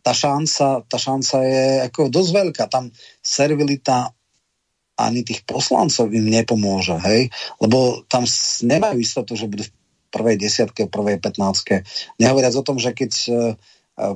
tá 0.00 0.14
šanca, 0.14 0.86
tá 0.86 0.96
šanca 0.96 1.36
je 1.42 1.66
ako 1.90 2.08
dosť 2.08 2.30
veľká. 2.30 2.64
Tam 2.70 2.94
servilita 3.18 4.14
ani 4.96 5.26
tých 5.26 5.44
poslancov 5.44 6.08
im 6.14 6.30
nepomôže, 6.32 6.96
hej? 7.04 7.28
Lebo 7.60 8.06
tam 8.08 8.24
nemajú 8.64 8.96
istotu, 8.96 9.36
že 9.36 9.50
budú 9.50 9.66
v 9.66 9.74
prvej 10.16 10.40
desiatke, 10.40 10.88
prvej 10.88 11.20
petnáctke. 11.20 11.84
Nehovoriac 12.16 12.56
o 12.56 12.64
tom, 12.64 12.80
že 12.80 12.96
keď 12.96 13.12
e, 13.12 13.30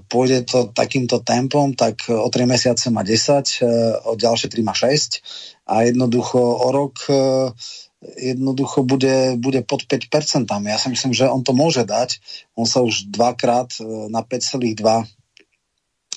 pôjde 0.08 0.48
to 0.48 0.58
takýmto 0.72 1.20
tempom, 1.20 1.76
tak 1.76 2.08
o 2.08 2.24
3 2.32 2.48
mesiace 2.48 2.88
má 2.88 3.04
10, 3.04 3.12
e, 3.12 3.68
o 4.08 4.16
ďalšie 4.16 4.48
3 4.48 4.64
má 4.64 4.72
6 4.72 5.68
a 5.68 5.84
jednoducho 5.84 6.40
o 6.40 6.68
rok 6.72 7.04
e, 7.12 7.52
jednoducho 8.16 8.80
bude, 8.80 9.36
bude 9.36 9.60
pod 9.60 9.84
5%. 9.84 10.48
Ja 10.48 10.80
si 10.80 10.88
myslím, 10.88 11.12
že 11.12 11.28
on 11.28 11.44
to 11.44 11.52
môže 11.52 11.84
dať. 11.84 12.16
On 12.56 12.64
sa 12.64 12.80
už 12.80 13.12
dvakrát 13.12 13.76
na 14.08 14.24
5,2 14.24 14.72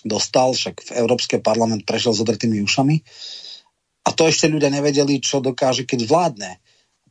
dostal, 0.08 0.56
však 0.56 0.80
v 0.80 0.92
Európske 0.96 1.44
parlament 1.44 1.84
prešiel 1.84 2.16
s 2.16 2.24
odretými 2.24 2.64
ušami. 2.64 3.04
A 4.04 4.10
to 4.12 4.28
ešte 4.28 4.52
ľudia 4.52 4.68
nevedeli, 4.68 5.24
čo 5.24 5.40
dokáže, 5.40 5.88
keď 5.88 6.00
vládne. 6.08 6.52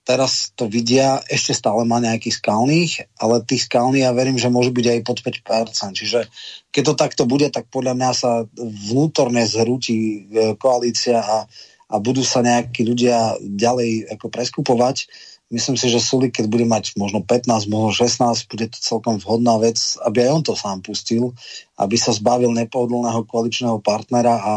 Teraz 0.03 0.51
to 0.59 0.67
vidia, 0.67 1.23
ešte 1.31 1.55
stále 1.55 1.87
má 1.87 2.03
nejakých 2.03 2.43
skalných, 2.43 2.93
ale 3.23 3.47
tých 3.47 3.71
skalných 3.71 4.03
ja 4.03 4.11
verím, 4.11 4.35
že 4.35 4.51
môžu 4.51 4.75
byť 4.75 4.87
aj 4.99 5.01
pod 5.07 5.19
5%. 5.23 5.95
Čiže 5.95 6.27
keď 6.75 6.83
to 6.83 6.95
takto 6.99 7.23
bude, 7.23 7.47
tak 7.55 7.71
podľa 7.71 7.95
mňa 7.95 8.11
sa 8.11 8.43
vnútorne 8.91 9.47
zhrúti 9.47 10.27
e, 10.27 10.59
koalícia 10.59 11.23
a, 11.23 11.47
a 11.87 11.95
budú 12.03 12.27
sa 12.27 12.43
nejakí 12.43 12.83
ľudia 12.83 13.39
ďalej 13.39 14.11
ako 14.19 14.27
preskupovať. 14.27 15.07
Myslím 15.55 15.79
si, 15.79 15.87
že 15.87 16.03
Sulik, 16.03 16.35
keď 16.35 16.51
bude 16.51 16.67
mať 16.67 16.99
možno 16.99 17.23
15, 17.23 17.71
možno 17.71 17.95
16, 17.95 18.51
bude 18.51 18.75
to 18.75 18.79
celkom 18.83 19.23
vhodná 19.23 19.55
vec, 19.63 19.79
aby 20.03 20.27
aj 20.27 20.31
on 20.35 20.43
to 20.43 20.55
sám 20.59 20.83
pustil, 20.83 21.31
aby 21.79 21.95
sa 21.95 22.11
zbavil 22.11 22.51
nepohodlného 22.57 23.23
koaličného 23.29 23.79
partnera 23.79 24.35
a 24.35 24.53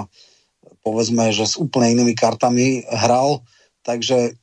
povedzme, 0.82 1.30
že 1.30 1.46
s 1.46 1.60
úplne 1.60 1.94
inými 1.94 2.18
kartami 2.18 2.88
hral, 2.88 3.46
takže 3.86 4.40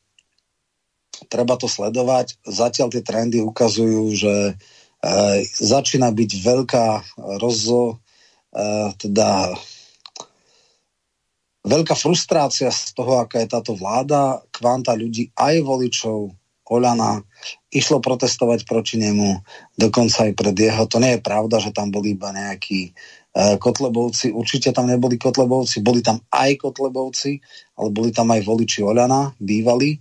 treba 1.32 1.56
to 1.56 1.64
sledovať. 1.64 2.36
Zatiaľ 2.44 2.92
tie 2.92 3.00
trendy 3.00 3.40
ukazujú, 3.40 4.12
že 4.12 4.34
e, 4.52 4.54
začína 5.48 6.12
byť 6.12 6.30
veľká 6.44 6.86
rozzo, 7.40 7.96
e, 8.52 8.94
teda 9.00 9.56
veľká 11.64 11.96
frustrácia 11.96 12.68
z 12.68 12.92
toho, 12.92 13.24
aká 13.24 13.40
je 13.40 13.48
táto 13.48 13.72
vláda, 13.72 14.44
kvanta 14.52 14.92
ľudí, 14.92 15.32
aj 15.32 15.64
voličov, 15.64 16.36
Oľana, 16.72 17.20
išlo 17.68 18.00
protestovať 18.00 18.64
proti 18.64 18.96
nemu, 18.96 19.44
dokonca 19.76 20.24
aj 20.24 20.32
pred 20.32 20.56
jeho. 20.56 20.88
To 20.88 21.04
nie 21.04 21.20
je 21.20 21.20
pravda, 21.20 21.60
že 21.60 21.68
tam 21.68 21.92
boli 21.92 22.16
iba 22.16 22.32
nejakí 22.32 22.96
E, 23.32 23.56
Kotlebovci, 23.56 24.28
určite 24.28 24.76
tam 24.76 24.92
neboli 24.92 25.16
Kotlebovci, 25.16 25.80
boli 25.80 26.04
tam 26.04 26.20
aj 26.28 26.60
Kotlebovci, 26.60 27.40
ale 27.80 27.88
boli 27.88 28.12
tam 28.12 28.28
aj 28.28 28.44
voliči 28.44 28.84
Oľana, 28.84 29.32
bývali. 29.40 29.96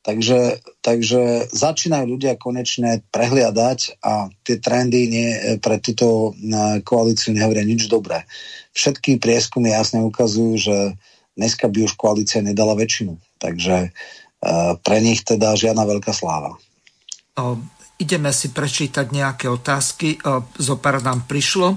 Takže, 0.00 0.64
takže 0.80 1.52
začínajú 1.52 2.16
ľudia 2.16 2.40
konečne 2.40 3.04
prehliadať 3.12 4.00
a 4.00 4.32
tie 4.48 4.56
trendy 4.56 5.12
nie, 5.12 5.30
pre 5.60 5.76
túto 5.76 6.32
e, 6.32 6.80
koalíciu 6.80 7.36
nehovoria 7.36 7.68
nič 7.68 7.84
dobré. 7.92 8.24
Všetky 8.72 9.20
prieskumy 9.20 9.76
jasne 9.76 10.00
ukazujú, 10.00 10.56
že 10.56 10.76
dneska 11.36 11.68
by 11.68 11.84
už 11.84 12.00
koalícia 12.00 12.40
nedala 12.40 12.76
väčšinu. 12.76 13.16
Takže 13.40 13.88
uh, 13.88 14.76
pre 14.84 14.98
nich 15.00 15.24
teda 15.24 15.56
žiadna 15.56 15.88
veľká 15.88 16.12
sláva. 16.12 16.60
Ideme 18.00 18.32
si 18.32 18.48
prečítať 18.48 19.12
nejaké 19.12 19.44
otázky, 19.52 20.16
e, 20.16 20.40
zo 20.40 20.76
pár 20.80 21.04
nám 21.04 21.28
prišlo. 21.28 21.76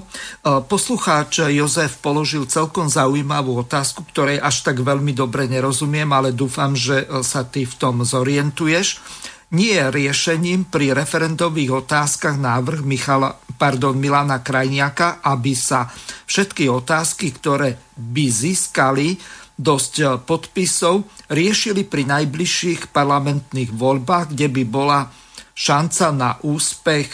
poslucháč 0.64 1.44
Jozef 1.52 2.00
položil 2.00 2.48
celkom 2.48 2.88
zaujímavú 2.88 3.60
otázku, 3.60 4.08
ktorej 4.08 4.40
až 4.40 4.64
tak 4.64 4.80
veľmi 4.80 5.12
dobre 5.12 5.52
nerozumiem, 5.52 6.08
ale 6.16 6.32
dúfam, 6.32 6.72
že 6.72 7.04
e, 7.04 7.20
sa 7.20 7.44
ty 7.44 7.68
v 7.68 7.76
tom 7.76 8.08
zorientuješ. 8.08 9.04
Nie 9.52 9.84
je 9.84 9.92
riešením 9.92 10.72
pri 10.72 10.96
referendových 10.96 11.84
otázkach 11.84 12.40
návrh 12.40 12.80
Michala, 12.88 13.36
pardon, 13.60 13.92
Milana 13.92 14.40
Krajniaka, 14.40 15.20
aby 15.20 15.52
sa 15.52 15.92
všetky 16.24 16.72
otázky, 16.72 17.36
ktoré 17.36 17.76
by 18.00 18.24
získali 18.32 19.20
dosť 19.60 20.24
podpisov, 20.24 21.04
riešili 21.28 21.84
pri 21.84 22.08
najbližších 22.08 22.90
parlamentných 22.96 23.70
voľbách, 23.76 24.32
kde 24.32 24.48
by 24.48 24.64
bola 24.64 25.06
šanca 25.54 26.06
na 26.10 26.30
úspech 26.42 27.08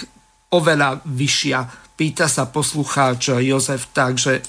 oveľa 0.50 1.04
vyššia. 1.04 1.58
Pýta 1.94 2.26
sa 2.26 2.48
poslucháč 2.48 3.36
Jozef, 3.44 3.92
takže 3.92 4.40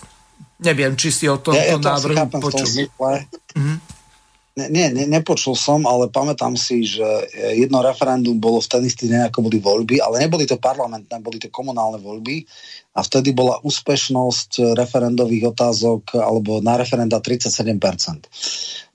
neviem, 0.63 0.95
či 0.95 1.11
si 1.11 1.25
o 1.27 1.37
tomto 1.37 1.59
ja, 1.59 1.75
ja 1.75 1.77
to 1.77 1.91
návrhu 1.91 2.25
počul. 2.39 2.87
Mm-hmm. 3.51 3.77
Nie, 4.51 4.91
ne, 4.91 5.07
nepočul 5.07 5.55
som, 5.55 5.87
ale 5.87 6.11
pamätám 6.11 6.59
si, 6.59 6.83
že 6.83 7.07
jedno 7.55 7.79
referendum 7.79 8.35
bolo 8.35 8.59
v 8.59 8.67
ten 8.67 8.83
istý 8.83 9.07
deň, 9.07 9.31
ako 9.31 9.47
boli 9.47 9.63
voľby, 9.63 10.03
ale 10.03 10.27
neboli 10.27 10.43
to 10.43 10.59
parlamentné, 10.59 11.23
boli 11.23 11.39
to 11.39 11.47
komunálne 11.47 12.03
voľby 12.03 12.43
a 12.91 12.99
vtedy 12.99 13.31
bola 13.31 13.63
úspešnosť 13.63 14.75
referendových 14.75 15.55
otázok 15.55 16.19
alebo 16.19 16.59
na 16.59 16.75
referenda 16.75 17.23
37%. 17.23 18.27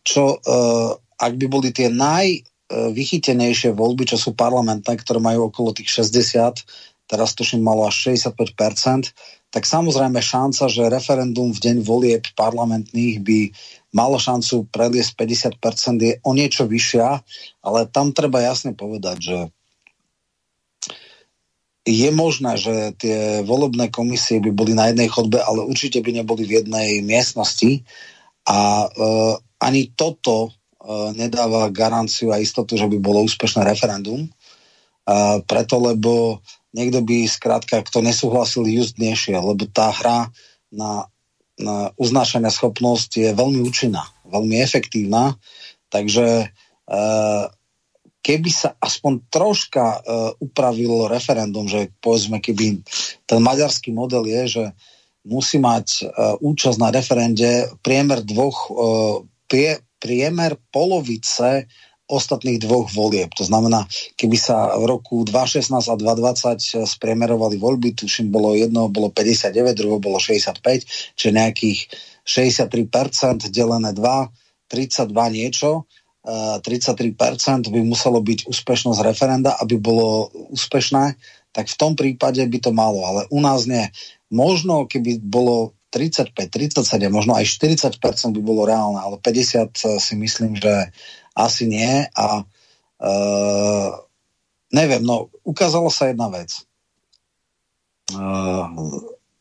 Čo, 0.05 0.36
uh, 0.36 0.93
ak 1.16 1.32
by 1.40 1.47
boli 1.48 1.73
tie 1.73 1.89
naj 1.89 2.44
E, 2.55 2.55
vychytenejšie 2.70 3.70
voľby, 3.74 4.10
čo 4.10 4.18
sú 4.18 4.34
parlamentné, 4.34 4.98
ktoré 4.98 5.22
majú 5.22 5.51
okolo 5.51 5.70
tých 5.70 6.02
60, 6.02 6.66
teraz 7.06 7.38
tuším 7.38 7.62
malo 7.62 7.86
až 7.86 8.18
65%, 8.18 9.14
tak 9.55 9.62
samozrejme 9.62 10.18
šanca, 10.18 10.66
že 10.66 10.90
referendum 10.90 11.55
v 11.55 11.62
deň 11.62 11.76
volieb 11.86 12.26
parlamentných 12.34 13.22
by 13.22 13.40
malo 13.94 14.18
šancu 14.18 14.66
preliesť 14.68 15.14
50% 15.62 16.02
je 16.02 16.12
o 16.26 16.30
niečo 16.34 16.66
vyššia, 16.66 17.09
ale 17.62 17.86
tam 17.86 18.10
treba 18.10 18.43
jasne 18.43 18.74
povedať, 18.74 19.16
že 19.22 19.38
je 21.86 22.10
možné, 22.10 22.59
že 22.59 22.98
tie 22.98 23.47
volebné 23.47 23.94
komisie 23.94 24.43
by 24.43 24.51
boli 24.51 24.74
na 24.74 24.90
jednej 24.90 25.06
chodbe, 25.06 25.38
ale 25.38 25.62
určite 25.62 26.02
by 26.02 26.18
neboli 26.18 26.43
v 26.43 26.59
jednej 26.62 26.98
miestnosti 26.98 27.86
a 28.43 28.90
e, 28.90 29.09
ani 29.62 29.94
toto 29.94 30.51
E, 30.51 30.65
nedáva 31.18 31.72
garanciu 31.74 32.30
a 32.30 32.38
istotu, 32.38 32.78
že 32.78 32.86
by 32.86 32.98
bolo 33.02 33.26
úspešné 33.26 33.66
referendum. 33.66 34.30
Preto, 35.46 35.76
lebo 35.82 36.42
niekto 36.76 37.00
by 37.00 37.24
skrátka, 37.24 37.80
kto 37.80 38.04
nesúhlasil, 38.04 38.68
just 38.68 39.00
nešiel, 39.00 39.40
lebo 39.40 39.64
tá 39.70 39.90
hra 39.90 40.28
na, 40.68 41.08
na 41.56 41.90
uznášania 41.96 42.52
schopnosť 42.52 43.10
je 43.16 43.30
veľmi 43.32 43.64
účinná, 43.64 44.04
veľmi 44.28 44.60
efektívna, 44.60 45.40
takže 45.88 46.44
e, 46.44 46.46
keby 48.20 48.50
sa 48.52 48.76
aspoň 48.76 49.12
troška 49.32 49.84
e, 49.86 49.98
upravilo 50.44 51.08
referendum, 51.08 51.64
že 51.64 51.94
povedzme, 52.04 52.42
keby 52.44 52.84
ten 53.24 53.40
maďarský 53.40 53.94
model 53.94 54.28
je, 54.28 54.42
že 54.60 54.64
musí 55.24 55.56
mať 55.62 55.86
e, 56.02 56.04
účasť 56.44 56.78
na 56.82 56.92
referende 56.92 57.72
priemer 57.80 58.20
dvoch 58.20 58.58
e, 58.66 58.70
prie, 59.48 59.80
priemer 59.98 60.56
polovice 60.70 61.66
ostatných 62.06 62.62
dvoch 62.62 62.86
volieb. 62.94 63.35
To 63.35 63.43
znamená, 63.43 63.82
keby 64.14 64.39
sa 64.39 64.78
v 64.78 64.86
roku 64.86 65.27
2016 65.27 65.90
a 65.90 65.94
2020 65.98 66.86
spriemerovali 66.86 67.59
voľby, 67.59 67.98
tuším, 67.98 68.31
bolo 68.31 68.55
jedno, 68.55 68.86
bolo 68.86 69.10
59, 69.10 69.74
druhé 69.74 69.98
bolo 69.98 70.23
65, 70.23 70.62
čiže 71.18 71.31
nejakých 71.35 71.78
63% 72.23 73.51
delené 73.51 73.90
2, 73.90 74.70
32 74.70 75.10
niečo, 75.35 75.90
33% 76.27 77.70
by 77.70 77.81
muselo 77.86 78.18
byť 78.18 78.51
úspešnosť 78.51 79.01
referenda, 79.02 79.55
aby 79.62 79.78
bolo 79.78 80.31
úspešné, 80.51 81.14
tak 81.55 81.70
v 81.70 81.77
tom 81.78 81.94
prípade 81.94 82.43
by 82.43 82.59
to 82.59 82.74
malo, 82.74 83.06
ale 83.06 83.31
u 83.31 83.39
nás 83.39 83.66
nie. 83.70 83.86
Možno, 84.31 84.90
keby 84.90 85.23
bolo 85.23 85.78
35, 85.97 86.36
37, 86.36 86.85
možno 87.09 87.32
aj 87.32 87.48
40% 87.48 87.97
by 88.36 88.43
bolo 88.44 88.68
reálne, 88.68 89.01
ale 89.01 89.16
50 89.16 89.73
si 89.97 90.14
myslím, 90.20 90.60
že 90.60 90.93
asi 91.32 91.64
nie 91.68 92.05
a 92.12 92.44
uh, 93.01 93.90
neviem, 94.73 95.05
no 95.05 95.28
ukázala 95.44 95.93
sa 95.93 96.09
jedna 96.09 96.32
vec. 96.32 96.52
Uh, 98.12 98.68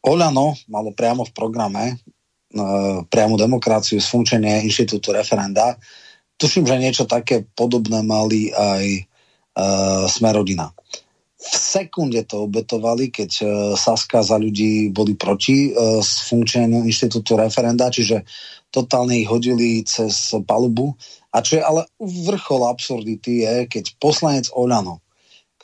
Oľano 0.06 0.54
malo 0.70 0.94
priamo 0.94 1.26
v 1.26 1.34
programe 1.34 1.84
uh, 1.96 3.02
priamu 3.10 3.40
demokraciu, 3.40 3.98
sfunkčenie 3.98 4.62
inštitútu 4.68 5.16
referenda. 5.16 5.80
Tuším, 6.38 6.68
že 6.68 6.78
niečo 6.78 7.04
také 7.08 7.48
podobné 7.56 8.04
mali 8.06 8.52
aj 8.54 8.84
uh, 9.56 10.04
sme 10.06 10.30
rodina. 10.36 10.75
V 11.36 11.56
sekunde 11.56 12.24
to 12.24 12.48
obetovali, 12.48 13.12
keď 13.12 13.32
uh, 13.44 13.50
Saska 13.76 14.24
za 14.24 14.40
ľudí 14.40 14.88
boli 14.90 15.20
proti 15.20 15.76
uh, 15.76 16.00
funkčnému 16.00 16.88
inštitútu 16.88 17.36
referenda, 17.36 17.92
čiže 17.92 18.24
totálne 18.72 19.20
ich 19.20 19.28
hodili 19.28 19.84
cez 19.84 20.32
palubu. 20.48 20.96
A 21.36 21.44
čo 21.44 21.60
je 21.60 21.64
ale 21.64 21.92
vrchol 22.00 22.72
absurdity 22.72 23.44
je, 23.44 23.56
keď 23.68 23.84
poslanec 24.00 24.48
Olano, 24.56 25.04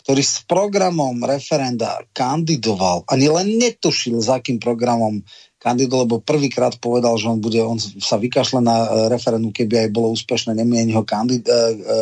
ktorý 0.01 0.19
s 0.25 0.43
programom 0.43 1.23
referenda 1.23 2.01
kandidoval, 2.11 3.05
ani 3.07 3.31
len 3.31 3.55
netušil, 3.55 4.19
za 4.19 4.41
akým 4.41 4.57
programom 4.57 5.21
kandidoval, 5.61 6.09
lebo 6.09 6.17
prvýkrát 6.25 6.73
povedal, 6.81 7.15
že 7.21 7.29
on 7.29 7.37
bude, 7.37 7.61
on 7.61 7.77
sa 7.77 8.17
vykašle 8.17 8.65
na 8.65 8.75
e, 8.81 8.87
referendum, 9.13 9.53
keby 9.53 9.85
aj 9.85 9.89
bolo 9.93 10.09
úspešné, 10.17 10.57
nemieni 10.57 10.97
ho 10.97 11.05
kandid- 11.05 11.45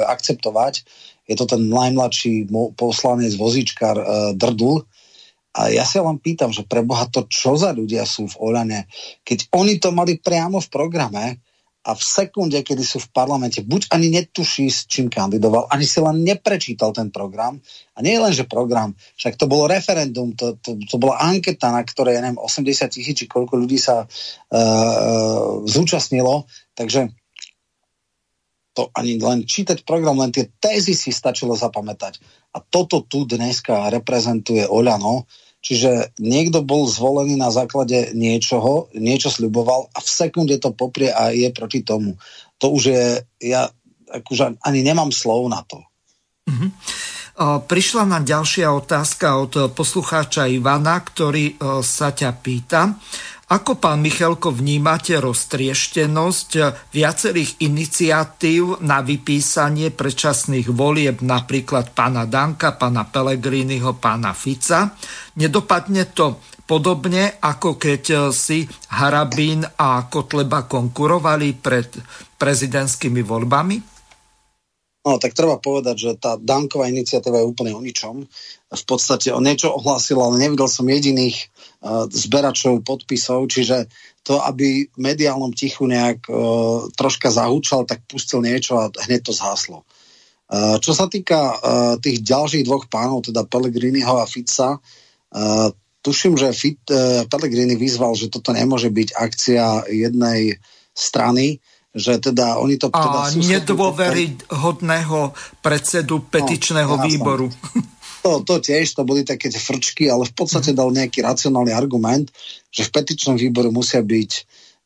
akceptovať. 0.08 0.88
Je 1.30 1.38
to 1.38 1.46
ten 1.46 1.70
najmladší 1.70 2.50
poslanec 2.74 3.38
vozíčkar 3.38 3.96
Drdul. 4.34 4.82
A 5.54 5.70
ja 5.70 5.86
sa 5.86 6.02
len 6.02 6.18
pýtam, 6.18 6.50
že 6.50 6.66
pre 6.66 6.82
Boha 6.82 7.06
to 7.06 7.30
čo 7.30 7.54
za 7.54 7.70
ľudia 7.70 8.06
sú 8.10 8.26
v 8.26 8.38
Oľane, 8.50 8.90
keď 9.22 9.54
oni 9.54 9.78
to 9.78 9.94
mali 9.94 10.18
priamo 10.18 10.58
v 10.58 10.72
programe, 10.74 11.26
a 11.80 11.96
v 11.96 12.04
sekunde, 12.04 12.60
kedy 12.60 12.84
sú 12.84 13.00
v 13.00 13.10
parlamente, 13.10 13.64
buď 13.64 13.88
ani 13.96 14.12
netuší, 14.12 14.68
s 14.68 14.84
čím 14.84 15.08
kandidoval, 15.08 15.72
ani 15.72 15.88
si 15.88 16.04
len 16.04 16.28
neprečítal 16.28 16.92
ten 16.92 17.08
program. 17.08 17.56
A 17.96 18.04
nie 18.04 18.20
len, 18.20 18.36
že 18.36 18.44
program, 18.44 18.92
však 19.16 19.40
to 19.40 19.48
bolo 19.48 19.66
referendum, 19.72 20.36
to, 20.36 20.60
to, 20.60 20.76
to 20.76 20.96
bola 21.00 21.18
anketa, 21.24 21.72
na 21.72 21.82
ktorej, 21.82 22.20
ja 22.20 22.22
neviem, 22.22 22.38
80 22.38 22.94
tisíc, 22.94 23.16
či 23.24 23.26
koľko 23.32 23.56
ľudí 23.56 23.80
sa 23.80 24.04
uh, 24.04 25.64
zúčastnilo, 25.64 26.46
takže 26.76 27.16
to 28.80 28.88
ani 28.96 29.20
len 29.20 29.44
čítať 29.44 29.84
program, 29.84 30.24
len 30.24 30.32
tie 30.32 30.48
tézy 30.48 30.96
si 30.96 31.12
stačilo 31.12 31.60
zapamätať. 31.60 32.24
A 32.56 32.64
toto 32.64 33.04
tu 33.04 33.28
dneska 33.28 33.92
reprezentuje 33.92 34.64
Oľano, 34.64 35.28
Čiže 35.60 36.16
niekto 36.24 36.64
bol 36.64 36.88
zvolený 36.88 37.36
na 37.36 37.52
základe 37.52 38.16
niečoho, 38.16 38.88
niečo 38.96 39.28
sľuboval 39.28 39.92
a 39.92 40.00
v 40.00 40.08
sekunde 40.08 40.56
to 40.56 40.72
poprie 40.72 41.12
a 41.12 41.36
je 41.36 41.52
proti 41.52 41.84
tomu. 41.84 42.16
To 42.64 42.72
už 42.72 42.84
je, 42.96 43.04
ja 43.44 43.68
akože 44.08 44.56
ani 44.64 44.80
nemám 44.88 45.12
slov 45.12 45.52
na 45.52 45.60
to. 45.68 45.84
Mm-hmm. 46.48 46.72
Prišla 47.68 48.04
na 48.08 48.24
ďalšia 48.24 48.72
otázka 48.72 49.28
od 49.36 49.54
poslucháča 49.76 50.48
Ivana, 50.48 50.96
ktorý 51.04 51.60
sa 51.84 52.16
ťa 52.16 52.32
pýta. 52.40 52.96
Ako 53.50 53.82
pán 53.82 54.06
Michalko 54.06 54.54
vnímate 54.54 55.18
roztrieštenosť 55.18 56.52
viacerých 56.94 57.66
iniciatív 57.66 58.86
na 58.86 59.02
vypísanie 59.02 59.90
predčasných 59.90 60.70
volieb, 60.70 61.26
napríklad 61.26 61.98
pána 61.98 62.30
Danka, 62.30 62.78
pána 62.78 63.10
Pelegriniho, 63.10 63.98
pána 63.98 64.38
Fica? 64.38 64.94
Nedopadne 65.42 66.14
to 66.14 66.38
podobne, 66.70 67.42
ako 67.42 67.82
keď 67.82 68.30
si 68.30 68.70
Harabín 68.94 69.66
a 69.66 70.06
Kotleba 70.06 70.70
konkurovali 70.70 71.58
pred 71.58 71.90
prezidentskými 72.38 73.26
voľbami? 73.26 73.76
No, 75.10 75.18
tak 75.18 75.34
treba 75.34 75.58
povedať, 75.58 75.96
že 75.98 76.12
tá 76.22 76.38
Danková 76.38 76.86
iniciatíva 76.86 77.42
je 77.42 77.50
úplne 77.50 77.74
o 77.74 77.82
ničom. 77.82 78.30
V 78.70 78.84
podstate 78.86 79.34
on 79.34 79.42
niečo 79.42 79.74
ohlásil, 79.74 80.22
ale 80.22 80.38
nevidel 80.38 80.70
som 80.70 80.86
jediných 80.86 81.50
zberačov 82.12 82.84
podpisov, 82.84 83.48
čiže 83.48 83.88
to, 84.24 84.38
aby 84.44 84.86
v 84.86 84.98
mediálnom 85.00 85.56
tichu 85.56 85.88
nejak 85.88 86.28
uh, 86.28 86.92
troška 86.94 87.32
zahúčal, 87.32 87.88
tak 87.88 88.04
pustil 88.06 88.44
niečo 88.44 88.78
a 88.78 88.92
hneď 89.08 89.32
to 89.32 89.34
zhaslo. 89.34 89.88
Uh, 90.50 90.76
čo 90.84 90.92
sa 90.92 91.08
týka 91.08 91.40
uh, 91.40 91.58
tých 92.04 92.20
ďalších 92.20 92.68
dvoch 92.68 92.92
pánov, 92.92 93.32
teda 93.32 93.48
Pellegriniho 93.48 94.20
a 94.20 94.28
Fica, 94.28 94.76
uh, 94.76 95.70
tuším, 96.04 96.36
že 96.36 96.52
Fit, 96.52 96.84
uh, 96.92 97.24
Pellegrini 97.32 97.80
vyzval, 97.80 98.14
že 98.20 98.28
toto 98.28 98.52
nemôže 98.52 98.92
byť 98.92 99.10
akcia 99.16 99.88
jednej 99.88 100.60
strany, 100.92 101.64
že 101.96 102.20
teda 102.20 102.60
oni 102.60 102.76
to... 102.76 102.92
Teda 102.92 103.24
a 103.24 103.32
nedôvery 103.32 104.36
hodného 104.52 105.32
predsedu 105.64 106.28
petičného 106.28 106.94
no, 107.00 107.04
výboru. 107.08 107.48
To, 108.20 108.44
to 108.44 108.60
tiež, 108.60 109.00
to 109.00 109.08
boli 109.08 109.24
také 109.24 109.48
frčky, 109.48 110.12
ale 110.12 110.28
v 110.28 110.34
podstate 110.36 110.76
dal 110.76 110.92
nejaký 110.92 111.24
racionálny 111.24 111.72
argument, 111.72 112.28
že 112.68 112.84
v 112.86 112.94
petičnom 113.00 113.40
výbore 113.40 113.72
musia 113.72 114.04
byť 114.04 114.32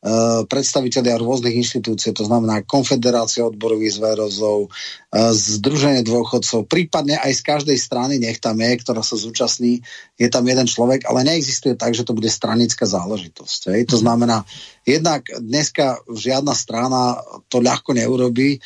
Eh, 0.04 0.44
predstavitelia 0.44 1.16
rôznych 1.16 1.64
inštitúcií, 1.64 2.12
to 2.12 2.28
znamená 2.28 2.60
Konfederácia 2.60 3.40
odborových 3.40 3.96
zverozov, 3.96 4.68
eh, 4.68 5.32
Združenie 5.32 6.04
dôchodcov, 6.04 6.68
prípadne 6.68 7.16
aj 7.16 7.32
z 7.32 7.40
každej 7.40 7.78
strany, 7.80 8.20
nech 8.20 8.36
tam 8.36 8.60
je, 8.60 8.84
ktorá 8.84 9.00
sa 9.00 9.16
zúčastní, 9.16 9.80
je 10.20 10.28
tam 10.28 10.44
jeden 10.44 10.68
človek, 10.68 11.08
ale 11.08 11.24
neexistuje 11.24 11.72
tak, 11.80 11.96
že 11.96 12.04
to 12.04 12.12
bude 12.12 12.28
stranická 12.28 12.84
záležitosť. 12.84 13.72
Hej. 13.72 13.96
To 13.96 13.96
znamená, 13.96 14.44
jednak 14.84 15.24
dneska 15.40 16.04
žiadna 16.12 16.52
strana 16.52 17.24
to 17.48 17.64
ľahko 17.64 17.96
neurobí, 17.96 18.60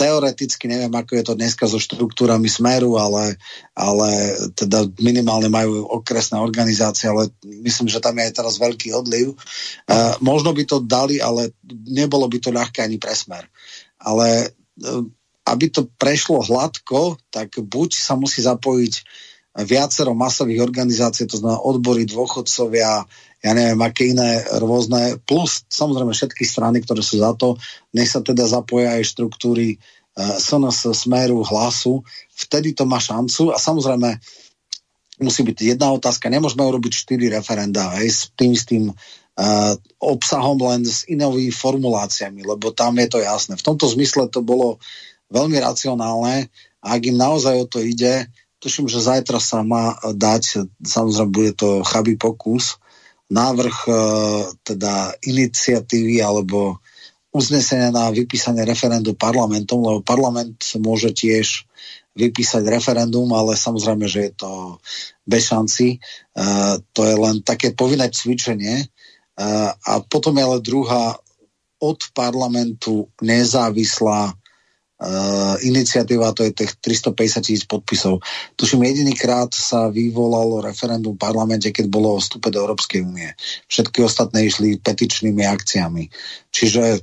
teoreticky 0.00 0.64
neviem, 0.64 0.88
ako 0.96 1.12
je 1.12 1.24
to 1.28 1.34
dneska 1.36 1.68
so 1.68 1.76
štruktúrami 1.76 2.48
Smeru, 2.48 2.96
ale, 2.96 3.36
ale 3.76 4.08
teda 4.56 4.88
minimálne 4.96 5.52
majú 5.52 5.84
okresné 6.00 6.40
organizácie, 6.40 7.12
ale 7.12 7.28
myslím, 7.44 7.92
že 7.92 8.00
tam 8.00 8.16
je 8.16 8.32
teraz 8.32 8.56
veľký 8.56 8.96
odliv. 8.96 9.36
Uh, 9.84 10.16
možno 10.24 10.56
by 10.56 10.64
to 10.64 10.80
dali, 10.80 11.20
ale 11.20 11.52
nebolo 11.68 12.24
by 12.32 12.38
to 12.40 12.48
ľahké 12.48 12.80
ani 12.80 12.96
pre 12.96 13.12
Smer. 13.12 13.44
Ale 14.00 14.48
uh, 14.80 15.04
aby 15.44 15.68
to 15.68 15.92
prešlo 16.00 16.40
hladko, 16.40 17.20
tak 17.28 17.60
buď 17.60 17.90
sa 17.92 18.16
musí 18.16 18.40
zapojiť 18.40 18.94
viacero 19.58 20.14
masových 20.14 20.62
organizácií, 20.62 21.26
to 21.26 21.42
znamená 21.42 21.58
odbory, 21.58 22.06
dôchodcovia, 22.06 23.02
ja 23.40 23.52
neviem, 23.56 23.80
aké 23.82 24.14
iné 24.14 24.46
rôzne, 24.62 25.18
plus 25.26 25.66
samozrejme 25.66 26.14
všetky 26.14 26.46
strany, 26.46 26.78
ktoré 26.84 27.02
sú 27.02 27.18
za 27.18 27.34
to, 27.34 27.58
nech 27.90 28.06
sa 28.06 28.22
teda 28.22 28.46
zapoja 28.46 28.94
aj 28.94 29.10
štruktúry 29.10 29.74
uh, 29.74 30.38
SNS, 30.38 30.94
Smeru, 30.94 31.42
Hlasu, 31.42 32.06
vtedy 32.30 32.78
to 32.78 32.86
má 32.86 33.02
šancu 33.02 33.50
a 33.50 33.58
samozrejme 33.58 34.22
musí 35.20 35.42
byť 35.44 35.76
jedna 35.76 35.92
otázka, 35.92 36.32
nemôžeme 36.32 36.64
urobiť 36.64 36.92
štyri 36.94 37.26
referenda 37.28 37.92
aj 37.98 38.06
s 38.06 38.20
tým, 38.32 38.52
s 38.54 38.64
tým 38.64 38.84
uh, 38.88 39.74
obsahom 40.00 40.56
len 40.62 40.86
s 40.86 41.04
inovými 41.10 41.52
formuláciami, 41.52 42.46
lebo 42.46 42.70
tam 42.70 42.96
je 43.02 43.08
to 43.10 43.18
jasné. 43.20 43.58
V 43.58 43.66
tomto 43.66 43.90
zmysle 43.90 44.32
to 44.32 44.40
bolo 44.40 44.80
veľmi 45.28 45.60
racionálne. 45.60 46.48
A 46.80 46.96
ak 46.96 47.02
im 47.12 47.20
naozaj 47.20 47.54
o 47.60 47.66
to 47.68 47.84
ide, 47.84 48.32
tuším, 48.60 48.86
že 48.86 49.00
zajtra 49.00 49.40
sa 49.40 49.64
má 49.64 49.96
dať, 50.04 50.68
samozrejme 50.84 51.32
bude 51.32 51.52
to 51.56 51.80
chabý 51.82 52.20
pokus, 52.20 52.76
návrh 53.32 53.76
e, 53.88 53.92
teda 54.62 55.16
iniciatívy 55.24 56.20
alebo 56.20 56.78
uznesenia 57.30 57.94
na 57.94 58.10
vypísanie 58.10 58.66
referendum 58.66 59.14
parlamentom, 59.14 59.80
lebo 59.80 60.04
parlament 60.04 60.60
môže 60.82 61.14
tiež 61.14 61.64
vypísať 62.18 62.66
referendum, 62.66 63.30
ale 63.32 63.54
samozrejme, 63.54 64.04
že 64.10 64.20
je 64.28 64.32
to 64.34 64.52
bez 65.22 65.46
šanci. 65.46 66.02
Uh, 66.34 66.82
to 66.90 67.06
je 67.06 67.14
len 67.14 67.38
také 67.46 67.70
povinné 67.70 68.10
cvičenie. 68.10 68.90
A 69.86 69.92
potom 70.04 70.34
je 70.36 70.44
ale 70.44 70.58
druhá 70.60 71.16
od 71.80 72.00
parlamentu 72.12 73.08
nezávislá 73.24 74.36
uh, 75.00 75.56
iniciatíva, 75.64 76.36
to 76.36 76.44
je 76.44 76.52
tých 76.52 76.76
350 76.78 77.40
tisíc 77.40 77.64
podpisov. 77.64 78.20
Tuším, 78.60 78.84
jedinýkrát 78.84 79.48
sa 79.56 79.88
vyvolalo 79.88 80.60
referendum 80.60 81.16
v 81.16 81.22
parlamente, 81.24 81.72
keď 81.72 81.88
bolo 81.88 82.16
o 82.16 82.22
vstupe 82.22 82.52
do 82.52 82.60
Európskej 82.60 83.00
únie. 83.00 83.32
Všetky 83.72 84.04
ostatné 84.04 84.46
išli 84.46 84.76
petičnými 84.76 85.42
akciami. 85.48 86.12
Čiže 86.52 87.00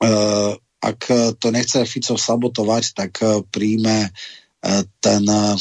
uh, 0.00 0.52
ak 0.78 1.00
to 1.42 1.46
nechce 1.50 1.82
Fico 1.84 2.14
sabotovať, 2.16 2.84
tak 2.94 3.12
uh, 3.20 3.42
príjme 3.44 4.08
uh, 4.08 4.82
ten, 5.02 5.22
uh, 5.28 5.58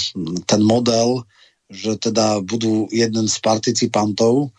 ten 0.47 0.61
model, 0.63 1.27
že 1.67 1.99
teda 1.99 2.39
budú 2.39 2.87
jeden 2.95 3.27
z 3.27 3.35
participantov 3.43 4.55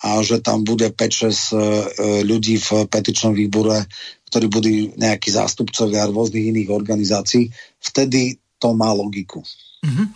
a 0.00 0.20
že 0.24 0.40
tam 0.40 0.64
bude 0.64 0.88
5-6 0.88 2.24
ľudí 2.24 2.56
v 2.56 2.88
petičnom 2.88 3.36
výbore, 3.36 3.84
ktorí 4.30 4.46
budú 4.46 4.70
nejakí 4.94 5.34
zástupcovia 5.34 6.06
rôznych 6.06 6.54
iných 6.54 6.70
organizácií, 6.70 7.50
vtedy 7.82 8.38
to 8.62 8.70
má 8.78 8.94
logiku. 8.94 9.42
Uh-huh. 9.82 10.06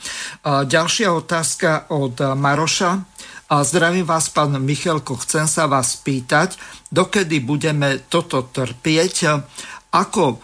Ďalšia 0.64 1.10
otázka 1.10 1.90
od 1.90 2.14
Maroša. 2.38 3.02
Zdravím 3.50 4.06
vás, 4.06 4.30
pán 4.30 4.54
Michalko, 4.62 5.18
chcem 5.20 5.50
sa 5.50 5.66
vás 5.66 6.00
spýtať, 6.00 6.56
dokedy 6.88 7.42
budeme 7.42 8.06
toto 8.06 8.46
trpieť, 8.46 9.40
ako 9.92 10.38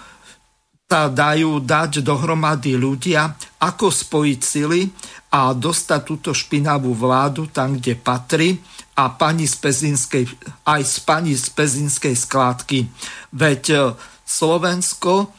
sa 0.91 1.07
dajú 1.07 1.63
dať 1.63 2.03
dohromady 2.03 2.75
ľudia, 2.75 3.31
ako 3.63 3.95
spojiť 3.95 4.41
sily 4.43 4.83
a 5.31 5.55
dostať 5.55 6.01
túto 6.03 6.31
špinavú 6.35 6.91
vládu 6.99 7.47
tam, 7.47 7.79
kde 7.79 7.95
patrí 7.95 8.59
a 9.01 9.09
pani 9.17 9.49
z 9.49 9.57
Pezinskej, 9.57 10.29
aj 10.69 10.83
z 10.85 10.97
pani 11.09 11.33
z 11.33 11.49
Pezinskej 11.57 12.13
skládky. 12.13 12.85
Veď 13.33 13.63
e, 13.73 13.79
Slovensko 14.29 15.33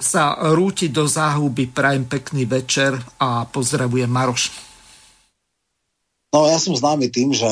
sa 0.00 0.40
rúti 0.56 0.88
do 0.88 1.04
záhuby. 1.04 1.68
Prajem 1.68 2.08
pekný 2.08 2.48
večer 2.48 2.96
a 3.20 3.44
pozdravujem 3.44 4.08
Maroš. 4.08 4.48
No 6.32 6.48
ja 6.48 6.56
som 6.56 6.72
známy 6.72 7.12
tým, 7.12 7.36
že 7.36 7.46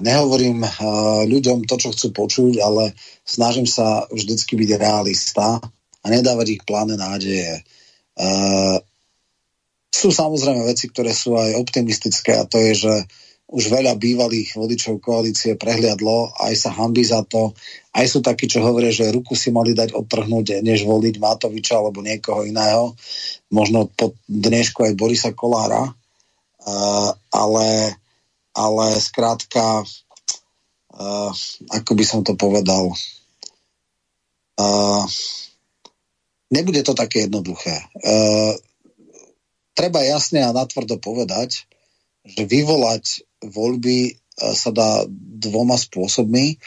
nehovorím 0.00 0.64
uh, 0.64 1.22
ľuďom 1.28 1.68
to, 1.68 1.76
čo 1.76 1.92
chcú 1.92 2.08
počuť, 2.16 2.64
ale 2.64 2.96
snažím 3.22 3.68
sa 3.68 4.08
vždycky 4.08 4.56
byť 4.56 4.70
realista 4.80 5.60
a 6.00 6.06
nedávať 6.08 6.58
ich 6.58 6.62
pláne 6.64 6.96
nádeje. 6.96 7.60
Uh, 8.16 8.80
sú 9.92 10.10
samozrejme 10.10 10.64
veci, 10.64 10.90
ktoré 10.90 11.12
sú 11.12 11.36
aj 11.36 11.60
optimistické 11.60 12.40
a 12.40 12.48
to 12.48 12.58
je, 12.58 12.72
že 12.88 12.94
už 13.54 13.70
veľa 13.70 13.94
bývalých 13.94 14.58
vodičov 14.58 14.98
koalície 14.98 15.54
prehliadlo, 15.54 16.34
aj 16.42 16.54
sa 16.58 16.74
hambí 16.74 17.06
za 17.06 17.22
to. 17.22 17.54
Aj 17.94 18.02
sú 18.10 18.18
takí, 18.18 18.50
čo 18.50 18.58
hovoria, 18.66 18.90
že 18.90 19.14
ruku 19.14 19.38
si 19.38 19.54
mali 19.54 19.70
dať 19.78 19.94
odtrhnúť, 19.94 20.58
než 20.66 20.82
voliť 20.82 21.22
Matoviča 21.22 21.78
alebo 21.78 22.02
niekoho 22.02 22.42
iného. 22.42 22.98
Možno 23.54 23.86
po 23.94 24.18
dnešku 24.26 24.82
aj 24.82 24.98
Borisa 24.98 25.30
Kolára. 25.30 25.86
Uh, 26.64 27.14
ale, 27.30 27.94
ale 28.58 28.86
skrátka, 28.98 29.86
uh, 29.86 31.30
ako 31.70 31.92
by 31.94 32.04
som 32.08 32.26
to 32.26 32.34
povedal, 32.34 32.90
uh, 34.58 35.04
nebude 36.50 36.82
to 36.82 36.96
také 36.96 37.30
jednoduché. 37.30 37.84
Uh, 38.02 38.56
treba 39.76 40.02
jasne 40.02 40.42
a 40.42 40.56
natvrdo 40.56 40.98
povedať, 40.98 41.68
že 42.24 42.48
vyvolať 42.48 43.23
voľby 43.50 44.16
sa 44.34 44.70
dá 44.74 45.06
dvoma 45.38 45.78
spôsobmi. 45.78 46.58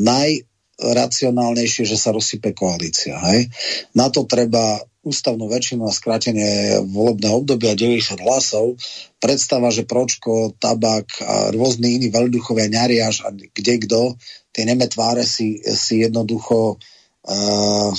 Najracionálnejšie, 0.00 1.84
že 1.84 1.96
sa 2.00 2.16
rozsype 2.16 2.56
koalícia. 2.56 3.18
Hej? 3.20 3.52
Na 3.92 4.08
to 4.08 4.24
treba 4.24 4.80
ústavnú 5.00 5.48
väčšinu 5.48 5.88
a 5.88 5.96
skrátenie 5.96 6.84
volebného 6.84 7.40
obdobia 7.40 7.72
90 7.72 8.20
hlasov. 8.20 8.76
Predstava, 9.16 9.72
že 9.72 9.88
Pročko, 9.88 10.52
Tabak 10.60 11.08
a 11.24 11.48
rôzny 11.56 11.96
iní 11.96 12.12
veľduchovia 12.12 12.68
ňariaž 12.68 13.24
a 13.24 13.32
kde 13.32 13.74
kto, 13.80 14.20
tie 14.52 14.68
neme 14.68 14.84
tváre 14.92 15.24
si, 15.24 15.56
si 15.64 16.04
jednoducho 16.04 16.76
uh, 16.76 17.92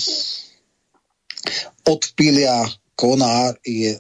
odpília 1.90 2.70
konár 2.94 3.58
je 3.66 3.98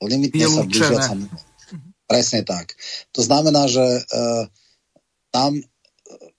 limitne 0.00 0.48
sa 0.48 0.64
blížiaca 0.64 1.12
Presne 2.08 2.40
tak. 2.42 2.72
To 3.12 3.20
znamená, 3.20 3.68
že 3.68 3.84
uh, 3.84 4.48
tam 5.28 5.60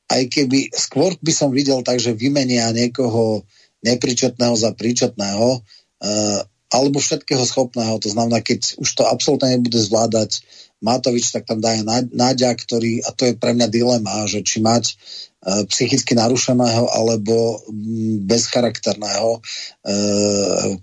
aj 0.10 0.22
keby, 0.34 0.74
skôr 0.74 1.14
by 1.22 1.30
som 1.30 1.54
videl 1.54 1.86
tak, 1.86 2.02
že 2.02 2.18
vymenia 2.18 2.74
niekoho 2.74 3.46
nepričetného 3.86 4.58
za 4.58 4.74
príčetného, 4.74 5.62
uh, 5.62 6.40
alebo 6.74 6.98
všetkého 6.98 7.46
schopného. 7.46 8.02
To 8.02 8.10
znamená, 8.10 8.42
keď 8.42 8.82
už 8.82 8.90
to 8.98 9.06
absolútne 9.06 9.58
nebude 9.58 9.78
zvládať 9.78 10.42
Matovič, 10.80 11.36
tak 11.36 11.44
tam 11.44 11.60
daje 11.60 11.84
Náďa, 11.88 12.56
ktorý, 12.56 13.04
a 13.04 13.12
to 13.12 13.28
je 13.28 13.34
pre 13.36 13.52
mňa 13.52 13.68
dilema, 13.68 14.24
že 14.28 14.44
či 14.44 14.64
mať 14.64 14.96
E, 15.40 15.64
psychicky 15.72 16.20
narušeného 16.20 16.92
alebo 17.00 17.64
mm, 17.72 18.28
bezcharakterného 18.28 19.40
e, 19.40 19.96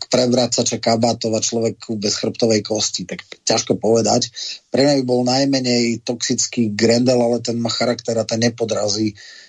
prevracača 0.08 0.80
kabátova 0.80 1.44
človeku 1.44 2.00
bez 2.00 2.16
chrbtovej 2.16 2.64
kosti. 2.64 3.04
Tak 3.04 3.20
ťažko 3.44 3.76
povedať. 3.76 4.32
Pre 4.72 4.80
mňa 4.80 4.94
by 4.96 5.04
bol 5.04 5.28
najmenej 5.28 6.00
toxický 6.08 6.72
Grendel, 6.72 7.20
ale 7.20 7.44
ten 7.44 7.60
má 7.60 7.68
charakter 7.68 8.16
a 8.16 8.24
ten 8.24 8.48
nepodrazí 8.48 9.12
uh, 9.12 9.45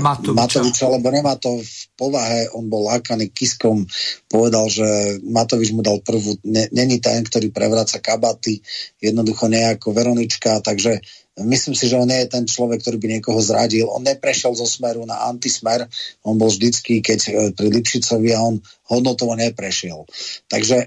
Matoviča. 0.00 0.40
Matoviča, 0.40 0.86
lebo 0.88 1.12
nemá 1.12 1.36
to 1.36 1.60
v 1.60 1.74
povahe, 2.00 2.48
on 2.56 2.72
bol 2.72 2.88
lákaný 2.88 3.28
kiskom, 3.28 3.84
povedal, 4.24 4.72
že 4.72 5.20
Matovič 5.20 5.76
mu 5.76 5.84
dal 5.84 6.00
prvú, 6.00 6.40
není 6.48 6.96
ten, 6.96 7.20
ktorý 7.20 7.52
prevraca 7.52 8.00
kabaty, 8.00 8.64
jednoducho 9.04 9.52
nejako 9.52 9.92
Veronička, 9.92 10.64
takže 10.64 11.04
Myslím 11.38 11.78
si, 11.78 11.86
že 11.86 11.94
on 11.94 12.10
nie 12.10 12.18
je 12.26 12.34
ten 12.34 12.44
človek, 12.50 12.82
ktorý 12.82 12.98
by 12.98 13.08
niekoho 13.18 13.38
zradil. 13.38 13.86
On 13.86 14.02
neprešiel 14.02 14.58
zo 14.58 14.66
smeru 14.66 15.06
na 15.06 15.30
antismer, 15.30 15.86
on 16.26 16.34
bol 16.34 16.50
vždycky, 16.50 16.98
keď 16.98 17.20
e, 17.22 17.30
pri 17.54 17.70
Lipšicovi 17.70 18.34
a 18.34 18.42
on 18.42 18.58
hodnotovo 18.90 19.38
neprešiel. 19.38 20.02
Takže 20.50 20.76
e, 20.82 20.86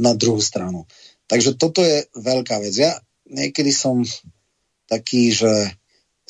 na 0.00 0.16
druhú 0.16 0.40
stranu. 0.40 0.88
Takže 1.28 1.60
toto 1.60 1.84
je 1.84 2.08
veľká 2.16 2.56
vec. 2.64 2.72
Ja 2.72 2.96
niekedy 3.28 3.68
som 3.70 4.00
taký, 4.88 5.30
že 5.30 5.76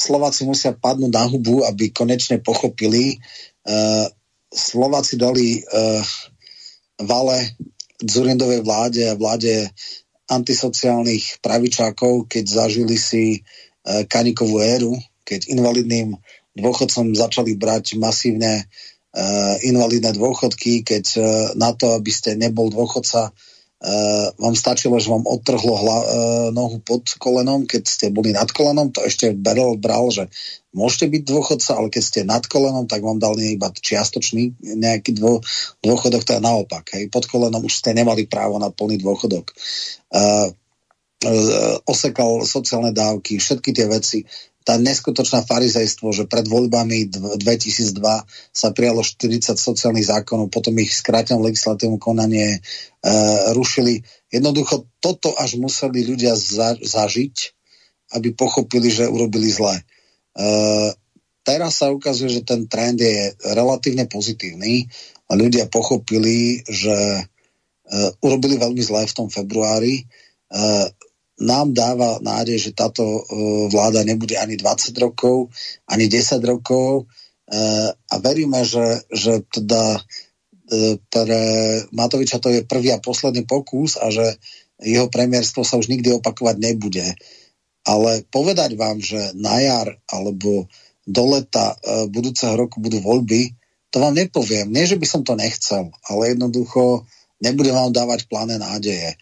Slováci 0.01 0.49
musia 0.49 0.73
padnúť 0.73 1.13
na 1.13 1.29
hubu, 1.29 1.61
aby 1.69 1.93
konečne 1.93 2.41
pochopili. 2.41 3.15
E, 3.15 3.17
Slováci 4.49 5.21
dali 5.21 5.63
vale 7.01 7.37
Zurindovej 8.01 8.65
vláde 8.65 9.05
a 9.09 9.17
vláde 9.17 9.69
antisociálnych 10.31 11.43
pravičákov, 11.43 12.31
keď 12.31 12.45
zažili 12.47 12.97
si 12.97 13.25
e, 13.35 13.39
kanikovú 14.07 14.63
éru, 14.63 14.95
keď 15.27 15.51
invalidným 15.51 16.15
dôchodcom 16.55 17.13
začali 17.19 17.59
brať 17.59 17.99
masívne 17.99 18.63
e, 18.63 18.65
invalidné 19.67 20.15
dôchodky, 20.15 20.87
keď 20.87 21.05
e, 21.19 21.21
na 21.59 21.75
to, 21.75 21.99
aby 21.99 22.11
ste 22.15 22.39
nebol 22.39 22.71
dôchodca, 22.71 23.35
Uh, 23.35 23.50
vám 24.37 24.53
stačilo, 24.53 25.01
že 25.01 25.09
vám 25.09 25.25
odtrhlo 25.25 25.73
hla, 25.73 25.99
uh, 25.99 26.07
nohu 26.53 26.85
pod 26.85 27.17
kolenom, 27.17 27.65
keď 27.65 27.83
ste 27.89 28.07
boli 28.13 28.37
nad 28.37 28.53
kolenom, 28.53 28.93
to 28.93 29.01
ešte 29.01 29.33
Berel 29.33 29.81
bral, 29.81 30.13
že 30.13 30.29
môžete 30.77 31.09
byť 31.09 31.23
dôchodca, 31.25 31.81
ale 31.81 31.89
keď 31.89 32.03
ste 32.05 32.21
nad 32.29 32.45
kolenom, 32.45 32.85
tak 32.85 33.01
vám 33.01 33.17
dal 33.17 33.33
iba 33.41 33.73
čiastočný 33.73 34.53
nejaký 34.77 35.17
dô, 35.17 35.41
dôchodok, 35.81 36.29
to 36.29 36.37
je 36.37 36.45
naopak. 36.45 36.93
Hej. 36.93 37.09
Pod 37.09 37.25
kolenom 37.25 37.65
už 37.65 37.81
ste 37.81 37.97
nemali 37.97 38.29
právo 38.29 38.61
na 38.61 38.69
plný 38.69 39.01
dôchodok. 39.01 39.49
Uh, 40.13 40.53
uh, 41.25 41.77
osekal 41.89 42.45
sociálne 42.45 42.93
dávky, 42.93 43.41
všetky 43.41 43.73
tie 43.73 43.89
veci 43.89 44.29
tá 44.61 44.77
neskutočná 44.77 45.41
farizejstvo, 45.49 46.13
že 46.13 46.29
pred 46.29 46.45
voľbami 46.45 47.09
2002 47.41 47.97
sa 48.53 48.69
prijalo 48.77 49.01
40 49.01 49.57
sociálnych 49.57 50.13
zákonov, 50.13 50.53
potom 50.53 50.77
ich 50.77 50.93
skrátenom 50.93 51.41
legislatívnom 51.41 51.97
konanie 51.97 52.57
e, 52.57 52.59
rušili. 53.57 54.05
Jednoducho 54.29 54.85
toto 55.01 55.33
až 55.33 55.57
museli 55.57 56.05
ľudia 56.05 56.37
za, 56.37 56.77
zažiť, 56.77 57.37
aby 58.21 58.37
pochopili, 58.37 58.93
že 58.93 59.09
urobili 59.09 59.49
zle. 59.49 59.81
E, 59.81 59.83
teraz 61.41 61.81
sa 61.81 61.89
ukazuje, 61.89 62.29
že 62.29 62.43
ten 62.45 62.69
trend 62.69 63.01
je 63.01 63.33
relatívne 63.57 64.05
pozitívny 64.13 64.85
a 65.25 65.41
ľudia 65.41 65.73
pochopili, 65.73 66.61
že 66.69 66.97
e, 67.17 67.23
urobili 68.21 68.61
veľmi 68.61 68.83
zle 68.85 69.09
v 69.09 69.17
tom 69.17 69.33
februári. 69.33 70.05
E, 70.05 70.05
nám 71.41 71.73
dáva 71.73 72.21
nádej, 72.21 72.71
že 72.71 72.77
táto 72.77 73.03
uh, 73.03 73.25
vláda 73.73 74.05
nebude 74.05 74.37
ani 74.37 74.61
20 74.61 74.93
rokov, 75.01 75.49
ani 75.89 76.07
10 76.07 76.37
rokov 76.45 77.09
uh, 77.09 77.89
a 77.91 78.15
veríme, 78.21 78.61
že, 78.63 79.01
že 79.09 79.41
teda 79.49 79.97
uh, 79.97 80.95
pre 81.09 81.43
Matoviča 81.97 82.39
to 82.39 82.53
je 82.53 82.69
prvý 82.69 82.93
a 82.93 83.03
posledný 83.03 83.49
pokus 83.49 83.97
a 83.97 84.13
že 84.13 84.37
jeho 84.81 85.09
premiérstvo 85.09 85.65
sa 85.65 85.81
už 85.81 85.89
nikdy 85.89 86.13
opakovať 86.21 86.57
nebude. 86.61 87.05
Ale 87.85 88.25
povedať 88.29 88.77
vám, 88.77 89.01
že 89.01 89.33
na 89.37 89.61
jar 89.61 89.89
alebo 90.09 90.69
do 91.09 91.25
leta 91.33 91.77
budúceho 92.13 92.55
roku 92.57 92.81
budú 92.81 93.01
voľby, 93.01 93.57
to 93.91 93.99
vám 93.99 94.15
nepoviem. 94.15 94.71
Nie, 94.71 94.87
že 94.87 94.97
by 94.97 95.07
som 95.09 95.23
to 95.27 95.35
nechcel, 95.35 95.91
ale 96.07 96.33
jednoducho 96.33 97.05
nebudem 97.43 97.75
vám 97.75 97.93
dávať 97.93 98.31
pláne 98.31 98.57
nádeje. 98.57 99.19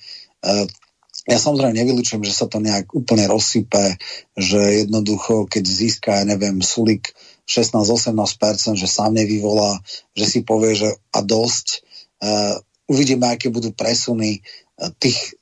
Ja 1.28 1.36
samozrejme 1.36 1.76
nevylučujem, 1.76 2.24
že 2.24 2.32
sa 2.32 2.48
to 2.48 2.56
nejak 2.56 2.88
úplne 2.96 3.28
rozsype, 3.28 4.00
že 4.32 4.88
jednoducho, 4.88 5.44
keď 5.44 5.64
získa, 5.68 6.10
ja 6.16 6.24
neviem, 6.24 6.64
Sulik 6.64 7.12
16-18%, 7.44 8.80
že 8.80 8.88
sám 8.88 9.12
nevyvolá, 9.12 9.76
že 10.16 10.24
si 10.24 10.40
povie, 10.40 10.72
že 10.72 10.88
a 11.12 11.20
dosť. 11.20 11.84
Uh, 12.16 12.56
uvidíme, 12.88 13.28
aké 13.28 13.52
budú 13.52 13.76
presuny. 13.76 14.40
Uh, 14.80 14.88
tých 14.96 15.36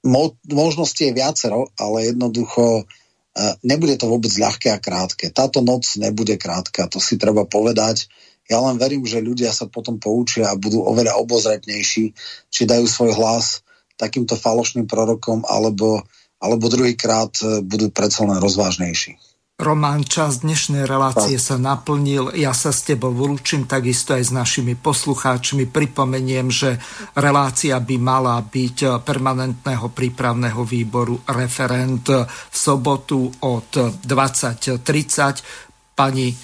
mo- 0.00 0.40
možností 0.48 1.12
je 1.12 1.16
viacero, 1.20 1.68
ale 1.76 2.08
jednoducho 2.16 2.88
uh, 2.88 3.54
nebude 3.60 4.00
to 4.00 4.08
vôbec 4.08 4.32
ľahké 4.32 4.72
a 4.72 4.80
krátke. 4.80 5.28
Táto 5.28 5.60
noc 5.60 5.84
nebude 6.00 6.40
krátka, 6.40 6.88
to 6.88 7.04
si 7.04 7.20
treba 7.20 7.44
povedať. 7.44 8.08
Ja 8.48 8.64
len 8.64 8.80
verím, 8.80 9.04
že 9.04 9.20
ľudia 9.20 9.52
sa 9.52 9.68
potom 9.68 10.00
poučia 10.00 10.48
a 10.48 10.56
budú 10.56 10.80
oveľa 10.88 11.20
obozretnejší, 11.20 12.16
či 12.48 12.62
dajú 12.64 12.88
svoj 12.88 13.12
hlas 13.12 13.60
takýmto 13.96 14.38
falošným 14.38 14.88
prorokom, 14.88 15.44
alebo, 15.46 16.02
alebo 16.38 16.64
druhýkrát 16.68 17.32
e, 17.40 17.44
budú 17.62 17.88
predsa 17.92 18.26
len 18.26 18.38
rozvážnejší. 18.38 19.16
Román, 19.62 20.02
čas 20.02 20.42
dnešnej 20.42 20.90
relácie 20.90 21.38
sa 21.38 21.54
naplnil. 21.54 22.34
Ja 22.34 22.50
sa 22.50 22.74
s 22.74 22.82
tebou 22.82 23.14
vlúčim, 23.14 23.62
takisto 23.68 24.10
aj 24.16 24.26
s 24.26 24.32
našimi 24.34 24.74
poslucháčmi. 24.74 25.70
Pripomeniem, 25.70 26.50
že 26.50 26.82
relácia 27.14 27.78
by 27.78 27.96
mala 28.00 28.42
byť 28.42 28.76
e, 28.82 28.88
permanentného 29.04 29.86
prípravného 29.92 30.66
výboru 30.66 31.14
referent 31.30 32.10
v 32.26 32.56
sobotu 32.56 33.30
od 33.44 33.70
20.30. 34.02 35.94
Pani 35.94 36.34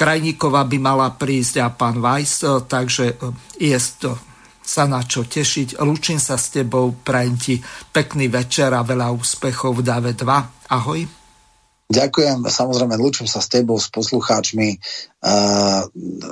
Krajníková 0.00 0.64
by 0.64 0.78
mala 0.80 1.12
prísť 1.12 1.60
a 1.60 1.68
pán 1.68 2.00
Weiss, 2.00 2.40
takže 2.46 3.20
je 3.60 3.76
to 4.00 4.16
sa 4.70 4.86
na 4.86 5.02
čo 5.02 5.26
tešiť. 5.26 5.82
Lúčim 5.82 6.22
sa 6.22 6.38
s 6.38 6.54
tebou, 6.54 6.94
prajem 6.94 7.34
ti 7.34 7.54
pekný 7.90 8.30
večer 8.30 8.70
a 8.70 8.86
veľa 8.86 9.10
úspechov 9.10 9.82
v 9.82 9.82
Dave 9.82 10.12
2. 10.14 10.70
Ahoj. 10.70 11.19
Ďakujem, 11.90 12.46
samozrejme, 12.46 12.94
lúčim 12.94 13.26
sa 13.26 13.42
s 13.42 13.50
tebou, 13.50 13.74
s 13.74 13.90
poslucháčmi. 13.90 14.78
Uh, 15.20 15.84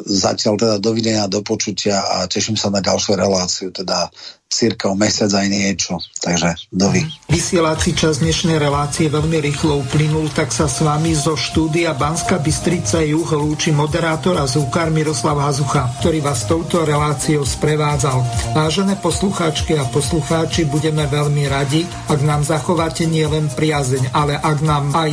zatiaľ 0.06 0.54
teda 0.56 0.76
dovidenia, 0.78 1.26
do 1.26 1.42
počutia 1.42 1.98
a 1.98 2.30
teším 2.30 2.54
sa 2.54 2.70
na 2.70 2.78
ďalšiu 2.78 3.18
reláciu, 3.18 3.68
teda 3.74 4.08
cirka 4.48 4.88
o 4.88 4.96
mesiac 4.96 5.28
aj 5.28 5.46
niečo. 5.46 6.00
Takže 6.24 6.72
dovi. 6.72 7.04
Vysielací 7.28 7.92
čas 7.92 8.24
dnešnej 8.24 8.56
relácie 8.56 9.12
veľmi 9.12 9.44
rýchlo 9.44 9.84
uplynul, 9.84 10.32
tak 10.32 10.48
sa 10.56 10.64
s 10.64 10.80
vami 10.80 11.12
zo 11.12 11.36
štúdia 11.36 11.92
Banska 11.92 12.40
Bystrica 12.40 13.04
Juh 13.04 13.28
lúči 13.28 13.76
moderátor 13.76 14.40
a 14.40 14.48
zúkar 14.48 14.88
Miroslav 14.88 15.36
Hazucha, 15.36 15.92
ktorý 16.00 16.24
vás 16.24 16.48
touto 16.48 16.80
reláciou 16.88 17.44
sprevádzal. 17.44 18.24
Vážené 18.56 18.96
poslucháčky 19.04 19.76
a 19.76 19.84
poslucháči, 19.84 20.64
budeme 20.64 21.04
veľmi 21.04 21.44
radi, 21.44 21.84
ak 22.08 22.20
nám 22.24 22.40
zachováte 22.40 23.04
nielen 23.04 23.52
priazeň, 23.52 24.16
ale 24.16 24.32
ak 24.40 24.64
nám 24.64 24.96
aj 24.96 25.12